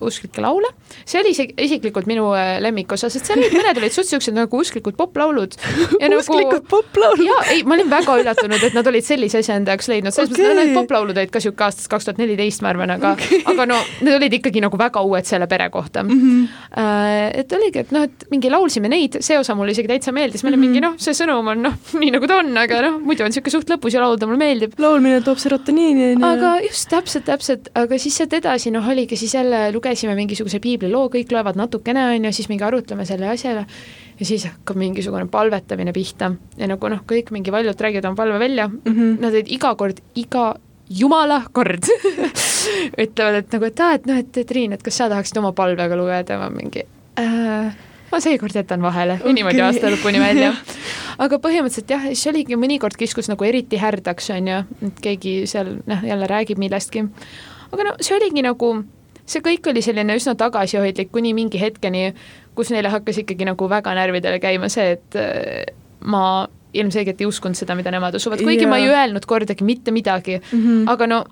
usklikke 0.00 0.42
laule. 0.42 0.70
see 1.04 1.20
oli 1.20 1.32
isegi 1.34 1.54
isiklikult 1.64 2.08
minu 2.08 2.30
äh, 2.36 2.56
lemmikosa, 2.62 3.10
sest 3.12 3.30
seal 3.30 3.42
mõned 3.54 3.80
olid 3.80 3.94
suht 3.94 4.08
siuksed 4.10 4.34
nagu 4.36 4.60
usklikud 4.62 4.96
poplaulud. 4.98 5.54
usklikud 5.54 6.58
nagu, 6.58 6.60
poplaulud? 6.70 7.24
jaa, 7.26 7.42
ei, 7.54 7.62
ma 7.68 7.76
olin 7.76 7.90
väga 7.90 8.16
üllatunud, 8.22 8.64
et 8.68 8.76
nad 8.76 8.90
olid 8.90 9.06
sellise 9.06 9.42
asja 9.42 9.58
enda 9.58 9.74
jaoks 9.74 9.90
leidnud, 9.92 10.14
selles 10.14 10.32
okay. 10.32 10.44
mõttes, 10.44 10.54
et 10.54 10.60
need 10.62 10.74
poplaulud 10.76 11.20
olid 11.20 11.32
ka 11.34 11.42
sihuke 11.42 11.66
aastast 11.68 11.90
kaks 11.92 12.08
tuhat 12.08 12.22
neliteist, 12.22 12.64
ma 12.64 12.72
arvan, 12.72 12.94
aga 12.96 13.14
okay., 13.16 13.42
aga 13.52 13.68
no 13.70 13.78
need 14.00 14.18
olid 14.18 14.38
ikkagi 14.40 14.62
nagu 14.64 14.80
väga 14.80 15.02
uued 15.06 15.28
selle 15.28 15.48
pere 15.50 15.68
kohta 15.74 16.02
mm. 16.04 16.20
-hmm. 16.22 17.38
et 17.42 17.56
oligi, 17.58 17.84
et 17.86 17.94
noh, 17.94 18.08
et 18.08 18.26
mingi 18.32 18.52
laulsime 18.52 18.90
neid, 18.92 19.20
see 19.24 19.38
osa 19.38 19.56
mulle 19.58 19.76
isegi 19.76 19.90
täitsa 19.92 20.14
meeldis, 20.14 20.44
meil 20.44 20.54
on 20.56 20.60
mm 20.60 20.64
-hmm. 20.64 20.74
mingi 20.74 20.84
noh, 20.84 20.98
see 20.98 21.16
sõnum 21.16 21.52
on 21.54 21.62
noh, 21.68 21.78
nii 22.00 22.12
nagu 22.14 22.30
ta 22.30 22.40
on, 22.42 22.52
aga 22.64 22.82
noh, 22.88 22.98
muidu 23.04 23.26
on 23.26 23.34
sihuke 23.34 23.52
suht 23.54 23.70
lõbus 23.70 23.94
ja 23.94 24.02
laulda 24.02 24.26
mulle 24.26 24.42
meeldib. 24.42 24.78
laulmine 24.78 25.20
toob 25.20 25.38
serotoniini. 25.38 26.14
aga 26.22 26.58
just 26.66 26.88
täpselt, 26.90 27.24
täpselt, 27.28 27.70
aga 27.74 27.98
siis 27.98 28.16
sealt 28.16 28.32
edasi 28.32 28.70
noh, 28.74 28.88
oligi 28.88 29.16
siis 29.16 29.34
jälle 29.34 29.67
lugesime 29.72 30.14
mingisuguse 30.18 30.60
piibliloo, 30.62 31.08
kõik 31.12 31.32
loevad 31.34 31.58
natukene 31.58 32.04
on 32.14 32.28
ju, 32.28 32.32
siis 32.36 32.48
mingi 32.50 32.66
arutleme 32.66 33.06
selle 33.08 33.28
asja 33.32 33.54
üle 33.54 33.64
ja 34.18 34.26
siis 34.26 34.46
hakkab 34.48 34.78
mingisugune 34.80 35.28
palvetamine 35.30 35.92
pihta 35.96 36.32
ja 36.58 36.70
nagu 36.70 36.92
noh, 36.92 37.04
kõik 37.08 37.32
mingi 37.34 37.54
valjult 37.54 37.80
räägivad 37.80 38.10
oma 38.10 38.18
palve 38.18 38.38
välja 38.42 38.68
mm, 38.68 38.80
-hmm. 38.84 39.18
nad 39.20 39.34
olid 39.34 39.52
iga 39.58 39.74
kord, 39.74 40.00
iga 40.14 40.54
jumala 40.90 41.42
kord 41.52 41.84
ütlevad, 43.04 43.42
et 43.42 43.52
nagu, 43.52 43.64
et 43.64 43.80
aa, 43.80 43.92
et 43.94 44.06
noh, 44.06 44.18
et 44.18 44.40
Triin, 44.46 44.72
et 44.72 44.82
kas 44.82 44.96
sa 44.96 45.08
tahaksid 45.08 45.36
oma 45.38 45.52
palvega 45.52 45.96
lugeda, 45.96 46.38
ma 46.38 46.50
mingi 46.50 46.82
äh, 47.20 47.76
ma 48.12 48.20
seekord 48.20 48.56
jätan 48.56 48.82
vahele 48.82 49.18
okay. 49.20 49.32
niimoodi 49.36 49.62
aasta 49.64 49.90
lõpuni 49.92 50.20
välja. 50.22 50.52
aga 51.24 51.38
põhimõtteliselt 51.42 51.92
jah, 51.92 52.06
siis 52.12 52.26
oligi 52.30 52.58
mõnikord 52.58 52.96
kiskus 52.98 53.28
nagu 53.30 53.44
eriti 53.44 53.80
härdaks, 53.80 54.30
on 54.34 54.52
ju, 54.52 54.60
et 54.88 55.02
keegi 55.04 55.34
seal 55.50 55.76
noh, 55.88 56.04
jälle 56.06 56.28
räägib 56.30 56.60
millestki. 56.60 57.04
aga 57.72 57.90
no 57.90 57.96
see 58.00 58.16
oligi 58.16 58.44
nagu, 58.46 58.72
see 59.28 59.44
kõik 59.44 59.70
oli 59.70 59.82
selline 59.84 60.16
üsna 60.18 60.34
tagasihoidlik 60.38 61.12
kuni 61.12 61.34
mingi 61.36 61.60
hetkeni, 61.60 62.12
kus 62.56 62.72
neile 62.74 62.92
hakkas 62.92 63.22
ikkagi 63.24 63.48
nagu 63.48 63.68
väga 63.70 63.94
närvidele 63.98 64.40
käima 64.42 64.70
see, 64.72 64.96
et 64.96 65.18
äh, 65.18 65.74
ma 66.00 66.48
ilmselgelt 66.76 67.20
ei 67.20 67.28
uskunud 67.28 67.56
seda, 67.56 67.76
mida 67.78 67.92
nemad 67.94 68.16
usuvad, 68.18 68.42
kuigi 68.44 68.64
yeah. 68.64 68.70
ma 68.70 68.78
ei 68.80 68.88
öelnud 68.92 69.26
kordagi 69.28 69.64
mitte 69.64 69.92
midagi 69.94 70.38
mm, 70.40 70.62
-hmm. 70.62 70.90
aga 70.92 71.06
no 71.06 71.24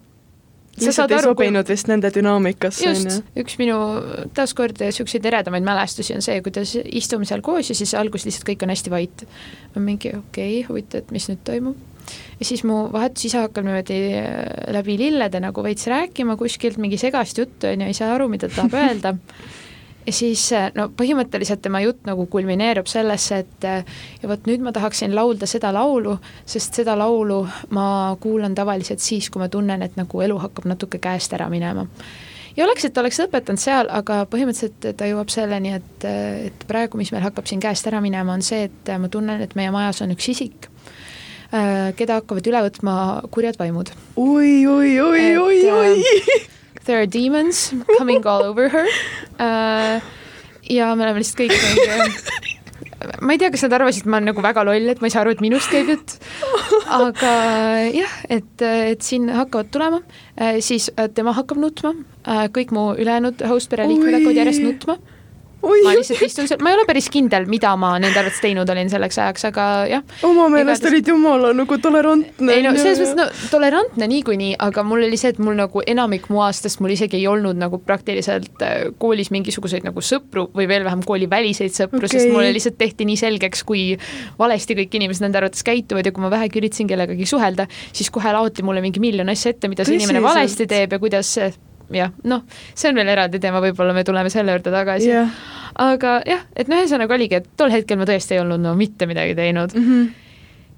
lihtsalt 0.81 1.13
ei 1.13 1.23
sobinud 1.25 1.67
kui... 1.67 1.75
vist 1.75 1.89
nende 1.91 2.11
dünaamikasse. 2.15 2.85
just, 2.89 3.21
üks 3.39 3.59
minu 3.61 3.77
taaskord 4.37 4.81
niisuguseid 4.81 5.29
eredamaid 5.31 5.65
mälestusi 5.67 6.15
on 6.17 6.25
see, 6.25 6.41
kuidas 6.45 6.77
istume 6.85 7.29
seal 7.29 7.45
koos 7.45 7.71
ja 7.73 7.77
siis 7.79 7.95
alguses 7.99 8.29
lihtsalt 8.29 8.49
kõik 8.51 8.65
on 8.67 8.75
hästi 8.75 8.93
vait. 8.93 9.27
ma 9.75 9.85
mingi 9.91 10.13
okei 10.17 10.61
okay,, 10.61 10.65
huvitav, 10.69 11.05
et 11.05 11.15
mis 11.17 11.29
nüüd 11.31 11.43
toimub. 11.45 11.77
Ja 12.41 12.49
siis 12.49 12.65
mu 12.65 12.87
vahetusisa 12.93 13.47
hakkab 13.47 13.67
niimoodi 13.67 14.01
äh, 14.21 14.41
läbi 14.77 14.99
lillede 15.01 15.41
nagu 15.41 15.63
veits 15.65 15.87
rääkima 15.91 16.37
kuskilt 16.41 16.81
mingi 16.83 16.99
segast 17.01 17.39
juttu, 17.39 17.71
on 17.73 17.87
ju, 17.87 17.93
ei 17.93 17.97
saa 17.97 18.15
aru, 18.15 18.29
mida 18.33 18.49
ta 18.49 18.63
tahab 18.63 18.79
öelda 18.85 19.17
ja 20.07 20.13
siis 20.15 20.45
äh, 20.55 20.69
no 20.75 20.89
põhimõtteliselt 20.97 21.63
tema 21.65 21.81
jutt 21.83 22.07
nagu 22.07 22.27
kulmineerub 22.31 22.89
sellesse, 22.91 23.41
et 23.43 23.67
äh, 23.67 23.99
ja 24.23 24.31
vot 24.31 24.47
nüüd 24.47 24.63
ma 24.65 24.73
tahaksin 24.75 25.15
laulda 25.17 25.49
seda 25.51 25.73
laulu, 25.75 26.17
sest 26.47 26.79
seda 26.79 26.97
laulu 26.99 27.43
ma 27.75 27.89
kuulan 28.21 28.55
tavaliselt 28.55 29.03
siis, 29.03 29.31
kui 29.31 29.43
ma 29.43 29.51
tunnen, 29.53 29.83
et 29.83 29.99
nagu 29.99 30.23
elu 30.23 30.39
hakkab 30.47 30.71
natuke 30.71 31.03
käest 31.03 31.35
ära 31.37 31.49
minema. 31.51 31.87
ja 32.57 32.65
oleks, 32.65 32.87
et 32.89 32.99
oleks 32.99 33.19
lõpetanud 33.21 33.61
seal, 33.61 33.91
aga 33.91 34.23
põhimõtteliselt 34.31 34.97
ta 34.97 35.11
jõuab 35.11 35.33
selleni, 35.33 35.75
et, 35.81 36.07
et 36.53 36.69
praegu, 36.69 36.99
mis 36.99 37.13
meil 37.13 37.27
hakkab 37.27 37.51
siin 37.51 37.61
käest 37.61 37.87
ära 37.91 38.01
minema, 38.01 38.33
on 38.33 38.47
see, 38.47 38.71
et 38.71 38.97
ma 39.01 39.11
tunnen, 39.13 39.43
et 39.43 39.59
meie 39.59 39.75
majas 39.75 40.05
on 40.07 40.15
üks 40.15 40.31
isik, 40.33 40.71
keda 41.97 42.21
hakkavad 42.21 42.51
üle 42.51 42.63
võtma 42.69 42.97
kurjad 43.35 43.59
vaimud 43.61 43.93
oi, 44.17 44.67
oi, 44.67 44.91
oi, 45.01 45.25
oi, 45.39 45.59
oi 45.71 46.45
there 46.87 46.99
are 46.99 47.07
demons 47.07 47.73
coming 47.99 48.27
all 48.27 48.43
over 48.43 48.69
her 48.69 48.87
uh,. 49.39 50.03
ja 50.67 50.95
me 50.95 51.07
oleme 51.07 51.23
lihtsalt 51.23 51.47
kõik 51.47 51.55
mingi 51.63 52.55
ma 53.23 53.35
ei 53.35 53.41
tea, 53.41 53.51
kas 53.53 53.65
nad 53.67 53.77
arvasid, 53.77 54.05
et 54.05 54.11
ma 54.11 54.19
olen 54.19 54.31
nagu 54.31 54.43
väga 54.45 54.63
loll, 54.67 54.89
et 54.91 55.03
ma 55.03 55.09
ei 55.09 55.15
saa 55.15 55.23
aru, 55.23 55.35
et 55.37 55.43
minust 55.45 55.71
käib 55.73 55.91
jutt. 55.93 56.17
aga 56.97 57.33
jah, 57.93 58.15
et, 58.33 58.65
et 58.65 59.05
siin 59.05 59.29
hakkavad 59.33 59.71
tulema, 59.75 60.01
siis 60.65 60.89
tema 61.15 61.35
hakkab 61.37 61.61
nutma, 61.63 61.93
kõik 62.57 62.73
mu 62.75 62.89
ülejäänud 62.97 63.45
host 63.51 63.71
pereliikmed 63.73 64.19
hakkavad 64.19 64.41
järjest 64.43 64.65
nutma 64.65 64.99
ma 65.67 65.95
lihtsalt 65.97 66.23
istun 66.27 66.49
seal, 66.51 66.61
ma 66.65 66.73
ei 66.73 66.79
ole 66.79 66.87
päris 66.89 67.09
kindel, 67.13 67.47
mida 67.51 67.73
ma 67.81 67.95
nende 68.03 68.19
arvates 68.21 68.41
teinud 68.43 68.71
olin 68.73 68.91
selleks 68.93 69.19
ajaks, 69.23 69.47
aga 69.51 69.67
jah. 69.91 70.05
oma 70.27 70.49
meelest 70.53 70.83
igatahes... 70.83 70.93
olid 70.93 71.11
jumala 71.13 71.53
nagu 71.57 71.79
tolerantne. 71.83 72.55
ei 72.55 72.65
no 72.65 72.75
selles 72.79 73.03
mõttes, 73.03 73.17
no 73.19 73.51
tolerantne 73.53 74.09
niikuinii, 74.13 74.55
aga 74.67 74.85
mul 74.87 75.07
oli 75.07 75.21
see, 75.21 75.35
et 75.35 75.43
mul 75.43 75.59
nagu 75.59 75.83
enamik 75.87 76.29
mu 76.33 76.43
aastast 76.47 76.83
mul 76.85 76.95
isegi 76.95 77.21
ei 77.21 77.29
olnud 77.31 77.59
nagu 77.61 77.81
praktiliselt 77.83 78.65
äh, 78.65 78.89
koolis 79.03 79.33
mingisuguseid 79.35 79.87
nagu 79.87 80.05
sõpru 80.05 80.49
või 80.57 80.69
veel 80.71 80.87
vähem 80.87 81.05
kooliväliseid 81.07 81.75
sõpru 81.77 82.03
okay., 82.03 82.15
sest 82.17 82.33
mulle 82.33 82.53
lihtsalt 82.57 82.79
tehti 82.81 83.09
nii 83.09 83.21
selgeks, 83.21 83.65
kui 83.67 83.89
valesti 84.39 84.79
kõik 84.79 84.99
inimesed 85.01 85.27
nende 85.27 85.43
arvates 85.43 85.67
käituvad 85.67 86.07
ja 86.07 86.15
kui 86.15 86.25
ma 86.25 86.33
vähegi 86.33 86.63
üritasin 86.63 86.91
kellegagi 86.91 87.29
suhelda, 87.29 87.69
siis 87.93 88.13
kohe 88.15 88.33
laoti 88.37 88.65
mulle 88.67 88.85
mingi 88.85 89.03
miljon 89.03 89.33
asja 89.33 89.55
ette, 89.55 89.71
mida 89.73 89.87
see 89.87 89.99
inimene 90.01 90.23
valesti 90.25 90.69
teeb 90.71 90.97
ja 90.97 91.03
kuidas 91.03 91.37
jah, 91.95 92.13
noh, 92.25 92.45
see 92.75 92.91
on 92.91 92.99
veel 92.99 93.11
eraldi 93.13 93.41
teema, 93.43 93.63
võib-olla 93.65 93.95
me 93.97 94.05
tuleme 94.05 94.31
selle 94.33 94.57
juurde 94.57 94.73
tagasi 94.75 95.11
yeah.. 95.11 95.33
aga 95.83 96.21
jah, 96.27 96.45
et 96.57 96.71
no 96.71 96.79
ühesõnaga 96.81 97.17
oligi, 97.19 97.41
et 97.41 97.51
tol 97.57 97.75
hetkel 97.75 98.01
ma 98.01 98.09
tõesti 98.09 98.37
ei 98.37 98.43
olnud 98.43 98.63
no 98.63 98.75
mitte 98.79 99.09
midagi 99.11 99.37
teinud 99.39 99.75
mm. 99.77 99.91
-hmm. 99.91 100.09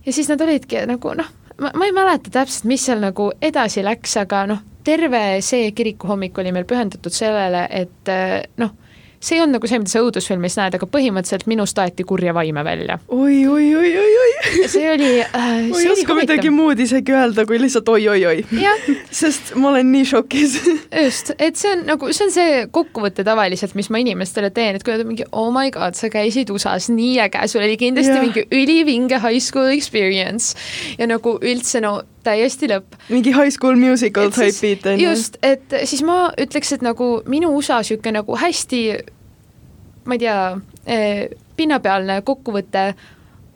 ja 0.07 0.17
siis 0.17 0.29
nad 0.29 0.41
olidki 0.45 0.85
nagu 0.89 1.15
noh, 1.19 1.31
ma, 1.59 1.73
ma 1.75 1.89
ei 1.89 1.95
mäleta 1.97 2.33
täpselt, 2.41 2.69
mis 2.71 2.85
seal 2.87 3.01
nagu 3.05 3.31
edasi 3.43 3.85
läks, 3.85 4.17
aga 4.21 4.47
noh, 4.51 4.65
terve 4.85 5.41
see 5.45 5.73
kirikuhommik 5.73 6.39
oli 6.39 6.53
meil 6.53 6.69
pühendatud 6.69 7.13
sellele, 7.15 7.67
et 7.71 8.15
noh 8.57 8.77
see 9.21 9.41
olnud 9.43 9.59
nagu 9.59 9.69
see, 9.71 9.81
mida 9.83 9.91
sa 9.91 10.03
õudusfilmis 10.05 10.57
näed, 10.59 10.77
aga 10.79 10.87
põhimõtteliselt 10.91 11.49
minust 11.51 11.79
aeti 11.83 12.05
kurja 12.07 12.35
vaime 12.37 12.63
välja 12.67 12.99
oi, 13.09 13.41
oi, 13.51 13.67
oi, 13.75 13.91
oi, 14.03 14.13
oi. 14.23 14.69
see 14.71 14.85
oli 14.93 15.11
äh,. 15.25 15.31
ma 15.73 15.81
ei 15.83 15.91
oska 15.91 16.17
midagi 16.19 16.53
muud 16.55 16.79
isegi 16.83 17.15
öelda, 17.17 17.47
kui 17.49 17.59
lihtsalt 17.61 17.89
oi-oi-oi. 17.91 18.45
sest 19.21 19.55
ma 19.59 19.73
olen 19.73 19.91
nii 19.95 20.07
šokis 20.13 20.59
just, 21.03 21.33
et 21.39 21.59
see 21.59 21.73
on 21.75 21.85
nagu, 21.89 22.13
see 22.15 22.29
on 22.29 22.35
see 22.35 22.61
kokkuvõte 22.75 23.27
tavaliselt, 23.27 23.75
mis 23.79 23.91
ma 23.91 24.03
inimestele 24.05 24.53
teen, 24.55 24.79
et 24.79 24.87
kui 24.87 24.95
nad 24.95 25.03
on 25.03 25.11
mingi 25.11 25.27
oh 25.33 25.51
my 25.55 25.73
god, 25.75 25.99
sa 25.99 26.13
käisid 26.13 26.53
USA-s, 26.55 26.93
nii 26.95 27.19
äge, 27.27 27.43
sul 27.51 27.65
oli 27.65 27.79
kindlasti 27.81 28.15
ja. 28.15 28.23
mingi 28.23 28.47
ülivinge 28.55 29.19
high 29.25 29.43
school 29.43 29.73
experience 29.75 30.55
ja 30.99 31.11
nagu 31.11 31.39
üldse 31.43 31.83
no 31.83 31.99
täiesti 32.29 32.71
lõpp. 32.71 32.97
mingi 33.09 33.35
High 33.35 33.53
School 33.55 33.81
Musical 33.81 34.33
type 34.35 34.57
beat 34.61 34.87
on 34.87 35.01
ju. 35.01 35.11
just, 35.11 35.39
et 35.43 35.77
siis 35.85 36.05
ma 36.07 36.29
ütleks, 36.39 36.73
et 36.77 36.85
nagu 36.87 37.19
minu 37.27 37.53
USA 37.57 37.83
sihuke 37.87 38.13
nagu 38.15 38.39
hästi, 38.39 38.83
ma 40.09 40.19
ei 40.19 40.25
tea 40.25 40.41
eh,, 40.87 41.23
pinnapealne 41.59 42.21
kokkuvõte 42.27 42.93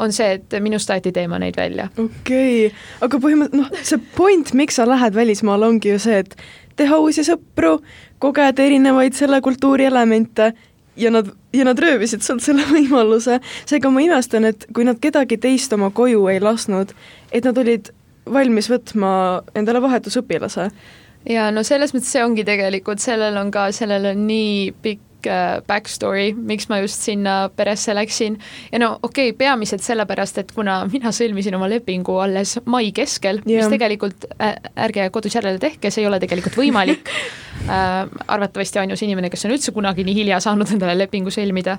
on 0.02 0.12
see, 0.12 0.32
et 0.38 0.56
minust 0.62 0.90
aeti 0.90 1.12
teema 1.14 1.38
neid 1.38 1.56
välja. 1.56 1.88
okei 1.94 2.66
okay., 2.66 2.82
aga 3.04 3.20
põhimõtteliselt 3.22 3.76
noh, 3.76 3.86
see 3.86 4.02
point, 4.16 4.52
miks 4.58 4.80
sa 4.80 4.88
lähed 4.88 5.14
välismaale, 5.14 5.68
ongi 5.68 5.94
ju 5.94 6.02
see, 6.02 6.22
et 6.24 6.36
teha 6.78 6.98
uusi 6.98 7.24
sõpru, 7.26 7.76
kogeda 8.22 8.64
erinevaid 8.64 9.16
selle 9.18 9.40
kultuuri 9.44 9.86
elemente 9.90 10.52
ja 10.96 11.10
nad, 11.10 11.28
ja 11.52 11.64
nad 11.68 11.78
röövisid 11.78 12.24
sult 12.24 12.44
selle 12.44 12.66
võimaluse. 12.74 13.40
seega 13.66 13.90
ma 13.90 14.04
imestan, 14.04 14.48
et 14.48 14.66
kui 14.74 14.86
nad 14.88 15.00
kedagi 15.02 15.38
teist 15.40 15.72
oma 15.76 15.90
koju 15.94 16.26
ei 16.32 16.40
lasknud, 16.42 16.94
et 17.32 17.48
nad 17.48 17.58
olid 17.58 17.92
valmis 18.30 18.68
võtma 18.70 19.12
endale 19.54 19.82
vahetusõpilase. 19.82 20.68
ja 21.28 21.50
no 21.54 21.62
selles 21.62 21.94
mõttes 21.94 22.12
see 22.12 22.24
ongi 22.24 22.44
tegelikult, 22.44 23.00
sellel 23.02 23.36
on 23.40 23.50
ka, 23.54 23.70
sellel 23.72 24.12
on 24.12 24.26
nii 24.26 24.72
pikk 24.82 25.11
äh, 25.30 25.60
backstory, 25.66 26.32
miks 26.36 26.68
ma 26.70 26.78
just 26.82 27.02
sinna 27.04 27.50
peresse 27.56 27.94
läksin. 27.94 28.38
ja 28.72 28.78
no 28.82 28.92
okei 29.02 29.30
okay,, 29.30 29.38
peamiselt 29.38 29.84
sellepärast, 29.84 30.38
et 30.42 30.52
kuna 30.56 30.82
mina 30.92 31.12
sõlmisin 31.14 31.56
oma 31.58 31.68
lepingu 31.70 32.18
alles 32.22 32.58
mai 32.64 32.92
keskel 32.92 33.42
yeah., 33.46 33.62
mis 33.62 33.72
tegelikult 33.72 34.26
äh,, 34.38 34.56
ärge 34.86 35.08
kodus 35.14 35.36
järele 35.38 35.60
tehke, 35.62 35.90
see 35.90 36.04
ei 36.04 36.10
ole 36.10 36.20
tegelikult 36.22 36.58
võimalik 36.58 37.08
äh,. 37.68 38.08
arvatavasti 38.26 38.82
ainus 38.82 39.02
inimene, 39.02 39.30
kes 39.32 39.46
on 39.46 39.56
üldse 39.56 39.74
kunagi 39.76 40.06
nii 40.06 40.18
hilja 40.22 40.40
saanud 40.44 40.74
endale 40.74 40.96
lepingu 41.04 41.34
sõlmida 41.34 41.78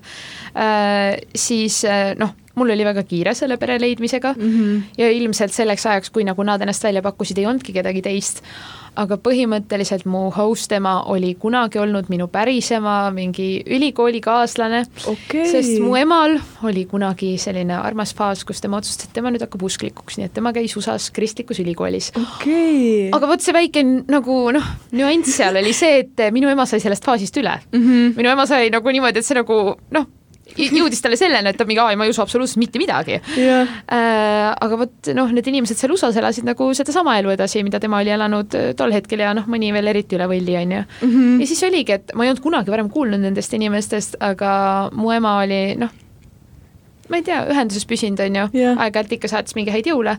äh,, 0.53 1.19
siis 1.35 1.83
äh, 1.89 2.13
noh 2.19 2.37
mul 2.59 2.73
oli 2.73 2.85
väga 2.85 3.03
kiire 3.07 3.33
selle 3.37 3.57
pere 3.57 3.79
leidmisega 3.81 4.33
mm 4.37 4.49
-hmm. 4.49 4.81
ja 4.97 5.09
ilmselt 5.11 5.53
selleks 5.53 5.85
ajaks, 5.85 6.09
kui 6.09 6.23
nagu 6.23 6.43
nad 6.43 6.61
ennast 6.61 6.83
välja 6.83 7.01
pakkusid, 7.01 7.37
ei 7.37 7.45
olnudki 7.45 7.73
kedagi 7.73 8.01
teist. 8.01 8.43
Aga 8.99 9.17
põhimõtteliselt 9.21 10.05
mu 10.09 10.27
host 10.33 10.71
ema 10.75 10.95
oli 11.11 11.33
kunagi 11.39 11.81
olnud 11.81 12.09
minu 12.13 12.27
päris 12.31 12.69
ema, 12.75 13.09
mingi 13.15 13.63
ülikoolikaaslane 13.65 14.83
okay.. 15.09 15.45
sest 15.49 15.79
mu 15.83 15.95
emal 15.99 16.37
oli 16.67 16.85
kunagi 16.89 17.33
selline 17.41 17.75
armas 17.79 18.13
faas, 18.15 18.43
kus 18.47 18.61
tema 18.63 18.79
otsustas, 18.81 19.09
et 19.09 19.15
tema 19.17 19.33
nüüd 19.33 19.43
hakkab 19.45 19.65
usklikuks, 19.67 20.19
nii 20.19 20.29
et 20.29 20.35
tema 20.35 20.53
käis 20.55 20.75
USA-s 20.79 21.11
kristlikus 21.15 21.61
ülikoolis 21.63 22.11
okay.. 22.19 23.09
aga 23.13 23.29
vot 23.29 23.43
see 23.43 23.55
väike 23.55 23.85
nagu 23.85 24.39
noh, 24.55 24.73
nüanss 24.95 25.37
seal 25.39 25.61
oli 25.61 25.73
see, 25.77 26.03
et 26.03 26.27
minu 26.35 26.51
ema 26.51 26.67
sai 26.69 26.83
sellest 26.83 27.05
faasist 27.05 27.37
üle 27.41 27.55
mm. 27.59 27.79
-hmm. 27.79 28.17
minu 28.19 28.33
ema 28.33 28.47
sai 28.49 28.69
nagu 28.73 28.93
niimoodi, 28.93 29.23
et 29.23 29.29
see 29.29 29.39
nagu 29.39 29.63
noh 29.97 30.11
jõudis 30.57 31.01
talle 31.03 31.17
selleni, 31.19 31.53
et 31.53 31.59
ta 31.59 31.65
mingi, 31.69 31.81
aa, 31.81 31.95
ma 31.99 32.07
ei 32.07 32.13
usu 32.13 32.23
absoluutselt 32.23 32.61
mitte 32.61 32.81
midagi 32.81 33.19
jah, 33.37 33.71
äh,. 33.87 34.51
aga 34.53 34.79
vot 34.83 35.11
noh, 35.17 35.31
need 35.35 35.49
inimesed 35.51 35.79
seal 35.79 35.93
USA-s 35.95 36.19
elasid 36.21 36.47
nagu 36.47 36.69
sedasama 36.77 37.17
elu 37.21 37.33
edasi, 37.35 37.63
mida 37.65 37.81
tema 37.83 38.01
oli 38.03 38.13
elanud 38.13 38.57
äh, 38.59 38.69
tol 38.79 38.93
hetkel 38.95 39.23
ja 39.25 39.33
noh, 39.37 39.47
mõni 39.49 39.73
veel 39.75 39.91
eriti 39.93 40.17
üle 40.19 40.29
võlli, 40.31 40.57
on 40.61 40.77
ju. 40.77 40.85
Mhm. 41.07 41.41
ja 41.43 41.49
siis 41.49 41.65
oligi, 41.67 41.97
et 41.99 42.15
ma 42.15 42.25
ei 42.25 42.33
olnud 42.33 42.43
kunagi 42.43 42.73
varem 42.73 42.89
kuulnud 42.93 43.23
nendest 43.23 43.53
inimestest, 43.57 44.19
aga 44.23 44.53
mu 44.93 45.13
ema 45.15 45.37
oli 45.43 45.61
noh, 45.79 45.93
ma 47.09 47.19
ei 47.19 47.25
tea, 47.25 47.43
ühenduses 47.51 47.85
püsinud, 47.89 48.21
on 48.23 48.41
ju 48.41 48.49
Jah. 48.61 48.79
aeg-ajalt 48.85 49.17
ikka 49.17 49.31
saatis 49.31 49.57
mingi 49.57 49.73
häid 49.73 49.89
jõule 49.89 50.17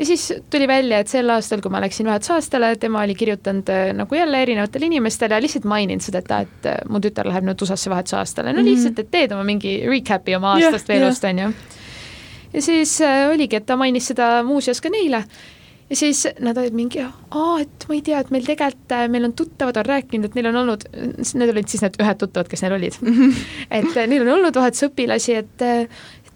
ja 0.00 0.06
siis 0.08 0.22
tuli 0.50 0.68
välja, 0.68 1.02
et 1.02 1.10
sel 1.12 1.28
aastal, 1.34 1.60
kui 1.60 1.72
ma 1.72 1.80
läksin 1.84 2.08
vahetusaastale, 2.08 2.72
tema 2.80 3.02
oli 3.04 3.14
kirjutanud 3.18 3.68
äh, 3.72 3.90
nagu 3.96 4.16
jälle 4.16 4.40
erinevatele 4.46 4.88
inimestele 4.88 5.36
ja 5.36 5.42
lihtsalt 5.44 5.68
maininud 5.68 6.04
seda, 6.04 6.24
et 6.24 6.32
aa, 6.32 6.40
et 6.46 6.68
äh, 6.72 6.80
mu 6.88 7.02
tütar 7.04 7.28
läheb 7.28 7.44
nüüd 7.48 7.60
USA-sse 7.66 7.92
vahetusaastale, 7.92 8.54
no 8.56 8.62
Mhm. 8.64 8.70
lihtsalt, 8.70 8.98
et 9.04 9.10
teed 9.12 9.36
oma 9.36 9.44
mingi 9.44 9.76
recap'i 9.88 10.36
oma 10.38 10.56
aastast 10.56 10.88
jah. 10.88 11.02
elust, 11.02 11.24
on 11.28 11.44
ju. 11.44 11.52
ja 12.54 12.62
siis 12.62 12.96
äh, 13.04 13.28
oligi, 13.30 13.60
et 13.60 13.66
ta 13.66 13.76
mainis 13.76 14.08
seda 14.14 14.40
muuseas 14.46 14.80
ka 14.80 14.88
neile 14.88 15.24
ja 15.90 15.96
siis 15.98 16.22
nad 16.40 16.58
olid 16.58 16.74
mingi, 16.78 17.02
aa, 17.02 17.60
et 17.60 17.86
ma 17.88 17.96
ei 17.96 18.02
tea, 18.06 18.20
et 18.22 18.30
meil 18.30 18.46
tegelikult, 18.46 18.94
meil 19.10 19.26
on 19.26 19.32
tuttavad 19.36 19.76
on 19.82 19.88
rääkinud, 19.88 20.30
et 20.30 20.36
neil 20.38 20.48
on 20.52 20.60
olnud, 20.62 20.86
need 21.34 21.50
olid 21.50 21.68
siis 21.68 21.82
need 21.82 21.98
ühed 22.00 22.20
tuttavad, 22.20 22.48
kes 22.48 22.62
neil 22.62 22.76
olid. 22.78 22.96
et 23.70 23.96
äh, 23.96 24.06
neil 24.06 24.22
on 24.24 24.32
olnud 24.38 24.56
vahetusõpilasi, 24.56 25.36
et 25.42 25.66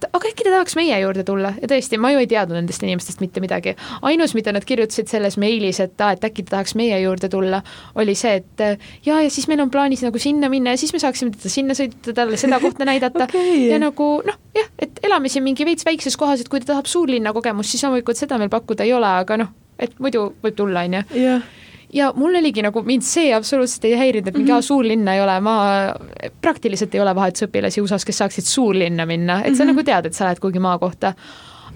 et 0.04 0.16
aga 0.16 0.30
äkki 0.30 0.44
ta 0.46 0.52
tahaks 0.54 0.76
meie 0.78 0.98
juurde 1.00 1.24
tulla 1.26 1.52
ja 1.60 1.68
tõesti, 1.70 1.98
ma 2.00 2.10
ju 2.12 2.20
ei 2.22 2.28
teadnud 2.30 2.58
nendest 2.58 2.84
inimestest 2.84 3.22
mitte 3.24 3.42
midagi. 3.44 3.74
ainus, 4.02 4.34
mida 4.36 4.52
nad 4.52 4.64
kirjutasid 4.64 5.08
selles 5.10 5.38
meilis, 5.40 5.80
et 5.80 6.00
aa, 6.00 6.14
et 6.16 6.24
äkki 6.24 6.44
ta 6.44 6.56
tahaks 6.56 6.76
meie 6.78 6.98
juurde 7.02 7.30
tulla, 7.32 7.62
oli 8.00 8.14
see, 8.18 8.36
et 8.42 8.64
äh, 8.64 8.78
ja, 9.06 9.18
siis 9.30 9.48
meil 9.50 9.64
on 9.64 9.72
plaanis 9.72 10.04
nagu 10.04 10.20
sinna 10.20 10.50
minna 10.52 10.74
ja 10.74 10.80
siis 10.80 10.92
me 10.92 11.02
saaksime 11.02 11.34
teda 11.34 11.52
sinna 11.52 11.76
sõita, 11.78 12.14
talle 12.16 12.38
seda 12.40 12.60
kohta 12.62 12.86
näidata 12.88 13.26
Okei. 13.28 13.68
ja 13.70 13.80
nagu 13.82 14.10
noh, 14.26 14.40
jah, 14.56 14.70
et 14.78 15.02
elame 15.06 15.32
siin 15.32 15.46
mingi 15.46 15.66
veits 15.66 15.86
väikses 15.86 16.18
kohas, 16.20 16.44
et 16.44 16.52
kui 16.52 16.62
ta 16.62 16.74
tahab 16.74 16.90
suurlinna 16.90 17.34
kogemust, 17.36 17.74
siis 17.74 17.84
loomulikult 17.86 18.20
seda 18.20 18.38
meil 18.40 18.52
pakkuda 18.52 18.86
ei 18.86 18.94
ole, 18.96 19.10
aga 19.24 19.40
noh, 19.44 19.52
et 19.78 19.94
muidu 20.02 20.30
võib 20.44 20.58
tulla, 20.58 20.86
on 20.86 21.00
ju 21.00 21.24
jah, 21.24 21.52
ja 21.94 22.12
mul 22.16 22.34
oligi 22.34 22.62
nagu 22.64 22.82
mind 22.86 23.06
see 23.06 23.30
absoluutselt 23.36 23.86
ei 23.88 23.96
häirinud, 23.98 24.28
et 24.28 24.36
mingi 24.36 24.52
mm 24.52 24.58
-hmm. 24.58 24.68
suurlinna 24.68 25.14
ei 25.14 25.22
ole, 25.22 25.40
ma 25.40 25.56
praktiliselt 26.42 26.94
ei 26.94 27.00
ole 27.00 27.14
vahetusõpilasi 27.14 27.82
USA-s, 27.82 28.04
kes 28.04 28.18
saaksid 28.22 28.50
suurlinna 28.50 29.06
minna, 29.06 29.42
et 29.42 29.54
sa 29.54 29.64
mm 29.64 29.70
-hmm. 29.70 29.72
nagu 29.72 29.82
tead, 29.82 30.06
et 30.06 30.14
sa 30.14 30.24
lähed 30.24 30.40
kuhugi 30.40 30.58
maakohta. 30.58 31.14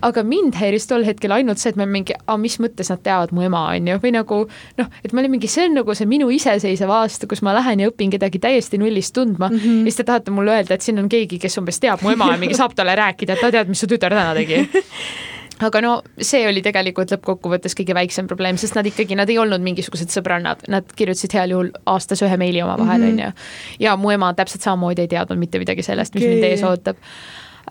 aga 0.03 0.23
mind 0.23 0.55
häiris 0.55 0.87
tol 0.87 1.05
hetkel 1.05 1.33
ainult 1.33 1.59
see, 1.59 1.71
et 1.71 1.77
ma 1.77 1.87
mingi, 1.87 2.15
mis 2.39 2.61
mõttes 2.61 2.91
nad 2.91 3.01
teavad 3.03 3.33
mu 3.33 3.43
ema, 3.43 3.65
on 3.69 3.89
ju, 3.89 3.97
või 3.99 4.13
nagu 4.15 4.37
noh, 4.79 4.87
et 5.05 5.13
ma 5.13 5.21
olin 5.21 5.31
mingi, 5.31 5.49
see 5.49 5.65
on 5.65 5.75
nagu 5.75 5.95
see 5.95 6.07
minu 6.07 6.29
iseseisev 6.31 6.91
aasta, 6.91 7.27
kus 7.27 7.43
ma 7.43 7.55
lähen 7.55 7.81
ja 7.81 7.89
õpin 7.89 8.11
kedagi 8.11 8.39
täiesti 8.39 8.79
nullist 8.79 9.15
tundma 9.15 9.49
mm 9.49 9.57
-hmm. 9.57 9.79
ja 9.79 9.83
siis 9.83 9.97
te 9.97 10.05
tahate 10.05 10.31
mulle 10.31 10.51
öelda, 10.51 10.75
et 10.75 10.81
siin 10.81 10.99
on 10.99 11.09
keegi, 11.09 11.39
kes 11.39 11.59
umbes 11.59 11.81
teab 11.81 12.03
mu 12.03 12.11
ema 12.11 12.31
ja 12.33 12.39
mingi 12.39 12.55
saab 12.55 12.75
talle 12.75 12.95
rääkida, 12.95 13.33
et 13.33 13.41
ta 13.41 13.51
teab, 13.51 13.69
mis 13.69 13.81
su 13.81 13.87
tütar 13.87 14.15
täna 14.15 14.35
tegi 14.35 14.69
aga 15.61 15.81
no 15.81 16.03
see 16.21 16.45
oli 16.49 16.63
tegelikult 16.63 17.11
lõppkokkuvõttes 17.11 17.75
kõige 17.79 17.95
väiksem 17.95 18.27
probleem, 18.31 18.57
sest 18.57 18.75
nad 18.79 18.87
ikkagi, 18.87 19.17
nad 19.19 19.29
ei 19.31 19.39
olnud 19.39 19.61
mingisugused 19.65 20.09
sõbrannad, 20.15 20.63
nad 20.69 20.85
kirjutasid 20.97 21.33
heal 21.35 21.51
juhul 21.51 21.71
aastas 21.87 22.23
ühe 22.23 22.37
meili 22.37 22.63
omavahel, 22.63 23.01
Mhm. 23.01 23.11
on 23.13 23.19
ju. 23.19 23.33
ja 23.81 23.97
mu 23.97 24.11
ema 24.11 24.33
täpselt 24.35 24.63
samamoodi 24.63 25.01
ei 25.03 25.09
teadnud 25.09 25.39
mitte 25.39 25.59
midagi 25.59 25.83
sellest, 25.83 26.15
mis 26.15 26.23
Okei. 26.25 26.35
mind 26.35 26.45
ees 26.45 26.63
ootab 26.63 26.97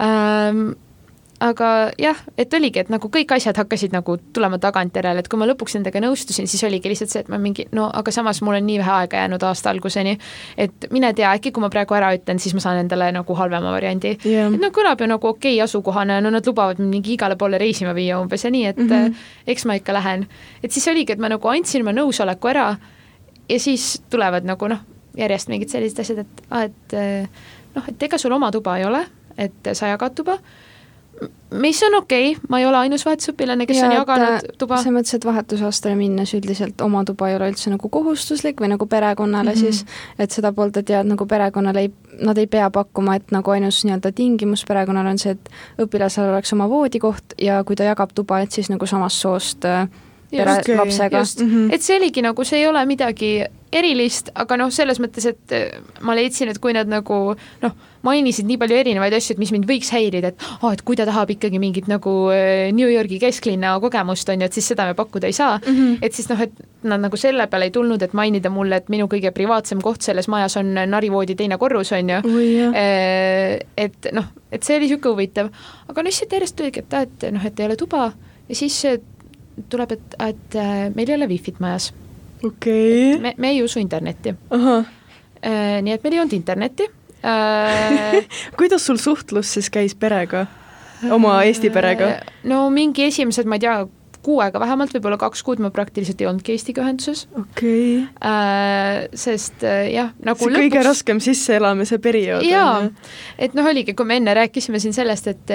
ähm,. 0.02 0.74
Aga 1.44 1.92
jah, 2.02 2.18
et 2.38 2.54
oligi, 2.54 2.82
et 2.82 2.90
nagu 2.90 3.10
kõik 3.14 3.32
asjad 3.36 3.58
hakkasid 3.60 3.94
nagu 3.94 4.18
tulema 4.34 4.58
tagantjärele, 4.62 5.22
et 5.22 5.30
kui 5.30 5.40
ma 5.40 5.46
lõpuks 5.50 5.78
nendega 5.78 6.02
nõustusin, 6.02 6.48
siis 6.50 6.64
oligi 6.66 6.90
lihtsalt 6.90 7.14
see, 7.14 7.22
et 7.26 7.30
ma 7.30 7.38
mingi 7.42 7.68
no 7.78 7.88
aga 7.94 8.14
samas 8.14 8.42
mul 8.46 8.58
on 8.58 8.66
nii 8.66 8.80
vähe 8.82 8.94
aega 9.04 9.22
jäänud 9.22 9.46
aasta 9.46 9.70
alguseni, 9.70 10.18
et 10.58 10.88
mine 10.92 11.14
tea, 11.18 11.30
äkki 11.38 11.54
kui 11.54 11.62
ma 11.62 11.70
praegu 11.74 11.98
ära 11.98 12.10
ütlen, 12.18 12.42
siis 12.42 12.56
ma 12.58 12.64
saan 12.64 12.82
endale 12.82 13.12
nagu 13.14 13.38
halvema 13.38 13.74
variandi 13.76 14.16
jah 14.26 14.50
et, 14.50 14.60
no 14.62 14.72
kõlab 14.74 15.02
ju 15.04 15.10
nagu 15.14 15.32
okei 15.34 15.56
okay, 15.56 15.64
asukohana 15.64 16.20
no 16.26 16.34
nad 16.34 16.48
lubavad 16.48 16.82
mind 16.82 16.98
mingi 16.98 17.14
igale 17.14 17.38
poole 17.38 17.62
reisima 17.62 17.94
viia 17.98 18.18
umbes 18.22 18.46
ja 18.46 18.52
nii, 18.54 18.66
et 18.74 18.78
mm. 18.82 18.90
-hmm. 18.90 19.26
eks 19.48 19.66
ma 19.66 19.78
ikka 19.78 19.94
lähen. 19.94 20.28
et 20.64 20.72
siis 20.72 20.88
oligi, 20.88 21.14
et 21.14 21.20
ma 21.20 21.30
nagu 21.30 21.48
andsin 21.48 21.86
oma 21.86 21.94
nõusoleku 21.94 22.50
ära 22.50 22.76
ja 23.50 23.60
siis 23.60 24.02
tulevad 24.10 24.46
nagu 24.46 24.68
noh, 24.68 24.80
järjest 25.18 25.50
mingid 25.50 25.70
sellised 25.70 26.00
asjad, 26.00 26.18
et 26.18 26.44
et 26.64 26.94
eh, 26.94 27.28
noh, 27.76 27.84
et 27.88 28.04
ega 28.04 28.18
sul 28.18 28.32
oma 28.32 28.52
tuba 28.52 28.78
ei 28.78 28.86
ole, 28.86 29.06
et 29.38 29.74
sa 29.74 29.88
jagad 29.88 30.16
tuba, 30.16 30.38
mis 31.52 31.84
on 31.84 31.96
okei 31.96 32.32
okay,, 32.32 32.42
ma 32.50 32.60
ei 32.60 32.66
ole 32.66 32.78
ainus 32.78 33.06
vahetusõpilane, 33.06 33.66
kes 33.68 33.78
Jaa, 33.78 33.90
on 33.90 33.96
jaganud 33.96 34.48
tuba. 34.60 34.78
selles 34.82 34.96
mõttes, 34.98 35.16
et 35.16 35.26
vahetusaastale 35.26 35.96
minnes 35.96 36.34
üldiselt 36.36 36.82
oma 36.82 37.04
tuba 37.08 37.30
ei 37.30 37.38
ole 37.38 37.52
üldse 37.52 37.72
nagu 37.72 37.90
kohustuslik 37.90 38.62
või 38.62 38.72
nagu 38.74 38.86
perekonnale 38.86 39.54
mm 39.54 39.62
-hmm. 39.62 39.78
siis, 39.78 39.86
et 40.20 40.32
seda 40.32 40.52
poolt, 40.54 40.78
et 40.78 40.90
ja 40.90 41.00
et 41.00 41.08
nagu 41.08 41.26
perekonnale 41.26 41.86
ei, 41.86 41.92
nad 42.22 42.38
ei 42.38 42.48
pea 42.48 42.70
pakkuma, 42.70 43.16
et 43.16 43.32
nagu 43.32 43.52
ainus 43.52 43.84
nii-öelda 43.86 44.12
tingimus 44.12 44.66
perekonnal 44.68 45.08
on 45.08 45.18
see, 45.18 45.32
et 45.32 45.50
õpilasel 45.86 46.30
oleks 46.30 46.54
oma 46.54 46.70
voodikoht 46.70 47.38
ja 47.42 47.64
kui 47.64 47.76
ta 47.76 47.84
jagab 47.84 48.10
tuba, 48.16 48.40
et 48.40 48.52
siis 48.52 48.70
nagu 48.70 48.86
samast 48.86 49.16
soost 49.16 49.66
äh, 49.66 49.88
pere 50.32 50.60
okei, 50.60 50.76
lapsega. 50.76 51.20
just 51.20 51.42
Mhm. 51.42 51.72
et 51.72 51.82
see 51.82 51.98
oligi 51.98 52.22
nagu, 52.22 52.44
see 52.44 52.60
ei 52.60 52.68
ole 52.68 52.86
midagi 52.86 53.46
erilist, 53.76 54.32
aga 54.40 54.58
noh, 54.60 54.72
selles 54.74 55.00
mõttes, 55.04 55.26
et 55.28 55.54
eh, 55.56 55.78
ma 56.06 56.16
leidsin, 56.18 56.52
et 56.52 56.60
kui 56.64 56.74
nad 56.76 56.88
nagu 56.88 57.18
noh, 57.64 57.74
mainisid 58.08 58.48
nii 58.48 58.60
palju 58.62 58.78
erinevaid 58.78 59.16
asju, 59.18 59.36
et 59.36 59.42
mis 59.42 59.52
mind 59.52 59.68
võiks 59.68 59.90
häirida, 59.92 60.32
et 60.32 60.46
aa 60.46 60.70
oh,, 60.70 60.76
et 60.76 60.84
kui 60.88 60.96
ta 61.00 61.08
tahab 61.08 61.34
ikkagi 61.34 61.60
mingit 61.60 61.90
nagu 61.92 62.14
eh, 62.32 62.70
New 62.76 62.88
Yorgi 62.88 63.20
kesklinna 63.20 63.74
kogemust, 63.84 64.30
on 64.32 64.44
ju, 64.44 64.48
et 64.48 64.56
siis 64.56 64.70
seda 64.72 64.88
me 64.88 64.96
pakkuda 64.98 65.28
ei 65.28 65.36
saa. 65.36 65.58
Mm. 65.60 65.76
-hmm. 65.76 65.98
et 66.02 66.16
siis 66.16 66.32
noh, 66.32 66.42
et 66.48 66.54
nad 66.88 67.04
nagu 67.04 67.20
selle 67.20 67.48
peale 67.52 67.68
ei 67.68 67.76
tulnud, 67.76 68.02
et 68.02 68.14
mainida 68.14 68.50
mulle, 68.54 68.80
et 68.80 68.90
minu 68.90 69.10
kõige 69.12 69.34
privaatsem 69.36 69.82
koht 69.84 70.02
selles 70.02 70.28
majas 70.32 70.58
on 70.58 70.72
narivoodi 70.88 71.36
teine 71.36 71.58
korrus, 71.58 71.92
on 71.92 72.10
ju. 72.10 72.22
Jah, 72.58 72.74
Eh, 72.78 73.60
et 73.78 74.12
noh, 74.14 74.26
et 74.52 74.64
see 74.64 74.76
oli 74.78 74.88
niisugune 74.88 75.14
huvitav, 75.14 75.50
aga 75.88 76.02
no 76.02 76.08
lihtsalt 76.08 76.32
järjest 76.32 76.56
tuligi, 76.56 76.80
et 76.80 76.94
aa, 76.94 77.02
et 77.02 77.32
noh, 77.32 77.46
et 77.46 77.60
ei 77.60 77.66
ole 77.66 77.76
tuba. 77.76 78.12
Ja 78.50 78.56
siis 78.56 78.78
tuleb, 79.70 79.92
et, 79.92 80.16
et 80.20 80.60
meil 80.96 81.10
ei 81.10 81.16
ole 81.16 81.28
wifi't 81.28 81.60
majas, 81.60 81.92
okei, 82.44 83.18
me, 83.20 83.34
me 83.38 83.50
ei 83.56 83.64
usu 83.64 83.80
internetti. 83.80 84.36
ahah, 84.50 84.86
nii 85.82 85.94
et 85.94 86.04
meil 86.04 86.14
ei 86.18 86.20
olnud 86.24 86.34
internetti 86.38 86.88
äh. 87.26 88.24
kuidas 88.60 88.86
sul 88.86 88.98
suhtlus 89.02 89.54
siis 89.58 89.70
käis 89.74 89.96
perega, 89.96 90.46
oma 91.12 91.40
Eesti 91.44 91.70
perega? 91.74 92.18
no 92.44 92.68
mingi 92.74 93.08
esimesed, 93.10 93.46
ma 93.50 93.56
ei 93.58 93.66
tea, 93.66 93.78
kuu 94.28 94.42
aega 94.44 94.60
vähemalt, 94.60 94.92
võib-olla 94.92 95.16
kaks 95.22 95.40
kuud 95.46 95.62
ma 95.64 95.70
praktiliselt 95.72 96.20
ei 96.20 96.28
olnudki 96.28 96.52
Eestiga 96.52 96.84
ühenduses 96.84 97.28
okei, 97.40 98.02
äh,, 98.28 99.06
sest 99.16 99.64
äh, 99.64 99.86
jah, 99.94 100.10
nagu 100.26 100.42
see 100.42 100.52
kõige 100.58 100.82
raskem 100.84 101.22
sisseelamise 101.24 102.00
periood 102.04 102.44
jaa 102.44 102.90
et 103.40 103.56
noh, 103.56 103.70
oligi, 103.72 103.96
kui 103.96 104.10
me 104.10 104.18
enne 104.20 104.34
rääkisime 104.36 104.82
siin 104.84 104.94
sellest, 104.98 105.30
et 105.32 105.54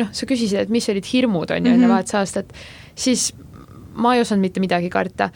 noh, 0.00 0.10
sa 0.12 0.26
küsisid, 0.26 0.64
et 0.64 0.72
mis 0.72 0.88
olid 0.90 1.06
hirmud, 1.12 1.52
on 1.54 1.62
ju, 1.68 1.76
enne 1.76 1.86
Mhm. 1.86 1.92
vahetusaastat, 1.94 2.50
siis 2.98 3.28
ma 3.98 4.14
ei 4.16 4.22
osanud 4.22 4.46
mitte 4.46 4.62
midagi 4.62 4.90
karta. 4.92 5.30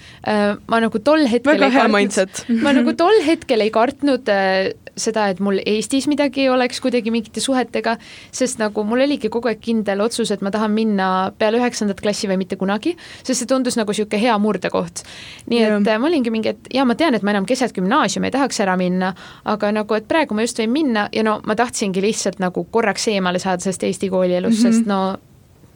ma 0.66 0.80
nagu 0.80 0.98
tol 1.04 1.26
hetkel 1.28 1.58
väga 1.58 1.70
hea 1.74 1.88
mindset. 1.90 2.44
ma 2.64 2.72
nagu 2.76 2.94
tol 2.98 3.22
hetkel 3.26 3.64
ei 3.64 3.72
kartnud 3.74 4.28
äh, 4.32 4.72
seda, 4.96 5.28
et 5.32 5.40
mul 5.40 5.60
Eestis 5.64 6.06
midagi 6.10 6.48
oleks 6.52 6.80
kuidagi 6.84 7.12
mingite 7.12 7.40
suhetega, 7.40 7.96
sest 8.34 8.60
nagu 8.60 8.84
mul 8.86 9.04
oligi 9.06 9.30
kogu 9.32 9.50
aeg 9.50 9.62
kindel 9.62 10.04
otsus, 10.04 10.32
et 10.34 10.44
ma 10.44 10.52
tahan 10.52 10.72
minna 10.74 11.08
peale 11.38 11.60
üheksandat 11.60 12.02
klassi 12.02 12.28
või 12.30 12.42
mitte 12.42 12.58
kunagi, 12.60 12.94
sest 13.22 13.42
see 13.42 13.50
tundus 13.50 13.78
nagu 13.80 13.92
niisugune 13.92 14.20
hea 14.22 14.36
murdekoht. 14.40 15.04
nii 15.50 15.62
Jah. 15.62 15.80
et 15.80 15.90
äh, 15.94 16.00
ma 16.00 16.10
olingi 16.10 16.32
mingi, 16.34 16.54
et 16.54 16.72
jaa, 16.74 16.86
ma 16.88 16.96
tean, 16.98 17.16
et 17.16 17.24
ma 17.24 17.34
enam 17.34 17.48
keset 17.48 17.74
gümnaasiumi 17.76 18.28
ei 18.28 18.36
tahaks 18.36 18.62
ära 18.64 18.76
minna, 18.80 19.12
aga 19.48 19.72
nagu, 19.72 19.96
et 19.96 20.08
praegu 20.08 20.36
ma 20.36 20.46
just 20.46 20.60
võin 20.60 20.72
minna 20.72 21.08
ja 21.12 21.24
no 21.26 21.40
ma 21.48 21.56
tahtsingi 21.58 22.04
lihtsalt 22.04 22.40
nagu 22.42 22.66
korraks 22.70 23.08
eemale 23.12 23.40
saada 23.42 23.64
sellest 23.64 23.84
Eesti 23.88 24.10
koolielust 24.12 24.62
mm, 24.62 24.68
-hmm. 24.68 24.72
sest 24.72 24.86
no 24.86 25.31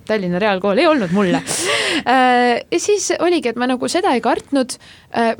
Tallinna 0.06 0.40
Reaalkool 0.42 0.82
ei 0.82 0.88
olnud 0.90 1.12
mulle. 1.16 1.42
ja 2.72 2.80
siis 2.80 3.10
oligi, 3.18 3.52
et 3.52 3.60
ma 3.60 3.68
nagu 3.70 3.88
seda 3.90 4.14
ei 4.16 4.22
kartnud, 4.24 4.76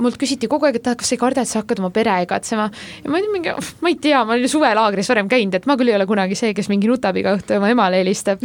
mult 0.00 0.16
küsiti 0.20 0.48
kogu 0.48 0.66
aeg, 0.68 0.78
et 0.80 0.86
ah, 0.88 0.96
kas 0.96 1.10
sa 1.10 1.16
ei 1.16 1.20
karda, 1.20 1.42
et 1.44 1.50
sa 1.50 1.60
hakkad 1.62 1.80
oma 1.82 1.90
pere 1.94 2.14
igatsema 2.24 2.68
ja 3.04 3.10
ma 3.12 3.18
olin 3.20 3.32
mingi, 3.34 3.52
ma 3.84 3.90
ei 3.92 3.98
tea, 4.00 4.22
ma 4.24 4.32
olen 4.36 4.46
ju 4.46 4.52
suvelaagris 4.54 5.10
varem 5.12 5.28
käinud, 5.28 5.54
et 5.58 5.66
ma 5.68 5.76
küll 5.76 5.92
ei 5.92 5.96
ole 5.98 6.06
kunagi 6.08 6.38
see, 6.38 6.54
kes 6.56 6.70
mingi 6.72 6.88
nutab 6.90 7.16
iga 7.20 7.34
õhtu 7.36 7.58
oma 7.58 7.68
emale 7.72 8.00
helistab. 8.00 8.42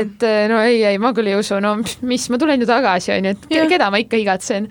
et 0.00 0.26
eh, 0.26 0.42
no 0.50 0.58
ei, 0.64 0.82
ei, 0.90 0.98
ma 1.02 1.12
küll 1.16 1.30
ei 1.30 1.38
usu, 1.38 1.60
no 1.62 1.76
mis, 2.08 2.28
ma 2.32 2.38
tulen 2.42 2.60
ju 2.62 2.66
tagasi, 2.70 3.12
on 3.16 3.30
ju, 3.30 3.34
et 3.36 3.48
ke- 3.50 3.66
keda 3.76 3.90
ma 3.94 4.00
ikka 4.02 4.18
igatsen. 4.20 4.66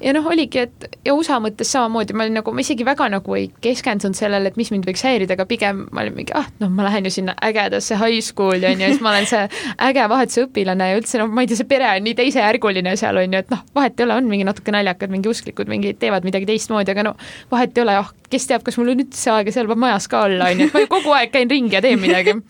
ja 0.00 0.12
noh, 0.14 0.26
oligi, 0.30 0.62
et 0.68 1.00
ja 1.04 1.14
USA 1.18 1.40
mõttes 1.42 1.72
samamoodi, 1.74 2.14
ma 2.14 2.22
olin 2.28 2.38
nagu, 2.38 2.52
ma 2.54 2.62
isegi 2.62 2.84
väga 2.86 3.08
nagu 3.10 3.34
ei 3.34 3.48
keskendunud 3.64 4.14
sellele, 4.14 4.52
et 4.52 4.56
mis 4.60 4.70
mind 4.70 4.86
võiks 4.86 5.02
häirida, 5.02 5.34
aga 5.34 5.46
pigem 5.50 5.88
ma 5.90 6.04
olin 6.04 6.14
mingi, 6.14 6.34
ah 6.38 6.46
noh, 6.62 6.70
ma 6.70 6.86
lähen 6.86 7.08
ju 7.08 7.14
sinna 7.16 7.34
ägedasse 7.42 7.98
high 7.98 8.22
school'i 8.22 8.62
on 8.70 8.78
ju, 8.78 8.86
ja 8.86 8.92
siis 8.94 9.02
ma 9.02 9.10
olen 9.10 9.26
see 9.26 9.42
äge 9.88 10.06
vahetusõpilane 10.14 10.92
ja 10.92 11.00
üldse 11.00 11.18
noh, 11.18 11.26
ma 11.34 11.42
ei 11.42 11.50
tea, 11.50 11.58
see 11.58 11.66
pere 11.74 11.90
on 11.96 12.06
nii 12.06 12.14
teisejärguline 12.20 12.94
seal 13.00 13.18
on 13.18 13.34
ju, 13.34 13.42
et 13.42 13.50
noh, 13.50 13.64
vahet 13.74 13.98
ei 13.98 14.06
ole, 14.06 14.20
on 14.22 14.30
mingi 14.30 14.46
natuke 14.46 14.74
naljakad, 14.74 15.10
mingi 15.10 15.32
usklikud, 15.48 15.68
mingi 15.68 15.94
teevad 15.98 16.24
midagi 16.26 16.46
teistmoodi, 16.46 16.92
aga 16.92 17.08
no 17.08 17.14
vahet 17.50 17.76
ei 17.76 17.82
ole, 17.82 17.96
ah 18.02 18.12
kes 18.30 18.46
teab, 18.46 18.62
kas 18.66 18.78
mul 18.78 18.92
on 18.92 19.02
üldse 19.04 19.32
aega 19.32 19.52
seal 19.52 19.68
majas 19.74 20.08
ka 20.08 20.26
olla, 20.28 20.50
on 20.52 20.60
ju, 20.60 20.68
et 20.68 20.74
ma 20.74 20.84
ju 20.84 20.90
kogu 20.92 21.12
aeg 21.16 21.32
käin 21.32 21.50
ringi 21.50 21.74
ja 21.76 21.82
teen 21.82 22.00
midagi. 22.00 22.36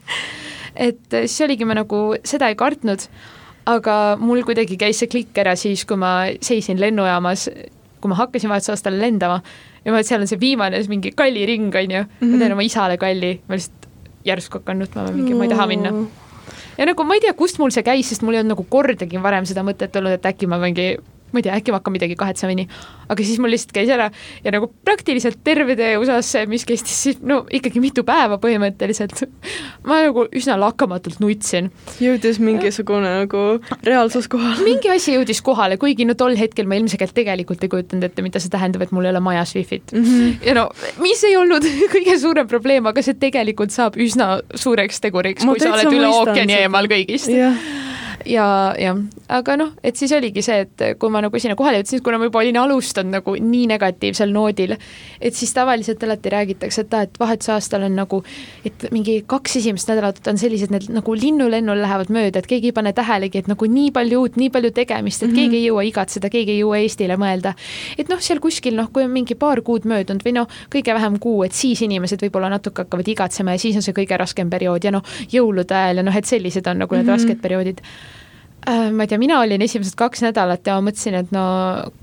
Et 0.78 1.14
eh, 1.14 1.24
siis 1.26 1.42
oligi, 1.42 1.64
ma 1.66 1.74
nagu 1.74 2.14
seda 2.22 2.51
ei 2.53 2.55
kartnud, 2.59 3.03
aga 3.66 3.94
mul 4.20 4.44
kuidagi 4.46 4.76
käis 4.78 5.01
see 5.01 5.11
klikk 5.11 5.38
ära 5.42 5.57
siis, 5.59 5.82
kui 5.88 5.99
ma 5.99 6.28
seisin 6.44 6.78
lennujaamas, 6.78 7.49
kui 7.99 8.12
ma 8.12 8.18
hakkasin 8.20 8.53
vahetusaastale 8.53 9.01
lendama 9.01 9.40
ja 9.84 9.94
ma, 9.94 10.05
seal 10.07 10.22
on 10.22 10.30
see 10.30 10.38
viimane 10.38 10.78
see 10.78 10.92
mingi 10.92 11.11
kalliring, 11.18 11.72
on 11.74 11.96
ju, 11.96 12.05
ma 12.20 12.38
teen 12.38 12.55
oma 12.55 12.66
isale 12.66 12.99
kalli, 13.01 13.40
ma 13.49 13.59
lihtsalt 13.59 13.88
järsku 14.28 14.61
hakkan 14.61 14.78
nutma 14.84 15.09
või 15.09 15.18
mingi, 15.18 15.34
ma 15.34 15.49
ei 15.49 15.55
taha 15.55 15.66
minna. 15.70 15.94
Ja 16.78 16.86
nagu 16.86 17.03
ma 17.09 17.16
ei 17.18 17.24
tea, 17.24 17.34
kust 17.34 17.59
mul 17.59 17.74
see 17.74 17.82
käis, 17.82 18.12
sest 18.12 18.22
mul 18.22 18.36
ei 18.36 18.44
olnud 18.44 18.55
nagu 18.55 18.66
kordagi 18.70 19.18
varem 19.24 19.49
seda 19.49 19.64
mõtet 19.66 19.99
olnud, 19.99 20.14
et 20.14 20.30
äkki 20.30 20.46
ma 20.46 20.61
mingi 20.62 20.92
ma 21.33 21.41
ei 21.41 21.45
tea, 21.45 21.57
äkki 21.59 21.72
ma 21.72 21.81
hakkan 21.81 21.95
midagi 21.95 22.16
kahetsema, 22.18 22.55
nii. 22.57 22.66
aga 23.12 23.24
siis 23.24 23.41
mul 23.43 23.53
lihtsalt 23.53 23.72
käis 23.76 23.91
ära 23.93 24.09
ja 24.45 24.53
nagu 24.55 24.70
praktiliselt 24.85 25.41
terve 25.45 25.76
tee 25.79 25.97
USA-sse, 26.01 26.45
mis 26.51 26.64
kestis 26.68 26.97
siis 27.05 27.20
no 27.24 27.43
ikkagi 27.55 27.83
mitu 27.83 28.05
päeva 28.09 28.39
põhimõtteliselt, 28.43 29.24
ma 29.89 30.01
nagu 30.07 30.26
üsna 30.37 30.59
lakkamatult 30.61 31.20
nutsin. 31.22 31.70
jõudis 32.03 32.41
mingisugune 32.43 33.12
nagu 33.22 33.45
reaalsus 33.87 34.29
kohale? 34.33 34.64
mingi 34.64 34.93
asi 34.93 35.16
jõudis 35.16 35.43
kohale, 35.45 35.79
kuigi 35.81 36.07
no 36.09 36.16
tol 36.18 36.37
hetkel 36.39 36.68
ma 36.68 36.79
ilmselgelt 36.81 37.14
tegelikult 37.16 37.64
ei 37.64 37.72
kujutanud 37.72 38.09
ette, 38.09 38.24
mida 38.24 38.43
see 38.43 38.53
tähendab, 38.53 38.87
et 38.87 38.95
mul 38.95 39.09
ei 39.09 39.12
ole 39.14 39.22
majas 39.24 39.55
wifi't 39.59 39.93
mm. 39.93 40.05
-hmm. 40.05 40.47
ja 40.49 40.57
no 40.59 40.68
mis 41.03 41.24
ei 41.29 41.37
olnud 41.37 41.66
kõige 41.95 42.16
suurem 42.20 42.49
probleem, 42.49 42.89
aga 42.89 43.05
see 43.05 43.18
tegelikult 43.18 43.74
saab 43.74 44.01
üsna 44.01 44.39
suureks 44.55 45.05
teguriks, 45.05 45.45
kui 45.45 45.61
sa 45.61 45.74
oled 45.76 45.93
üle 45.93 46.09
ookeani 46.09 46.61
eemal 46.62 46.89
kõigist 46.91 47.33
yeah 47.33 47.87
ja, 48.27 48.75
jah, 48.79 48.99
aga 49.29 49.57
noh, 49.59 49.71
et 49.85 49.97
siis 49.99 50.12
oligi 50.16 50.43
see, 50.45 50.64
et 50.64 50.85
kui 50.99 51.12
ma 51.12 51.21
nagu 51.23 51.41
sinna 51.41 51.57
kohale 51.59 51.81
jõudsin, 51.81 52.03
kuna 52.05 52.19
ma 52.21 52.29
juba 52.29 52.41
olin 52.43 52.59
alustanud 52.61 53.14
nagu 53.19 53.35
nii 53.39 53.66
negatiivsel 53.71 54.33
noodil, 54.35 54.75
et 55.21 55.37
siis 55.37 55.53
tavaliselt 55.55 56.03
alati 56.05 56.33
räägitakse, 56.33 56.85
et 56.87 56.97
aa, 56.97 57.07
et 57.07 57.21
vahetusaastal 57.21 57.87
on 57.87 57.97
nagu, 57.99 58.21
et 58.66 58.89
mingi 58.95 59.21
kaks 59.29 59.59
esimest 59.61 59.91
nädalat 59.93 60.21
on 60.31 60.41
sellised, 60.41 60.73
need 60.75 60.89
nagu 60.95 61.14
linnulennul 61.14 61.83
lähevad 61.85 62.12
mööda, 62.14 62.43
et 62.43 62.51
keegi 62.51 62.73
ei 62.73 62.77
pane 62.77 62.93
tähelegi, 62.97 63.43
et 63.45 63.51
nagu 63.51 63.71
nii 63.71 63.93
palju 63.95 64.23
uut, 64.25 64.39
nii 64.41 64.51
palju 64.55 64.73
tegemist, 64.77 65.23
et 65.23 65.29
mm 65.29 65.35
-hmm. 65.35 65.39
keegi 65.39 65.57
ei 65.57 65.69
jõua 65.69 65.87
igatseda, 65.89 66.31
keegi 66.31 66.57
ei 66.57 66.62
jõua 66.62 66.83
Eestile 66.83 67.16
mõelda. 67.16 67.55
et 67.99 68.09
noh, 68.09 68.21
seal 68.21 68.41
kuskil 68.41 68.77
noh, 68.77 68.91
kui 68.93 69.05
on 69.05 69.11
mingi 69.11 69.35
paar 69.35 69.62
kuud 69.62 69.85
möödunud 69.85 70.25
või 70.25 70.35
noh, 70.35 70.49
kõige 70.71 70.95
vähem 70.95 71.19
kuu, 71.19 71.43
et 71.45 71.53
siis 71.53 71.83
inimesed 71.83 72.23
võib-olla 72.23 72.49
natuke 72.49 72.83
hakkavad 72.83 73.09
igatsema 73.09 73.53
ja 73.53 73.59
siis 73.59 73.77
on 73.77 73.83
see 73.83 73.95
kõige 73.95 74.16
raskem 74.16 74.51
periood 74.51 74.85
ja 74.85 74.91
noh, 74.91 75.03
jõulude 75.33 75.75
ajal 75.75 75.97
ja 75.97 76.03
noh, 76.03 76.16
et 76.16 76.25
sellised 76.25 76.66
on 76.66 76.79
nagu 76.79 76.95
need 76.95 77.05
mm 77.05 77.09
-hmm. 77.09 77.16
rasked 77.16 77.43
perioodid 77.43 77.81
ma 78.66 79.04
ei 79.04 79.09
tea, 79.09 79.18
mina 79.20 79.38
olin 79.40 79.62
esimesed 79.62 79.94
kaks 79.96 80.22
nädalat 80.24 80.66
ja 80.66 80.74
ma 80.76 80.88
mõtlesin, 80.88 81.14
et 81.22 81.30
no 81.32 81.42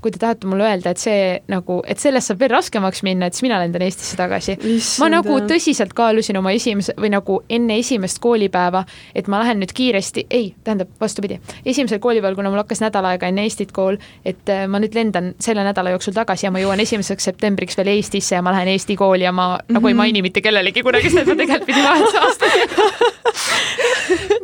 kui 0.02 0.12
te 0.14 0.20
tahate 0.22 0.48
mulle 0.50 0.64
öelda, 0.66 0.92
et 0.92 1.00
see 1.00 1.36
nagu, 1.52 1.78
et 1.86 2.00
sellest 2.02 2.32
saab 2.32 2.40
veel 2.42 2.52
raskemaks 2.54 3.02
minna, 3.06 3.28
et 3.28 3.36
siis 3.36 3.44
mina 3.46 3.58
lendan 3.62 3.84
Eestisse 3.86 4.16
tagasi. 4.18 4.56
ma 5.02 5.10
nagu 5.12 5.38
tõsiselt 5.46 5.94
kaalusin 5.96 6.38
oma 6.40 6.54
esimese 6.56 6.96
või 6.98 7.12
nagu 7.14 7.38
enne 7.52 7.78
esimest 7.82 8.18
koolipäeva, 8.24 8.84
et 9.14 9.28
ma 9.30 9.42
lähen 9.44 9.60
nüüd 9.62 9.74
kiiresti, 9.76 10.26
ei, 10.30 10.54
tähendab 10.64 10.90
vastupidi, 11.00 11.38
esimesel 11.64 12.00
koolipäeval, 12.02 12.38
kuna 12.38 12.50
mul 12.50 12.64
hakkas 12.64 12.82
nädal 12.82 13.10
aega 13.12 13.30
enne 13.30 13.46
Eestit 13.46 13.72
kool, 13.76 14.00
et 14.24 14.50
äh, 14.52 14.66
ma 14.70 14.80
nüüd 14.82 14.96
lendan 14.96 15.34
selle 15.42 15.64
nädala 15.66 15.94
jooksul 15.94 16.16
tagasi 16.16 16.48
ja 16.48 16.54
ma 16.54 16.62
jõuan 16.62 16.82
esimeseks 16.82 17.30
septembriks 17.30 17.78
veel 17.78 17.94
Eestisse 17.94 18.38
ja 18.38 18.42
ma 18.42 18.54
lähen 18.56 18.72
Eesti 18.74 18.96
kooli 18.96 19.28
ja 19.28 19.32
ma 19.32 19.54
mm 19.54 19.60
-hmm. 19.60 19.78
nagu 19.78 19.88
ei 19.88 19.94
mhm. 19.94 20.02
maini 20.02 20.22
mitte 20.22 20.40
kellelegi 20.40 20.82
kunagi 20.82 21.10
seda, 21.10 21.22
et 21.22 21.28
ma 21.28 21.34
tegelikult 21.34 21.66
pidin 21.66 21.84
vahetuse 21.84 22.18
aasta 22.18 22.46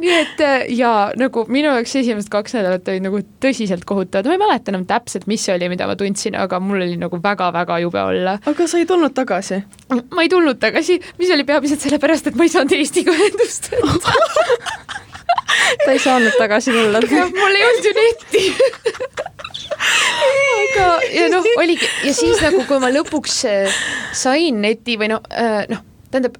nii 0.02 0.14
et 0.16 0.42
äh, 0.44 0.64
ja 0.76 0.92
nagu 1.18 1.44
minu 1.52 1.70
jaoks 1.70 1.94
esimesed 2.02 2.30
kaks 2.32 2.56
nädalat 2.58 2.88
olid 2.92 3.06
nagu 3.06 3.22
tõsiselt 3.42 3.86
kohutavad, 3.88 4.28
ma 4.28 4.36
ei 4.36 4.42
mäleta 4.42 4.72
enam 4.72 4.86
täpselt, 4.88 5.28
mis 5.30 5.44
see 5.46 5.56
oli, 5.56 5.70
mida 5.72 5.88
ma 5.90 5.96
tundsin, 5.98 6.36
aga 6.38 6.60
mul 6.62 6.84
oli 6.84 6.98
nagu 7.00 7.20
väga-väga 7.22 7.74
jube 7.84 8.00
olla. 8.02 8.38
aga 8.52 8.68
sa 8.68 8.82
ei 8.82 8.88
tulnud 8.88 9.14
tagasi? 9.16 9.62
ma 9.92 10.24
ei 10.24 10.32
tulnud 10.32 10.60
tagasi, 10.62 10.98
mis 11.18 11.32
oli 11.34 11.46
peamiselt 11.48 11.84
sellepärast, 11.84 12.30
et 12.30 12.38
ma 12.38 12.48
ei 12.48 12.52
saanud 12.52 12.76
Eestiga 12.78 13.14
ühendust 13.14 13.72
ta 15.84 15.92
ei 15.92 16.00
saanud 16.00 16.34
tagasi 16.38 16.72
tulla. 16.72 17.02
mul 17.40 17.58
ei 17.58 17.68
olnud 17.68 17.86
ju 17.86 17.92
netti 17.98 18.42
aga, 20.62 20.86
ja 21.12 21.28
noh, 21.32 21.46
oligi 21.58 21.88
ja 22.06 22.14
siis 22.16 22.40
nagu, 22.44 22.64
kui 22.68 22.80
ma 22.82 22.90
lõpuks 22.94 23.36
äh, 23.50 23.82
sain 24.16 24.62
neti 24.64 24.98
või 25.00 25.12
noh 25.14 25.22
äh,, 25.30 25.64
noh, 25.70 25.84
tähendab 26.10 26.38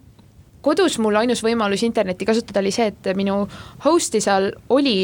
kodus 0.63 0.99
mul 1.03 1.19
ainus 1.21 1.43
võimalus 1.45 1.85
internetti 1.87 2.29
kasutada 2.29 2.63
oli 2.63 2.73
see, 2.75 2.89
et 2.93 3.13
minu 3.19 3.43
host'i 3.85 4.23
seal 4.23 4.51
oli 4.73 4.97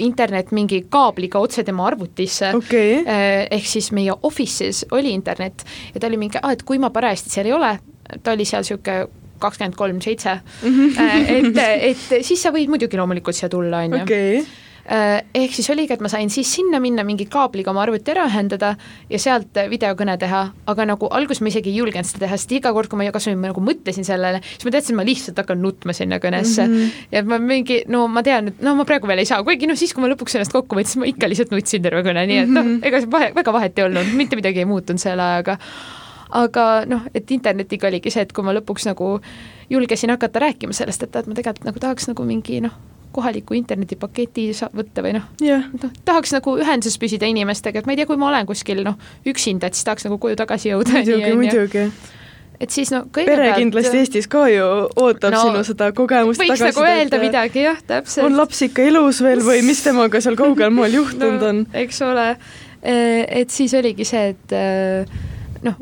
internet 0.00 0.52
mingi 0.56 0.84
kaabliga 0.88 1.40
otse 1.42 1.64
tema 1.66 1.86
arvutisse. 1.90 2.52
Okay.. 2.56 3.00
Eh, 3.04 3.46
ehk 3.58 3.66
siis 3.68 3.90
meie 3.96 4.14
office'is 4.14 4.86
oli 4.96 5.12
internet. 5.16 5.64
Ja 5.94 6.00
ta 6.00 6.08
oli 6.08 6.20
mingi, 6.20 6.40
et 6.52 6.64
kui 6.66 6.80
ma 6.80 6.92
parajasti 6.94 7.32
seal 7.34 7.50
ei 7.50 7.56
ole, 7.56 7.74
ta 8.22 8.36
oli 8.36 8.46
seal 8.48 8.64
niisugune 8.64 9.08
kakskümmend 9.40 9.76
kolm 9.76 10.00
seitse, 10.04 10.34
mhm. 10.68 10.96
eh, 11.00 11.30
et, 11.38 11.60
et 11.90 12.26
siis 12.26 12.42
sa 12.42 12.52
võid 12.52 12.68
muidugi 12.68 12.98
loomulikult 13.00 13.36
siia 13.36 13.48
tulla, 13.52 13.86
on 13.86 14.02
ju 14.02 14.02
Äh, 14.04 14.59
ehk 14.90 15.54
siis 15.54 15.68
oligi, 15.70 15.94
et 15.94 16.00
ma 16.02 16.10
sain 16.10 16.30
siis 16.32 16.50
sinna 16.50 16.80
minna 16.82 17.04
mingi 17.06 17.26
kaabliga 17.30 17.70
oma 17.70 17.84
arvuti 17.84 18.10
ära 18.10 18.24
ühendada 18.26 18.72
ja 19.10 19.20
sealt 19.22 19.54
videokõne 19.70 20.16
teha, 20.18 20.40
aga 20.72 20.86
nagu 20.90 21.10
alguses 21.14 21.42
ma 21.44 21.52
isegi 21.52 21.70
ei 21.70 21.78
julgenud 21.78 22.08
seda 22.08 22.24
teha, 22.24 22.38
sest 22.40 22.54
iga 22.58 22.72
kord, 22.74 22.90
kui 22.90 22.98
ma 22.98 23.06
kas 23.14 23.28
või 23.30 23.36
nagu 23.38 23.62
mõtlesin 23.62 24.06
sellele, 24.06 24.42
siis 24.48 24.66
ma 24.66 24.74
teadsin, 24.74 24.96
et 24.96 24.98
ma 24.98 25.06
lihtsalt 25.06 25.38
hakkan 25.42 25.62
nutma 25.62 25.94
sinna 25.94 26.18
kõnesse 26.22 26.66
mm. 26.66 26.74
-hmm. 26.74 27.06
ja 27.14 27.22
ma 27.22 27.38
mingi, 27.38 27.84
no 27.92 28.08
ma 28.10 28.24
tean, 28.26 28.50
et 28.50 28.66
no 28.66 28.74
ma 28.74 28.88
praegu 28.88 29.06
veel 29.10 29.22
ei 29.22 29.30
saa, 29.30 29.44
kuigi 29.46 29.70
noh, 29.70 29.78
siis 29.78 29.94
kui 29.94 30.02
ma 30.02 30.10
lõpuks 30.10 30.34
ennast 30.34 30.56
kokku 30.56 30.78
võtsin, 30.80 31.04
ma 31.04 31.10
ikka 31.10 31.30
lihtsalt 31.30 31.54
nutsin 31.54 31.86
terve 31.86 32.02
kõne, 32.06 32.26
nii 32.26 32.42
et 32.42 32.50
noh, 32.50 32.64
mhm. 32.66 32.82
ega 32.90 33.04
see 33.04 33.14
vahe, 33.14 33.32
väga 33.36 33.54
vahet 33.54 33.78
ei 33.78 33.86
olnud, 33.86 34.14
mitte 34.18 34.38
midagi 34.38 34.64
ei 34.64 34.70
muutunud 34.70 35.02
selle 35.02 35.22
ajaga 35.22 35.58
aga 36.30 36.66
noh, 36.86 37.06
et 37.14 37.30
internetiga 37.30 37.88
oligi 37.88 38.10
see, 38.10 38.22
et 38.26 38.32
kui 38.34 38.46
ma 38.46 38.54
lõpuks 38.54 38.86
nagu 38.90 39.18
julgesin 39.70 40.10
hakata 40.14 40.42
rääkima 40.46 40.74
sellest, 40.74 41.06
et, 41.06 41.16
et 41.16 41.30
ma 41.30 41.38
tegelikult 41.38 41.70
nagu 41.70 41.82
tahaks 41.82 42.10
nagu 42.10 42.26
mingi 42.26 42.60
noh, 42.64 42.74
kohaliku 43.12 43.56
internetipaketi 43.58 44.50
võtta 44.76 45.02
või 45.04 45.16
noh 45.18 45.26
yeah., 45.42 45.66
noh, 45.82 45.92
tahaks 46.06 46.34
nagu 46.36 46.54
ühenduses 46.60 46.98
püsida 47.00 47.28
inimestega, 47.30 47.82
et 47.82 47.88
ma 47.88 47.94
ei 47.94 48.00
tea, 48.00 48.08
kui 48.10 48.20
ma 48.20 48.30
olen 48.30 48.48
kuskil 48.48 48.84
noh, 48.86 48.96
üksinda, 49.26 49.70
et 49.70 49.78
siis 49.78 49.88
tahaks 49.88 50.06
nagu 50.06 50.18
koju 50.22 50.38
tagasi 50.38 50.72
jõuda. 50.72 50.94
muidugi, 51.00 51.34
muidugi 51.40 51.84
et 52.60 52.74
siis 52.74 52.90
no 52.92 53.02
kõigepealt 53.08 53.40
pere 53.40 53.52
kindlasti 53.56 54.00
Eestis 54.02 54.28
ka 54.30 54.44
ju 54.52 54.64
ootab 55.00 55.34
no, 55.34 55.42
sinu 55.46 55.62
seda 55.66 55.90
kogemust 55.96 56.42
võiks 56.42 56.64
nagu 56.66 56.84
öelda 56.84 57.20
midagi, 57.22 57.64
jah, 57.64 57.78
täpselt. 57.88 58.26
on 58.28 58.36
laps 58.38 58.60
ikka 58.68 58.84
elus 58.90 59.22
veel 59.24 59.42
või 59.44 59.62
mis 59.66 59.80
temaga 59.84 60.20
seal 60.22 60.36
kaugel 60.38 60.72
maal 60.76 60.94
juhtunud 61.00 61.40
no, 61.40 61.52
on? 61.54 61.62
eks 61.82 62.02
ole, 62.06 62.26
e, 62.82 62.96
et 63.42 63.54
siis 63.54 63.74
oligi 63.78 64.06
see, 64.08 64.34
et 64.34 64.56
e, 64.56 64.66
noh, 65.66 65.80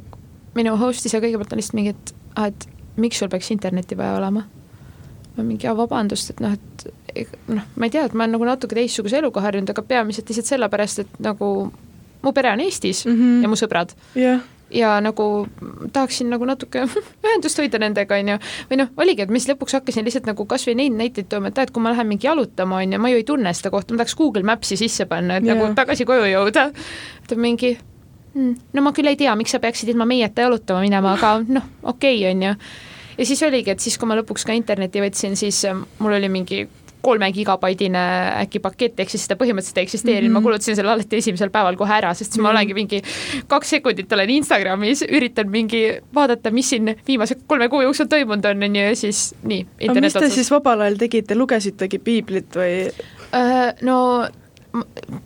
minu 0.59 0.77
host'is 0.79 1.17
ja 1.17 1.23
kõigepealt 1.25 1.57
on 1.57 1.61
lihtsalt 1.61 1.81
mingi, 1.81 1.97
et 1.97 2.15
ah, 2.39 2.53
et 2.53 2.69
miks 2.99 3.19
sul 3.21 3.31
peaks 3.33 3.51
internetti 3.55 3.99
vaja 3.99 4.17
olema 4.21 4.47
ma 5.39 5.47
mingi, 5.47 5.69
vabandust, 5.79 6.33
et 6.35 6.41
noh, 6.43 6.55
et 6.55 6.89
noh, 7.49 7.65
ma 7.77 7.89
ei 7.89 7.93
tea, 7.95 8.05
et 8.09 8.15
ma 8.15 8.25
olen 8.25 8.37
nagu 8.37 8.47
natuke 8.49 8.77
teistsuguse 8.79 9.19
eluga 9.21 9.43
harjunud, 9.45 9.71
aga 9.73 9.85
peamiselt 9.87 10.29
lihtsalt 10.31 10.53
sellepärast, 10.53 11.05
et 11.05 11.19
nagu 11.25 11.49
mu 12.23 12.33
pere 12.35 12.53
on 12.53 12.61
Eestis 12.61 13.07
mm 13.07 13.17
-hmm. 13.17 13.43
ja 13.43 13.49
mu 13.49 13.57
sõbrad 13.57 13.95
yeah. 14.17 14.41
ja 14.71 15.01
nagu 15.01 15.47
tahaksin 15.93 16.31
nagu 16.31 16.45
natuke 16.45 16.87
ühendust 17.27 17.59
hoida 17.59 17.79
nendega, 17.79 18.15
on 18.15 18.29
ju, 18.29 18.39
või 18.71 18.81
noh, 18.83 18.89
oligi, 18.97 19.23
et 19.23 19.31
ma 19.31 19.39
siis 19.39 19.55
lõpuks 19.55 19.79
hakkasin 19.79 20.05
lihtsalt 20.05 20.27
nagu 20.27 20.47
kas 20.47 20.67
või 20.67 20.75
neid 20.75 20.93
näiteid 20.93 21.29
tooma, 21.29 21.49
et 21.49 21.59
et 21.59 21.71
kui 21.71 21.83
ma 21.83 21.91
lähen 21.91 22.07
mingi 22.07 22.27
jalutama, 22.27 22.77
on 22.77 22.93
ju, 22.93 22.99
ma 22.99 23.09
ju 23.09 23.17
ei 23.17 23.25
tunne 23.25 23.55
seda 23.55 23.71
kohta, 23.71 23.95
ma 23.95 23.99
tahaks 23.99 24.17
Google 24.17 24.43
Maps'i 24.43 24.77
sisse 24.77 25.07
panna, 25.07 25.37
et 25.37 25.45
yeah. 25.45 25.59
nagu 25.59 25.75
tagasi 25.75 26.05
koju 26.05 26.25
jõuda. 26.25 26.73
et 27.23 27.37
mingi 27.37 27.79
mm, 28.35 28.55
no 28.73 28.83
ma 28.83 28.93
küll 28.93 29.07
ei 29.07 29.17
tea, 29.17 29.37
miks 29.37 29.51
sa 29.51 29.59
peaksid 29.59 29.89
ilma 29.89 30.05
meieta 30.05 30.43
jalutama 30.43 30.81
minema, 30.81 31.13
aga 31.13 31.45
noh, 31.57 31.63
okei 31.83 32.17
okay,, 32.17 32.31
on 32.31 32.43
ju 32.43 32.55
ja 33.19 33.27
siis 33.27 33.43
oligi, 33.43 33.71
et 33.71 33.81
siis, 33.81 33.99
kui 33.99 34.09
ma 34.09 34.17
lõpuks 34.19 34.47
ka 34.47 34.55
interneti 34.57 35.03
võtsin, 35.03 35.37
siis 35.39 35.65
ähm, 35.69 35.83
mul 35.99 36.17
oli 36.19 36.29
mingi 36.33 36.69
kolme 37.03 37.31
gigabaidine 37.33 38.05
äkki 38.45 38.61
pakett, 38.63 39.01
ehk 39.01 39.13
siis 39.13 39.27
seda 39.27 39.39
põhimõtteliselt 39.41 39.81
ei 39.81 39.89
eksisteerinud 39.89 40.29
mm, 40.29 40.37
-hmm. 40.37 40.41
ma 40.41 40.47
kulutasin 40.47 40.79
selle 40.79 40.93
alati 40.93 41.21
esimesel 41.23 41.53
päeval 41.55 41.77
kohe 41.81 41.95
ära, 41.99 42.15
sest 42.15 42.33
siis 42.33 42.41
mm 42.41 42.41
-hmm. 42.41 42.43
ma 42.43 42.49
mhm. 42.49 42.57
olengi 42.57 42.75
mingi 42.75 43.03
kaks 43.49 43.71
sekundit 43.77 44.13
olen 44.13 44.31
Instagramis, 44.31 45.05
üritan 45.09 45.51
mingi 45.51 45.83
vaadata, 46.15 46.51
mis 46.51 46.71
siin 46.71 46.95
viimase 47.07 47.39
kolme 47.47 47.69
kuu 47.69 47.83
jooksul 47.83 48.07
toimunud 48.07 48.45
on, 48.45 48.63
on 48.63 48.77
ju, 48.77 48.83
ja 48.83 48.97
siis 48.97 49.35
nii. 49.43 49.67
aga 49.89 50.01
mis 50.01 50.13
te 50.13 50.19
otsus. 50.19 50.35
siis 50.35 50.51
vabal 50.51 50.81
ajal 50.81 50.99
tegite, 50.99 51.35
lugesitegi 51.35 51.99
piiblit 51.99 52.57
või? 52.57 52.75
Äh, 53.35 53.75
no 53.83 54.27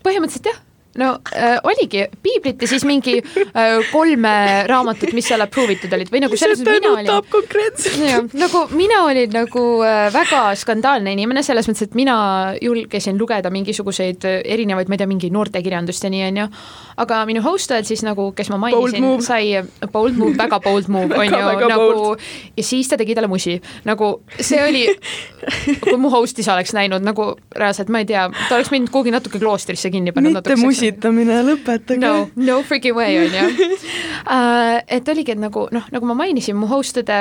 põhimõtteliselt 0.03 0.53
jah 0.53 0.61
no 1.01 1.18
äh, 1.36 1.57
oligi 1.64 2.05
piiblit 2.22 2.62
ja 2.62 2.68
siis 2.68 2.84
mingi 2.84 3.16
äh, 3.22 3.78
kolme 3.93 4.32
raamatut, 4.68 5.12
mis 5.16 5.28
seal 5.30 5.40
approve 5.45 5.76
itud 5.76 5.93
olid 5.97 6.11
või 6.12 6.20
nagu 6.24 6.36
selles 6.36 6.61
mõttes 6.61 6.82
mina 6.82 6.93
olin. 6.99 7.30
konkreetselt. 7.32 8.34
nagu 8.36 8.64
mina 8.76 9.03
olin 9.07 9.32
nagu 9.32 9.64
äh, 9.86 10.11
väga 10.12 10.43
skandaalne 10.61 11.14
inimene 11.16 11.45
selles 11.47 11.68
mõttes, 11.70 11.88
et 11.88 11.97
mina 11.97 12.16
julgesin 12.61 13.16
lugeda 13.20 13.51
mingisuguseid 13.55 14.26
äh, 14.28 14.38
erinevaid, 14.55 14.90
ma 14.93 14.99
ei 14.99 15.03
tea, 15.03 15.09
mingi 15.09 15.32
noortekirjandust 15.32 16.05
ja 16.05 16.12
nii 16.12 16.26
onju. 16.28 16.49
aga 17.07 17.22
minu 17.28 17.45
host 17.45 17.72
ajal 17.72 17.88
siis 17.88 18.05
nagu, 18.05 18.28
kes 18.36 18.53
ma 18.53 18.61
mainisin, 18.66 19.09
sai 19.24 19.62
bold 19.93 20.20
move, 20.20 20.36
väga 20.36 20.61
bold 20.61 20.93
move 20.93 21.16
on 21.16 21.24
ju 21.24 21.40
nagu 21.72 21.88
bold. 21.88 22.26
ja 22.57 22.66
siis 22.66 22.93
ta 22.93 23.01
tegi 23.01 23.16
talle 23.16 23.32
musi, 23.32 23.57
nagu 23.88 24.12
see 24.36 24.61
oli, 24.61 24.84
kui 25.80 25.97
mu 25.97 26.12
host'i 26.12 26.45
sa 26.45 26.53
oleks 26.59 26.76
näinud 26.76 27.01
nagu 27.05 27.32
reaalselt, 27.57 27.88
ma 27.88 28.05
ei 28.05 28.11
tea, 28.12 28.28
ta 28.28 28.59
oleks 28.59 28.72
mind 28.74 28.93
kuhugi 28.93 29.14
natuke 29.14 29.40
kloostrisse 29.40 29.88
kinni 29.90 30.12
pannud. 30.12 30.36
mitte 30.36 30.61
musi 30.83 30.93
ussitamine, 30.93 31.39
lõpetage. 31.47 32.01
no, 32.01 32.28
no 32.37 32.62
freaking 32.66 32.97
way 32.97 33.18
on 33.18 33.35
ju 33.35 33.47
uh,. 34.26 34.80
et 34.97 35.09
oligi, 35.09 35.33
et 35.33 35.41
nagu 35.41 35.68
noh, 35.72 35.87
nagu 35.93 36.07
ma 36.07 36.16
mainisin, 36.24 36.57
mu 36.59 36.66
host 36.70 36.99
õde 37.03 37.20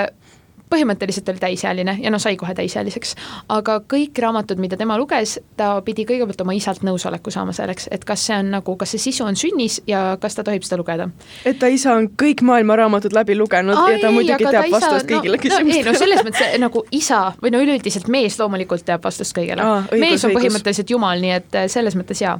põhimõtteliselt 0.71 1.29
oli 1.29 1.41
täisealine 1.41 1.97
ja 2.01 2.11
no 2.11 2.19
sai 2.19 2.37
kohe 2.39 2.55
täisealiseks. 2.57 3.15
aga 3.49 3.79
kõik 3.93 4.19
raamatud, 4.23 4.59
mida 4.61 4.77
tema 4.77 4.97
luges, 4.97 5.39
ta 5.57 5.73
pidi 5.85 6.05
kõigepealt 6.09 6.41
oma 6.41 6.55
isalt 6.57 6.85
nõusoleku 6.87 7.31
saama 7.33 7.53
selleks, 7.55 7.87
et 7.91 8.05
kas 8.07 8.25
see 8.27 8.37
on 8.37 8.51
nagu, 8.55 8.75
kas 8.79 8.95
see 8.95 9.05
sisu 9.09 9.25
on 9.27 9.35
sünnis 9.39 9.81
ja 9.87 10.17
kas 10.21 10.35
ta 10.37 10.45
tohib 10.47 10.63
seda 10.67 10.79
lugeda. 10.81 11.09
et 11.45 11.59
ta 11.59 11.67
isa 11.67 11.93
on 11.95 12.09
kõik 12.23 12.43
maailma 12.47 12.75
raamatud 12.79 13.13
läbi 13.15 13.35
lugenud 13.37 13.77
Aa, 13.77 13.89
ja 13.91 13.99
ta 14.01 14.11
muidugi 14.11 14.45
teab 14.45 14.69
isa, 14.69 14.77
vastust 14.77 15.09
no, 15.09 15.17
kõigile 15.17 15.41
küsimustele 15.41 15.83
no,. 15.83 15.91
ei 15.91 15.93
no 15.93 15.99
selles 15.99 16.23
mõttes 16.27 16.59
nagu 16.61 16.85
isa 16.91 17.21
või 17.41 17.53
no 17.55 17.61
üleüldiselt 17.63 18.07
mees 18.11 18.39
loomulikult 18.39 18.85
teab 18.87 19.03
vastust 19.03 19.35
kõigele. 19.37 19.65
mees 19.91 20.23
on 20.25 20.31
õigus. 20.31 20.39
põhimõtteliselt 20.39 20.95
jumal, 20.95 21.21
nii 21.23 21.35
et 21.37 21.59
äh, 21.59 21.67
selles 21.71 21.97
mõttes 21.99 22.21
jaa. 22.23 22.37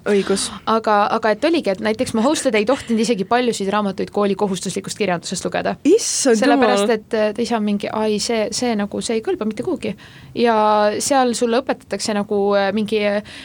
aga, 0.65 0.97
aga 1.17 1.35
et 1.35 1.45
oligi, 1.51 1.73
et 1.73 1.83
näiteks 1.83 2.15
ma 2.17 2.25
host'e 2.25 2.53
ei 2.57 2.65
tohtinud 2.65 3.01
isegi 3.01 3.25
paljusid 3.25 3.69
raamatuid 3.73 4.11
kooli 4.13 4.35
kohustuslikust 4.35 4.97
kirjandusest 4.97 5.45
lugeda. 5.45 5.75
sellepärast, 5.83 6.89
et 6.89 7.13
äh, 7.13 7.33
ta 7.35 7.41
isa 7.41 7.57
on 7.57 7.67
mingi, 7.67 7.89
ai, 7.91 8.19
see, 8.23 8.47
see 8.55 8.75
nagu, 8.77 9.01
see 9.03 9.17
ei 9.19 9.23
kõlba 9.25 9.47
mitte 9.49 9.65
kuhugi. 9.65 9.95
ja 10.37 10.55
seal 11.03 11.33
sulle 11.37 11.61
õpetatakse 11.61 12.15
nagu 12.17 12.41
äh, 12.57 12.69
mingi 12.75 13.01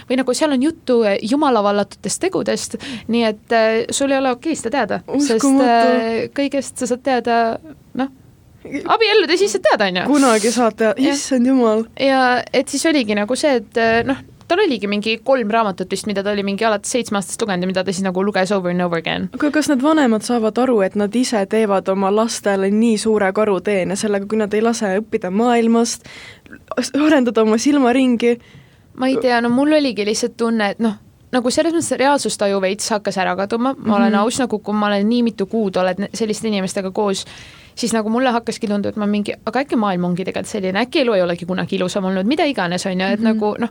või 0.09 0.20
nagu 0.20 0.37
seal 0.37 0.55
on 0.57 0.62
juttu 0.62 1.01
äh, 1.07 1.18
jumala 1.22 1.62
vallatutest 1.66 2.22
tegudest, 2.22 2.79
nii 3.12 3.24
et 3.31 3.57
äh, 3.57 3.72
sul 3.91 4.12
ei 4.12 4.20
ole 4.20 4.37
okei 4.37 4.57
seda 4.59 4.77
teada, 4.79 5.01
sest 5.24 5.45
kõigest 6.37 6.79
sa 6.79 6.91
saad 6.93 7.05
teada 7.07 7.41
noh, 7.99 8.14
abielluda 8.66 9.39
siis 9.39 9.57
saad 9.57 9.66
teada, 9.70 9.91
on 9.91 10.01
ju. 10.03 10.07
kunagi 10.14 10.55
saad 10.55 10.79
teada, 10.79 10.97
issand 11.11 11.53
jumal. 11.53 11.87
ja 12.01 12.22
et 12.53 12.72
siis 12.72 12.87
oligi 12.91 13.18
nagu 13.18 13.39
see, 13.39 13.61
et 13.62 13.85
noh, 14.09 14.24
tal 14.49 14.59
oligi 14.62 14.86
mingi 14.86 15.18
kolm 15.24 15.51
raamatut 15.51 15.90
vist, 15.90 16.07
mida 16.07 16.22
ta 16.22 16.30
oli 16.30 16.42
mingi 16.47 16.64
alates 16.64 16.92
seitsmeaastast 16.94 17.42
lugenud 17.42 17.66
ja 17.66 17.70
mida 17.70 17.84
ta 17.84 17.92
siis 17.92 18.05
nagu 18.07 18.24
luges 18.24 18.53
over 18.53 18.70
and 18.70 18.84
over 18.84 18.99
again. 18.99 19.28
aga 19.34 19.51
kas 19.51 19.68
need 19.68 19.82
vanemad 19.82 20.26
saavad 20.26 20.59
aru, 20.59 20.80
et 20.86 20.94
nad 20.94 21.14
ise 21.16 21.47
teevad 21.47 21.88
oma 21.88 22.12
lastele 22.14 22.70
nii 22.70 22.99
suure 22.99 23.32
karuteene 23.32 23.97
sellega, 23.97 24.26
kui 24.26 24.38
nad 24.38 24.55
ei 24.55 24.62
lase 24.62 24.92
õppida 25.01 25.30
maailmast, 25.30 26.07
arendada 26.94 27.42
oma 27.42 27.59
silmaringi? 27.59 28.36
ma 28.97 29.11
ei 29.12 29.18
tea, 29.20 29.40
no 29.40 29.51
mul 29.53 29.74
oligi 29.76 30.07
lihtsalt 30.07 30.36
tunne, 30.40 30.70
et 30.72 30.78
noh, 30.80 30.94
nagu 31.34 31.51
selles 31.53 31.74
mõttes 31.74 31.99
reaalsustaju 31.99 32.62
veits 32.62 32.88
hakkas 32.94 33.18
ära 33.20 33.34
kaduma, 33.36 33.74
ma 33.74 33.74
mm 33.74 33.84
-hmm. 33.84 33.97
olen 33.97 34.12
mhm. 34.12 34.20
aus, 34.20 34.38
nagu 34.40 34.59
kui 34.59 34.74
ma 34.74 34.86
olen 34.86 35.09
nii 35.09 35.22
mitu 35.22 35.47
kuud 35.47 35.76
oled 35.76 36.09
selliste 36.14 36.49
inimestega 36.49 36.90
koos, 36.90 37.26
siis 37.74 37.92
nagu 37.92 38.09
mulle 38.09 38.30
hakkaski 38.30 38.66
tunduma, 38.66 38.88
et 38.88 38.97
ma 38.97 39.07
mingi, 39.07 39.34
aga 39.47 39.61
äkki 39.61 39.76
maailm 39.76 40.05
ongi 40.05 40.24
tegelikult 40.24 40.51
selline, 40.51 40.80
äkki 40.80 41.01
elu 41.01 41.12
ei 41.12 41.22
olegi 41.22 41.47
kunagi 41.47 41.76
ilusam 41.76 42.05
olnud, 42.05 42.26
mida 42.26 42.44
iganes, 42.44 42.86
on 42.86 43.01
ju, 43.01 43.07
et 43.07 43.20
mm 43.20 43.26
-hmm. 43.26 43.34
nagu 43.34 43.57
noh 43.59 43.70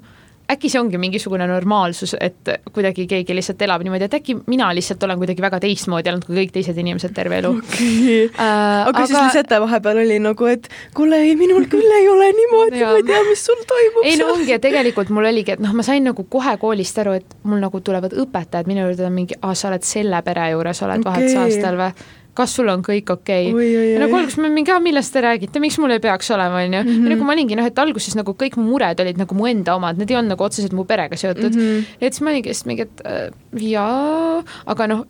äkki 0.51 0.69
see 0.69 0.79
ongi 0.79 0.99
mingisugune 1.01 1.47
normaalsus, 1.49 2.15
et 2.21 2.51
kuidagi 2.73 3.07
keegi 3.09 3.35
lihtsalt 3.35 3.61
elab 3.65 3.83
niimoodi, 3.85 4.07
et 4.09 4.17
äkki 4.19 4.37
mina 4.51 4.67
lihtsalt 4.75 5.03
olen 5.07 5.17
kuidagi 5.21 5.41
väga 5.41 5.59
teistmoodi 5.63 6.11
olnud 6.11 6.27
kui 6.27 6.37
kõik 6.37 6.53
teised 6.55 6.77
inimesed 6.81 7.15
terve 7.17 7.39
elu 7.41 7.51
okay.. 7.57 8.27
Äh, 8.29 8.45
aga, 8.45 8.91
aga 8.91 9.05
siis 9.09 9.17
Lisete 9.19 9.59
vahepeal 9.63 10.01
oli 10.03 10.19
nagu, 10.21 10.49
et 10.51 10.69
kuule, 10.97 11.21
ei 11.25 11.35
minul 11.39 11.65
küll 11.71 11.95
ei 11.99 12.09
ole 12.11 12.29
niimoodi, 12.37 12.83
ma 12.83 12.93
ei 12.99 13.07
tea, 13.07 13.23
mis 13.29 13.45
sul 13.47 13.63
toimub. 13.69 14.05
ei 14.05 14.19
no 14.21 14.29
ongi 14.35 14.53
ja 14.53 14.59
tegelikult 14.61 15.09
mul 15.15 15.29
oligi, 15.31 15.55
et 15.55 15.63
noh, 15.63 15.73
ma 15.77 15.85
sain 15.87 16.05
nagu 16.05 16.27
kohe 16.29 16.57
koolist 16.61 17.01
aru, 17.01 17.17
et 17.21 17.39
mul 17.47 17.63
nagu 17.63 17.81
tulevad 17.81 18.13
õpetajad 18.25 18.69
minu 18.69 18.85
juurde 18.85 19.09
mingi, 19.13 19.39
aa, 19.41 19.55
sa 19.57 19.71
oled 19.71 19.87
selle 19.87 20.21
pere 20.25 20.51
juures, 20.53 20.83
oled 20.85 21.01
okay. 21.01 21.11
vahetusaastal 21.11 21.81
või 21.81 22.14
kas 22.35 22.55
sul 22.57 22.69
on 22.71 22.83
kõik 22.85 23.11
okei 23.13 23.49
okay.? 23.51 23.69
ja 23.93 24.01
nagu 24.03 24.17
alguses 24.19 24.39
ma 24.43 24.51
mingi, 24.51 24.73
millest 24.83 25.13
te 25.15 25.23
räägite, 25.23 25.61
miks 25.63 25.77
mul 25.81 25.95
ei 25.95 26.01
peaks 26.03 26.31
olema, 26.35 26.61
onju. 26.63 26.77
ja 26.77 26.83
mhm. 26.83 27.07
nagu 27.13 27.27
ma 27.27 27.35
olingi 27.35 27.57
noh, 27.59 27.67
et 27.69 27.79
alguses 27.81 28.17
nagu 28.19 28.35
kõik 28.37 28.57
mu 28.59 28.67
mured 28.73 28.99
olid 29.03 29.21
nagu 29.21 29.37
mu 29.37 29.47
enda 29.49 29.77
omad, 29.79 29.99
need 29.99 30.11
ei 30.11 30.19
olnud 30.19 30.35
nagu 30.35 30.47
otseselt 30.47 30.75
mu 30.75 30.85
perega 30.89 31.17
seotud 31.19 31.51
mm. 31.51 31.61
-hmm. 31.61 31.95
ja 32.01 32.09
siis 32.11 32.21
ma 32.25 32.33
olingi 32.33 32.51
lihtsalt 32.51 32.71
mingi, 32.71 32.87
et 32.87 33.05
äh, 33.05 33.29
jaa, 33.71 34.43
aga 34.73 34.89
noh, 34.91 35.05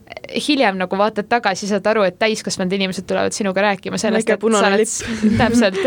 hiljem 0.47 0.80
nagu 0.82 0.99
vaatad 0.99 1.30
tagasi, 1.32 1.69
saad 1.71 1.88
aru, 1.91 2.05
et 2.07 2.19
täiskasvanud 2.21 2.73
inimesed 2.78 3.07
tulevad 3.09 3.36
sinuga 3.36 3.65
rääkima 3.69 3.97
sellest, 4.01 4.30
et 4.30 4.41
sa 4.41 4.69
oled, 4.69 4.95
täpselt, 5.41 5.82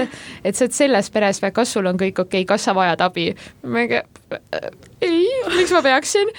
et 0.44 0.56
sa 0.56 0.66
oled 0.66 0.76
selles 0.76 1.10
peres 1.14 1.42
või 1.44 1.54
kas 1.54 1.72
sul 1.76 1.86
on 1.86 2.00
kõik 2.00 2.22
okei 2.24 2.42
okay,, 2.42 2.50
kas 2.54 2.68
sa 2.68 2.74
vajad 2.76 3.06
abi? 3.06 3.30
ma 3.62 3.82
mingi 3.82 4.02
äh, 4.02 4.70
ei, 5.00 5.26
miks 5.56 5.72
ma 5.72 5.82
peaksin? 5.84 6.30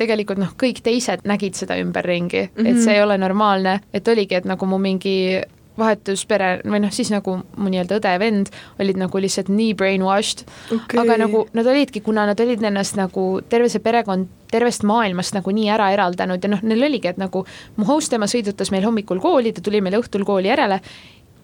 tegelikult 0.00 0.40
noh, 0.42 0.52
kõik 0.58 0.82
teised 0.84 1.26
nägid 1.28 1.58
seda 1.58 1.78
ümberringi 1.80 2.46
mm, 2.48 2.54
-hmm. 2.56 2.70
et 2.70 2.84
see 2.84 2.96
ei 2.96 3.02
ole 3.02 3.18
normaalne, 3.18 3.80
et 3.92 4.08
oligi, 4.08 4.40
et 4.40 4.48
nagu 4.48 4.66
mu 4.66 4.78
mingi 4.82 5.42
vahetuspere 5.78 6.60
või 6.68 6.82
noh, 6.84 6.92
siis 6.92 7.08
nagu 7.12 7.38
mu 7.40 7.70
nii-öelda 7.72 7.96
õde 7.96 8.12
ja 8.12 8.20
vend 8.20 8.50
olid 8.82 8.98
nagu 9.00 9.22
lihtsalt 9.24 9.48
nii 9.48 9.72
brainwashed 9.78 10.44
okay., 10.74 11.00
aga 11.00 11.16
nagu 11.24 11.46
nad 11.56 11.66
olidki, 11.66 12.02
kuna 12.04 12.26
nad 12.28 12.40
olid 12.44 12.64
ennast 12.68 12.98
nagu 12.98 13.40
terve 13.48 13.70
see 13.72 13.80
perekond 13.84 14.28
tervest 14.52 14.84
maailmast 14.84 15.32
nagu 15.32 15.54
nii 15.54 15.70
ära 15.72 15.88
eraldanud 15.94 16.44
ja 16.44 16.52
noh, 16.52 16.60
neil 16.62 16.84
oligi, 16.90 17.08
et 17.08 17.20
nagu 17.20 17.46
mu 17.78 17.88
host 17.88 18.12
ema 18.12 18.28
sõidutas 18.28 18.72
meil 18.74 18.84
hommikul 18.84 19.20
kooli, 19.22 19.54
ta 19.56 19.64
tuli 19.64 19.80
meile 19.80 20.02
õhtul 20.02 20.26
kooli 20.28 20.52
järele 20.52 20.82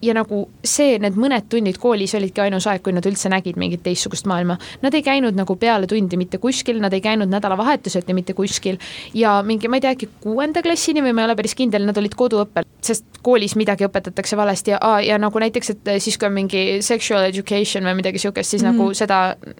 ja 0.01 0.15
nagu 0.15 0.43
see, 0.63 0.97
need 1.01 1.17
mõned 1.19 1.47
tunnid 1.51 1.79
koolis 1.81 2.15
olidki 2.17 2.43
ainus 2.43 2.67
aeg, 2.69 2.83
kui 2.85 2.95
nad 2.95 3.05
üldse 3.05 3.31
nägid 3.31 3.59
mingit 3.59 3.83
teistsugust 3.85 4.27
maailma. 4.29 4.57
Nad 4.83 4.95
ei 4.95 5.03
käinud 5.05 5.37
nagu 5.37 5.55
peale 5.59 5.87
tundi 5.89 6.19
mitte 6.19 6.39
kuskil, 6.41 6.79
nad 6.83 6.93
ei 6.95 7.03
käinud 7.03 7.31
nädalavahetuseti 7.31 8.15
mitte 8.17 8.35
kuskil 8.37 8.79
ja 9.17 9.39
mingi, 9.45 9.67
ma 9.67 9.79
ei 9.79 9.85
tea, 9.85 9.95
äkki 9.97 10.09
kuuenda 10.23 10.63
klassini 10.65 11.03
või 11.05 11.15
ma 11.15 11.23
ei 11.23 11.31
ole 11.31 11.37
päris 11.39 11.55
kindel, 11.59 11.85
nad 11.87 11.97
olid 11.99 12.15
koduõppel, 12.19 12.67
sest 12.81 13.05
koolis 13.23 13.55
midagi 13.59 13.83
õpetatakse 13.83 14.37
valesti 14.39 14.71
ja, 14.71 14.79
ja 15.03 15.17
nagu 15.19 15.39
näiteks, 15.39 15.69
et 15.73 15.89
siis 15.99 16.17
kui 16.17 16.29
on 16.29 16.33
mingi 16.33 16.61
sexual 16.85 17.25
education 17.27 17.83
või 17.83 17.97
midagi 17.99 18.19
niisugust, 18.19 18.49
siis 18.49 18.63
mm 18.63 18.69
-hmm. 18.69 18.77
nagu 18.77 18.83
mhm. 18.83 18.93
seda 18.93 19.19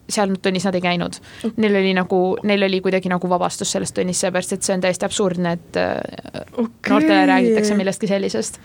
seal 0.09 0.35
tunnis 0.41 0.65
nad 0.65 0.75
ei 0.75 0.81
käinud. 0.81 1.19
Neil 1.57 1.75
oli 1.75 1.93
nagu, 1.93 2.37
neil 2.43 2.63
oli 2.63 2.81
kuidagi 2.81 3.09
nagu 3.09 3.29
vabastus 3.29 3.71
sellest 3.71 3.95
tunnist, 3.95 4.19
sellepärast 4.21 4.53
et 4.53 4.63
see 4.63 4.75
on 4.75 4.81
täiesti 4.81 5.05
absurdne, 5.05 5.51
et 5.51 5.81
okay. 6.57 6.89
noortele 6.89 7.25
räägitakse 7.25 7.75
millestki 7.75 8.07
sellisest 8.07 8.59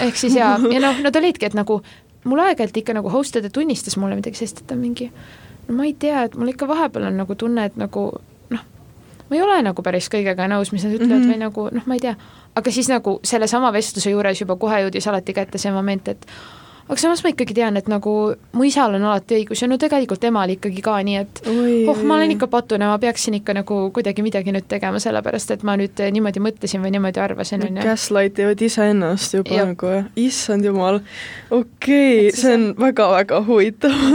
ehk 0.00 0.16
siis 0.16 0.36
jaa, 0.36 0.58
ja 0.72 0.80
noh, 0.80 1.00
nad 1.02 1.16
olidki, 1.16 1.46
et 1.46 1.54
nagu 1.54 1.80
mul 2.24 2.42
aeg-ajalt 2.42 2.76
ikka 2.80 2.94
nagu 2.96 3.10
host 3.12 3.36
ida 3.36 3.50
tunnistas 3.52 3.96
mulle 4.00 4.16
midagi 4.18 4.40
sellist, 4.40 4.62
et 4.62 4.70
ta 4.70 4.78
mingi 4.78 5.10
no 5.68 5.76
ma 5.76 5.86
ei 5.86 5.94
tea, 5.98 6.24
et 6.26 6.34
mul 6.38 6.52
ikka 6.52 6.68
vahepeal 6.68 7.10
on 7.10 7.20
nagu 7.20 7.34
tunne, 7.38 7.66
et 7.68 7.76
nagu 7.80 8.06
noh, 8.54 8.64
ma 9.28 9.38
ei 9.38 9.42
ole 9.42 9.60
nagu 9.66 9.84
päris 9.86 10.08
kõigega 10.12 10.48
nõus, 10.50 10.72
mis 10.74 10.86
nad 10.86 10.96
ütlevad 10.96 11.20
mm 11.20 11.24
-hmm. 11.24 11.34
või 11.34 11.44
nagu 11.44 11.68
noh, 11.78 11.86
ma 11.86 11.98
ei 11.98 12.04
tea, 12.06 12.16
aga 12.56 12.72
siis 12.72 12.88
nagu 12.92 13.18
sellesama 13.24 13.72
vestluse 13.74 14.12
juures 14.12 14.40
juba 14.40 14.56
kohe 14.60 14.84
jõudis 14.86 15.08
alati 15.10 15.34
kätte 15.36 15.60
see 15.60 15.72
moment, 15.74 16.08
et 16.08 16.24
aga 16.86 16.96
samas 17.00 17.22
ma 17.24 17.32
ikkagi 17.32 17.54
tean, 17.56 17.76
et 17.78 17.88
nagu 17.90 18.12
mu 18.54 18.66
isal 18.66 18.94
on 18.96 19.06
alati 19.08 19.40
õigus 19.40 19.62
ja 19.62 19.68
no 19.68 19.78
tegelikult 19.80 20.22
emal 20.28 20.52
ikkagi 20.54 20.84
ka, 20.84 20.96
nii 21.06 21.16
et 21.18 21.40
oi, 21.50 21.74
oh, 21.90 22.02
ma 22.06 22.18
olen 22.18 22.36
ikka 22.36 22.48
patune, 22.52 22.86
ma 22.88 22.98
peaksin 23.02 23.38
ikka 23.40 23.56
nagu 23.58 23.80
kuidagi 23.94 24.24
midagi 24.24 24.54
nüüd 24.54 24.68
tegema, 24.70 25.00
sellepärast 25.02 25.56
et 25.56 25.66
ma 25.66 25.76
nüüd 25.80 25.98
niimoodi 26.14 26.42
mõtlesin 26.44 26.84
või 26.84 26.94
niimoodi 26.94 27.22
arvasin, 27.22 27.66
on 27.66 27.80
ju. 27.80 27.86
Gaslight 27.86 28.38
ivad 28.42 28.62
iseennast 28.68 29.34
juba 29.40 29.58
ja. 29.58 29.66
nagu, 29.72 29.92
issand 30.22 30.68
jumal, 30.68 31.02
okei 31.50 32.28
okay,, 32.28 32.34
see 32.38 32.54
on 32.54 32.70
väga-väga 32.80 33.42
huvitav. 33.48 33.98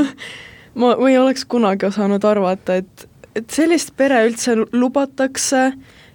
Ma, 0.71 0.93
ma 0.95 1.09
ei 1.11 1.17
oleks 1.19 1.43
kunagi 1.51 1.83
osanud 1.83 2.23
arvata, 2.23 2.77
et, 2.79 3.01
et 3.35 3.49
sellist 3.51 3.89
pere 3.99 4.21
üldse 4.23 4.53
lubatakse 4.71 5.65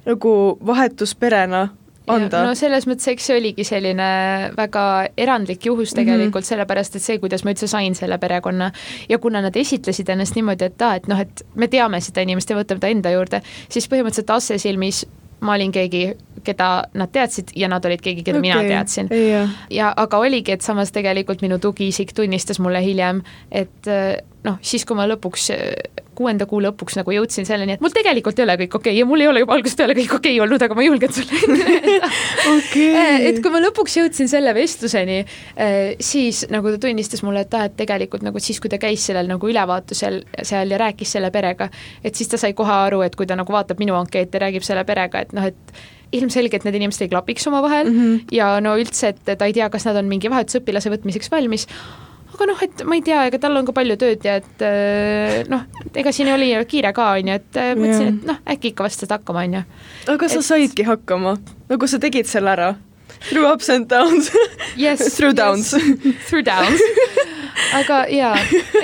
nagu 0.07 0.31
vahetusperena 0.65 1.67
anda. 2.13 2.43
no 2.47 2.55
selles 2.59 2.87
mõttes, 2.89 3.09
eks 3.13 3.29
see 3.31 3.39
oligi 3.41 3.67
selline 3.67 4.09
väga 4.57 4.85
erandlik 5.17 5.67
juhus 5.67 5.93
mhm. 5.93 6.01
tegelikult 6.01 6.43
mm, 6.43 6.45
-hmm. 6.45 6.49
sellepärast 6.55 6.97
et 6.97 7.03
see, 7.03 7.19
kuidas 7.23 7.45
ma 7.45 7.55
üldse 7.55 7.69
sain 7.71 7.95
selle 7.95 8.19
perekonna 8.19 8.71
ja 9.09 9.19
kuna 9.19 9.43
nad 9.43 9.57
esitlesid 9.57 10.09
ennast 10.09 10.35
niimoodi, 10.39 10.71
et 10.71 10.83
aa, 10.83 10.95
et 11.01 11.09
noh, 11.09 11.21
et 11.21 11.47
me 11.55 11.69
teame 11.69 12.01
seda 12.01 12.25
inimest 12.27 12.51
ja 12.51 12.57
võtame 12.57 12.81
ta 12.81 12.93
enda 12.93 13.11
juurde, 13.11 13.43
siis 13.69 13.89
põhimõtteliselt 13.89 14.35
Asse 14.37 14.59
silmis 14.59 15.05
ma 15.41 15.55
olin 15.55 15.73
keegi, 15.73 16.15
keda 16.45 16.69
nad 16.95 17.13
teadsid 17.13 17.53
ja 17.57 17.69
nad 17.69 17.85
olid 17.85 18.01
keegi, 18.01 18.23
keda 18.25 18.39
okay. 18.39 18.49
mina 18.49 18.63
teadsin. 18.65 19.11
ja 19.71 19.93
aga 19.97 20.19
oligi, 20.19 20.53
et 20.53 20.65
samas 20.65 20.93
tegelikult 20.93 21.43
minu 21.45 21.59
tugiisik 21.59 22.15
tunnistas 22.17 22.61
mulle 22.63 22.83
hiljem, 22.85 23.23
et 23.51 23.93
noh, 24.47 24.59
siis 24.65 24.87
kui 24.89 24.99
ma 24.99 25.09
lõpuks 25.11 25.51
kuuenda 26.17 26.47
kuu 26.49 26.61
lõpuks 26.65 26.97
nagu 26.99 27.13
jõudsin 27.15 27.47
selleni, 27.49 27.77
et 27.77 27.83
mul 27.85 27.93
tegelikult 27.95 28.39
ei 28.41 28.47
ole 28.47 28.57
kõik 28.63 28.79
okei 28.79 28.93
okay. 28.93 29.01
ja 29.01 29.07
mul 29.09 29.23
ei 29.23 29.29
ole 29.31 29.43
juba 29.43 29.57
algusest 29.59 29.81
peale 29.81 29.97
kõik 29.99 30.15
okei 30.17 30.37
okay 30.37 30.45
olnud, 30.45 30.63
aga 30.65 30.77
ma 30.79 30.87
julgen 30.87 31.13
sulle 31.13 31.41
öelda 31.41 32.11
okay.. 32.55 33.27
et 33.31 33.41
kui 33.45 33.53
ma 33.53 33.61
lõpuks 33.67 33.99
jõudsin 34.01 34.31
selle 34.33 34.55
vestluseni, 34.57 35.19
eh, 35.67 35.97
siis 36.01 36.45
nagu 36.53 36.73
ta 36.73 36.81
tunnistas 36.87 37.25
mulle, 37.27 37.45
et 37.47 37.59
aa, 37.59 37.69
et 37.71 37.77
tegelikult 37.79 38.25
nagu 38.27 38.41
siis, 38.43 38.61
kui 38.63 38.73
ta 38.73 38.81
käis 38.83 39.05
sellel 39.11 39.29
nagu 39.31 39.51
ülevaatusel 39.51 40.23
seal 40.41 40.73
ja 40.73 40.81
rääkis 40.87 41.17
selle 41.19 41.33
perega, 41.35 41.69
et 42.05 42.17
siis 42.17 42.33
ta 42.33 42.41
sai 42.41 42.57
kohe 42.57 42.73
aru, 42.87 43.03
et 43.07 43.19
kui 43.19 43.29
ta 43.29 43.37
nagu 43.39 43.53
vaatab 43.53 43.83
minu 43.83 43.99
ankeeti, 43.99 44.41
räägib 44.43 44.65
selle 44.67 44.87
perega, 44.89 45.27
et 45.27 45.37
noh, 45.37 45.47
et 45.47 46.17
ilmselgelt 46.17 46.65
need 46.65 46.79
inimesed 46.79 47.03
ei 47.05 47.11
klapiks 47.13 47.49
omavahel 47.51 47.91
mm 47.91 47.97
-hmm. 48.01 48.27
ja 48.33 48.57
no 48.63 48.77
üldse, 48.79 49.13
et 49.13 49.39
ta 49.39 49.45
ei 49.45 49.53
tea, 49.53 49.69
kas 49.71 49.85
nad 49.89 49.99
on 49.99 50.09
mingi 50.09 50.31
vahetusõpilase 50.31 50.93
võtmiseks 50.93 51.33
valmis 51.33 51.67
aga 52.37 52.49
noh, 52.51 52.63
et 52.63 52.83
ma 52.85 52.99
ei 52.99 53.05
tea, 53.05 53.25
ega 53.31 53.41
tal 53.41 53.57
on 53.57 53.67
ka 53.67 53.75
palju 53.77 53.97
tööd 54.01 54.25
ja 54.27 54.37
et 54.43 54.65
äh, 54.65 55.39
noh, 55.51 55.65
ega 55.97 56.13
siin 56.15 56.31
oli 56.35 56.53
kiire 56.69 56.93
ka, 56.97 57.15
on 57.17 57.33
ju, 57.33 57.39
et 57.41 57.61
äh, 57.63 57.73
mõtlesin, 57.79 58.11
et 58.13 58.29
noh, 58.29 58.43
äkki 58.55 58.75
ikka 58.75 58.87
vast 58.87 59.03
saad 59.03 59.17
hakkama, 59.17 59.47
on 59.49 59.59
ju. 59.59 59.63
aga 60.15 60.29
sa 60.33 60.43
saidki 60.53 60.87
hakkama, 60.87 61.37
nagu 61.73 61.89
sa 61.91 62.01
tegid 62.03 62.29
selle 62.31 62.53
ära? 62.53 62.75
Through 63.29 63.47
ups 63.47 63.69
and 63.69 63.89
downs. 63.89 64.31
Yes, 64.77 65.03
Through 65.17 65.35
downs. 65.35 65.75
Through 66.29 66.45
downs. 66.45 66.81
Aga 67.75 68.03
jaa, 68.13 68.35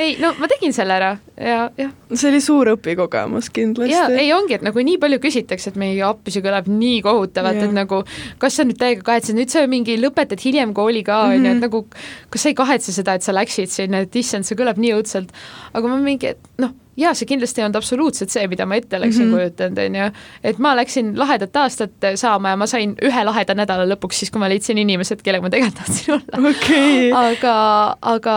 ei 0.00 0.16
no 0.20 0.32
ma 0.40 0.48
tegin 0.48 0.72
selle 0.72 0.96
ära. 0.96 1.10
Ja 1.36 1.66
jah. 1.76 1.90
see 2.12 2.30
oli 2.30 2.40
suur 2.44 2.70
õpikogemus 2.72 3.50
kindlasti. 3.52 3.92
jaa, 3.92 4.08
ei 4.20 4.32
ongi, 4.32 4.56
et 4.56 4.64
nagu 4.64 4.84
nii 4.84 4.98
palju 5.02 5.18
küsitakse, 5.22 5.72
et 5.72 5.78
meie 5.80 6.00
appi 6.06 6.32
see 6.32 6.44
kõlab 6.44 6.68
nii 6.72 7.00
kohutavalt, 7.04 7.60
et 7.66 7.74
nagu 7.76 8.02
kas 8.42 8.58
sa 8.58 8.66
nüüd 8.68 8.80
täiega 8.80 9.04
kahetsed, 9.06 9.36
nüüd 9.36 9.52
sa 9.52 9.64
mingi 9.70 9.98
lõpetad 10.00 10.40
hiljem 10.40 10.74
kooli 10.76 11.04
ka, 11.06 11.22
on 11.28 11.36
ju, 11.36 11.42
et 11.44 11.58
mhm. 11.58 11.64
nagu 11.66 11.84
kas 12.32 12.46
sa 12.46 12.52
ei 12.52 12.58
kahetse 12.58 12.96
seda, 12.96 13.16
et 13.18 13.26
sa 13.26 13.36
läksid 13.36 13.72
sinna, 13.72 14.04
et 14.06 14.20
issand, 14.22 14.48
see 14.48 14.58
kõlab 14.58 14.80
nii 14.80 14.96
õudselt. 14.98 15.32
aga 15.72 15.92
ma 15.92 16.00
mingi, 16.00 16.32
et 16.32 16.62
noh, 16.62 16.72
jaa, 16.96 17.14
see 17.16 17.28
kindlasti 17.28 17.62
ei 17.62 17.66
olnud 17.66 17.78
absoluutselt 17.80 18.32
see, 18.32 18.44
mida 18.52 18.66
ma 18.68 18.76
ette 18.76 18.98
oleksin 18.98 19.26
mm 19.26 19.32
-hmm. 19.32 19.38
kujutanud, 19.38 19.78
on 19.86 19.94
ju. 20.00 20.10
et 20.50 20.58
ma 20.58 20.74
läksin 20.76 21.14
lahedat 21.18 21.56
aastat 21.56 22.10
saama 22.14 22.52
ja 22.52 22.56
ma 22.56 22.66
sain 22.66 22.94
ühe 23.02 23.24
laheda 23.24 23.54
nädala 23.54 23.86
lõpuks, 23.94 24.22
siis 24.22 24.30
kui 24.30 24.40
ma 24.40 24.48
leidsin 24.48 24.78
inimesed, 24.78 25.22
kellega 25.22 25.42
ma 25.42 25.50
tegelikult 25.50 25.86
tahtsin 25.86 26.14
olla 26.14 26.50
okay.. 26.50 27.10
aga, 27.12 27.56
aga 28.00 28.36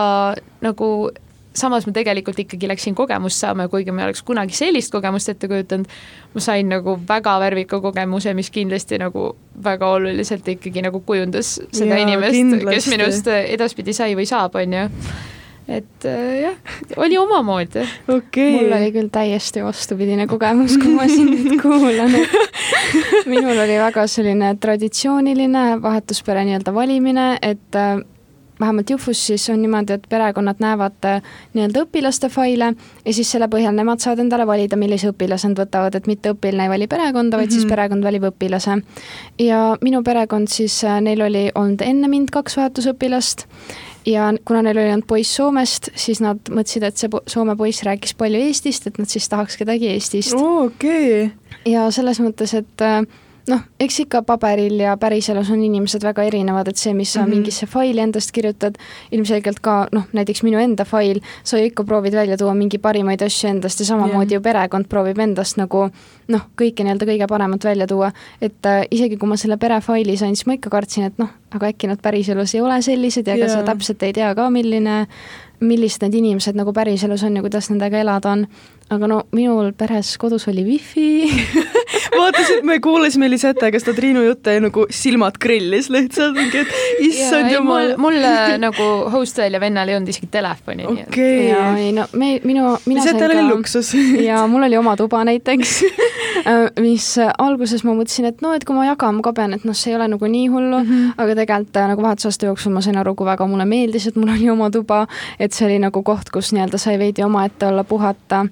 nagu 0.60 1.10
samas 1.56 1.86
ma 1.86 1.92
tegelikult 1.96 2.38
ikkagi 2.38 2.68
läksin 2.68 2.94
kogemust 2.94 3.40
saama 3.40 3.66
ja 3.66 3.72
kuigi 3.72 3.92
ma 3.92 4.02
ei 4.02 4.10
oleks 4.10 4.22
kunagi 4.26 4.56
sellist 4.56 4.92
kogemust 4.92 5.28
ette 5.32 5.48
kujutanud, 5.48 5.86
ma 6.34 6.40
sain 6.40 6.68
nagu 6.68 6.98
väga 7.08 7.38
värvika 7.40 7.80
kogemuse, 7.80 8.34
mis 8.34 8.50
kindlasti 8.50 8.98
nagu 9.02 9.30
väga 9.64 9.88
oluliselt 9.98 10.48
ikkagi 10.48 10.84
nagu 10.84 11.00
kujundas 11.00 11.56
seda 11.72 11.96
ja, 11.96 12.02
inimest, 12.04 12.68
kes 12.70 12.90
minust 12.92 13.32
edaspidi 13.36 13.96
sai 13.96 14.14
või 14.18 14.28
saab, 14.28 14.60
on 14.60 14.78
ju 14.80 14.84
et 15.68 16.04
äh, 16.04 16.40
jah, 16.42 16.56
oli 16.96 17.18
omamoodi 17.18 17.82
okay.. 18.08 18.50
mul 18.54 18.72
oli 18.76 18.90
küll 18.94 19.10
täiesti 19.12 19.64
vastupidine 19.66 20.28
kogemus, 20.30 20.76
kui 20.78 20.92
ma 20.94 21.08
siin 21.10 21.32
nüüd 21.32 21.56
kuulan, 21.62 22.12
minul 23.26 23.62
oli 23.64 23.78
väga 23.82 24.06
selline 24.10 24.54
traditsiooniline 24.62 25.64
vahetuspere 25.82 26.44
nii-öelda 26.46 26.74
valimine, 26.74 27.32
et 27.42 27.78
äh, 27.78 27.98
vähemalt 28.60 28.90
Jufus 28.90 29.26
siis 29.26 29.48
on 29.50 29.58
niimoodi, 29.62 29.96
et 29.98 30.06
perekonnad 30.08 30.62
näevad 30.62 31.08
äh, 31.10 31.18
nii-öelda 31.54 31.82
õpilaste 31.82 32.30
faile 32.30 32.70
ja 33.04 33.16
siis 33.16 33.30
selle 33.34 33.50
põhjal 33.50 33.74
nemad 33.74 34.04
saavad 34.04 34.22
endale 34.22 34.46
valida, 34.46 34.78
millise 34.78 35.10
õpilase 35.10 35.50
nad 35.50 35.64
võtavad, 35.64 35.98
et 35.98 36.06
mitte 36.06 36.30
õpilane 36.36 36.68
ei 36.68 36.74
vali 36.76 36.86
perekonda, 36.86 37.36
vaid 37.36 37.48
mm 37.48 37.50
-hmm. 37.50 37.58
siis 37.58 37.66
mhm. 37.66 37.74
perekond 37.74 38.06
valib 38.06 38.30
õpilase. 38.30 38.78
ja 39.38 39.76
minu 39.82 40.02
perekond 40.02 40.48
siis, 40.48 40.82
neil 41.00 41.26
oli 41.26 41.50
olnud 41.54 41.82
enne 41.82 42.08
mind 42.08 42.30
kaks 42.30 42.56
vahetusõpilast 42.56 43.46
ja 44.06 44.30
kuna 44.44 44.62
neil 44.62 44.78
oli 44.78 44.92
ainult 44.94 45.08
poiss 45.10 45.36
Soomest, 45.36 45.90
siis 45.98 46.20
nad 46.24 46.50
mõtlesid, 46.50 46.86
et 46.86 47.00
see 47.00 47.22
Soome 47.30 47.56
poiss 47.58 47.84
rääkis 47.86 48.14
palju 48.18 48.40
Eestist, 48.48 48.86
et 48.86 49.00
nad 49.02 49.10
siis 49.10 49.28
tahaks 49.32 49.58
kedagi 49.60 49.90
Eestist 49.94 50.36
oh,. 50.38 50.66
okei 50.66 51.26
okay.. 51.26 51.72
ja 51.72 51.88
selles 51.94 52.20
mõttes, 52.22 52.54
et 52.58 52.84
äh, 52.86 53.02
noh, 53.50 53.62
eks 53.80 54.00
ikka 54.02 54.22
paberil 54.26 54.80
ja 54.80 54.96
päriselus 55.00 55.50
on 55.54 55.62
inimesed 55.62 56.02
väga 56.04 56.24
erinevad, 56.26 56.68
et 56.68 56.80
see, 56.80 56.94
mis 56.94 57.12
sa 57.12 57.20
mm 57.20 57.26
-hmm. 57.26 57.34
mingisse 57.34 57.66
faili 57.66 58.00
endast 58.00 58.32
kirjutad, 58.32 58.74
ilmselgelt 59.12 59.60
ka 59.60 59.76
noh, 59.92 60.04
näiteks 60.12 60.42
minu 60.42 60.58
enda 60.58 60.84
fail, 60.84 61.20
sa 61.44 61.58
ju 61.58 61.66
ikka 61.70 61.84
proovid 61.84 62.14
välja 62.14 62.36
tuua 62.36 62.54
mingi 62.54 62.78
parimaid 62.78 63.22
asju 63.22 63.50
endast 63.50 63.80
ja 63.80 63.86
samamoodi 63.86 64.34
yeah. 64.34 64.40
ju 64.40 64.40
perekond 64.40 64.88
proovib 64.88 65.18
endast 65.18 65.56
nagu 65.56 65.90
noh, 66.28 66.40
kõike 66.60 66.84
nii-öelda 66.84 67.06
kõige 67.06 67.26
paremat 67.28 67.64
välja 67.64 67.86
tuua, 67.86 68.12
et 68.40 68.66
äh, 68.66 68.82
isegi 68.90 69.16
kui 69.16 69.28
ma 69.28 69.36
selle 69.36 69.56
perefaili 69.56 70.16
sain, 70.16 70.36
siis 70.36 70.46
ma 70.46 70.52
ikka 70.52 70.70
kartsin, 70.70 71.04
et 71.04 71.18
noh, 71.18 71.28
aga 71.50 71.66
äkki 71.66 71.86
nad 71.86 72.02
päriselus 72.02 72.54
ei 72.54 72.60
ole 72.60 72.82
sellised 72.82 73.26
ja 73.26 73.34
ega 73.34 73.46
yeah. 73.46 73.58
sa 73.58 73.62
täpselt 73.62 74.02
ei 74.02 74.12
tea 74.12 74.34
ka, 74.34 74.50
milline 74.50 75.06
millised 75.60 76.02
need 76.02 76.14
inimesed 76.14 76.56
nagu 76.56 76.72
päriselus 76.72 77.22
on 77.24 77.36
ja 77.36 77.42
kuidas 77.42 77.70
nendega 77.70 77.98
elada 77.98 78.30
on. 78.30 78.46
aga 78.90 79.06
no 79.06 79.22
minul 79.32 79.72
peres 79.72 80.18
kodus 80.18 80.48
oli 80.48 80.64
wifi 80.64 81.30
vaatasin, 82.18 82.66
me 82.66 82.78
kuulasime 82.80 83.30
Lisette 83.30 83.70
käest 83.70 83.88
Triinu 83.96 84.22
jutte 84.22 84.54
ja 84.56 84.60
nagu 84.62 84.86
silmad 84.90 85.38
grillis 85.42 85.88
lihtsalt, 85.92 86.34
mingi, 86.36 86.64
et 86.64 87.02
issand 87.06 87.50
jumal. 87.52 87.94
mul, 88.00 88.18
äh, 88.24 88.56
nagu 88.60 88.86
hostel 89.12 89.54
ja 89.54 89.60
vennal 89.62 89.88
ei 89.88 89.98
olnud 89.98 90.10
isegi 90.10 90.28
telefoni. 90.30 90.86
okei 90.86 91.02
okay.. 91.06 91.48
ja 91.50 91.66
ei 91.78 91.92
no 91.96 92.06
me, 92.12 92.36
minu, 92.44 92.76
mina 92.86 93.04
Lisettel 93.04 93.36
oli 93.36 93.46
luksus 93.48 93.92
ja 94.28 94.46
mul 94.50 94.66
oli 94.66 94.76
oma 94.76 94.96
tuba 94.96 95.22
näiteks 95.28 95.76
äh, 96.50 96.64
mis 96.80 97.08
alguses 97.38 97.84
ma 97.86 97.94
mõtlesin, 97.94 98.30
et 98.32 98.42
no, 98.44 98.54
et 98.56 98.66
kui 98.66 98.76
ma 98.76 98.88
jagama 98.88 99.24
ka 99.24 99.34
pean, 99.36 99.54
et 99.56 99.66
noh, 99.68 99.76
see 99.76 99.92
ei 99.94 100.00
ole 100.00 100.08
nagu 100.16 100.32
nii 100.32 100.46
hullu 100.52 100.82
mm, 100.82 100.88
-hmm. 100.90 101.12
aga 101.16 101.38
tegelikult 101.42 101.82
äh, 101.82 101.90
nagu 101.92 102.02
vahetusaasta 102.02 102.50
jooksul 102.50 102.74
ma 102.74 102.82
sain 102.84 102.98
aru, 102.98 103.14
kui 103.14 103.26
väga 103.26 103.46
mulle 103.46 103.68
meeldis, 103.68 104.08
et 104.10 104.16
mul 104.16 104.34
oli 104.34 104.50
oma 104.50 104.70
tuba, 104.70 105.06
et 105.38 105.52
see 105.52 105.66
oli 105.68 105.78
nagu 105.82 106.02
koht, 106.02 106.30
kus 106.34 106.52
nii-öelda 106.52 106.78
sai 106.78 106.98
veidi 106.98 107.22
omaette 107.22 107.66
olla, 107.66 107.84
puhata 107.84 108.46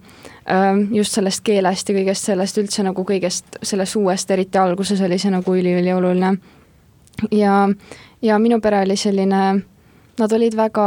just 0.92 1.16
sellest 1.16 1.40
keelest 1.44 1.88
ja 1.88 1.94
kõigest 1.96 2.28
sellest 2.28 2.58
üldse 2.60 2.84
nagu 2.84 3.04
kõigest 3.08 3.58
sellest 3.62 3.96
uuest, 3.96 4.30
eriti 4.30 4.58
alguses 4.60 5.00
oli 5.00 5.18
see 5.18 5.32
nagu 5.32 5.54
üliülioluline. 5.56 6.34
ja, 7.32 7.68
ja 8.22 8.38
minu 8.38 8.60
pere 8.60 8.82
oli 8.84 8.96
selline, 8.96 9.42
nad 10.18 10.32
olid 10.32 10.56
väga 10.56 10.86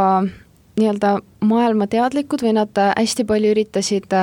nii-öelda 0.77 1.17
maailmateadlikud 1.41 2.43
või 2.45 2.53
nad 2.59 2.81
hästi 2.97 3.25
palju 3.25 3.53
üritasid 3.55 4.13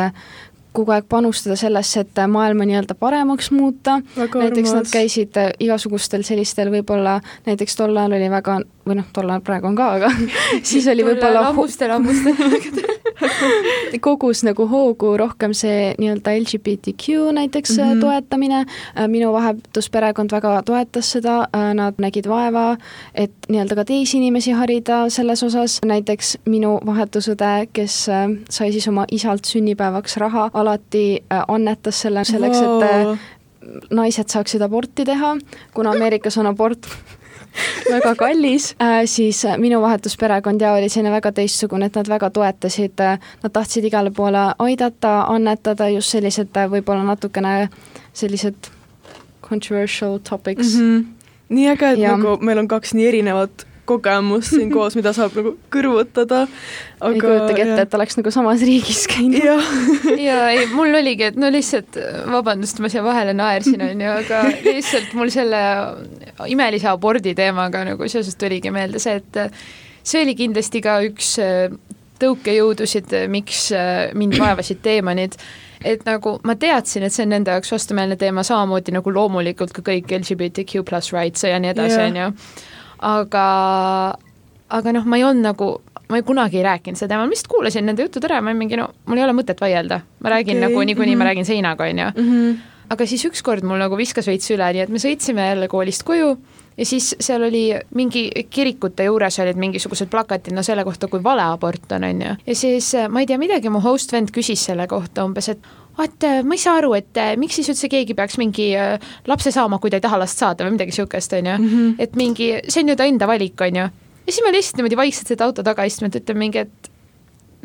kogu 0.75 0.91
aeg 0.91 1.07
panustada 1.09 1.57
sellesse, 1.59 2.03
et 2.03 2.21
maailma 2.29 2.67
nii-öelda 2.67 2.95
paremaks 2.99 3.51
muuta. 3.55 4.01
näiteks 4.17 4.75
nad 4.75 4.91
käisid 4.91 5.39
igasugustel 5.59 6.23
sellistel 6.23 6.71
võib-olla, 6.71 7.21
näiteks 7.47 7.77
tol 7.77 7.97
ajal 7.97 8.17
oli 8.19 8.31
väga, 8.31 8.61
või 8.85 8.99
noh, 9.01 9.07
tol 9.13 9.31
ajal 9.31 9.45
praegu 9.45 9.69
on 9.71 9.77
ka, 9.79 9.89
aga 9.99 10.11
siis 10.71 10.87
oli 10.91 11.05
võib-olla 11.07 11.49
ammustel, 11.51 11.93
ammustel 11.95 12.37
kogus 14.05 14.43
nagu 14.45 14.67
hoogu 14.69 15.15
rohkem 15.21 15.55
see 15.57 15.93
nii-öelda 15.99 16.35
LGBTQ 16.41 17.33
näiteks 17.37 17.77
mm 17.77 17.85
-hmm. 17.85 18.01
toetamine, 18.01 18.65
äh, 18.65 19.09
minu 19.09 19.33
vahetusperekond 19.33 20.33
väga 20.33 20.63
toetas 20.63 21.13
seda, 21.17 21.37
äh, 21.57 21.75
nad 21.75 21.95
nägid 21.99 22.29
vaeva, 22.29 22.77
et 23.15 23.33
nii-öelda 23.49 23.75
ka 23.75 23.85
teisi 23.85 24.19
inimesi 24.19 24.51
harida 24.51 25.09
selles 25.11 25.43
osas, 25.43 25.79
näiteks 25.85 26.39
minu 26.47 26.79
vahetusõde, 26.87 27.69
kes 27.73 28.09
sai 28.51 28.73
siis 28.73 28.89
oma 28.89 29.05
isalt 29.11 29.45
sünnipäevaks 29.45 30.17
raha, 30.17 30.51
alati 30.55 31.25
annetas 31.49 32.01
selle 32.01 32.25
selleks 32.25 32.61
wow., 32.61 32.83
et 32.83 33.19
naised 33.91 34.29
saaksid 34.29 34.63
aborti 34.63 35.05
teha, 35.05 35.37
kuna 35.75 35.91
Ameerikas 35.91 36.39
on 36.39 36.47
abort 36.47 36.89
väga 37.95 38.15
kallis 38.15 38.75
äh,, 38.83 39.03
siis 39.05 39.45
äh, 39.45 39.59
minu 39.59 39.81
vahetusperekond 39.83 40.61
ja 40.61 40.73
oli 40.73 40.89
selline 40.89 41.13
väga 41.15 41.33
teistsugune, 41.33 41.87
et 41.87 41.99
nad 41.99 42.09
väga 42.09 42.31
toetasid 42.31 43.01
äh,, 43.01 43.19
nad 43.43 43.53
tahtsid 43.53 43.85
igale 43.85 44.11
poole 44.11 44.47
aidata, 44.59 45.21
annetada, 45.33 45.89
just 45.89 46.15
sellised 46.15 46.55
võib-olla 46.71 47.05
natukene 47.05 47.69
sellised 48.13 48.71
controversial 49.43 50.19
topics 50.19 50.75
mm. 50.75 50.81
-hmm. 50.81 51.05
nii 51.49 51.69
äge, 51.69 51.93
et 51.93 51.99
ja. 51.99 52.17
nagu 52.17 52.39
meil 52.41 52.59
on 52.59 52.69
kaks 52.69 52.95
nii 52.95 53.09
erinevat 53.09 53.67
kogemus 53.85 54.51
siin 54.55 54.73
koos, 54.75 54.97
mida 54.99 55.13
saab 55.17 55.37
nagu 55.39 55.55
kõrvutada. 55.73 56.45
ei 57.05 57.21
kujutagi 57.21 57.65
ette, 57.67 57.81
et 57.87 57.97
oleks 57.99 58.19
nagu 58.19 58.33
samas 58.35 58.65
riigis 58.65 59.05
käinud. 59.11 59.39
ja, 59.39 59.57
ja 60.29 60.39
ei, 60.55 60.67
mul 60.73 60.95
oligi, 61.01 61.31
et 61.31 61.41
no 61.41 61.51
lihtsalt, 61.53 61.99
vabandust, 62.33 62.81
ma 62.85 62.91
siia 62.93 63.05
vahele 63.07 63.37
naersin, 63.37 63.83
onju, 63.91 64.13
aga 64.25 64.45
lihtsalt 64.65 65.17
mul 65.19 65.33
selle 65.35 65.65
imelise 66.51 66.89
abordi 66.91 67.35
teemaga 67.37 67.85
nagu 67.91 68.09
seoses 68.11 68.39
tuligi 68.41 68.73
meelde 68.75 69.03
see, 69.03 69.21
et 69.21 69.45
see 70.05 70.25
oli 70.25 70.37
kindlasti 70.39 70.83
ka 70.85 70.99
üks 71.07 71.37
äh, 71.43 71.69
tõukejõudusid, 72.23 73.13
miks 73.33 73.69
äh, 73.77 74.11
mind 74.17 74.39
vaevasid 74.41 74.83
teemonid. 74.85 75.39
Et 75.85 76.01
nagu 76.07 76.39
ma 76.49 76.55
teadsin, 76.57 77.05
et 77.05 77.13
see 77.13 77.27
on 77.27 77.35
nende 77.35 77.53
jaoks 77.53 77.75
vastumeelne 77.75 78.17
teema, 78.17 78.41
samamoodi 78.47 78.95
nagu 78.95 79.13
loomulikult 79.13 79.75
ka 79.77 79.83
kõik 79.85 80.15
LGBTQ 80.17 80.81
pluss 80.89 81.13
rights 81.13 81.45
ja 81.45 81.59
nii 81.61 81.75
edasi, 81.75 81.99
on 82.07 82.17
ju 82.17 82.29
aga, 83.05 83.47
aga 84.79 84.95
noh, 84.97 85.09
ma 85.09 85.21
ei 85.21 85.27
olnud 85.29 85.45
nagu, 85.45 85.71
ma 86.11 86.21
ei 86.21 86.27
kunagi 86.27 86.61
ei 86.61 86.67
rääkinud 86.67 87.01
seda 87.01 87.15
teemal, 87.15 87.29
ma 87.29 87.37
lihtsalt 87.37 87.53
kuulasin 87.53 87.89
nende 87.89 88.07
jutud 88.07 88.25
ära 88.29 88.41
ja 88.41 88.45
ma 88.45 88.55
mingi 88.57 88.79
no, 88.81 88.91
mul 89.09 89.21
ei 89.21 89.27
ole 89.27 89.37
mõtet 89.37 89.61
vaielda, 89.61 90.01
ma 90.25 90.37
räägin 90.37 90.61
okay. 90.61 90.69
nagu 90.69 90.87
niikuinii 90.89 91.15
mm 91.15 91.15
-hmm. 91.15 91.19
ma 91.19 91.25
mhm. 91.25 91.31
räägin 91.31 91.51
seinaga, 91.51 91.85
on 91.85 91.99
ju. 91.99 92.11
Mhm. 92.23 92.55
aga 92.91 93.07
siis 93.07 93.25
ükskord 93.25 93.65
mul 93.65 93.79
nagu 93.81 93.97
viskas 93.97 94.27
veits 94.27 94.51
üle, 94.51 94.73
nii 94.73 94.83
et 94.83 94.89
me 94.89 94.99
sõitsime 94.99 95.49
jälle 95.49 95.69
koolist 95.69 96.03
koju 96.03 96.37
ja 96.77 96.87
siis 96.87 97.17
seal 97.21 97.43
oli 97.43 97.75
mingi 97.95 98.31
kirikute 98.51 99.05
juures 99.05 99.39
olid 99.39 99.57
mingisugused 99.57 100.11
plakatid, 100.11 100.55
no 100.55 100.63
selle 100.63 100.85
kohta, 100.85 101.09
kui 101.09 101.23
vale 101.23 101.43
abort 101.43 101.93
on, 101.93 102.05
on 102.05 102.23
ju. 102.23 102.35
ja 102.47 102.55
siis 102.55 102.93
ma 103.09 103.21
ei 103.21 103.27
tea, 103.27 103.39
midagi 103.39 103.71
mu 103.71 103.81
host 103.81 104.13
vend 104.13 104.31
küsis 104.35 104.65
selle 104.65 104.87
kohta 104.87 105.25
umbes, 105.25 105.49
et 105.49 105.59
vaat 105.99 106.27
ma 106.45 106.57
ei 106.57 106.63
saa 106.63 106.79
aru, 106.81 106.95
et 106.99 107.21
äh, 107.21 107.35
miks 107.41 107.59
siis 107.61 107.71
üldse 107.73 107.91
keegi 107.93 108.17
peaks 108.19 108.39
mingi 108.41 108.71
äh, 108.79 108.97
lapse 109.31 109.53
saama, 109.55 109.79
kui 109.83 109.93
ta 109.93 110.01
ei 110.01 110.05
taha 110.05 110.19
last 110.23 110.41
saada 110.43 110.67
või 110.67 110.77
midagi 110.79 110.95
niisugust, 110.95 111.37
on 111.39 111.51
ju. 111.53 111.59
Mhm. 111.59 111.93
et 112.03 112.17
mingi, 112.19 112.51
see 112.69 112.83
on 112.83 112.95
ju 112.95 112.99
ta 112.99 113.09
enda 113.11 113.29
valik, 113.31 113.61
on 113.61 113.83
ju. 113.83 113.91
ja 114.25 114.33
siis 114.33 114.43
me 114.45 114.55
lihtsalt 114.55 114.81
niimoodi 114.81 114.99
vaikselt 114.99 115.35
seda 115.35 115.47
auto 115.49 115.63
taga 115.67 115.87
istusime, 115.87 116.11
et 116.11 116.23
ütleme 116.23 116.47
mingi, 116.47 116.65
et 116.65 116.91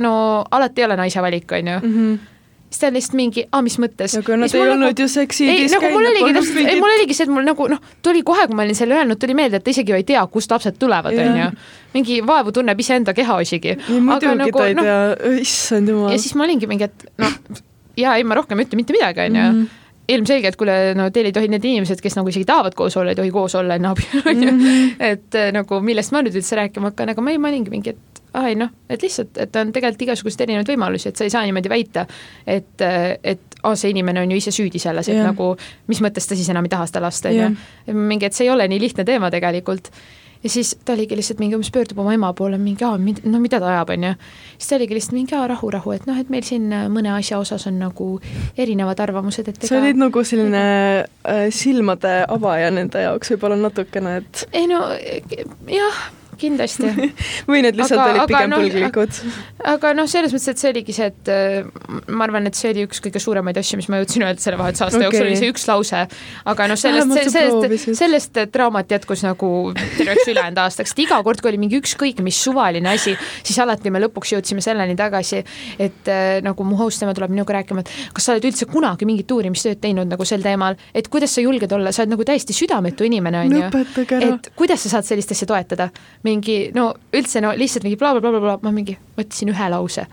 no 0.03 0.11
alati 0.51 0.83
ei 0.83 0.89
ole 0.89 0.99
naise 0.99 1.23
valik, 1.23 1.51
on 1.51 1.71
ju 1.71 1.77
mhm. 1.79 2.19
siis 2.69 2.83
ta 2.83 2.89
on 2.91 2.97
lihtsalt 2.99 3.17
mingi, 3.17 3.45
aa, 3.49 3.61
mis 3.65 3.79
mõttes. 3.81 4.15
aga 4.19 4.37
nad 4.43 4.53
ei 4.53 4.61
olnud 4.61 4.85
nagu, 4.91 5.01
ju 5.01 5.09
seksidis 5.11 5.73
nagu 5.73 5.91
mul 5.95 6.09
oligi 6.11 6.33
täpselt, 6.37 6.59
ei 6.65 6.81
mul 6.83 6.95
oligi 6.97 7.17
see, 7.17 7.25
et 7.25 7.33
mul 7.33 7.47
nagu 7.47 7.69
noh, 7.71 7.81
tuli 8.05 8.21
kohe, 8.27 8.45
kui 8.49 8.59
ma 8.59 8.67
olin 8.67 8.77
selle 8.77 8.99
öelnud, 8.99 9.19
tuli 9.21 9.37
meelde, 9.37 9.57
et 9.57 9.65
ta 9.65 9.73
isegi 9.73 9.95
ju 9.95 9.97
ei 9.97 10.05
tea, 10.07 10.21
kust 10.29 10.53
lapsed 10.53 10.77
tulevad, 10.81 11.17
on 11.17 11.41
ju. 11.41 11.49
mingi 11.95 12.19
vaevu 12.25 12.53
tunneb 12.53 12.85
iseenda 12.85 13.17
kehaosigi. 13.17 13.79
muidugi 13.89 14.37
nagu, 14.43 14.61
ta 14.61 14.69
ei 14.69 14.77
no, 14.77 14.85
tea, 14.85 15.33
issand 15.41 15.89
jumal. 15.95 16.13
ja 16.13 16.21
siis 16.21 16.37
ma 16.37 16.45
olingi 16.45 16.69
mingi, 16.69 16.91
et 16.91 17.09
noh, 17.17 17.65
jaa, 17.99 18.15
ei 18.19 18.25
ma 18.27 18.39
rohkem 18.39 18.59
ei 18.59 18.67
ütle 18.67 18.79
mitte 18.79 18.95
midagi, 18.95 19.25
on 19.25 19.39
ju 19.39 19.45
mhm. 19.45 19.65
ilmselgelt, 20.09 20.57
kuule, 20.57 20.77
no 20.97 21.09
teil 21.13 21.29
ei 21.29 21.35
tohi, 21.35 21.49
need 21.53 21.65
inimesed, 21.69 22.01
kes 22.01 22.17
nagu 22.17 22.31
isegi 22.31 22.47
tahavad 22.49 22.77
koos 22.77 22.97
olla, 22.97 23.13
ei 23.13 23.19
tohi 23.19 23.33
koos 23.33 23.55
olla 23.59 23.77
enne 23.77 23.91
abielu, 23.91 24.23
on 24.31 24.45
ju. 24.45 24.53
Mhm. 24.53 24.95
et 25.11 25.41
eh, 25.41 25.51
nagu 25.55 25.81
millest 25.85 26.15
ma 26.15 26.23
nüüd 26.25 26.39
üldse 26.39 26.57
rääkima 26.59 26.93
hakkan, 26.93 27.13
aga 27.13 27.25
ma 27.25 27.35
ei, 27.35 27.41
ma 27.41 27.51
olingi 27.51 27.73
mingi, 27.73 27.95
et 27.95 28.23
aa 28.37 28.49
ei 28.49 28.57
noh, 28.57 28.69
et 28.89 29.01
lihtsalt, 29.01 29.37
et 29.41 29.55
on 29.57 29.71
tegelikult 29.73 30.05
igasuguseid 30.05 30.45
erinevaid 30.45 30.69
võimalusi, 30.69 31.09
et 31.09 31.17
sa 31.17 31.25
ei 31.25 31.33
saa 31.33 31.41
niimoodi 31.47 31.71
väita, 31.71 32.05
et, 32.45 32.85
et 33.23 33.59
aa, 33.63 33.75
see 33.79 33.93
inimene 33.93 34.21
on 34.21 34.33
ju 34.33 34.37
ise 34.37 34.53
süüdi 34.53 34.81
selles, 34.81 35.09
et 35.09 35.17
yeah. 35.17 35.31
nagu 35.31 35.51
mis 35.89 36.01
mõttes 36.05 36.29
ta 36.29 36.37
siis 36.37 36.49
enam 36.53 36.67
ei 36.67 36.73
taha 36.73 36.85
seda 36.89 37.01
last, 37.05 37.25
on 37.25 37.35
ju. 37.35 37.49
mingi, 37.97 38.29
et 38.29 38.37
see 38.37 38.45
ei 38.45 38.53
ole 38.53 38.67
nii 38.69 38.81
lihtne 38.85 39.05
teema 39.07 39.31
tegelikult 39.33 39.89
ja 40.43 40.49
siis 40.49 40.75
ta 40.85 40.93
oligi 40.93 41.17
lihtsalt 41.19 41.39
mingi 41.39 41.57
umbes 41.57 41.71
pöördub 41.75 41.99
oma 41.99 42.13
ema 42.15 42.31
poole 42.33 42.57
mingi, 42.61 42.85
aa, 42.87 42.97
no 42.97 43.41
mida 43.43 43.59
ta 43.59 43.71
ajab, 43.73 43.93
on 43.95 44.05
ju. 44.07 44.13
siis 44.57 44.69
ta 44.69 44.77
oligi 44.79 44.97
lihtsalt 44.97 45.17
mingi, 45.17 45.35
aa, 45.35 45.47
rahu, 45.51 45.71
rahu, 45.75 45.95
et 45.95 46.05
noh, 46.09 46.19
et 46.19 46.29
meil 46.33 46.45
siin 46.47 46.69
äh, 46.75 46.85
mõne 46.91 47.11
asja 47.15 47.39
osas 47.41 47.67
on 47.67 47.79
nagu 47.81 48.11
erinevad 48.57 49.01
arvamused, 49.03 49.47
et 49.47 49.59
ega... 49.59 49.71
sa 49.71 49.81
olid 49.81 49.99
nagu 49.99 50.23
selline 50.23 50.63
äh, 51.03 51.43
silmade 51.55 52.15
avaja 52.27 52.71
nende 52.75 53.03
jaoks 53.03 53.35
võib-olla 53.35 53.59
natukene, 53.67 54.19
et 54.23 54.47
ei 54.53 54.69
no 54.71 54.85
jah 55.67 56.07
kindlasti 56.39 56.89
või 57.49 57.63
need 57.65 57.79
lihtsalt 57.79 58.01
aga, 58.03 58.15
olid 58.15 58.31
pigem 58.31 58.53
no, 58.53 58.61
põlglikud? 58.63 59.19
aga 59.73 59.93
noh, 59.97 60.09
selles 60.09 60.33
mõttes, 60.35 60.53
et 60.53 60.61
see 60.61 60.71
oligi 60.73 60.95
see, 60.95 61.09
et 61.11 61.31
äh, 61.33 62.07
ma 62.07 62.27
arvan, 62.27 62.47
et 62.49 62.57
see 62.57 62.71
oli 62.73 62.85
üks 62.87 63.01
kõige 63.03 63.21
suuremaid 63.23 63.59
asju, 63.59 63.79
mis 63.79 63.89
ma 63.91 64.01
jõudsin 64.01 64.25
öelda 64.27 64.43
selle 64.43 64.59
vahetusaasta 64.61 64.99
okay. 64.99 65.07
jooksul, 65.07 65.27
oli 65.27 65.39
see 65.39 65.51
üks 65.53 65.67
lause. 65.69 66.03
aga 66.53 66.69
noh, 66.71 66.79
sellest, 66.79 67.33
sellest, 67.35 67.89
sellest 67.99 68.41
draamat 68.53 68.95
jätkus 68.95 69.23
nagu 69.27 69.51
terveks 69.97 70.31
ülejäänud 70.31 70.63
aastaks, 70.63 70.95
et 70.95 71.03
iga 71.05 71.19
kord, 71.25 71.41
kui 71.43 71.51
oli 71.51 71.61
mingi 71.61 71.79
ükskõik 71.81 72.23
mis 72.25 72.39
suvaline 72.43 72.93
asi, 72.93 73.15
siis 73.43 73.59
alati 73.63 73.91
me 73.93 74.01
lõpuks 74.03 74.33
jõudsime 74.35 74.63
selleni 74.63 74.95
tagasi, 74.99 75.43
et 75.79 76.11
äh, 76.11 76.39
nagu 76.45 76.65
mu 76.67 76.77
host, 76.79 77.03
tema 77.03 77.15
tuleb 77.17 77.33
minuga 77.33 77.57
rääkima, 77.59 77.83
et 77.83 78.13
kas 78.15 78.29
sa 78.29 78.35
oled 78.35 78.47
üldse 78.49 78.67
kunagi 78.69 79.07
mingit 79.09 79.31
uurimistööd 79.31 79.81
teinud 79.83 80.09
nagu 80.09 80.27
sel 80.27 80.43
teemal, 80.45 80.77
et 80.95 81.09
kuidas 81.11 81.35
sa 81.35 81.43
julged 81.43 81.71
olla, 81.75 81.93
sa 81.95 82.03
oled 82.03 82.15
nagu 82.15 82.27
täiesti 82.27 82.55
südametu 82.55 83.07
inimene, 83.07 83.45
on 83.45 83.57
ju. 83.57 83.83
et 84.19 84.51
kuidas 84.57 84.85
sa 84.85 84.95
saad 84.97 85.07
sellist 85.09 85.33
asja 85.35 85.49
toetada 85.49 85.89
mingi 86.29 86.57
no 86.75 86.91
üldse 87.15 87.41
no 87.43 87.53
lihtsalt 87.57 87.87
mingi 87.87 87.99
blablabla 87.99 88.31
bla, 88.31 88.39
bla, 88.39 88.57
bla, 88.57 88.69
ma 88.69 88.75
mingi 88.75 88.97
võtsin 89.17 89.51
ühe 89.53 89.71
lause. 89.73 90.05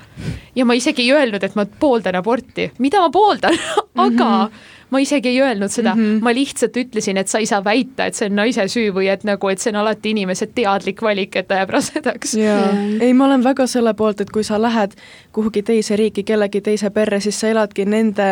ja 0.56 0.64
ma 0.64 0.76
isegi 0.78 1.04
ei 1.04 1.12
öelnud, 1.16 1.44
et 1.44 1.58
ma 1.58 1.66
pooldan 1.66 2.18
aborti, 2.18 2.70
mida 2.82 3.04
ma 3.04 3.12
pooldan? 3.12 3.54
Aga 4.06 4.24
mm 4.24 4.42
-hmm 4.46 4.74
ma 4.90 5.00
isegi 5.02 5.28
ei 5.28 5.40
öelnud 5.42 5.72
seda 5.72 5.94
mm, 5.94 6.02
-hmm. 6.02 6.22
ma 6.22 6.32
lihtsalt 6.34 6.76
ütlesin, 6.76 7.18
et 7.18 7.28
sa 7.28 7.38
ei 7.38 7.46
saa 7.46 7.64
väita, 7.64 8.06
et 8.06 8.14
see 8.14 8.28
on 8.30 8.36
naise 8.38 8.66
süü 8.70 8.92
või 8.94 9.08
et 9.10 9.24
nagu, 9.24 9.48
et 9.48 9.58
see 9.58 9.72
on 9.74 9.80
alati 9.82 10.10
inimese 10.14 10.46
teadlik 10.46 11.02
valik, 11.02 11.36
et 11.36 11.48
ta 11.48 11.58
jääb 11.60 11.70
rasedaks. 11.74 12.34
jaa, 12.34 12.70
ei, 13.00 13.12
ma 13.14 13.26
olen 13.26 13.44
väga 13.44 13.66
selle 13.66 13.94
poolt, 13.94 14.20
et 14.20 14.30
kui 14.30 14.44
sa 14.44 14.60
lähed 14.62 14.94
kuhugi 15.32 15.62
teise 15.62 15.96
riiki 15.96 16.22
kellegi 16.22 16.60
teise 16.60 16.90
perre, 16.90 17.20
siis 17.20 17.40
sa 17.40 17.48
eladki 17.48 17.84
nende 17.84 18.28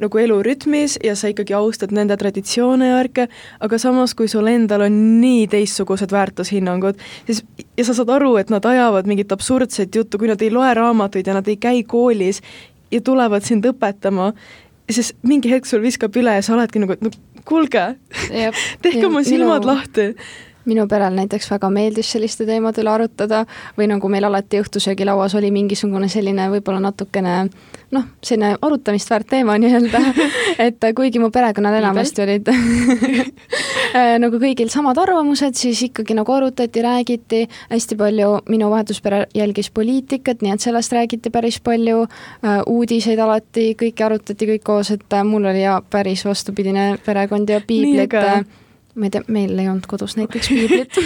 nagu 0.00 0.18
elurütmis 0.18 0.98
ja 1.04 1.16
sa 1.16 1.28
ikkagi 1.28 1.54
austad 1.54 1.92
nende 1.92 2.16
traditsioone 2.16 2.88
ja 2.88 3.00
värke, 3.00 3.28
aga 3.60 3.78
samas, 3.78 4.14
kui 4.14 4.28
sul 4.28 4.46
endal 4.46 4.86
on 4.86 5.20
nii 5.20 5.46
teistsugused 5.48 6.12
väärtushinnangud, 6.12 7.02
siis 7.26 7.42
ja 7.76 7.84
sa 7.84 7.94
saad 7.94 8.14
aru, 8.14 8.36
et 8.36 8.50
nad 8.50 8.64
ajavad 8.64 9.06
mingit 9.06 9.32
absurdset 9.32 9.94
juttu, 9.94 10.18
kui 10.18 10.30
nad 10.30 10.42
ei 10.42 10.50
loe 10.50 10.74
raamatuid 10.74 11.26
ja 11.26 11.34
nad 11.34 11.48
ei 11.48 11.56
käi 11.56 11.82
koolis 11.82 12.42
ja 12.90 13.00
tulevad 13.00 13.42
sind 13.42 13.66
õpetama, 13.66 14.32
siis 14.90 15.12
mingi 15.26 15.50
hetk 15.50 15.66
sul 15.68 15.82
viskab 15.84 16.16
üle 16.16 16.36
ja 16.38 16.42
sa 16.44 16.54
oledki 16.56 16.82
nagu, 16.82 16.96
et 16.96 17.04
no 17.04 17.10
kuulge, 17.46 17.86
tehke 18.84 19.06
oma 19.06 19.22
silmad 19.26 19.64
minu, 19.64 19.72
lahti. 19.72 20.08
minu 20.66 20.86
perel 20.90 21.14
näiteks 21.18 21.50
väga 21.50 21.70
meeldis 21.70 22.10
selliste 22.14 22.46
teemade 22.46 22.82
üle 22.82 22.92
arutada 22.94 23.44
või 23.78 23.90
nagu 23.92 24.10
meil 24.12 24.26
alati 24.28 24.60
õhtusöögilauas 24.62 25.36
oli 25.38 25.52
mingisugune 25.54 26.10
selline 26.12 26.48
võib-olla 26.54 26.82
natukene 26.88 27.36
noh, 27.94 28.06
selline 28.24 28.56
arutamist 28.62 29.10
väärt 29.10 29.28
teema 29.30 29.56
nii-öelda, 29.62 30.00
et 30.66 30.86
kuigi 30.96 31.20
mu 31.22 31.30
perekonnal 31.34 31.78
enamasti 31.78 32.24
olid 32.24 32.50
äh, 32.52 34.16
nagu 34.22 34.40
kõigil 34.42 34.70
samad 34.72 34.98
arvamused, 35.02 35.58
siis 35.58 35.84
ikkagi 35.88 36.16
nagu 36.18 36.34
arutati, 36.34 36.82
räägiti, 36.84 37.44
hästi 37.70 37.98
palju 38.00 38.32
minu 38.50 38.70
vahetuspere 38.72 39.24
jälgis 39.36 39.70
poliitikat, 39.70 40.42
nii 40.42 40.56
et 40.56 40.66
sellest 40.66 40.94
räägiti 40.96 41.32
päris 41.34 41.60
palju, 41.64 42.04
äh, 42.42 42.60
uudiseid 42.66 43.22
alati, 43.22 43.72
kõike 43.78 44.08
arutati 44.10 44.52
kõik 44.54 44.66
koos, 44.66 44.92
et 44.94 45.18
äh, 45.18 45.26
mul 45.26 45.46
oli 45.46 45.62
ja 45.64 45.78
päris 45.90 46.26
vastupidine 46.26 46.94
perekond 47.06 47.50
ja 47.50 47.62
piiblit 47.66 48.14
ma 48.96 49.08
ei 49.08 49.14
tea, 49.14 49.24
meil 49.28 49.58
ei 49.58 49.68
olnud 49.68 49.86
kodus 49.90 50.16
näiteks 50.16 50.48
piiblit 50.52 51.00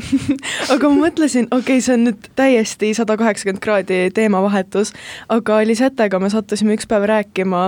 aga 0.72 0.88
ma 0.88 1.06
mõtlesin, 1.06 1.48
okei 1.50 1.76
okay,, 1.76 1.84
see 1.84 1.96
on 1.96 2.06
nüüd 2.08 2.28
täiesti 2.38 2.92
sada 2.96 3.16
kaheksakümmend 3.20 3.60
kraadi 3.62 3.98
teemavahetus, 4.14 4.92
aga 5.32 5.58
Lisetega 5.68 6.20
me 6.22 6.30
sattusime 6.32 6.76
üks 6.76 6.88
päev 6.88 7.04
rääkima 7.10 7.66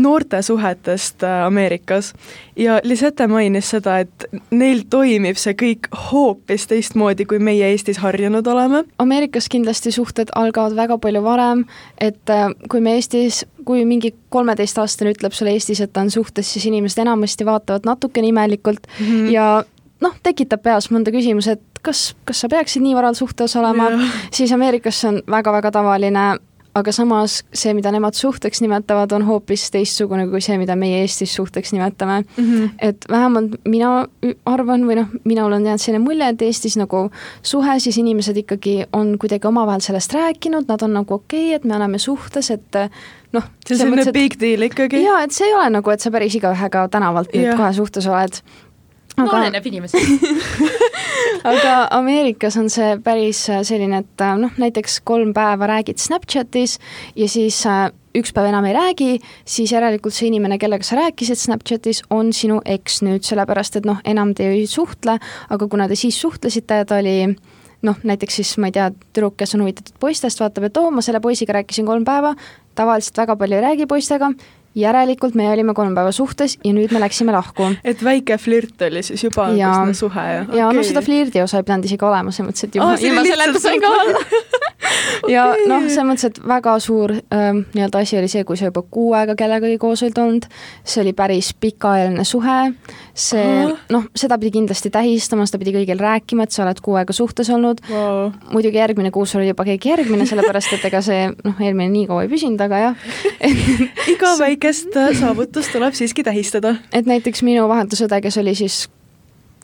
noorte 0.00 0.40
suhetest 0.42 1.22
äh, 1.26 1.44
Ameerikas 1.46 2.12
ja 2.58 2.80
Lisette 2.84 3.28
mainis 3.30 3.70
seda, 3.70 4.00
et 4.02 4.26
neil 4.50 4.82
toimib 4.90 5.38
see 5.40 5.54
kõik 5.58 5.90
hoopis 6.10 6.66
teistmoodi, 6.70 7.26
kui 7.30 7.38
meie 7.42 7.70
Eestis 7.70 8.00
harjunud 8.02 8.46
oleme. 8.50 8.82
Ameerikas 8.98 9.48
kindlasti 9.52 9.94
suhted 9.94 10.32
algavad 10.34 10.74
väga 10.78 10.98
palju 10.98 11.22
varem, 11.24 11.64
et 12.00 12.34
äh, 12.34 12.48
kui 12.68 12.82
me 12.82 12.96
Eestis, 12.98 13.44
kui 13.64 13.84
mingi 13.84 14.14
kolmeteistaastane 14.28 15.14
ütleb 15.14 15.34
sulle 15.36 15.54
Eestis, 15.56 15.80
et 15.80 15.92
ta 15.92 16.04
on 16.04 16.10
suhtes, 16.10 16.52
siis 16.52 16.66
inimesed 16.66 17.02
enamasti 17.02 17.46
vaatavad 17.46 17.86
natukene 17.88 18.26
imelikult 18.32 18.86
mm 18.86 19.06
-hmm. 19.06 19.30
ja 19.30 19.64
noh, 20.00 20.14
tekitab 20.22 20.62
peas 20.62 20.90
mõnda 20.90 21.12
küsimuse, 21.14 21.58
et 21.58 21.82
kas, 21.82 22.14
kas 22.24 22.40
sa 22.40 22.48
peaksid 22.48 22.82
nii 22.82 22.94
varal 22.94 23.14
suhtes 23.14 23.56
olema, 23.56 23.90
siis 24.32 24.52
Ameerikas 24.52 25.00
see 25.00 25.08
on 25.08 25.22
väga-väga 25.30 25.70
tavaline, 25.70 26.38
aga 26.74 26.92
samas 26.94 27.40
see, 27.56 27.72
mida 27.74 27.90
nemad 27.90 28.14
suhteks 28.14 28.60
nimetavad, 28.62 29.10
on 29.16 29.24
hoopis 29.26 29.66
teistsugune 29.74 30.28
kui 30.30 30.42
see, 30.44 30.58
mida 30.60 30.76
meie 30.78 31.00
Eestis 31.02 31.34
suhteks 31.34 31.72
nimetame 31.74 32.20
mm. 32.20 32.44
-hmm. 32.44 32.68
et 32.78 33.06
vähemalt 33.10 33.56
mina 33.64 34.06
arvan 34.46 34.86
või 34.86 35.00
noh, 35.00 35.08
minul 35.24 35.52
on 35.52 35.66
jäänud 35.66 35.82
selline 35.82 36.04
mulje, 36.04 36.28
et 36.28 36.42
Eestis 36.42 36.76
nagu 36.76 37.10
suhe, 37.42 37.78
siis 37.78 37.98
inimesed 37.98 38.36
ikkagi 38.36 38.84
on 38.92 39.16
kuidagi 39.18 39.48
omavahel 39.48 39.80
sellest 39.80 40.14
rääkinud, 40.14 40.68
nad 40.68 40.82
on 40.82 40.92
nagu 40.92 41.14
okei 41.14 41.48
okay,, 41.48 41.56
et 41.56 41.64
me 41.64 41.76
oleme 41.76 41.98
suhtes, 41.98 42.50
et 42.50 42.76
noh. 43.36 43.46
see 43.66 43.76
on 43.76 43.84
selline 43.84 44.12
big 44.16 44.38
deal 44.40 44.66
ikkagi. 44.66 45.04
jaa, 45.04 45.22
et 45.26 45.36
see 45.36 45.48
ei 45.50 45.54
ole 45.58 45.68
nagu, 45.78 45.94
et 45.94 46.02
sa 46.02 46.12
päris 46.14 46.36
igaühega 46.40 46.88
tänavalt 46.92 47.32
nüüd 47.36 47.56
kohe 47.58 47.72
suhtes 47.76 48.08
oled 48.10 48.40
aga... 49.16 49.24
no 49.24 49.38
oleneb 49.38 49.66
inimesest 49.70 50.26
aga 51.52 51.74
Ameerikas 51.96 52.56
on 52.60 52.68
see 52.72 52.96
päris 53.04 53.42
äh, 53.52 53.62
selline, 53.66 54.02
et 54.04 54.24
äh, 54.24 54.36
noh, 54.40 54.52
näiteks 54.60 55.00
kolm 55.06 55.32
päeva 55.36 55.68
räägid 55.70 56.00
Snapchatis 56.02 56.78
ja 57.16 57.28
siis 57.30 57.62
äh, 57.68 57.88
üks 58.16 58.34
päev 58.34 58.50
enam 58.50 58.66
ei 58.66 58.74
räägi, 58.74 59.10
siis 59.46 59.72
järelikult 59.72 60.16
see 60.16 60.30
inimene, 60.30 60.58
kellega 60.58 60.86
sa 60.86 60.98
rääkisid 60.98 61.38
Snapchatis, 61.38 62.02
on 62.10 62.32
sinu 62.36 62.58
eks 62.66 63.00
nüüd, 63.06 63.24
sellepärast 63.26 63.80
et 63.80 63.88
noh, 63.88 64.00
enam 64.04 64.34
te 64.34 64.50
ei 64.50 64.66
suhtle, 64.70 65.18
aga 65.50 65.70
kuna 65.70 65.88
te 65.88 65.98
siis 65.98 66.18
suhtlesite 66.20 66.82
ja 66.82 66.88
ta 66.88 67.00
oli 67.00 67.34
noh, 67.86 68.00
näiteks 68.04 68.40
siis 68.40 68.54
ma 68.60 68.70
ei 68.70 68.76
tea, 68.76 68.90
tüdruk, 69.10 69.36
kes 69.40 69.54
on 69.56 69.64
huvitatud 69.64 69.96
poistest, 70.02 70.40
vaatab, 70.42 70.68
et 70.68 70.80
oo, 70.80 70.90
ma 70.94 71.04
selle 71.04 71.20
poisiga 71.24 71.56
rääkisin 71.60 71.88
kolm 71.88 72.04
päeva, 72.04 72.34
tavaliselt 72.78 73.22
väga 73.22 73.36
palju 73.40 73.58
ei 73.58 73.64
räägi 73.64 73.88
poistega, 73.90 74.32
järelikult 74.74 75.34
me 75.34 75.48
olime 75.50 75.74
kolm 75.74 75.94
päeva 75.94 76.12
suhtes 76.14 76.56
ja 76.64 76.72
nüüd 76.74 76.92
me 76.94 77.02
läksime 77.02 77.32
lahku. 77.34 77.72
et 77.84 78.04
väike 78.04 78.38
flirt 78.38 78.82
oli 78.86 79.02
siis 79.02 79.24
juba 79.24 79.48
ja, 79.58 79.72
suhe 79.92 80.26
ja? 80.26 80.44
ja 80.44 80.68
okay. 80.68 80.76
no 80.76 80.86
seda 80.86 81.02
flirdi 81.02 81.42
osa 81.42 81.58
ei 81.60 81.66
pidanud 81.66 81.88
isegi 81.90 82.06
olema, 82.06 82.34
selles 82.34 82.50
mõttes, 82.50 82.68
et 82.68 82.78
juba 82.78 82.92
oh, 82.92 83.06
ilma 83.08 83.24
seletusega 83.26 83.94
olla. 84.00 84.24
Okay. 84.24 84.68
ja 85.34 85.44
noh, 85.68 85.86
selles 85.88 86.06
mõttes, 86.06 86.28
et 86.30 86.40
väga 86.46 86.76
suur 86.82 87.12
ähm, 87.34 87.64
nii-öelda 87.74 88.02
asi 88.04 88.18
oli 88.20 88.30
see, 88.30 88.44
kui 88.46 88.58
sa 88.58 88.70
juba 88.70 88.82
kuu 88.82 89.12
aega 89.18 89.34
kellegagi 89.38 89.78
koos 89.82 90.04
olid 90.06 90.18
olnud, 90.22 90.46
see 90.84 91.02
oli 91.02 91.14
päris 91.18 91.50
pikaajaline 91.60 92.24
suhe, 92.28 92.58
see 93.14 93.66
noh, 93.92 94.06
seda 94.16 94.38
pidi 94.40 94.54
kindlasti 94.58 94.92
tähistama, 94.94 95.46
seda 95.50 95.60
pidi 95.62 95.74
kõigil 95.80 96.00
rääkima, 96.00 96.46
et 96.46 96.54
sa 96.54 96.64
oled 96.64 96.80
kuu 96.84 96.96
aega 97.00 97.16
suhtes 97.16 97.50
olnud. 97.50 97.82
Wow.. 97.90 98.30
muidugi 98.54 98.78
järgmine 98.80 99.10
kuu 99.14 99.26
sul 99.26 99.42
oli 99.42 99.50
juba 99.50 99.66
keegi 99.66 99.92
järgmine, 99.92 100.26
sellepärast 100.30 100.78
et 100.78 100.86
ega 100.90 101.02
see 101.04 101.28
noh, 101.32 101.58
eelmine 101.58 101.90
nii 101.92 102.06
kaua 102.10 102.24
ei 102.26 102.32
püsinud, 102.32 102.60
aga 102.64 102.84
jah. 102.84 103.06
Iga 104.14 104.34
väikest 104.60 105.20
saavutust 105.20 105.72
tuleb 105.72 105.94
siiski 105.94 106.22
tähistada. 106.22 106.74
et 106.92 107.06
näiteks 107.06 107.42
minu 107.42 107.68
vahetusõde, 107.68 108.20
kes 108.20 108.36
oli 108.38 108.54
siis 108.54 108.88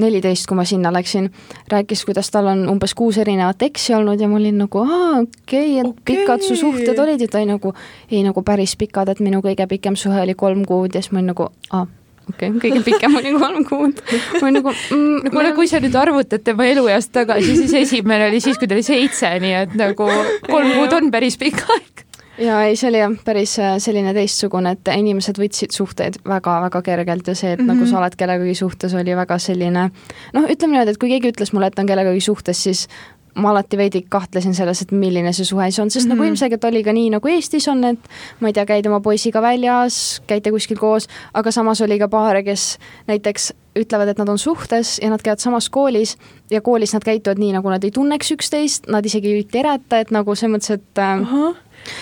neliteist, 0.01 0.47
kui 0.49 0.57
ma 0.57 0.65
sinna 0.65 0.93
läksin, 0.93 1.29
rääkis, 1.69 2.05
kuidas 2.05 2.31
tal 2.31 2.47
on 2.47 2.69
umbes 2.69 2.95
kuus 2.95 3.19
erinevat 3.19 3.63
eksi 3.63 3.95
olnud 3.95 4.21
ja 4.21 4.29
ma 4.29 4.37
olin 4.37 4.59
nagu 4.59 4.81
aa, 4.81 5.21
okei 5.21 5.81
okay,, 5.81 5.81
et 5.81 5.87
okay. 5.87 6.05
pikad 6.07 6.41
su 6.41 6.57
suhted 6.57 6.99
olid 6.99 7.21
ja 7.21 7.29
ta 7.29 7.39
oli 7.39 7.51
nagu, 7.51 7.75
ei 8.11 8.23
nagu 8.25 8.43
päris 8.43 8.77
pikad, 8.77 9.13
et 9.13 9.21
minu 9.21 9.43
kõige 9.45 9.69
pikem 9.69 9.97
suhe 9.97 10.21
oli 10.21 10.35
kolm 10.35 10.65
kuud 10.65 10.95
ja 10.95 11.03
siis 11.05 11.13
ma 11.13 11.21
olin 11.21 11.33
nagu 11.35 11.51
aa 11.71 11.83
okei 12.31 12.49
okay,, 12.49 12.61
kõige 12.65 12.85
pikem 12.89 13.21
oli 13.21 13.35
kolm 13.37 13.69
kuud. 13.69 14.01
ma 14.41 14.51
nagu 14.51 14.73
mm,. 14.73 15.29
no 15.29 15.35
kuule, 15.37 15.53
kui 15.61 15.69
sa 15.69 15.83
nüüd 15.85 16.01
arvutad 16.01 16.45
tema 16.45 16.73
elueast 16.73 17.13
tagasi, 17.13 17.53
siis 17.61 17.77
esimene 17.85 18.31
oli 18.31 18.41
siis, 18.41 18.57
kui 18.57 18.69
ta 18.69 18.79
oli 18.79 18.87
seitse, 18.87 19.37
nii 19.45 19.55
et 19.61 19.77
nagu 19.77 20.09
kolm 20.49 20.73
kuud 20.73 21.01
on 21.03 21.13
päris 21.13 21.37
pikk 21.37 21.69
aeg 21.77 22.06
ja 22.39 22.61
ei, 22.67 22.77
see 22.77 22.91
oli 22.91 23.01
jah, 23.01 23.17
päris 23.25 23.57
äh, 23.63 23.77
selline 23.83 24.15
teistsugune, 24.17 24.77
et 24.77 24.93
inimesed 24.93 25.41
võtsid 25.41 25.75
suhteid 25.77 26.21
väga-väga 26.29 26.83
kergelt 26.85 27.29
ja 27.29 27.35
see, 27.35 27.53
et 27.53 27.59
mm 27.59 27.65
-hmm. 27.65 27.73
nagu 27.73 27.85
mhm. 27.85 27.91
sa 27.91 27.99
oled 27.99 28.17
kellegagi 28.17 28.55
suhtes, 28.55 28.95
oli 28.95 29.17
väga 29.17 29.39
selline 29.39 29.91
noh, 30.33 30.45
ütleme 30.45 30.73
niimoodi, 30.73 30.91
et 30.91 30.99
kui 30.99 31.09
keegi 31.09 31.33
ütles 31.33 31.53
mulle, 31.53 31.67
et 31.67 31.79
on 31.79 31.87
kellegagi 31.87 32.21
suhtes, 32.21 32.63
siis 32.63 32.89
ma 33.37 33.51
alati 33.51 33.77
veidi 33.77 34.05
kahtlesin 34.09 34.55
selles, 34.55 34.83
et 34.83 34.93
milline 34.93 35.33
see 35.33 35.45
suhe 35.45 35.65
siis 35.71 35.79
on, 35.79 35.91
sest 35.91 36.07
mm 36.07 36.09
-hmm. 36.09 36.15
nagu 36.15 36.23
mhm. 36.23 36.29
ilmselgelt 36.29 36.65
oli 36.65 36.83
ka 36.85 36.93
nii, 36.93 37.11
nagu 37.11 37.29
Eestis 37.29 37.69
on, 37.69 37.85
et 37.85 37.99
ma 38.41 38.49
ei 38.49 38.53
tea, 38.53 38.67
käid 38.67 38.87
oma 38.87 39.01
poisiga 39.01 39.43
väljas, 39.43 40.23
käite 40.27 40.51
kuskil 40.51 40.79
koos, 40.79 41.09
aga 41.35 41.51
samas 41.51 41.81
oli 41.81 41.99
ka 41.99 42.09
paare, 42.09 42.43
kes 42.43 42.79
näiteks 43.07 43.53
ütlevad, 43.77 44.09
et 44.09 44.19
nad 44.19 44.29
on 44.29 44.39
suhtes 44.39 44.99
ja 45.03 45.11
nad 45.11 45.23
käivad 45.23 45.39
samas 45.39 45.71
koolis 45.71 46.17
ja 46.51 46.61
koolis 46.61 46.93
nad 46.93 47.05
käituvad 47.05 47.39
nii, 47.39 47.53
nagu 47.53 47.71
nad 47.71 47.85
ei 47.85 47.91
tunneks 47.91 48.33
üksteist, 48.33 48.89
nad 48.89 49.05
isegi 49.05 49.33
ei 49.33 49.45
tereta, 49.45 49.99
et 49.99 50.11
nagu 50.11 50.35
selles 50.35 50.57
mõttes, 50.57 50.71
et 50.71 50.99
äh, 50.99 51.21
Aha 51.21 51.55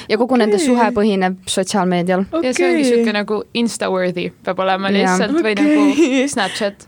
ja 0.08 0.18
kogu 0.18 0.34
okay. 0.34 0.44
nende 0.44 0.60
suhe 0.62 0.90
põhineb 0.96 1.38
sotsiaalmeedial 1.46 2.26
okay.. 2.30 2.48
ja 2.48 2.56
see 2.56 2.68
ongi 2.68 2.82
niisugune 2.82 3.16
nagu 3.20 3.40
insta-worthy 3.62 4.28
peab 4.44 4.66
olema 4.66 4.92
lihtsalt 4.94 5.38
ja. 5.38 5.46
või 5.46 5.56
okay. 5.56 5.64
nagu 5.64 6.28
Snapchat. 6.34 6.86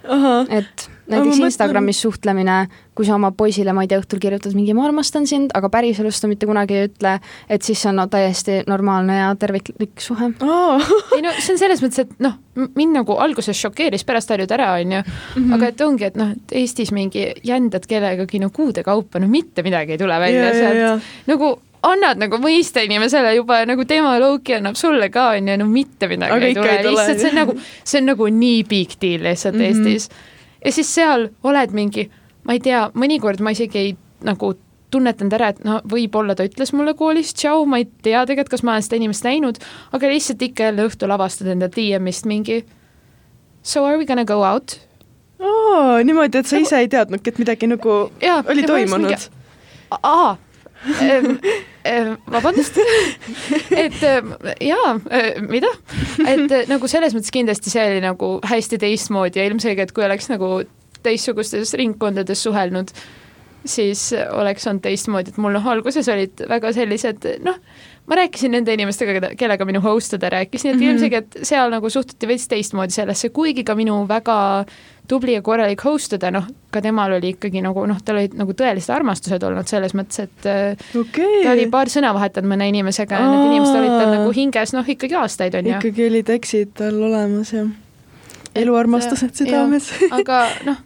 et 0.49 0.91
näiteks 1.11 1.39
Instagramis 1.39 2.01
suhtlemine, 2.03 2.67
kui 2.95 3.07
sa 3.07 3.15
oma 3.15 3.31
poisile, 3.37 3.73
ma 3.77 3.85
ei 3.85 3.91
tea, 3.91 4.01
õhtul 4.03 4.21
kirjutad 4.23 4.55
mingi 4.57 4.75
ma 4.77 4.87
armastan 4.87 5.27
sind, 5.29 5.53
aga 5.57 5.71
päriselus 5.73 6.21
ta 6.21 6.31
mitte 6.31 6.49
kunagi 6.49 6.79
ei 6.79 6.89
ütle, 6.89 7.17
et 7.53 7.67
siis 7.67 7.83
see 7.83 7.91
on 7.93 8.01
no, 8.01 8.07
täiesti 8.11 8.59
normaalne 8.71 9.19
ja 9.21 9.29
terviklik 9.39 10.03
suhe 10.03 10.31
oh. 10.43 10.91
ei 11.17 11.23
no 11.25 11.35
see 11.39 11.55
on 11.55 11.61
selles 11.63 11.83
mõttes, 11.85 12.07
et 12.07 12.25
noh, 12.25 12.39
mind 12.79 13.01
nagu 13.01 13.19
alguses 13.23 13.59
šokeeris, 13.61 14.07
pärast 14.09 14.33
harjud 14.35 14.57
ära, 14.57 14.73
onju, 14.81 15.05
mhm. 15.37 15.55
aga 15.59 15.71
et 15.73 15.87
ongi, 15.87 16.11
et 16.11 16.19
noh, 16.19 16.35
et 16.35 16.57
Eestis 16.63 16.93
mingi 16.97 17.29
jändad 17.47 17.87
kellegagi 17.89 18.43
no 18.43 18.51
kuude 18.55 18.85
kaupa, 18.87 19.23
no 19.23 19.31
mitte 19.31 19.65
midagi 19.67 19.97
ei 19.97 20.03
tule 20.03 20.19
välja 20.23 20.43
yeah, 20.43 20.59
sealt 20.59 20.81
yeah,, 20.81 20.99
yeah. 20.99 21.15
nagu 21.31 21.55
annad 21.83 22.21
nagu 22.21 22.39
mõista 22.43 22.83
inimesele 22.85 23.35
juba 23.37 23.61
nagu 23.69 23.85
tema 23.89 24.17
low-key 24.23 24.59
annab 24.59 24.79
sulle 24.79 25.11
ka 25.13 25.31
onju, 25.37 25.57
no 25.61 25.67
mitte 25.71 26.09
midagi 26.11 26.33
Aga 26.33 26.47
ei 26.47 26.57
tule, 26.57 26.77
lihtsalt 26.87 27.23
see 27.23 27.33
on 27.33 27.41
nagu, 27.41 27.57
see 27.85 28.01
on 28.01 28.11
nagu 28.13 28.31
nii 28.43 28.63
big 28.69 28.97
deal 29.03 29.27
lihtsalt 29.27 29.55
mm 29.55 29.61
-hmm. 29.61 29.89
Eestis. 29.89 30.09
ja 30.65 30.73
siis 30.73 30.95
seal 30.95 31.29
oled 31.45 31.73
mingi, 31.73 32.11
ma 32.45 32.53
ei 32.53 32.61
tea, 32.61 32.91
mõnikord 32.95 33.41
ma 33.41 33.51
isegi 33.51 33.79
ei 33.79 33.97
nagu 34.25 34.55
tunnetanud 34.91 35.33
ära, 35.33 35.49
et 35.49 35.65
no 35.65 35.81
võib-olla 35.89 36.35
ta 36.35 36.47
ütles 36.47 36.73
mulle 36.73 36.95
koolis 36.95 37.35
tšau, 37.35 37.67
ma 37.67 37.79
ei 37.83 37.89
tea 38.03 38.23
tegelikult, 38.27 38.55
kas 38.55 38.63
ma 38.63 38.77
olen 38.77 38.83
seda 38.83 38.97
inimest 39.01 39.25
näinud, 39.25 39.59
aga 39.93 40.09
lihtsalt 40.09 40.43
ikka 40.43 40.71
jälle 40.71 40.87
õhtul 40.87 41.13
avastad 41.13 41.51
enda 41.53 41.69
DM-ist 41.69 42.27
mingi 42.27 42.65
so 43.63 43.85
are 43.85 43.99
we 43.99 44.07
gonna 44.07 44.25
go 44.25 44.43
out? 44.45 44.79
aa, 45.41 46.03
niimoodi, 46.05 46.39
et 46.39 46.47
sa 46.47 46.61
ise 46.63 46.79
ei 46.79 46.89
teadnudki, 46.89 47.35
et 47.35 47.39
midagi 47.43 47.69
nagu 47.69 47.97
ja, 48.23 48.39
oli 48.49 48.63
toimunud? 48.67 49.29
aa, 50.03 50.37
vabandust 52.31 52.79
et 53.85 54.01
jaa, 54.63 54.95
mida? 55.49 55.71
et 56.27 56.57
nagu 56.71 56.91
selles 56.91 57.17
mõttes 57.17 57.35
kindlasti 57.35 57.73
see 57.73 57.85
oli 57.91 58.03
nagu 58.05 58.37
hästi 58.47 58.81
teistmoodi 58.83 59.41
ja 59.41 59.47
ilmselgelt, 59.51 59.95
kui 59.97 60.07
oleks 60.07 60.31
nagu 60.33 60.61
teistsugustes 61.07 61.75
ringkondades 61.79 62.43
suhelnud, 62.43 62.91
siis 63.67 64.09
oleks 64.35 64.67
olnud 64.67 64.85
teistmoodi, 64.85 65.33
et 65.33 65.43
mul 65.43 65.55
noh, 65.57 65.69
alguses 65.71 66.09
olid 66.13 66.45
väga 66.51 66.73
sellised 66.77 67.29
noh, 67.47 67.61
ma 68.07 68.15
rääkisin 68.15 68.53
nende 68.55 68.75
inimestega, 68.75 69.33
kellega 69.39 69.67
minu 69.67 69.81
host 69.83 70.15
õde 70.15 70.31
rääkis, 70.31 70.65
nii 70.65 70.73
et 70.73 70.77
mm 70.77 70.83
-hmm. 70.83 70.91
ilmselgelt 70.91 71.39
seal 71.43 71.71
nagu 71.71 71.91
suhtuti 71.91 72.29
veits 72.29 72.49
teistmoodi 72.49 72.95
sellesse, 72.95 73.29
kuigi 73.29 73.65
ka 73.65 73.75
minu 73.75 74.09
väga 74.09 74.65
tubli 75.09 75.35
ja 75.35 75.43
korralik 75.43 75.83
host 75.85 76.13
õde, 76.13 76.31
noh, 76.31 76.47
ka 76.71 76.83
temal 76.83 77.13
oli 77.13 77.35
ikkagi 77.35 77.63
nagu 77.63 77.87
noh, 77.87 77.99
tal 78.05 78.21
olid 78.21 78.35
nagu 78.35 78.53
tõelised 78.53 78.95
armastused 78.95 79.43
olnud 79.43 79.67
selles 79.67 79.95
mõttes, 79.95 80.21
et 80.21 80.47
äh, 80.47 80.87
okay. 81.01 81.43
ta 81.45 81.53
oli 81.53 81.67
paar 81.71 81.91
sõna 81.93 82.15
vahetanud 82.15 82.51
mõne 82.51 82.69
inimesega 82.69 83.15
ja 83.15 83.31
need 83.31 83.47
inimesed 83.51 83.81
olid 83.81 83.95
tal 84.01 84.13
nagu 84.15 84.31
hinges 84.31 84.73
noh, 84.73 84.89
ikkagi 84.89 85.15
aastaid 85.15 85.55
on 85.55 85.67
ju. 85.67 85.79
ikkagi 85.79 86.07
olid 86.07 86.31
eksid 86.39 86.75
tal 86.75 87.03
olemas 87.03 87.53
ja 87.53 87.67
eluarmastused 88.55 89.35
südames. 89.35 89.91
aga 90.11 90.47
noh, 90.65 90.77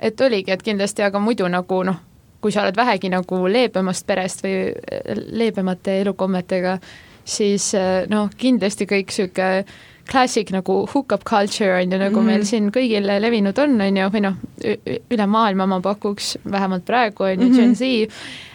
et 0.00 0.20
oligi, 0.20 0.52
et 0.52 0.62
kindlasti, 0.62 1.02
aga 1.02 1.18
muidu 1.18 1.48
nagu 1.48 1.82
noh 1.84 2.04
kui 2.46 2.54
sa 2.54 2.62
oled 2.62 2.78
vähegi 2.78 3.10
nagu 3.10 3.42
leebemast 3.50 4.06
perest 4.06 4.46
või 4.46 4.70
äh, 4.70 5.12
leebemate 5.34 6.00
elukommetega, 6.04 6.78
siis 7.26 7.72
äh, 7.74 8.04
noh, 8.12 8.30
kindlasti 8.38 8.86
kõik 8.86 9.10
niisugune 9.10 9.64
classic 10.06 10.52
nagu 10.54 10.84
hook-up 10.86 11.24
culture 11.26 11.80
on 11.80 11.90
ju, 11.90 11.98
nagu 11.98 12.20
mm. 12.20 12.28
meil 12.30 12.44
siin 12.46 12.68
kõigil 12.70 13.08
levinud 13.18 13.58
on, 13.58 13.74
on 13.82 13.96
ju, 13.98 14.10
või 14.14 14.22
noh, 14.22 14.36
üle 15.10 15.26
maailma 15.26 15.66
ma 15.66 15.80
pakuks, 15.82 16.36
vähemalt 16.46 16.86
praegu 16.86 17.26
on 17.26 17.42
ju 17.42 17.48
-hmm. 17.48 17.56
Gen 17.56 17.74
Z, 17.74 17.82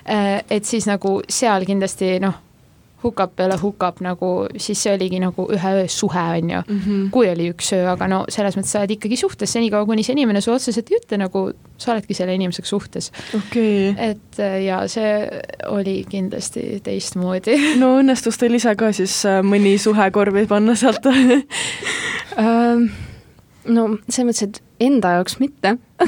äh, 0.08 0.44
et 0.50 0.66
siis 0.66 0.88
nagu 0.88 1.20
seal 1.28 1.68
kindlasti 1.68 2.20
noh 2.24 2.40
hukap 3.04 3.36
peale 3.36 3.58
hukap 3.62 4.02
nagu, 4.04 4.32
siis 4.58 4.82
see 4.84 4.94
oligi 4.96 5.20
nagu 5.22 5.48
ühe 5.54 5.74
öö 5.82 5.88
suhe, 5.88 6.26
on 6.38 6.50
ju 6.50 6.62
mm. 6.68 6.80
-hmm. 6.80 7.10
kui 7.12 7.30
oli 7.30 7.50
üks 7.54 7.74
öö, 7.74 7.92
aga 7.92 8.08
no 8.08 8.24
selles 8.30 8.58
mõttes 8.58 8.72
sa 8.76 8.80
oled 8.80 8.96
ikkagi 8.98 9.18
suhtes 9.18 9.54
senikaua, 9.54 9.86
kuni 9.86 10.04
see 10.04 10.14
inimene 10.14 10.42
su 10.42 10.52
otseselt 10.52 10.92
ei 10.92 10.98
ütle, 10.98 11.18
nagu 11.18 11.52
sa 11.78 11.92
oledki 11.94 12.14
selle 12.14 12.36
inimesega 12.36 12.68
suhtes 12.68 13.12
okay.. 13.38 13.94
et 13.98 14.40
äh, 14.40 14.64
ja 14.66 14.88
see 14.88 15.28
oli 15.68 16.06
kindlasti 16.10 16.82
teistmoodi. 16.84 17.58
no 17.82 17.98
õnnestus 18.00 18.38
teil 18.38 18.54
ise 18.54 18.76
ka 18.76 18.92
siis 18.92 19.26
äh, 19.26 19.42
mõni 19.44 19.78
suhe 19.78 20.12
korvi 20.12 20.46
panna 20.48 20.76
sealt 20.76 21.06
um 21.06 22.90
no 23.70 23.88
selles 24.10 24.26
mõttes, 24.28 24.48
et 24.48 24.62
enda 24.82 25.16
jaoks 25.18 25.38
mitte 25.42 25.76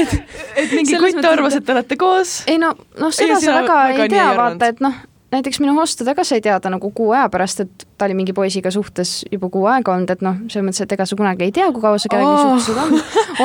et, 0.00 0.12
et 0.56 0.72
mingi 0.74 0.98
kutt 0.98 1.24
arvas, 1.28 1.56
et 1.58 1.64
te 1.66 1.74
olete 1.74 1.98
koos? 2.00 2.42
ei 2.50 2.58
no, 2.60 2.74
noh, 3.00 3.14
seda 3.14 3.38
sa 3.42 3.56
väga, 3.60 3.78
väga 3.92 4.06
ei 4.06 4.12
tea, 4.12 4.28
vaata, 4.38 4.70
et 4.72 4.82
noh, 4.84 4.96
näiteks 5.32 5.60
minu 5.62 5.74
hostada 5.76 6.14
ka 6.18 6.24
sai 6.26 6.40
teada 6.44 6.70
nagu 6.72 6.90
kuu 6.94 7.12
aja 7.16 7.28
pärast, 7.32 7.64
et 7.64 7.86
ta 7.98 8.08
oli 8.08 8.16
mingi 8.18 8.34
poisiga 8.36 8.70
suhtes 8.74 9.22
juba 9.32 9.48
kuu 9.52 9.66
aega 9.70 9.94
olnud, 9.94 10.10
et 10.12 10.24
noh, 10.24 10.42
selles 10.52 10.66
mõttes, 10.66 10.84
et 10.84 10.96
ega 10.96 11.06
sa 11.08 11.18
kunagi 11.18 11.48
ei 11.48 11.54
tea, 11.54 11.70
kui 11.72 11.84
kaua 11.84 12.00
sa 12.02 12.10
kellegagi 12.12 12.42
oh. 12.42 12.58
suhtes 12.60 12.76
on. 12.82 12.90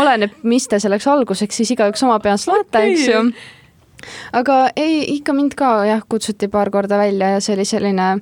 oleneb, 0.01 0.35
mis 0.43 0.67
te 0.67 0.81
selleks 0.83 1.07
alguseks 1.13 1.61
siis 1.61 1.75
igaüks 1.77 2.03
oma 2.07 2.19
peas 2.23 2.47
loete 2.49 2.81
okay., 2.81 2.95
eks 2.95 3.07
ju. 3.07 3.23
aga 4.41 4.61
ei, 4.75 5.01
ikka 5.17 5.35
mind 5.37 5.57
ka 5.59 5.73
jah, 5.87 6.05
kutsuti 6.09 6.51
paar 6.51 6.73
korda 6.73 6.99
välja 6.99 7.35
ja 7.37 7.43
see 7.43 7.55
oli 7.57 7.67
selline 7.67 8.15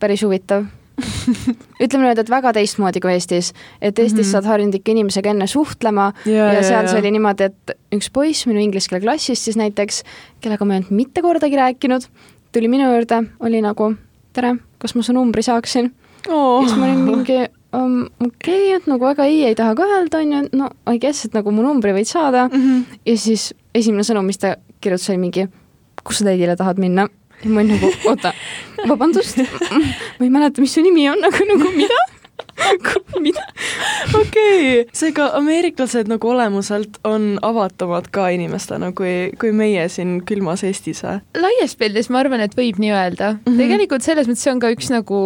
päris 0.00 0.24
huvitav 0.24 0.68
ütleme 1.84 2.04
niimoodi, 2.04 2.24
et 2.24 2.32
väga 2.32 2.52
teistmoodi 2.56 3.02
kui 3.02 3.12
Eestis. 3.12 3.52
et 3.80 3.98
Eestis 3.98 4.12
mm 4.12 4.20
-hmm. 4.20 4.32
saad 4.32 4.48
harjunud 4.50 4.74
ikka 4.74 4.92
inimesega 4.92 5.30
enne 5.30 5.46
suhtlema 5.46 6.12
ja, 6.26 6.52
ja 6.52 6.62
seal 6.62 6.84
ja, 6.84 6.90
see 6.90 7.00
oli 7.00 7.14
niimoodi, 7.16 7.50
et 7.50 7.76
üks 7.96 8.10
poiss 8.12 8.46
minu 8.46 8.60
inglise 8.60 8.88
keele 8.88 9.02
klassist 9.04 9.42
siis 9.42 9.56
näiteks, 9.56 10.02
kellega 10.40 10.64
ma 10.64 10.74
ei 10.74 10.80
olnud 10.80 10.96
mitte 10.96 11.22
kordagi 11.22 11.56
rääkinud, 11.56 12.06
tuli 12.52 12.68
minu 12.68 12.92
juurde, 12.92 13.22
oli 13.40 13.62
nagu 13.62 13.94
tere, 14.32 14.56
kas 14.78 14.94
ma 14.94 15.02
su 15.02 15.12
numbri 15.12 15.42
saaksin 15.42 15.92
oh.? 16.28 16.62
ja 16.62 16.68
siis 16.68 16.78
ma 16.78 16.86
olin 16.86 16.98
mingi 16.98 17.38
um, 17.74 18.02
okei 18.02 18.26
okay,, 18.26 18.76
et 18.76 18.86
nagu 18.90 19.04
väga 19.04 19.24
ei, 19.24 19.44
ei 19.50 19.54
taha 19.54 19.74
ka 19.74 19.86
öelda, 19.86 20.18
on 20.18 20.32
ju, 20.32 20.42
no 20.52 20.70
I 20.90 20.98
guess, 20.98 21.24
et 21.24 21.34
nagu 21.36 21.52
mu 21.54 21.64
numbri 21.66 21.94
võid 21.96 22.10
saada 22.10 22.48
mm. 22.48 22.60
-hmm. 22.60 23.00
ja 23.06 23.16
siis 23.18 23.54
esimene 23.74 24.06
sõnum, 24.06 24.26
mis 24.26 24.38
ta 24.38 24.56
kirjutas, 24.80 25.10
oli 25.10 25.18
mingi, 25.18 25.46
kus 26.04 26.18
sa 26.18 26.30
täidile 26.30 26.56
tahad 26.56 26.78
minna? 26.78 27.08
Ja 27.44 27.50
ma 27.50 27.60
olin 27.64 27.76
nagu, 27.76 27.92
oota, 28.10 28.32
vabandust, 28.88 29.42
ma 29.70 30.24
ei 30.26 30.32
mäleta, 30.32 30.62
mis 30.62 30.74
su 30.74 30.84
nimi 30.84 31.08
on, 31.10 31.22
aga 31.28 31.44
nagu 31.52 31.74
mida? 31.76 32.00
mida? 33.20 33.44
okei 34.14 34.80
okay., 34.80 34.84
seega 34.96 35.30
ameeriklased 35.38 36.10
nagu 36.10 36.30
olemuselt 36.32 36.98
on 37.08 37.38
avatumad 37.46 38.10
ka 38.12 38.28
inimestena 38.34 38.92
kui, 38.96 39.30
kui 39.40 39.52
meie 39.56 39.86
siin 39.92 40.18
külmas 40.28 40.64
Eestis 40.66 41.02
või? 41.04 41.20
laias 41.40 41.76
pildis 41.80 42.10
ma 42.12 42.22
arvan, 42.24 42.44
et 42.44 42.56
võib 42.58 42.80
nii 42.82 42.92
öelda 42.92 43.32
mm. 43.32 43.40
-hmm. 43.44 43.62
tegelikult 43.62 44.06
selles 44.06 44.28
mõttes 44.28 44.44
see 44.46 44.54
on 44.54 44.62
ka 44.62 44.72
üks 44.74 44.92
nagu 44.92 45.22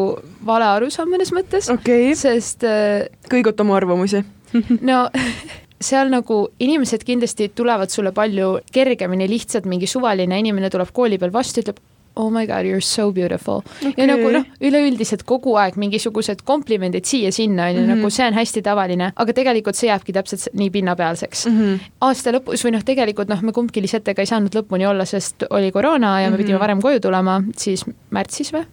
vale 0.46 0.70
arusaam 0.76 1.10
mõnes 1.10 1.34
mõttes 1.34 1.70
okay., 1.72 2.14
sest 2.18 2.66
äh, 2.68 3.06
kõiguta 3.30 3.66
oma 3.66 3.78
arvamusi 3.80 4.24
no 4.90 5.06
seal 5.84 6.12
nagu 6.12 6.44
inimesed 6.62 7.02
kindlasti 7.04 7.50
tulevad 7.54 7.90
sulle 7.92 8.12
palju 8.14 8.58
kergemini, 8.72 9.28
lihtsalt 9.28 9.66
mingi 9.68 9.88
suvaline 9.90 10.38
inimene 10.40 10.70
tuleb 10.72 10.92
kooli 10.94 11.18
peal 11.20 11.32
vastu, 11.34 11.60
ütleb 11.60 11.82
oh 12.16 12.30
my 12.30 12.46
god, 12.46 12.66
you 12.66 12.74
are 12.74 12.84
so 12.84 13.10
beautiful 13.12 13.62
okay.. 13.78 13.94
ja 13.96 14.06
nagu 14.06 14.30
noh, 14.34 14.46
üleüldiselt 14.62 15.24
kogu 15.28 15.56
aeg 15.60 15.78
mingisugused 15.80 16.44
komplimendid 16.46 17.08
siia-sinna 17.08 17.70
on 17.70 17.80
ju, 17.80 17.86
nagu 17.88 18.02
mhm. 18.06 18.14
see 18.16 18.28
on 18.28 18.38
hästi 18.38 18.62
tavaline, 18.66 19.10
aga 19.16 19.36
tegelikult 19.36 19.78
see 19.78 19.90
jääbki 19.90 20.14
täpselt 20.16 20.46
nii 20.54 20.70
pinnapealseks 20.74 21.46
mm. 21.50 21.58
-hmm. 21.58 21.90
aasta 22.08 22.34
lõpus 22.36 22.64
või 22.66 22.76
noh, 22.76 22.86
tegelikult 22.86 23.32
noh, 23.32 23.42
me 23.42 23.52
kumbki 23.56 23.82
Lisetega 23.84 24.22
ei 24.22 24.30
saanud 24.30 24.54
lõpuni 24.54 24.86
olla, 24.88 25.04
sest 25.08 25.46
oli 25.50 25.72
koroona 25.74 26.20
ja 26.20 26.28
me 26.28 26.30
mm 26.30 26.34
-hmm. 26.34 26.46
pidime 26.46 26.60
varem 26.60 26.82
koju 26.82 27.00
tulema, 27.00 27.42
siis 27.56 27.84
märtsis 28.10 28.54
või? 28.54 28.64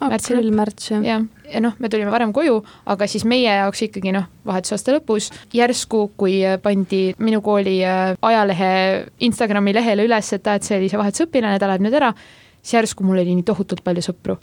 aprill, 0.00 0.50
märts 0.54 0.90
jah. 0.90 1.02
jah, 1.04 1.24
ja 1.52 1.60
noh, 1.60 1.74
me 1.78 1.88
tulime 1.88 2.10
varem 2.10 2.32
koju, 2.32 2.60
aga 2.86 3.06
siis 3.10 3.24
meie 3.24 3.50
jaoks 3.50 3.82
ikkagi 3.88 4.12
noh, 4.14 4.28
vahetusaasta 4.46 4.94
lõpus 4.96 5.30
järsku, 5.52 6.10
kui 6.16 6.40
pandi 6.62 7.14
minu 7.18 7.40
kooli 7.44 7.80
äh, 7.84 8.14
ajalehe 8.22 8.70
Instagrami 9.26 9.74
lehele 9.74 10.06
üles, 10.08 10.32
et 10.32 10.46
aa, 10.46 10.60
et 10.60 10.62
see 10.66 10.78
oli 10.78 10.88
see 10.92 11.00
vahetusõpilane, 11.00 11.58
ta 11.58 11.70
läheb 11.70 11.84
nüüd 11.84 11.98
ära 12.00 12.12
siis 12.60 12.74
järsku 12.76 13.04
mul 13.04 13.20
oli 13.22 13.34
nii 13.34 13.46
tohutult 13.46 13.82
palju 13.84 14.04
sõpru. 14.04 14.36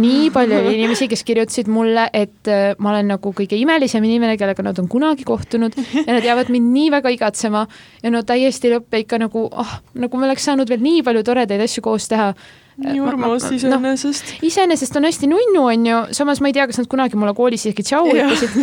nii 0.00 0.30
palju 0.34 0.58
oli 0.60 0.74
inimesi, 0.78 1.08
kes 1.08 1.24
kirjutasid 1.24 1.70
mulle, 1.72 2.08
et 2.12 2.50
äh, 2.50 2.74
ma 2.78 2.92
olen 2.92 3.14
nagu 3.14 3.32
kõige 3.36 3.58
imelisem 3.58 4.04
inimene, 4.04 4.36
kellega 4.40 4.66
nad 4.66 4.78
on 4.82 4.88
kunagi 4.88 5.24
kohtunud 5.24 5.76
ja 6.06 6.10
nad 6.12 6.24
jäävad 6.24 6.52
mind 6.52 6.72
nii 6.74 6.90
väga 6.94 7.14
igatsema 7.14 7.66
ja 8.02 8.12
no 8.12 8.22
täiesti 8.26 8.72
lõppe 8.74 9.04
ikka 9.04 9.22
nagu, 9.22 9.48
ah, 9.52 9.80
nagu 9.94 10.20
me 10.20 10.28
oleks 10.28 10.44
saanud 10.50 10.68
veel 10.68 10.84
nii 10.84 11.02
palju 11.06 11.24
toredaid 11.24 11.64
asju 11.64 11.84
koos 11.84 12.08
teha 12.12 12.32
nii 12.82 13.00
armas 13.06 13.44
no, 13.46 13.54
iseenesest 13.54 14.30
no,. 14.32 14.38
iseenesest 14.48 14.96
on 14.98 15.06
hästi 15.06 15.30
nunnu, 15.30 15.64
on 15.70 15.86
ju, 15.86 16.00
samas 16.16 16.40
ma 16.42 16.50
ei 16.50 16.56
tea, 16.56 16.66
kas 16.70 16.80
nad 16.82 16.90
kunagi 16.90 17.18
mulle 17.18 17.34
koolis 17.36 17.62
isegi 17.62 17.86
tšau 17.86 18.10
ütlesid, 18.10 18.56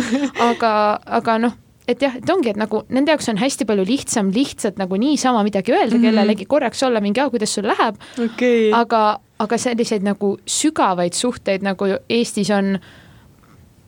aga, 0.50 0.72
aga 1.20 1.38
noh, 1.46 1.56
et 1.88 2.02
jah, 2.02 2.14
et 2.16 2.30
ongi, 2.30 2.52
et 2.52 2.58
nagu 2.60 2.82
nende 2.94 3.10
jaoks 3.12 3.28
on 3.32 3.40
hästi 3.40 3.66
palju 3.68 3.84
lihtsam 3.88 4.30
lihtsalt 4.34 4.78
nagu 4.80 4.98
niisama 5.00 5.42
midagi 5.46 5.74
öelda 5.74 5.96
mm 5.96 5.98
-hmm. 5.98 6.10
kellelegi, 6.10 6.46
korraks 6.46 6.82
olla 6.82 7.00
mingi, 7.00 7.20
kuidas 7.30 7.54
sul 7.54 7.66
läheb 7.66 7.96
okay.. 8.24 8.70
aga, 8.72 9.20
aga 9.38 9.58
selliseid 9.58 10.02
nagu 10.02 10.36
sügavaid 10.46 11.12
suhteid 11.12 11.62
nagu 11.62 11.84
Eestis 12.08 12.50
on 12.50 12.78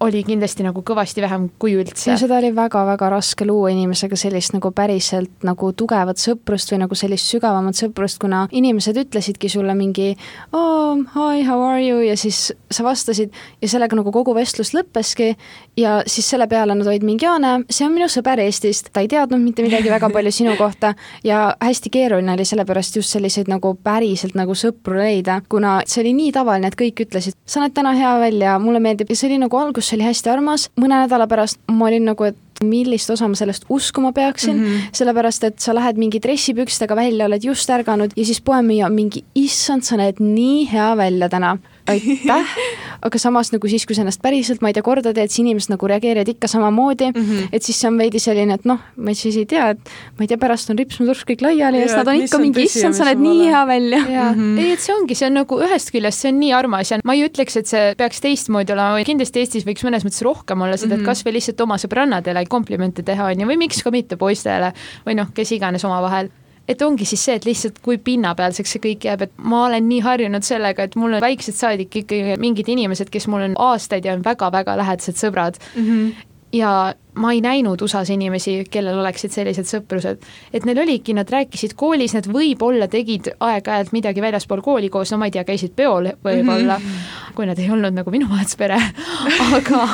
oli 0.01 0.25
kindlasti 0.27 0.65
nagu 0.67 0.83
kõvasti 0.87 1.23
vähem 1.25 1.49
kui 1.59 1.77
üldse. 1.79 2.11
ja 2.11 2.17
seda 2.21 2.39
oli 2.41 2.51
väga-väga 2.57 3.11
raske 3.13 3.47
luua 3.47 3.71
inimesega 3.73 4.17
sellist 4.19 4.55
nagu 4.57 4.71
päriselt 4.75 5.47
nagu 5.47 5.73
tugevat 5.73 6.21
sõprust 6.21 6.73
või 6.73 6.83
nagu 6.85 6.99
sellist 6.99 7.31
sügavamat 7.31 7.79
sõprust, 7.79 8.19
kuna 8.23 8.47
inimesed 8.51 8.99
ütlesidki 9.05 9.49
sulle 9.49 9.75
mingi 9.79 10.15
oh, 10.53 10.99
hi, 11.15 11.45
how 11.47 11.63
are 11.63 11.83
you? 11.83 12.01
ja 12.05 12.17
siis 12.17 12.53
sa 12.71 12.85
vastasid 12.85 13.33
ja 13.63 13.69
sellega 13.71 13.97
nagu 13.97 14.13
kogu 14.13 14.35
vestlus 14.35 14.75
lõppeski 14.75 15.35
ja 15.77 16.01
siis 16.07 16.29
selle 16.31 16.47
peale 16.51 16.75
nad 16.75 16.87
olid 16.87 17.05
mingi, 17.07 17.27
aa 17.29 17.39
näe, 17.43 17.63
see 17.71 17.87
on 17.87 17.95
minu 17.95 18.09
sõber 18.11 18.43
Eestist, 18.45 18.91
ta 18.93 19.03
ei 19.05 19.09
teadnud 19.11 19.41
mitte 19.43 19.65
midagi 19.65 19.91
väga 19.93 20.11
palju 20.13 20.33
sinu 20.35 20.55
kohta. 20.59 20.95
Ja 21.25 21.55
hästi 21.63 21.91
keeruline 21.95 22.35
oli 22.35 22.47
sellepärast 22.49 22.99
just 22.99 23.15
selliseid 23.15 23.51
nagu 23.51 23.75
päriselt 23.83 24.37
nagu 24.39 24.57
sõpru 24.59 24.99
leida, 24.99 25.41
kuna 25.49 25.77
see 25.87 26.03
oli 26.05 26.15
nii 26.19 26.33
tavaline, 26.37 26.71
et 26.71 26.79
kõik 26.79 27.05
ütlesid, 27.07 27.37
sa 27.47 27.63
näed 27.63 27.75
täna 27.77 27.95
hea 27.97 28.13
välja, 28.23 28.59
mulle 28.63 28.83
meeldib. 28.85 29.11
Ja 29.11 29.19
see 29.19 29.31
oli 29.31 29.41
nagu 29.43 29.59
algus 29.85 29.93
oli 29.93 30.07
hästi 30.07 30.31
armas, 30.31 30.69
mõne 30.81 31.03
nädala 31.05 31.27
pärast 31.29 31.61
ma 31.69 31.89
olin 31.89 32.07
nagu, 32.09 32.25
et 32.25 32.37
millist 32.65 33.11
osa 33.11 33.29
ma 33.29 33.37
sellest 33.37 33.67
uskuma 33.69 34.13
peaksin. 34.13 34.57
Mm, 34.57 34.65
-hmm. 34.65 34.81
sellepärast 34.93 35.45
et 35.45 35.59
sa 35.59 35.75
lähed 35.75 35.97
mingi 35.99 36.21
dressipükstega 36.21 36.97
välja, 36.97 37.27
oled 37.27 37.45
just 37.45 37.71
ärganud 37.71 38.13
ja 38.17 38.25
siis 38.25 38.41
poemüüja 38.41 38.89
mingi, 38.89 39.25
issand, 39.35 39.83
sa 39.83 39.97
näed 39.97 40.21
nii 40.21 40.69
hea 40.73 40.97
välja 40.97 41.29
täna 41.29 41.59
aitäh, 41.91 42.53
aga 43.07 43.21
samas 43.21 43.51
nagu 43.53 43.69
siis, 43.69 43.85
kui 43.87 43.97
sa 43.97 44.05
ennast 44.05 44.23
päriselt, 44.25 44.63
ma 44.65 44.71
ei 44.71 44.77
tea, 44.77 44.85
korda 44.87 45.13
teed, 45.17 45.33
siis 45.33 45.43
inimesed 45.43 45.73
nagu 45.75 45.89
reageerivad 45.91 46.31
ikka 46.33 46.49
samamoodi 46.51 47.11
mm, 47.11 47.21
-hmm. 47.21 47.49
et 47.53 47.63
siis 47.63 47.81
see 47.81 47.89
on 47.91 47.99
veidi 48.01 48.21
selline, 48.23 48.57
et 48.57 48.69
noh, 48.69 48.81
ma 48.97 49.15
siis 49.15 49.37
ei 49.41 49.47
tea, 49.49 49.71
et 49.75 49.93
ma 50.19 50.25
ei 50.25 50.31
tea, 50.31 50.39
pärast 50.41 50.71
on 50.73 50.79
ripsmetursk 50.81 51.31
kõik 51.31 51.45
laiali 51.45 51.83
ja 51.83 51.89
siis 51.89 51.99
nad 52.01 52.13
on 52.13 52.21
ikka 52.23 52.39
on 52.39 52.45
mingi, 52.47 52.67
issand, 52.69 52.97
sa 52.97 53.09
näed 53.09 53.21
nii 53.21 53.49
hea 53.51 53.65
välja. 53.67 54.01
mm, 54.05 54.39
-hmm. 54.39 54.61
ei, 54.65 54.73
et 54.73 54.81
see 54.81 54.95
ongi, 54.95 55.15
see 55.15 55.29
on 55.29 55.37
nagu 55.41 55.61
ühest 55.67 55.93
küljest, 55.95 56.25
see 56.25 56.33
on 56.33 56.41
nii 56.41 56.53
armas 56.53 56.91
ja 56.91 57.01
ma 57.05 57.15
ei 57.15 57.27
ütleks, 57.29 57.59
et 57.61 57.67
see 57.67 57.95
peaks 57.99 58.21
teistmoodi 58.21 58.73
olema, 58.73 59.05
kindlasti 59.05 59.45
Eestis 59.45 59.67
võiks 59.67 59.85
mõnes 59.85 60.07
mõttes 60.07 60.23
rohkem 60.23 60.61
olla 60.61 60.77
seda, 60.77 60.95
et 60.95 61.03
mhm. 61.03 61.09
kasvõi 61.09 61.37
lihtsalt 61.37 61.61
oma 61.61 61.77
sõbrannadele 61.77 62.47
komplimente 62.49 63.03
teha, 63.03 63.33
on 63.33 63.41
ju, 63.41 63.47
või 63.49 63.61
miks 63.67 63.83
ka 63.83 63.91
mitte 63.91 64.17
poistele 64.17 64.73
või 65.07 65.19
noh, 65.21 65.29
kes 65.35 65.53
iganes 65.53 65.85
omavahel 65.85 66.31
et 66.69 66.83
ongi 66.83 67.05
siis 67.09 67.25
see, 67.25 67.37
et 67.39 67.45
lihtsalt 67.45 67.81
kui 67.85 67.99
pinnapealseks 67.99 68.77
see 68.77 68.83
kõik 68.87 69.09
jääb, 69.09 69.27
et 69.27 69.33
ma 69.39 69.65
olen 69.69 69.89
nii 69.89 70.01
harjunud 70.05 70.47
sellega, 70.47 70.87
et 70.87 70.97
mul 71.01 71.19
on 71.19 71.25
väiksed 71.25 71.57
saadik 71.59 71.97
ikkagi 72.03 72.39
mingid 72.41 72.71
inimesed, 72.73 73.11
kes 73.13 73.29
mul 73.29 73.45
on 73.49 73.59
aastaid 73.71 74.07
ja 74.07 74.15
on 74.17 74.25
väga-väga 74.25 74.77
lähedased 74.81 75.21
sõbrad 75.21 75.61
mm. 75.75 75.85
-hmm. 75.85 76.31
Ja 76.55 76.95
ma 77.15 77.33
ei 77.33 77.41
näinud 77.41 77.83
USA-s 77.83 78.11
inimesi, 78.11 78.57
kellel 78.71 78.99
oleksid 78.99 79.33
sellised 79.35 79.69
sõprused. 79.69 80.23
et 80.53 80.65
neil 80.67 80.79
oligi, 80.83 81.15
nad 81.15 81.31
rääkisid 81.31 81.75
koolis, 81.79 82.15
nad 82.15 82.27
võib-olla 82.27 82.89
tegid 82.91 83.31
aeg-ajalt 83.41 83.93
midagi 83.95 84.23
väljaspool 84.23 84.63
kooli 84.63 84.91
koos, 84.91 85.13
no 85.13 85.19
ma 85.23 85.29
ei 85.31 85.35
tea, 85.35 85.45
käisid 85.47 85.75
peol 85.77 86.11
võib-olla 86.25 86.79
mm, 86.79 86.85
-hmm. 86.85 87.35
kui 87.35 87.47
nad 87.47 87.59
ei 87.59 87.71
olnud 87.71 87.95
nagu 87.95 88.11
minu 88.11 88.29
vahetuspere 88.31 88.79
aga 89.59 89.85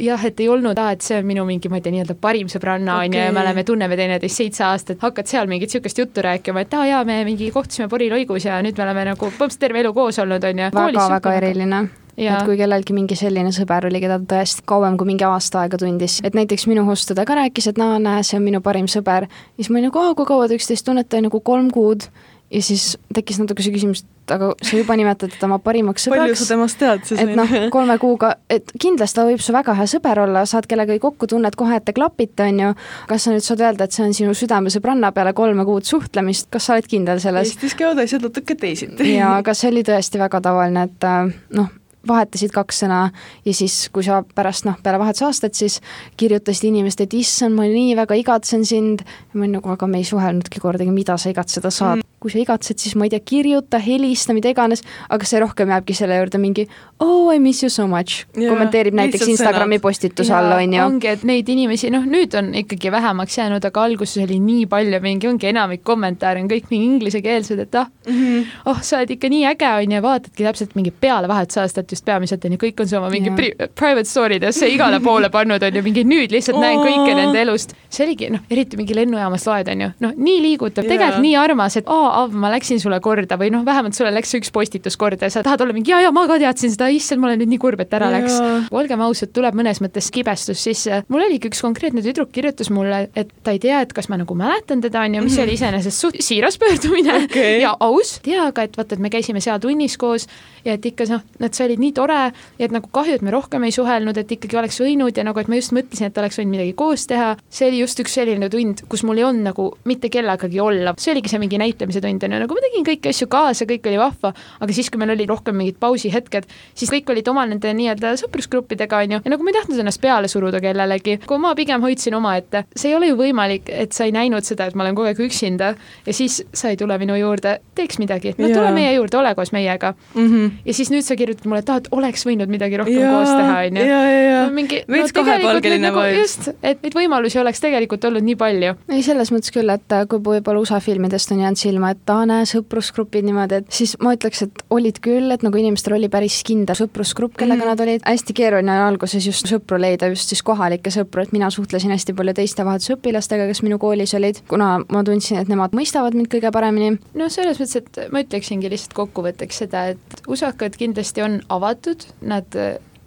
jah, 0.00 0.24
et 0.24 0.40
ei 0.40 0.48
olnud, 0.48 0.78
et 0.92 1.00
see 1.00 1.18
on 1.18 1.26
minu 1.26 1.44
mingi, 1.48 1.68
ma 1.68 1.80
ei 1.80 1.86
tea, 1.86 1.96
nii-öelda 1.96 2.18
parim 2.20 2.52
sõbranna 2.52 3.00
on 3.00 3.08
okay. 3.08 3.20
ju 3.20 3.24
ja 3.24 3.32
me 3.32 3.40
oleme, 3.40 3.64
tunneme 3.64 3.96
teineteist 3.96 4.36
seitse 4.36 4.64
aastat, 4.64 5.00
hakkad 5.00 5.26
seal 5.30 5.48
mingit 5.48 5.72
niisugust 5.72 5.98
juttu 5.98 6.22
rääkima, 6.22 6.60
et 6.60 6.74
aa 6.74 6.86
jaa, 6.86 7.04
me 7.04 7.22
mingi 7.24 7.50
kohtusime 7.50 7.88
poriloigus 7.88 8.44
ja 8.44 8.60
nüüd 8.62 8.76
me 8.76 8.84
oleme 8.88 9.10
nagu 9.12 9.24
põhimõtteliselt 9.26 9.60
terve 9.60 9.80
elu 9.80 9.94
koos 9.94 10.18
olnud, 10.18 10.44
on 10.44 10.64
ju. 10.66 10.72
väga-väga 10.76 11.36
eriline. 11.40 11.86
Et 12.16 12.44
kui 12.46 12.58
kellelgi 12.60 12.96
mingi 12.96 13.18
selline 13.18 13.52
sõber 13.54 13.88
oli, 13.90 14.02
keda 14.02 14.20
ta 14.22 14.36
tõesti 14.36 14.66
kauem 14.68 14.98
kui 15.00 15.08
mingi 15.12 15.26
aasta 15.28 15.64
aega 15.64 15.80
tundis, 15.80 16.20
et 16.24 16.36
näiteks 16.36 16.68
minu 16.70 16.86
hostuda 16.88 17.26
ka 17.28 17.38
rääkis, 17.40 17.70
et 17.72 17.80
no 17.80 17.94
näe, 18.02 18.22
see 18.26 18.38
on 18.38 18.46
minu 18.46 18.62
parim 18.64 18.90
sõber, 18.90 19.28
siis 19.56 19.70
ma 19.70 19.80
olin 19.80 19.90
nagu, 19.90 20.06
kui 20.18 20.28
kaua 20.28 20.48
te 20.48 20.58
üksteist 20.58 20.86
tunnete, 20.86 21.22
nagu 21.24 21.42
kolm 21.44 21.72
kuud 21.74 22.08
ja 22.54 22.62
siis 22.62 22.94
tekkis 23.14 23.38
natuke 23.40 23.64
see 23.64 23.72
küsimus, 23.74 24.04
et 24.04 24.32
aga 24.34 24.50
sa 24.62 24.78
juba 24.78 24.96
nimetad 24.98 25.32
teda 25.32 25.48
oma 25.48 25.58
parimaks 25.62 26.06
sõbraks. 26.06 26.22
palju 26.22 26.38
sa 26.38 26.46
temast 26.52 26.78
tead 26.80 27.04
siis? 27.08 27.20
et 27.20 27.32
noh, 27.38 27.54
kolme 27.74 27.96
kuuga, 28.02 28.34
et 28.52 28.70
kindlasti 28.80 29.18
ta 29.18 29.26
võib 29.28 29.42
su 29.42 29.54
väga 29.56 29.74
hea 29.78 29.86
sõber 29.90 30.22
olla, 30.26 30.44
saad 30.48 30.68
kellegagi 30.70 31.02
kokku, 31.02 31.28
tunned 31.30 31.56
kohe, 31.58 31.78
et 31.80 31.86
te 31.88 31.94
klapite, 31.96 32.46
on 32.46 32.60
ju. 32.62 32.72
kas 33.10 33.26
sa 33.26 33.34
nüüd 33.34 33.46
saad 33.46 33.64
öelda, 33.64 33.88
et 33.88 33.96
see 33.96 34.04
on 34.06 34.16
sinu 34.16 34.34
südamesõbranna 34.38 35.10
peale 35.16 35.34
kolme 35.36 35.66
kuud 35.68 35.88
suhtlemist, 35.88 36.50
kas 36.52 36.68
sa 36.68 36.76
oled 36.76 36.90
kindel 36.90 37.22
selles? 37.24 37.54
Eestis 37.54 37.76
käivad 37.78 38.04
asjad 38.04 38.28
natuke 38.28 38.58
teisiti. 38.60 39.14
jaa, 39.16 39.38
aga 39.40 39.56
see 39.56 39.72
oli 39.72 39.86
tõesti 39.86 40.22
väga 40.22 40.44
tavaline, 40.44 40.86
et 40.90 41.10
noh 41.58 41.72
vahetasid 42.08 42.54
kaks 42.54 42.84
sõna 42.84 43.00
ja 43.44 43.54
siis, 43.56 43.88
kui 43.94 44.06
sa 44.06 44.22
pärast 44.36 44.68
noh, 44.68 44.78
peale 44.82 45.00
vahetusaastat 45.02 45.54
siis 45.58 45.80
kirjutasid 46.20 46.70
inimestele, 46.70 47.10
et 47.10 47.18
issand, 47.20 47.56
ma 47.56 47.68
nii 47.68 47.94
väga 47.98 48.18
igatsen 48.20 48.64
sind. 48.68 49.04
ma 49.34 49.44
olin 49.44 49.58
nagu, 49.58 49.70
aga 49.70 49.86
me 49.86 50.00
ei 50.00 50.08
suhelnudki 50.08 50.62
kordagi, 50.62 50.90
mida 50.94 51.18
sa 51.18 51.32
igatseda 51.32 51.70
saad 51.70 51.98
mm 51.98 52.13
kui 52.24 52.32
sa 52.32 52.40
igatsed, 52.40 52.80
siis 52.80 52.96
ma 52.96 53.04
ei 53.04 53.12
tea, 53.12 53.20
kirjuta, 53.20 53.78
helista, 53.84 54.32
mida 54.36 54.52
iganes, 54.54 54.80
aga 55.12 55.28
see 55.28 55.42
rohkem 55.42 55.68
jääbki 55.74 55.96
selle 55.96 56.16
juurde 56.16 56.40
mingi 56.40 56.64
oh 57.04 57.34
I 57.34 57.38
miss 57.38 57.62
you 57.62 57.70
so 57.70 57.86
much 57.86 58.24
yeah,, 58.38 58.48
kommenteerib 58.52 58.94
näiteks 58.96 59.28
Instagrami 59.28 59.78
postituse 59.82 60.34
all, 60.34 60.52
on 60.56 60.72
ju. 60.72 60.82
ongi, 60.84 61.10
et 61.10 61.24
neid 61.26 61.48
inimesi, 61.52 61.90
noh, 61.92 62.06
nüüd 62.08 62.34
on 62.38 62.52
ikkagi 62.62 62.92
vähemaks 62.94 63.38
jäänud, 63.38 63.64
aga 63.68 63.84
alguses 63.88 64.22
oli 64.24 64.38
nii 64.42 64.66
palju 64.70 65.00
mingi, 65.04 65.28
ongi 65.28 65.50
enamik 65.50 65.84
kommentaare 65.84 66.42
on 66.42 66.48
kõik 66.50 66.70
mingi 66.72 66.88
inglisekeelsed, 66.94 67.60
et 67.66 67.78
ah 67.80 67.88
mm, 68.06 68.14
-hmm. 68.14 68.46
oh, 68.70 68.80
sa 68.82 69.00
oled 69.00 69.14
ikka 69.16 69.30
nii 69.32 69.44
äge, 69.52 69.70
on 69.82 69.96
ju, 69.96 70.02
vaatadki 70.02 70.48
täpselt 70.48 70.74
mingi 70.78 70.90
peale 70.90 71.28
vahetusaastat 71.28 71.92
just 71.92 72.04
peamiselt, 72.04 72.44
on 72.44 72.56
ju, 72.56 72.60
kõik 72.66 72.80
on 72.80 72.88
su 72.88 72.96
oma 73.00 73.10
mingi 73.10 73.32
yeah. 73.32 73.36
pri 73.36 73.70
private 73.74 74.08
story 74.08 74.40
desse 74.40 74.68
igale 74.68 75.00
poole 75.00 75.30
pannud, 75.30 75.62
on 75.62 75.76
ju, 75.76 75.82
mingi 75.82 76.04
nüüd 76.08 76.32
lihtsalt 76.32 76.60
näen 76.60 76.80
kõike 76.80 77.14
nende 77.14 77.42
elust. 77.42 77.74
see 77.88 78.06
oligi, 78.06 78.30
noh, 78.30 78.40
eriti 78.50 78.76
mingi 78.76 78.94
lennujaamas 78.94 79.46
loed, 79.46 79.68
on 79.68 79.80
ju, 79.86 79.90
noh, 80.00 80.14
nii 80.16 80.40
liigutav 80.42 80.84
yeah., 80.84 80.94
tegelikult 80.94 81.22
nii 81.22 81.36
armas, 81.36 81.76
et 81.76 81.88
aa, 81.88 82.13
Av, 82.14 82.34
ma 82.38 82.50
läksin 82.52 82.80
sulle 82.82 83.00
korda 83.04 83.38
või 83.40 83.50
noh, 83.54 83.64
vähemalt 83.66 83.96
sulle 83.96 84.12
läks 84.14 84.34
üks 84.38 84.52
postitus 84.54 84.96
korda 85.00 85.26
ja 85.26 85.34
sa 85.34 85.42
tahad 85.46 85.64
olla 85.64 85.74
mingi 85.76 85.92
ja, 85.92 86.00
ja 86.04 86.12
ma 86.14 86.26
ka 86.30 86.38
teadsin 86.42 86.72
seda, 86.74 86.88
issand, 86.94 87.22
ma 87.22 87.30
olen 87.30 87.42
nüüd 87.42 87.54
nii 87.54 87.60
kurb, 87.62 87.82
et 87.82 87.94
ära 87.96 88.10
ja. 88.12 88.20
läks. 88.20 88.38
olgem 88.74 89.02
ausad, 89.04 89.32
tuleb 89.34 89.58
mõnes 89.58 89.80
mõttes 89.84 90.10
kibestus 90.14 90.62
sisse. 90.64 91.02
mul 91.12 91.24
oligi 91.26 91.50
üks 91.50 91.62
konkreetne 91.64 92.04
tüdruk 92.04 92.32
kirjutas 92.34 92.70
mulle, 92.74 93.06
et 93.18 93.32
ta 93.44 93.54
ei 93.56 93.62
tea, 93.62 93.82
et 93.84 93.94
kas 93.96 94.10
ma 94.12 94.20
nagu 94.20 94.38
mäletan 94.38 94.84
teda, 94.84 95.04
on 95.08 95.18
ju, 95.18 95.24
mis 95.26 95.38
oli 95.42 95.58
iseenesest 95.58 96.06
suht 96.06 96.20
siiras 96.24 96.58
pöördumine 96.60 97.24
okay. 97.24 97.58
ja 97.64 97.74
aus. 97.80 98.18
tea 98.24 98.46
aga, 98.48 98.68
et 98.68 98.78
vaata, 98.78 98.98
et 98.98 99.04
me 99.04 99.12
käisime 99.12 99.42
seal 99.44 99.60
tunnis 99.62 99.98
koos 100.00 100.28
ja 100.64 100.76
et 100.76 100.86
ikka 100.86 101.06
noh, 101.10 101.22
et 101.40 101.54
sa 101.56 101.66
olid 101.66 101.80
nii 101.82 101.92
tore 101.96 102.20
ja 102.24 102.66
et 102.66 102.74
nagu 102.74 102.88
kahju, 102.92 103.18
et 103.18 103.24
me 103.24 103.32
rohkem 103.34 103.64
ei 103.66 103.74
suhelnud, 103.74 104.18
et 104.20 104.30
ikkagi 104.36 104.58
oleks 104.58 104.80
võinud 104.82 105.16
ja 105.16 105.24
nagu, 105.26 105.40
et 105.40 105.50
ma 105.50 105.58
just 105.58 105.74
mõtlesin, 105.76 106.10
et 106.10 106.20
oleks 106.20 106.38
võinud 106.40 106.54
midagi 106.56 106.74
koos 106.78 107.06
teha. 107.10 107.34
see 107.48 107.68
oli 107.68 107.80
just 107.82 108.00
üks 108.00 108.16
selline 108.18 108.48
tund, 108.50 108.84
kus 108.88 109.04
mul 109.04 109.20
ei 109.20 109.26
olnud 109.28 109.48
nagu 109.50 109.68
mitte 109.84 110.10
kellegagi 110.12 110.60
olla, 110.60 110.94
see 110.98 111.12
oligi 111.12 111.32
see 111.32 111.42
mingi 111.42 111.60
näitlemise 111.60 112.02
tund 112.04 112.24
on 112.24 112.36
ju, 112.36 112.42
nagu 112.44 112.56
ma 112.56 112.64
tegin 112.64 112.86
kõiki 112.88 113.12
asju 113.12 113.28
kaasa, 113.32 113.68
kõik 113.68 113.88
oli 113.90 114.00
vahva, 114.00 114.32
aga 114.60 114.76
siis, 114.76 114.90
kui 114.90 115.02
meil 115.02 115.14
oli 115.14 115.26
rohkem 115.28 115.56
mingid 115.58 115.78
pausihetked, 115.82 116.48
siis 116.74 116.92
kõik 116.92 117.12
olid 117.12 117.28
oma 117.32 117.46
nende 117.50 117.72
nii-öelda 117.76 118.14
sõprusgruppidega, 118.22 119.02
on 119.04 119.16
ju, 119.16 119.20
ja 119.24 119.34
nagu 119.34 119.46
ma 119.46 119.52
ei 119.52 119.58
tahtnud 119.58 119.84
ennast 119.84 120.02
peale 120.02 120.30
suruda 120.32 120.60
kellelegi, 120.64 121.18
kui 121.28 121.40
ma 121.42 121.54
pigem 121.58 121.84
hoidsin 121.84 122.16
omaette. 122.18 122.64
see 122.76 122.92
ei 122.92 122.96
ole 122.98 123.12
ju 123.12 123.18
võimalik, 123.20 123.68
et 123.68 123.92
sa 123.92 124.08
ei 124.08 124.14
näinud 124.14 124.46
seda, 124.46 124.68
et 124.68 124.78
ma 124.78 124.86
olen 124.86 124.96
kogu 124.96 125.10
aeg 125.10 125.20
üksinda 125.26 125.74
ja 126.06 126.16
siis 126.16 126.40
sa 126.52 126.72
ei 126.72 126.80
tule 126.80 126.98
minu 126.98 127.16
juurde, 127.18 127.58
teeks 127.74 128.00
midagi, 128.02 128.34
no 128.38 128.50
tule 128.52 128.70
meie 128.74 128.94
juurde, 128.96 129.18
ole 129.20 129.34
koos 129.34 129.52
meiega 129.52 129.94
mm. 130.14 130.28
-hmm. 130.28 130.53
Ja 130.64 130.74
siis 130.76 130.90
nüüd 130.92 131.04
sa 131.06 131.16
kirjutad 131.18 131.48
mulle, 131.48 131.62
et 131.64 131.72
aa, 131.72 131.80
et 131.82 131.88
oleks 131.94 132.24
võinud 132.26 132.50
midagi 132.52 132.78
rohkem 132.80 133.00
ja, 133.00 133.10
koos 133.12 133.32
teha, 133.32 133.56
on 133.68 133.78
ju. 133.80 133.86
ja, 133.88 134.00
ja, 134.08 134.20
ja 134.24 134.42
mingi 134.54 134.80
no, 134.88 135.02
kahepalgeline 135.18 135.88
nagu, 135.88 136.04
just, 136.14 136.48
et 136.62 136.82
neid 136.84 136.96
võimalusi 136.96 137.40
oleks 137.40 137.62
tegelikult 137.64 138.06
olnud 138.08 138.26
nii 138.26 138.38
palju. 138.40 138.74
ei, 138.90 139.04
selles 139.06 139.32
mõttes 139.34 139.54
küll, 139.54 139.72
et 139.74 139.96
kui 140.10 140.22
võib-olla 140.24 140.62
USA 140.62 140.80
filmidest 140.84 141.32
on 141.34 141.42
jäänud 141.44 141.60
silma, 141.60 141.92
et 141.94 142.14
aa, 142.14 142.26
näe, 142.30 142.48
sõprusgrupid 142.48 143.26
niimoodi, 143.28 143.62
et 143.62 143.74
siis 143.74 143.96
ma 144.04 144.14
ütleks, 144.16 144.44
et 144.46 144.64
olid 144.74 145.00
küll, 145.04 145.32
et 145.34 145.44
nagu 145.46 145.60
inimestel 145.60 145.96
oli 145.98 146.10
päris 146.12 146.40
kindel 146.46 146.78
sõprusgrupp, 146.78 147.36
kellega 147.40 147.62
mm. 147.62 147.72
nad 147.72 147.84
olid, 147.84 148.04
hästi 148.08 148.36
keeruline 148.36 148.74
on 148.78 148.86
alguses 148.88 149.26
just 149.26 149.48
sõpru 149.50 149.78
leida, 149.80 150.10
just 150.12 150.32
siis 150.32 150.42
kohalikke 150.46 150.92
sõpru, 150.94 151.24
et 151.24 151.34
mina 151.34 151.50
suhtlesin 151.54 151.94
hästi 151.94 152.16
palju 152.16 152.36
teiste 152.36 152.66
vahetusõpilastega, 152.66 153.48
kes 153.50 153.62
minu 153.66 153.78
koolis 153.82 154.14
olid, 154.18 154.40
kuna 154.50 154.76
ma 154.82 155.04
tundsin, 155.06 155.40
et 155.42 155.50
nemad 155.50 155.74
mõistavad 155.76 156.16
mind 156.16 156.30
kõige 156.32 156.52
paremini. 156.54 156.98
no 157.18 157.28
selles 157.32 157.60
mõttes, 157.60 157.80
et 157.80 158.12
ma 158.12 158.22
ütleksingi 158.24 158.70
lihtsalt 158.72 158.96
kokkuvõtteks 158.96 159.62
seda, 159.64 159.86
et 159.94 160.22
usakad 160.44 160.76
kindlasti 160.76 161.24
on 161.24 161.40
avatud, 161.48 162.04
nad 162.20 162.56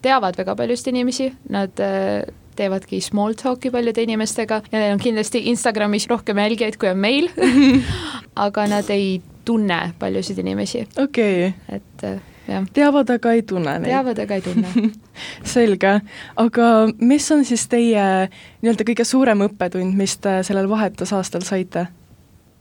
teavad 0.01 0.37
väga 0.37 0.55
paljust 0.57 0.87
inimesi, 0.89 1.29
nad 1.53 1.77
teevadki 2.57 3.01
small 3.01 3.35
talk'i 3.37 3.69
paljude 3.71 4.01
inimestega 4.01 4.61
ja 4.71 4.79
neil 4.79 4.95
on 4.95 5.01
kindlasti 5.01 5.43
Instagramis 5.51 6.07
rohkem 6.09 6.39
jälgijaid, 6.41 6.77
kui 6.81 6.89
on 6.89 6.97
meil 6.97 7.29
aga 8.47 8.65
nad 8.67 8.89
ei 8.89 9.21
tunne 9.45 9.93
paljusid 9.99 10.37
inimesi. 10.37 10.87
okei 10.97 11.47
okay.. 11.47 11.75
et 11.77 12.03
äh, 12.03 12.19
jah. 12.47 12.65
teavad, 12.73 13.09
aga 13.09 13.31
ei 13.31 13.43
tunne 13.43 13.77
neid. 13.79 13.91
teavad, 13.91 14.19
aga 14.19 14.35
ei 14.35 14.41
tunne 14.41 14.89
selge, 15.55 15.93
aga 16.35 16.71
mis 16.99 17.31
on 17.31 17.45
siis 17.45 17.67
teie 17.71 18.07
nii-öelda 18.61 18.87
kõige 18.89 19.05
suurem 19.07 19.45
õppetund, 19.47 19.95
mis 19.97 20.17
te 20.17 20.39
sellel 20.47 20.69
vahetusaastal 20.69 21.45
saite? 21.47 21.87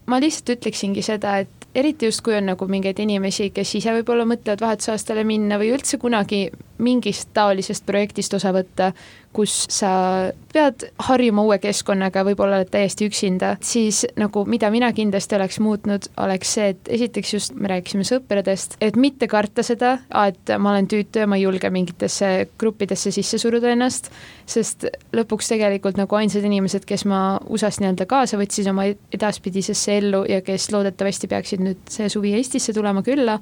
ma 0.07 0.21
lihtsalt 0.23 0.57
ütleksingi 0.57 1.03
seda, 1.03 1.39
et 1.43 1.56
eriti 1.77 2.09
just, 2.09 2.23
kui 2.25 2.35
on 2.37 2.49
nagu 2.51 2.67
mingeid 2.69 2.99
inimesi, 3.03 3.51
kes 3.53 3.75
ise 3.79 3.93
võib-olla 3.99 4.25
mõtlevad 4.29 4.63
vahetusaastale 4.65 5.25
minna 5.27 5.59
või 5.61 5.73
üldse 5.75 5.99
kunagi 6.01 6.47
mingist 6.83 7.29
taolisest 7.33 7.85
projektist 7.85 8.33
osa 8.37 8.51
võtta, 8.55 8.91
kus 9.37 9.53
sa 9.69 9.89
pead 10.53 10.87
harjuma 11.07 11.43
uue 11.45 11.57
keskkonnaga, 11.61 12.23
võib-olla 12.25 12.57
oled 12.57 12.69
täiesti 12.73 13.05
üksinda, 13.09 13.51
siis 13.61 14.01
nagu 14.17 14.41
mida 14.49 14.71
mina 14.73 14.89
kindlasti 14.97 15.37
oleks 15.37 15.59
muutnud, 15.61 16.07
oleks 16.23 16.53
see, 16.57 16.71
et 16.73 16.91
esiteks 16.97 17.33
just 17.35 17.57
me 17.57 17.69
rääkisime 17.69 18.05
sõpradest, 18.07 18.77
et 18.81 18.97
mitte 18.97 19.29
karta 19.29 19.65
seda, 19.65 19.97
et 20.25 20.53
ma 20.57 20.73
olen 20.73 20.89
tüütu 20.89 21.21
ja 21.21 21.29
ma 21.29 21.37
ei 21.37 21.45
julge 21.45 21.69
mingitesse 21.73 22.31
gruppidesse 22.59 23.13
sisse 23.13 23.37
suruda 23.41 23.75
ennast, 23.75 24.09
sest 24.49 24.87
lõpuks 25.13 25.51
tegelikult 25.53 25.99
nagu 26.01 26.17
ainsad 26.17 26.45
inimesed, 26.47 26.87
kes 26.89 27.05
ma 27.09 27.21
USA-st 27.45 27.83
nii-öelda 27.83 28.07
kaasa 28.09 28.39
võtsin 28.41 28.71
oma 28.73 28.87
edaspidisesse 28.89 29.99
ellu 30.01 30.23
ja 30.29 30.41
kes 30.45 30.71
loodetavasti 30.73 31.29
peaksid 31.29 31.61
nüüd 31.61 31.93
see 31.93 32.09
suvi 32.09 32.33
Eestisse 32.37 32.73
tulema 32.73 33.05
külla, 33.05 33.37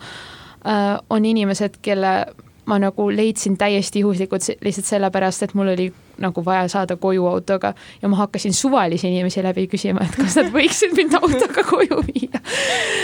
äh, 0.65 0.97
on 1.09 1.25
inimesed, 1.31 1.79
kelle 1.85 2.17
ma 2.65 2.79
nagu 2.81 3.09
leidsin 3.11 3.57
täiesti 3.57 3.99
juhuslikult 3.99 4.47
lihtsalt 4.61 4.85
sellepärast, 4.85 5.43
et 5.43 5.53
mul 5.53 5.73
oli 5.73 5.91
nagu 6.21 6.45
vaja 6.45 6.67
saada 6.71 6.95
koju 6.95 7.25
autoga 7.27 7.73
ja 8.01 8.09
ma 8.09 8.15
hakkasin 8.15 8.53
suvalisi 8.53 9.07
inimesi 9.07 9.43
läbi 9.43 9.67
küsima, 9.71 10.05
et 10.05 10.15
kas 10.15 10.37
nad 10.39 10.51
võiksid 10.53 10.95
mind 10.97 11.17
autoga 11.19 11.63
koju 11.67 12.01
viia. 12.07 12.41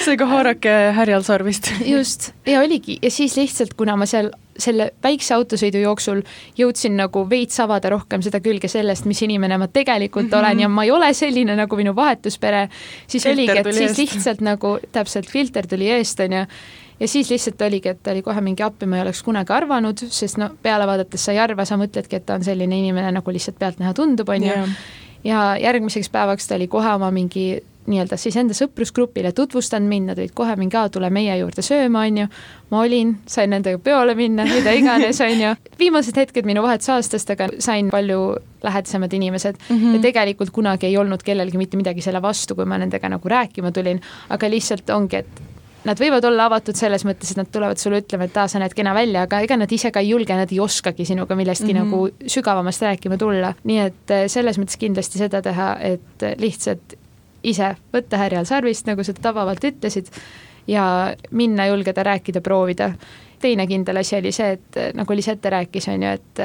seega 0.06 0.26
haarake 0.26 0.78
härjal 0.98 1.26
sarvist. 1.28 1.72
just, 1.86 2.32
ja 2.46 2.62
oligi 2.62 3.00
ja 3.02 3.12
siis 3.12 3.38
lihtsalt, 3.38 3.74
kuna 3.78 3.98
ma 4.00 4.08
seal 4.10 4.32
selle 4.62 4.92
väikse 5.04 5.34
autosõidu 5.36 5.82
jooksul 5.82 6.22
jõudsin 6.58 6.98
nagu 7.00 7.24
veits 7.30 7.60
avada 7.64 7.90
rohkem 7.94 8.22
seda 8.22 8.42
külge 8.44 8.70
sellest, 8.72 9.08
mis 9.10 9.22
inimene 9.26 9.58
ma 9.58 9.68
tegelikult 9.68 10.28
mm 10.28 10.32
-hmm. 10.32 10.40
olen 10.40 10.60
ja 10.60 10.70
ma 10.70 10.84
ei 10.84 10.92
ole 10.92 11.14
selline 11.14 11.56
nagu 11.56 11.76
minu 11.76 11.96
vahetuspere, 11.96 12.70
siis 13.08 13.24
filter 13.24 13.42
oligi, 13.42 13.60
et 13.60 13.74
siis 13.76 13.90
eest. 13.90 14.00
lihtsalt 14.00 14.42
nagu 14.42 14.78
täpselt 14.92 15.30
filter 15.30 15.68
tuli 15.68 15.90
eest, 15.90 16.20
on 16.20 16.34
ju 16.34 16.46
ja 17.02 17.08
siis 17.08 17.30
lihtsalt 17.34 17.62
oligi, 17.66 17.90
et 17.90 18.04
ta 18.04 18.14
oli 18.14 18.22
kohe 18.22 18.42
mingi 18.46 18.64
appi, 18.64 18.86
ma 18.86 19.00
ei 19.00 19.06
oleks 19.06 19.24
kunagi 19.26 19.54
arvanud, 19.56 20.06
sest 20.14 20.38
no 20.38 20.52
peale 20.62 20.88
vaadates 20.88 21.26
sa 21.26 21.34
ei 21.34 21.42
arva, 21.42 21.66
sa 21.66 21.80
mõtledki, 21.82 22.20
et 22.20 22.28
ta 22.28 22.38
on 22.38 22.46
selline 22.46 22.78
inimene, 22.78 23.10
nagu 23.18 23.34
lihtsalt 23.34 23.58
pealtnäha 23.60 23.94
tundub, 23.98 24.30
on 24.30 24.46
ju. 24.46 24.62
ja 25.24 25.42
järgmiseks 25.62 26.10
päevaks 26.14 26.48
ta 26.48 26.56
oli 26.60 26.70
kohe 26.70 26.94
oma 26.96 27.12
mingi 27.12 27.48
nii-öelda 27.90 28.18
siis 28.22 28.36
enda 28.38 28.54
sõprusgrupile 28.54 29.32
tutvustanud 29.34 29.90
mind, 29.90 30.12
nad 30.12 30.20
olid 30.22 30.34
kohe 30.38 30.54
mingi, 30.60 30.78
aa, 30.78 30.90
tule 30.94 31.10
meie 31.14 31.34
juurde 31.40 31.64
sööma, 31.66 32.06
on 32.06 32.20
ju. 32.22 32.28
ma 32.70 32.84
olin, 32.86 33.16
sain 33.28 33.50
nendega 33.50 33.82
peole 33.82 34.14
minna, 34.16 34.46
mida 34.46 34.74
iganes, 34.78 35.22
on 35.26 35.42
ju. 35.42 35.54
viimased 35.80 36.18
hetked 36.22 36.46
minu 36.46 36.62
vahetusaastastega 36.66 37.50
sain 37.60 37.90
palju 37.90 38.22
lähedasemad 38.62 39.14
inimesed 39.14 39.58
mm 39.58 39.78
-hmm. 39.78 39.96
ja 39.96 40.02
tegelikult 40.02 40.54
kunagi 40.54 40.86
ei 40.86 40.98
olnud 40.98 41.24
kellelgi 41.24 41.58
mitte 41.58 41.78
midagi 41.78 42.02
selle 42.02 42.22
vastu, 42.22 42.56
kui 42.56 42.66
ma 42.66 42.78
nendega 42.78 43.10
nagu 43.10 43.30
rääkima 43.30 43.72
tulin, 43.72 44.02
aga 44.30 44.50
lihtsalt 44.50 44.90
ongi, 44.90 45.16
et 45.16 45.42
nad 45.88 46.00
võivad 46.00 46.26
olla 46.28 46.46
avatud 46.50 46.78
selles 46.78 47.06
mõttes, 47.08 47.32
et 47.32 47.40
nad 47.40 47.50
tulevad 47.52 47.80
sulle 47.82 48.02
ütlema, 48.04 48.28
et 48.28 48.38
aa, 48.38 48.48
sa 48.52 48.62
näed 48.62 48.76
kena 48.78 48.94
välja, 48.98 49.26
aga 49.28 49.42
ega 49.46 49.58
nad 49.58 49.72
ise 49.72 49.92
ka 49.94 50.04
ei 50.04 50.12
julge, 50.12 50.36
nad 50.38 50.52
ei 50.54 50.60
oskagi 50.62 51.06
sinuga 51.08 51.36
millestki 51.36 51.74
mm 51.74 51.80
-hmm. 51.80 51.86
nagu 51.86 52.30
sügavamast 52.36 52.82
rääkima 52.82 53.18
tulla. 53.18 53.54
nii 53.64 53.80
et 53.80 54.12
eh, 54.12 54.28
selles 54.28 54.60
mõttes 54.60 54.78
kindlasti 54.78 55.18
seda 55.18 55.42
teha, 55.42 55.76
et 55.80 56.28
lihtsalt 56.38 56.96
ise 57.44 57.76
võtta 57.94 58.18
härjal 58.18 58.46
sarvist, 58.46 58.86
nagu 58.86 59.04
sa 59.04 59.14
tabavalt 59.14 59.64
ütlesid, 59.64 60.08
ja 60.68 61.16
minna, 61.32 61.68
julgeda 61.68 62.04
rääkida, 62.04 62.42
proovida. 62.42 62.94
teine 63.42 63.68
kindel 63.68 63.98
asi 63.98 64.16
oli 64.16 64.32
see, 64.32 64.52
et 64.52 64.78
eh, 64.78 64.92
nagu 64.94 65.14
Lisette 65.14 65.50
rääkis, 65.50 65.88
on 65.88 66.04
ju, 66.04 66.10
et 66.10 66.40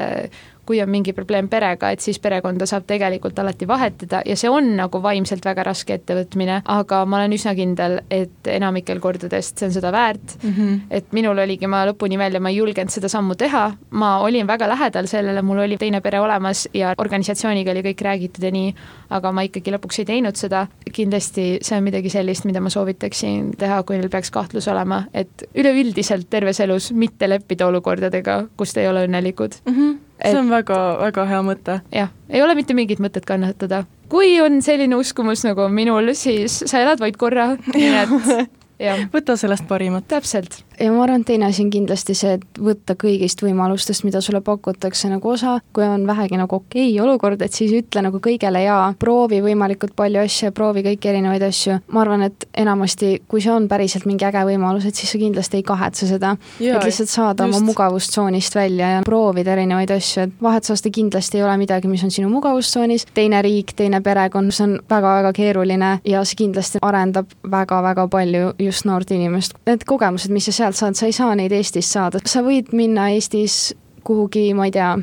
kui 0.67 0.81
on 0.83 0.89
mingi 0.91 1.13
probleem 1.15 1.47
perega, 1.49 1.91
et 1.93 2.03
siis 2.03 2.19
perekonda 2.19 2.67
saab 2.69 2.85
tegelikult 2.89 3.39
alati 3.39 3.67
vahetada 3.67 4.21
ja 4.27 4.35
see 4.39 4.49
on 4.51 4.73
nagu 4.77 5.01
vaimselt 5.03 5.45
väga 5.45 5.63
raske 5.67 5.95
ettevõtmine, 5.97 6.61
aga 6.77 7.01
ma 7.05 7.21
olen 7.21 7.35
üsna 7.37 7.53
kindel, 7.57 7.99
et 8.11 8.51
enamikel 8.51 8.99
kordadest 9.03 9.57
see 9.57 9.69
on 9.69 9.75
seda 9.75 9.91
väärt 9.95 10.35
mm. 10.41 10.53
-hmm. 10.53 10.79
et 10.99 11.13
minul 11.15 11.39
oligi, 11.39 11.67
ma 11.67 11.85
lõpuni 11.87 12.19
välja, 12.19 12.41
ma 12.43 12.51
ei 12.51 12.59
julgenud 12.59 12.93
seda 12.93 13.09
sammu 13.11 13.35
teha, 13.35 13.65
ma 13.91 14.17
olin 14.25 14.47
väga 14.47 14.67
lähedal 14.67 15.07
sellele, 15.07 15.41
mul 15.41 15.63
oli 15.65 15.77
teine 15.77 16.01
pere 16.01 16.19
olemas 16.19 16.67
ja 16.73 16.93
organisatsiooniga 16.97 17.71
oli 17.71 17.83
kõik 17.89 18.03
räägitud 18.09 18.43
ja 18.43 18.51
nii, 18.51 18.73
aga 19.09 19.31
ma 19.31 19.45
ikkagi 19.47 19.71
lõpuks 19.71 20.01
ei 20.03 20.05
teinud 20.05 20.35
seda. 20.35 20.67
kindlasti 20.93 21.59
see 21.61 21.77
on 21.77 21.83
midagi 21.83 22.09
sellist, 22.09 22.45
mida 22.45 22.61
ma 22.61 22.69
soovitaksin 22.69 23.51
teha, 23.57 23.83
kui 23.83 23.97
neil 23.97 24.09
peaks 24.09 24.31
kahtlus 24.31 24.67
olema, 24.67 25.03
et 25.13 25.43
üleüldiselt 25.55 26.29
terves 26.29 26.59
elus 26.59 26.91
mitte 26.91 27.29
leppida 27.29 27.67
olukordadega, 27.67 28.47
kus 28.57 28.73
te 28.73 28.81
ei 28.81 28.87
ole 28.87 29.05
õnnelikud 29.07 29.61
mm. 29.65 29.73
-hmm 29.73 30.06
et 30.19 30.31
see 30.33 30.39
on 30.41 30.51
väga-väga 30.51 31.25
hea 31.29 31.41
mõte. 31.45 31.79
jah, 31.93 32.13
ei 32.29 32.41
ole 32.41 32.55
mitte 32.57 32.75
mingit 32.77 33.01
mõtet 33.03 33.25
kannatada. 33.27 33.85
kui 34.09 34.39
on 34.41 34.61
selline 34.61 34.95
uskumus 34.95 35.43
nagu 35.47 35.67
minul, 35.69 36.13
siis 36.13 36.63
sa 36.65 36.83
elad 36.83 37.01
vaid 37.03 37.17
korra, 37.17 37.53
nii 37.73 37.91
et 38.03 39.11
võta 39.15 39.37
sellest 39.37 39.67
parimat. 39.67 40.07
täpselt. 40.07 40.63
Ja 40.79 40.91
ma 40.91 41.03
arvan, 41.03 41.21
et 41.21 41.27
teine 41.27 41.47
asi 41.47 41.63
on 41.65 41.69
kindlasti 41.73 42.15
see, 42.17 42.35
et 42.37 42.61
võtta 42.61 42.95
kõigist 42.99 43.41
võimalustest, 43.43 44.05
mida 44.05 44.21
sulle 44.23 44.41
pakutakse 44.45 45.09
nagu 45.11 45.31
osa, 45.33 45.57
kui 45.73 45.85
on 45.85 46.05
vähegi 46.07 46.37
nagu 46.39 46.59
okei 46.59 46.91
okay 46.91 47.03
olukord, 47.03 47.41
et 47.41 47.53
siis 47.53 47.73
ütle 47.77 48.03
nagu 48.05 48.21
kõigele 48.23 48.61
jaa, 48.63 48.91
proovi 48.99 49.39
võimalikult 49.43 49.95
palju 49.97 50.21
asju, 50.23 50.51
proovi 50.55 50.83
kõiki 50.85 51.11
erinevaid 51.11 51.45
asju. 51.47 51.79
ma 51.93 52.01
arvan, 52.03 52.27
et 52.29 52.47
enamasti, 52.57 53.23
kui 53.27 53.41
see 53.41 53.53
on 53.53 53.67
päriselt 53.67 54.05
mingi 54.09 54.25
äge 54.27 54.43
võimalus, 54.47 54.85
et 54.87 54.95
siis 54.95 55.11
sa 55.11 55.21
kindlasti 55.21 55.61
ei 55.61 55.65
kahetse 55.67 56.07
seda. 56.07 56.35
et 56.59 56.83
lihtsalt 56.83 57.09
saada 57.09 57.47
just. 57.47 57.57
oma 57.57 57.71
mugavustsoonist 57.71 58.55
välja 58.55 58.91
ja 58.97 59.01
proovida 59.05 59.53
erinevaid 59.57 59.91
asju, 59.97 60.27
et 60.27 60.41
vahetusaasta 60.41 60.93
kindlasti 60.93 61.41
ei 61.41 61.43
ole 61.43 61.57
midagi, 61.57 61.87
mis 61.87 62.03
on 62.03 62.11
sinu 62.11 62.29
mugavustsoonis, 62.29 63.07
teine 63.13 63.41
riik, 63.41 63.73
teine 63.75 64.01
perekond, 64.01 64.53
see 64.53 64.67
on 64.67 64.77
väga-väga 64.89 65.33
keeruline 65.33 65.91
ja 66.05 66.23
see 66.25 66.43
kindlasti 66.43 66.81
arendab 66.81 67.31
väga-väga 67.51 68.07
palju 68.11 68.53
just 68.59 68.85
noort 68.85 69.11
inimest. 69.11 69.57
Need 69.67 69.85
kogemused, 69.87 70.31
mis 70.33 70.47
sa 70.47 70.66
sealt 70.67 70.75
saad, 70.75 70.95
sa 70.99 71.05
ei 71.05 71.15
saa 71.15 71.35
neid 71.35 71.51
Eestis 71.51 71.91
saada, 71.93 72.19
sa 72.25 72.43
võid 72.45 72.73
minna 72.75 73.09
Eestis 73.15 73.75
kuhugi, 74.07 74.53
ma 74.53 74.67
ei 74.67 74.71
tea, 74.71 74.97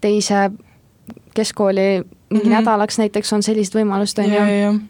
teise 0.00 0.50
keskkooli 1.34 2.02
mingi 2.30 2.44
mm 2.44 2.50
-hmm. 2.50 2.56
nädalaks 2.58 2.98
näiteks 2.98 3.32
on 3.32 3.42
sellist 3.42 3.74
võimalust, 3.74 4.18
on 4.18 4.32
ju. 4.32 4.80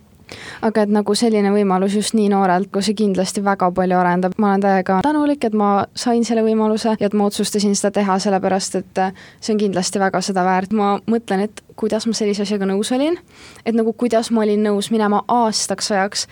Aga 0.62 0.82
et 0.82 0.88
nagu 0.88 1.14
selline 1.14 1.50
võimalus 1.50 1.94
just 1.94 2.14
nii 2.14 2.28
noorelt, 2.28 2.68
kui 2.72 2.82
see 2.82 2.94
kindlasti 2.94 3.44
väga 3.44 3.70
palju 3.74 3.96
arendab, 3.98 4.32
ma 4.38 4.52
olen 4.52 4.60
täiega 4.60 5.00
tänulik, 5.02 5.44
et 5.44 5.54
ma 5.54 5.86
sain 5.94 6.24
selle 6.24 6.44
võimaluse 6.46 6.94
ja 7.00 7.06
et 7.06 7.14
ma 7.14 7.24
otsustasin 7.24 7.74
seda 7.74 7.90
teha, 7.90 8.18
sellepärast 8.18 8.74
et 8.74 9.00
see 9.40 9.54
on 9.54 9.58
kindlasti 9.58 9.98
väga 9.98 10.20
seda 10.20 10.44
väärt, 10.44 10.72
ma 10.72 11.00
mõtlen, 11.10 11.40
et 11.40 11.64
kuidas 11.76 12.06
ma 12.06 12.12
sellise 12.12 12.42
asjaga 12.42 12.66
nõus 12.66 12.92
olin, 12.94 13.18
et 13.66 13.74
nagu 13.74 13.92
kuidas 13.92 14.30
ma 14.30 14.42
olin 14.42 14.62
nõus 14.62 14.90
minema 14.90 15.24
aastaks 15.28 15.90
ajaks 15.90 16.26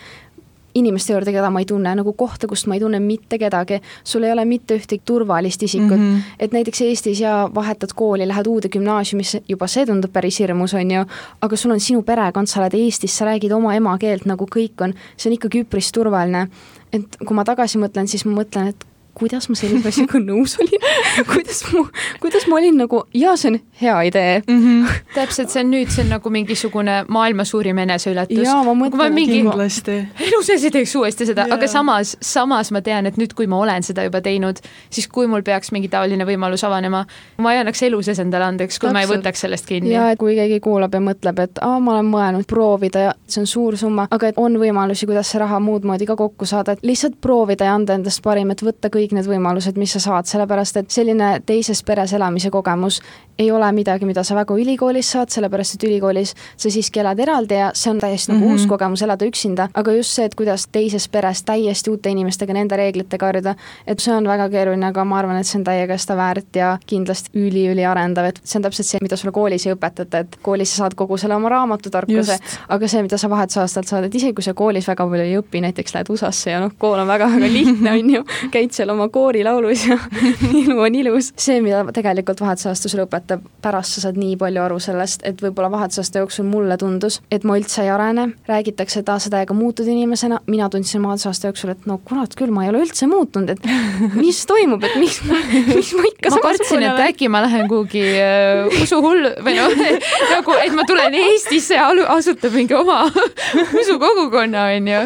inimeste 0.78 1.12
juurde, 1.12 1.32
keda 1.34 1.50
ma 1.52 1.62
ei 1.62 1.68
tunne, 1.68 1.92
nagu 1.98 2.12
kohta, 2.18 2.48
kust 2.50 2.68
ma 2.70 2.76
ei 2.76 2.82
tunne 2.82 3.00
mitte 3.02 3.38
kedagi, 3.40 3.80
sul 4.04 4.26
ei 4.26 4.32
ole 4.32 4.44
mitte 4.48 4.78
ühtegi 4.78 5.02
turvalist 5.04 5.62
isikut 5.62 5.96
mm, 5.96 6.14
-hmm. 6.14 6.36
et 6.38 6.52
näiteks 6.56 6.80
Eestis 6.86 7.20
ja 7.20 7.50
vahetad 7.54 7.94
kooli, 7.94 8.28
lähed 8.28 8.46
uude 8.46 8.68
gümnaasiumisse, 8.68 9.42
juba 9.48 9.66
see 9.66 9.86
tundub 9.86 10.12
päris 10.12 10.40
hirmus, 10.40 10.74
on 10.74 10.90
ju, 10.90 11.04
aga 11.40 11.56
sul 11.56 11.74
on 11.74 11.80
sinu 11.80 12.02
perekond, 12.02 12.46
sa 12.46 12.60
oled 12.60 12.74
Eestis, 12.74 13.16
sa 13.16 13.24
räägid 13.24 13.52
oma 13.52 13.74
emakeelt, 13.74 14.26
nagu 14.26 14.46
kõik 14.46 14.84
on, 14.84 14.94
see 15.16 15.30
on 15.30 15.38
ikkagi 15.38 15.64
üpris 15.64 15.92
turvaline. 15.92 16.48
et 16.92 17.16
kui 17.26 17.36
ma 17.36 17.44
tagasi 17.44 17.78
mõtlen, 17.78 18.06
siis 18.08 18.24
ma 18.24 18.32
mõtlen, 18.40 18.68
et 18.68 18.86
kuidas 19.14 19.48
ma 19.48 19.56
sellise 19.58 19.88
asjaga 19.88 20.20
nõus 20.30 20.56
olin 20.62 20.84
kuidas 21.32 21.62
ma, 21.72 21.84
kuidas 22.22 22.46
ma 22.48 22.58
olin 22.60 22.78
nagu, 22.78 23.02
jaa, 23.14 23.36
see 23.36 23.52
on 23.52 23.58
hea 23.80 23.96
idee 24.10 24.42
mm. 24.46 24.58
-hmm. 24.58 24.98
täpselt, 25.18 25.50
see 25.50 25.62
on 25.64 25.70
nüüd, 25.72 25.90
see 25.94 26.04
on 26.04 26.12
nagu 26.14 26.30
mingisugune 26.30 26.98
maailma 27.08 27.44
suurim 27.44 27.78
eneseületus. 27.78 28.44
jaa, 28.44 28.62
ma 28.64 28.74
mõtlen 28.78 29.02
ma 29.02 29.08
mingi, 29.14 29.40
kindlasti. 29.42 29.98
elu 30.28 30.42
sees 30.42 30.64
ei 30.64 30.74
teeks 30.74 30.94
uuesti 30.96 31.26
seda, 31.26 31.46
aga 31.50 31.68
samas, 31.68 32.16
samas 32.20 32.72
ma 32.74 32.82
tean, 32.82 33.06
et 33.06 33.16
nüüd, 33.20 33.34
kui 33.34 33.46
ma 33.46 33.58
olen 33.58 33.82
seda 33.82 34.04
juba 34.06 34.20
teinud, 34.24 34.60
siis 34.90 35.08
kui 35.08 35.26
mul 35.26 35.42
peaks 35.42 35.72
mingi 35.72 35.88
taoline 35.88 36.26
võimalus 36.28 36.64
avanema, 36.66 37.04
ma 37.38 37.54
ei 37.54 37.62
annaks 37.62 37.82
elu 37.82 38.02
sees 38.02 38.18
endale 38.22 38.44
andeks, 38.44 38.78
kui 38.78 38.88
täpselt. 38.88 38.98
ma 38.98 39.04
ei 39.06 39.10
võtaks 39.10 39.44
sellest 39.46 39.66
kinni. 39.66 39.92
ja 39.94 40.12
kui 40.18 40.36
keegi 40.38 40.60
kuulab 40.64 40.94
ja 40.94 41.02
mõtleb, 41.02 41.42
et 41.44 41.62
aa, 41.62 41.78
ma 41.80 41.96
olen 41.96 42.10
mõelnud 42.12 42.46
proovida 42.48 43.06
ja 43.08 43.14
see 43.26 43.42
on 43.42 43.50
suur 43.50 43.76
summa, 43.76 44.08
aga 44.10 44.32
et 44.32 44.38
on 44.40 44.58
võimalusi, 44.60 45.06
kuidas 45.06 45.30
see 45.32 45.42
raha 45.42 45.60
muud 45.62 45.86
moodi 45.88 46.06
ka 46.08 46.16
kokku 46.16 46.46
saada, 46.46 46.76
et 46.76 46.86
lihtsalt 46.86 47.18
proovida 47.20 47.68
ja 47.68 47.74
anda 47.78 47.96
endast 47.98 48.22
parim, 48.24 48.50
et 48.54 48.62
võtta 48.64 48.90
kõik 48.92 49.07
kõik 49.08 49.16
need 49.16 49.30
võimalused, 49.30 49.78
mis 49.80 49.96
sa 49.96 50.02
saad, 50.04 50.28
sellepärast 50.28 50.76
et 50.82 50.92
selline 50.92 51.38
teises 51.48 51.80
peres 51.82 52.12
elamise 52.12 52.52
kogemus 52.52 53.00
ei 53.38 53.50
ole 53.50 53.72
midagi, 53.72 54.06
mida 54.06 54.24
sa 54.26 54.34
väga 54.34 54.54
ülikoolis 54.58 55.12
saad, 55.14 55.30
sellepärast 55.30 55.76
et 55.76 55.86
ülikoolis 55.88 56.34
sa 56.56 56.70
siiski 56.70 57.02
elad 57.02 57.20
eraldi 57.22 57.58
ja 57.58 57.70
see 57.74 57.92
on 57.92 58.00
täiesti 58.02 58.32
nagu 58.32 58.44
mm 58.44 58.50
-hmm. 58.50 58.52
uus 58.52 58.66
kogemus 58.66 59.02
elada 59.02 59.26
üksinda, 59.26 59.68
aga 59.74 59.92
just 59.92 60.10
see, 60.10 60.24
et 60.24 60.34
kuidas 60.34 60.66
teises 60.72 61.08
peres 61.08 61.42
täiesti 61.42 61.90
uute 61.90 62.10
inimestega, 62.10 62.52
nende 62.52 62.76
reeglitega 62.76 63.26
harjuda, 63.26 63.54
et 63.86 64.00
see 64.00 64.14
on 64.14 64.28
väga 64.28 64.48
keeruline, 64.50 64.86
aga 64.86 65.04
ma 65.04 65.18
arvan, 65.18 65.36
et 65.36 65.46
see 65.46 65.58
on 65.58 65.64
täiega 65.64 65.98
seda 65.98 66.16
väärt 66.16 66.56
ja 66.56 66.78
kindlasti 66.86 67.30
üliüliarendav, 67.38 68.24
et 68.24 68.40
see 68.44 68.58
on 68.58 68.62
täpselt 68.62 68.86
see, 68.86 68.98
mida 69.02 69.16
sulle 69.16 69.32
koolis 69.32 69.66
ei 69.66 69.74
õpetata, 69.74 70.18
et 70.18 70.38
koolis 70.42 70.70
sa 70.74 70.82
saad 70.82 70.94
kogu 70.94 71.16
selle 71.16 71.34
oma 71.34 71.48
raamatutarkuse, 71.48 72.38
aga 72.68 72.88
see, 72.88 73.02
mida 73.02 73.18
sa 73.18 73.30
vahetusaastalt 73.30 73.86
saad, 73.86 74.04
et 74.04 74.14
isegi 74.14 74.34
kui 74.34 74.42
sa 74.42 74.54
koolis 74.54 74.88
väga 74.88 75.06
palju 75.06 75.24
ei 75.24 75.38
õpi, 75.38 75.62
näiteks 75.62 75.94
lähed 75.94 76.10
USA-sse 76.10 76.50
ja 76.50 76.60
noh, 76.60 76.72
kool 76.78 76.98
on 76.98 77.08
väga-väga 77.08 77.52
lihtne, 77.58 77.92
on 77.92 78.10
ju, 78.10 78.24
käid 78.50 78.72
seal 78.72 78.90
oma 78.90 79.08
koorilaulus 79.08 79.86
ja 79.88 79.98
elu 80.62 80.80
on 80.80 80.94
ilus, 80.94 81.32
see, 81.36 81.60
mida 81.64 81.84
tegelikult 81.92 82.40
vahetusaasta 82.40 82.88
sulle 82.88 83.06
õpetab, 83.06 83.27
aastate 83.28 83.58
pärast 83.62 83.96
sa 83.96 84.06
saad 84.06 84.18
nii 84.18 84.36
palju 84.38 84.62
aru 84.62 84.78
sellest, 84.80 85.24
et 85.26 85.40
võib-olla 85.42 85.70
vahetusaasta 85.72 86.22
jooksul 86.22 86.46
mulle 86.48 86.76
tundus, 86.78 87.18
et 87.30 87.44
ma 87.44 87.56
üldse 87.58 87.82
ei 87.82 87.90
arene, 87.90 88.28
räägitakse, 88.48 89.02
et 89.02 89.08
aa, 89.10 89.18
sa 89.18 89.30
täiega 89.32 89.54
muutud 89.56 89.88
inimesena, 89.88 90.40
mina 90.46 90.68
tundsin 90.70 91.02
vahetusaasta 91.02 91.50
jooksul, 91.50 91.72
et 91.74 91.88
no 91.90 91.98
kurat 92.06 92.36
küll, 92.38 92.52
ma 92.54 92.64
ei 92.64 92.72
ole 92.72 92.84
üldse 92.86 93.08
muutunud, 93.10 93.50
et 93.50 93.66
mis 94.22 94.40
toimub, 94.48 94.84
et 94.86 94.96
miks, 95.00 95.20
miks 95.26 95.92
ma 95.98 96.06
ikka 96.08 96.32
ma 96.34 96.40
kartsin, 96.46 96.86
et 96.86 97.02
äkki 97.08 97.30
ma 97.32 97.42
lähen 97.44 97.68
kuhugi 97.70 98.04
uh, 98.14 98.78
usuhull 98.82 99.32
või 99.44 99.56
noh, 99.58 99.74
nagu, 100.34 100.56
et 100.62 100.78
ma 100.78 100.86
tulen 100.88 101.18
Eestisse 101.18 101.78
ja 101.78 101.90
asutan 102.14 102.54
mingi 102.54 102.76
oma 102.78 103.02
usukogukonna, 103.82 104.68
onju. 104.78 105.02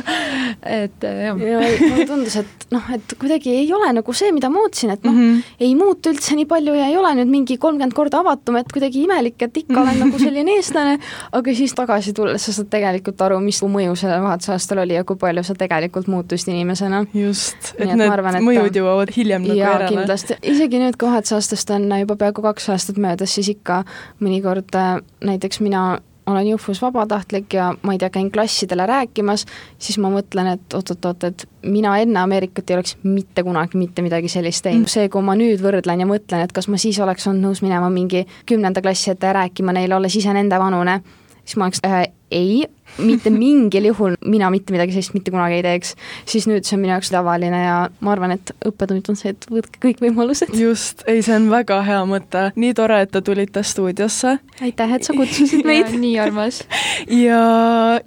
et 0.63 1.09
äh, 1.09 1.25
jah. 1.31 1.41
ja 1.41 1.65
mulle 1.89 2.07
tundus, 2.07 2.37
et 2.45 2.69
noh, 2.75 2.93
et 2.95 3.17
kuidagi 3.19 3.57
ei 3.63 3.73
ole 3.73 3.91
nagu 3.97 4.17
see, 4.17 4.31
mida 4.37 4.53
ma 4.53 4.63
ootasin, 4.67 4.93
et 4.95 5.09
noh 5.09 5.17
mm, 5.17 5.33
-hmm. 5.33 5.59
ei 5.65 5.75
muutu 5.79 6.13
üldse 6.13 6.37
nii 6.37 6.49
palju 6.51 6.77
ja 6.77 6.93
ei 6.93 7.01
ole 7.01 7.17
nüüd 7.17 7.33
mingi 7.33 7.57
kolmkümmend 7.57 7.97
korda 7.97 8.12
avatum, 8.17 8.59
et 8.61 8.73
kuidagi 8.73 9.05
imelik, 9.07 9.39
et 9.43 9.63
ikka 9.63 9.79
olen 9.83 10.01
nagu 10.05 10.21
selline 10.25 10.57
eestlane, 10.59 10.99
aga 11.39 11.57
siis 11.57 11.75
tagasi 11.79 12.15
tulles 12.17 12.47
sa 12.47 12.55
saad 12.57 12.71
tegelikult 12.73 13.21
aru, 13.27 13.41
mis 13.45 13.63
mõju 13.63 13.97
sellel 13.99 14.23
vahetusaastal 14.25 14.83
oli 14.85 14.97
ja 14.99 15.07
kui 15.09 15.19
palju 15.21 15.45
sa 15.47 15.57
tegelikult 15.59 16.11
muutusid 16.13 16.53
inimesena. 16.53 17.05
just, 17.15 17.75
et 17.79 17.93
need 17.93 18.07
arvan, 18.09 18.39
et 18.39 18.47
mõjud 18.47 18.81
jõuavad 18.83 19.13
hiljem 19.17 19.47
nagu 19.49 19.59
järele. 19.59 19.91
kindlasti, 19.97 20.39
isegi 20.55 20.83
nüüd, 20.83 20.99
kui 21.01 21.11
vahetusaastast 21.11 21.75
on 21.77 21.91
juba 22.03 22.17
peaaegu 22.21 22.45
kaks 22.45 22.71
aastat 22.75 23.01
möödas, 23.03 23.35
siis 23.35 23.53
ikka 23.55 23.83
mõnikord 24.23 24.79
äh, 24.79 24.97
näiteks 25.25 25.63
mina 25.65 26.01
olen 26.27 26.47
Jõhvus 26.47 26.83
vabatahtlik 26.83 27.55
ja 27.55 27.73
ma 27.83 27.95
ei 27.95 27.99
tea, 27.99 28.11
käin 28.11 28.31
klassidele 28.31 28.87
rääkimas, 28.87 29.47
siis 29.79 29.99
ma 29.99 30.11
mõtlen, 30.13 30.53
et 30.55 30.77
oot-oot-oot, 30.77 31.25
et 31.25 31.47
mina 31.67 31.97
enne 32.03 32.21
Ameerikat 32.21 32.71
ei 32.71 32.79
oleks 32.79 32.97
mitte 33.03 33.43
kunagi 33.43 33.79
mitte 33.79 34.03
midagi 34.03 34.31
sellist 34.31 34.65
teinud. 34.67 34.91
see, 34.93 35.09
kui 35.09 35.23
ma 35.23 35.35
nüüd 35.39 35.63
võrdlen 35.63 36.05
ja 36.05 36.07
mõtlen, 36.07 36.45
et 36.45 36.53
kas 36.53 36.69
ma 36.69 36.79
siis 36.79 37.01
oleks 37.03 37.27
olnud 37.27 37.49
nõus 37.49 37.63
minema 37.63 37.91
mingi 37.91 38.27
kümnenda 38.47 38.83
klassi 38.83 39.11
ette 39.11 39.27
ja 39.27 39.37
rääkima 39.41 39.75
neile, 39.75 39.97
olles 39.97 40.17
ise 40.17 40.33
nende 40.33 40.59
vanune, 40.59 41.01
siis 41.45 41.59
ma 41.59 41.69
oleks 41.69 41.83
äh, 41.87 42.07
ei, 42.33 42.65
mitte 42.99 43.31
mingil 43.33 43.87
juhul 43.89 44.17
mina 44.29 44.51
mitte 44.53 44.73
midagi 44.75 44.95
sellist 44.95 45.15
mitte 45.17 45.33
kunagi 45.33 45.59
ei 45.61 45.65
teeks, 45.65 45.95
siis 46.29 46.47
nüüd 46.49 46.67
see 46.67 46.77
on 46.77 46.83
minu 46.85 46.95
jaoks 46.95 47.13
tavaline 47.13 47.63
ja 47.63 47.77
ma 48.05 48.13
arvan, 48.15 48.35
et 48.37 48.53
õppetund 48.69 49.09
on 49.13 49.19
see, 49.19 49.33
et 49.33 49.47
võtke 49.53 49.81
kõik 49.83 50.03
võimalused. 50.05 50.53
just, 50.59 51.05
ei, 51.11 51.23
see 51.25 51.37
on 51.37 51.49
väga 51.53 51.81
hea 51.87 52.03
mõte, 52.09 52.45
nii 52.57 52.77
tore, 52.79 53.03
et 53.05 53.13
te 53.15 53.25
tulite 53.25 53.65
stuudiosse. 53.67 54.37
aitäh, 54.61 54.97
et 54.99 55.09
sa 55.09 55.17
kutsusid 55.17 55.67
meid 55.69 55.93
nii 56.05 56.15
armas. 56.23 56.63
ja 57.09 57.43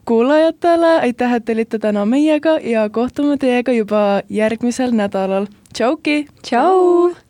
kuulajatele 0.06 0.96
aitäh, 1.10 1.38
et 1.40 1.46
te 1.46 1.58
olite 1.58 1.82
täna 1.82 2.06
meiega 2.10 2.58
ja 2.64 2.88
kohtume 2.90 3.40
teiega 3.42 3.76
juba 3.76 4.06
järgmisel 4.30 4.96
nädalal. 4.96 5.50
tšauki! 5.74 6.26
tšau! 6.42 7.16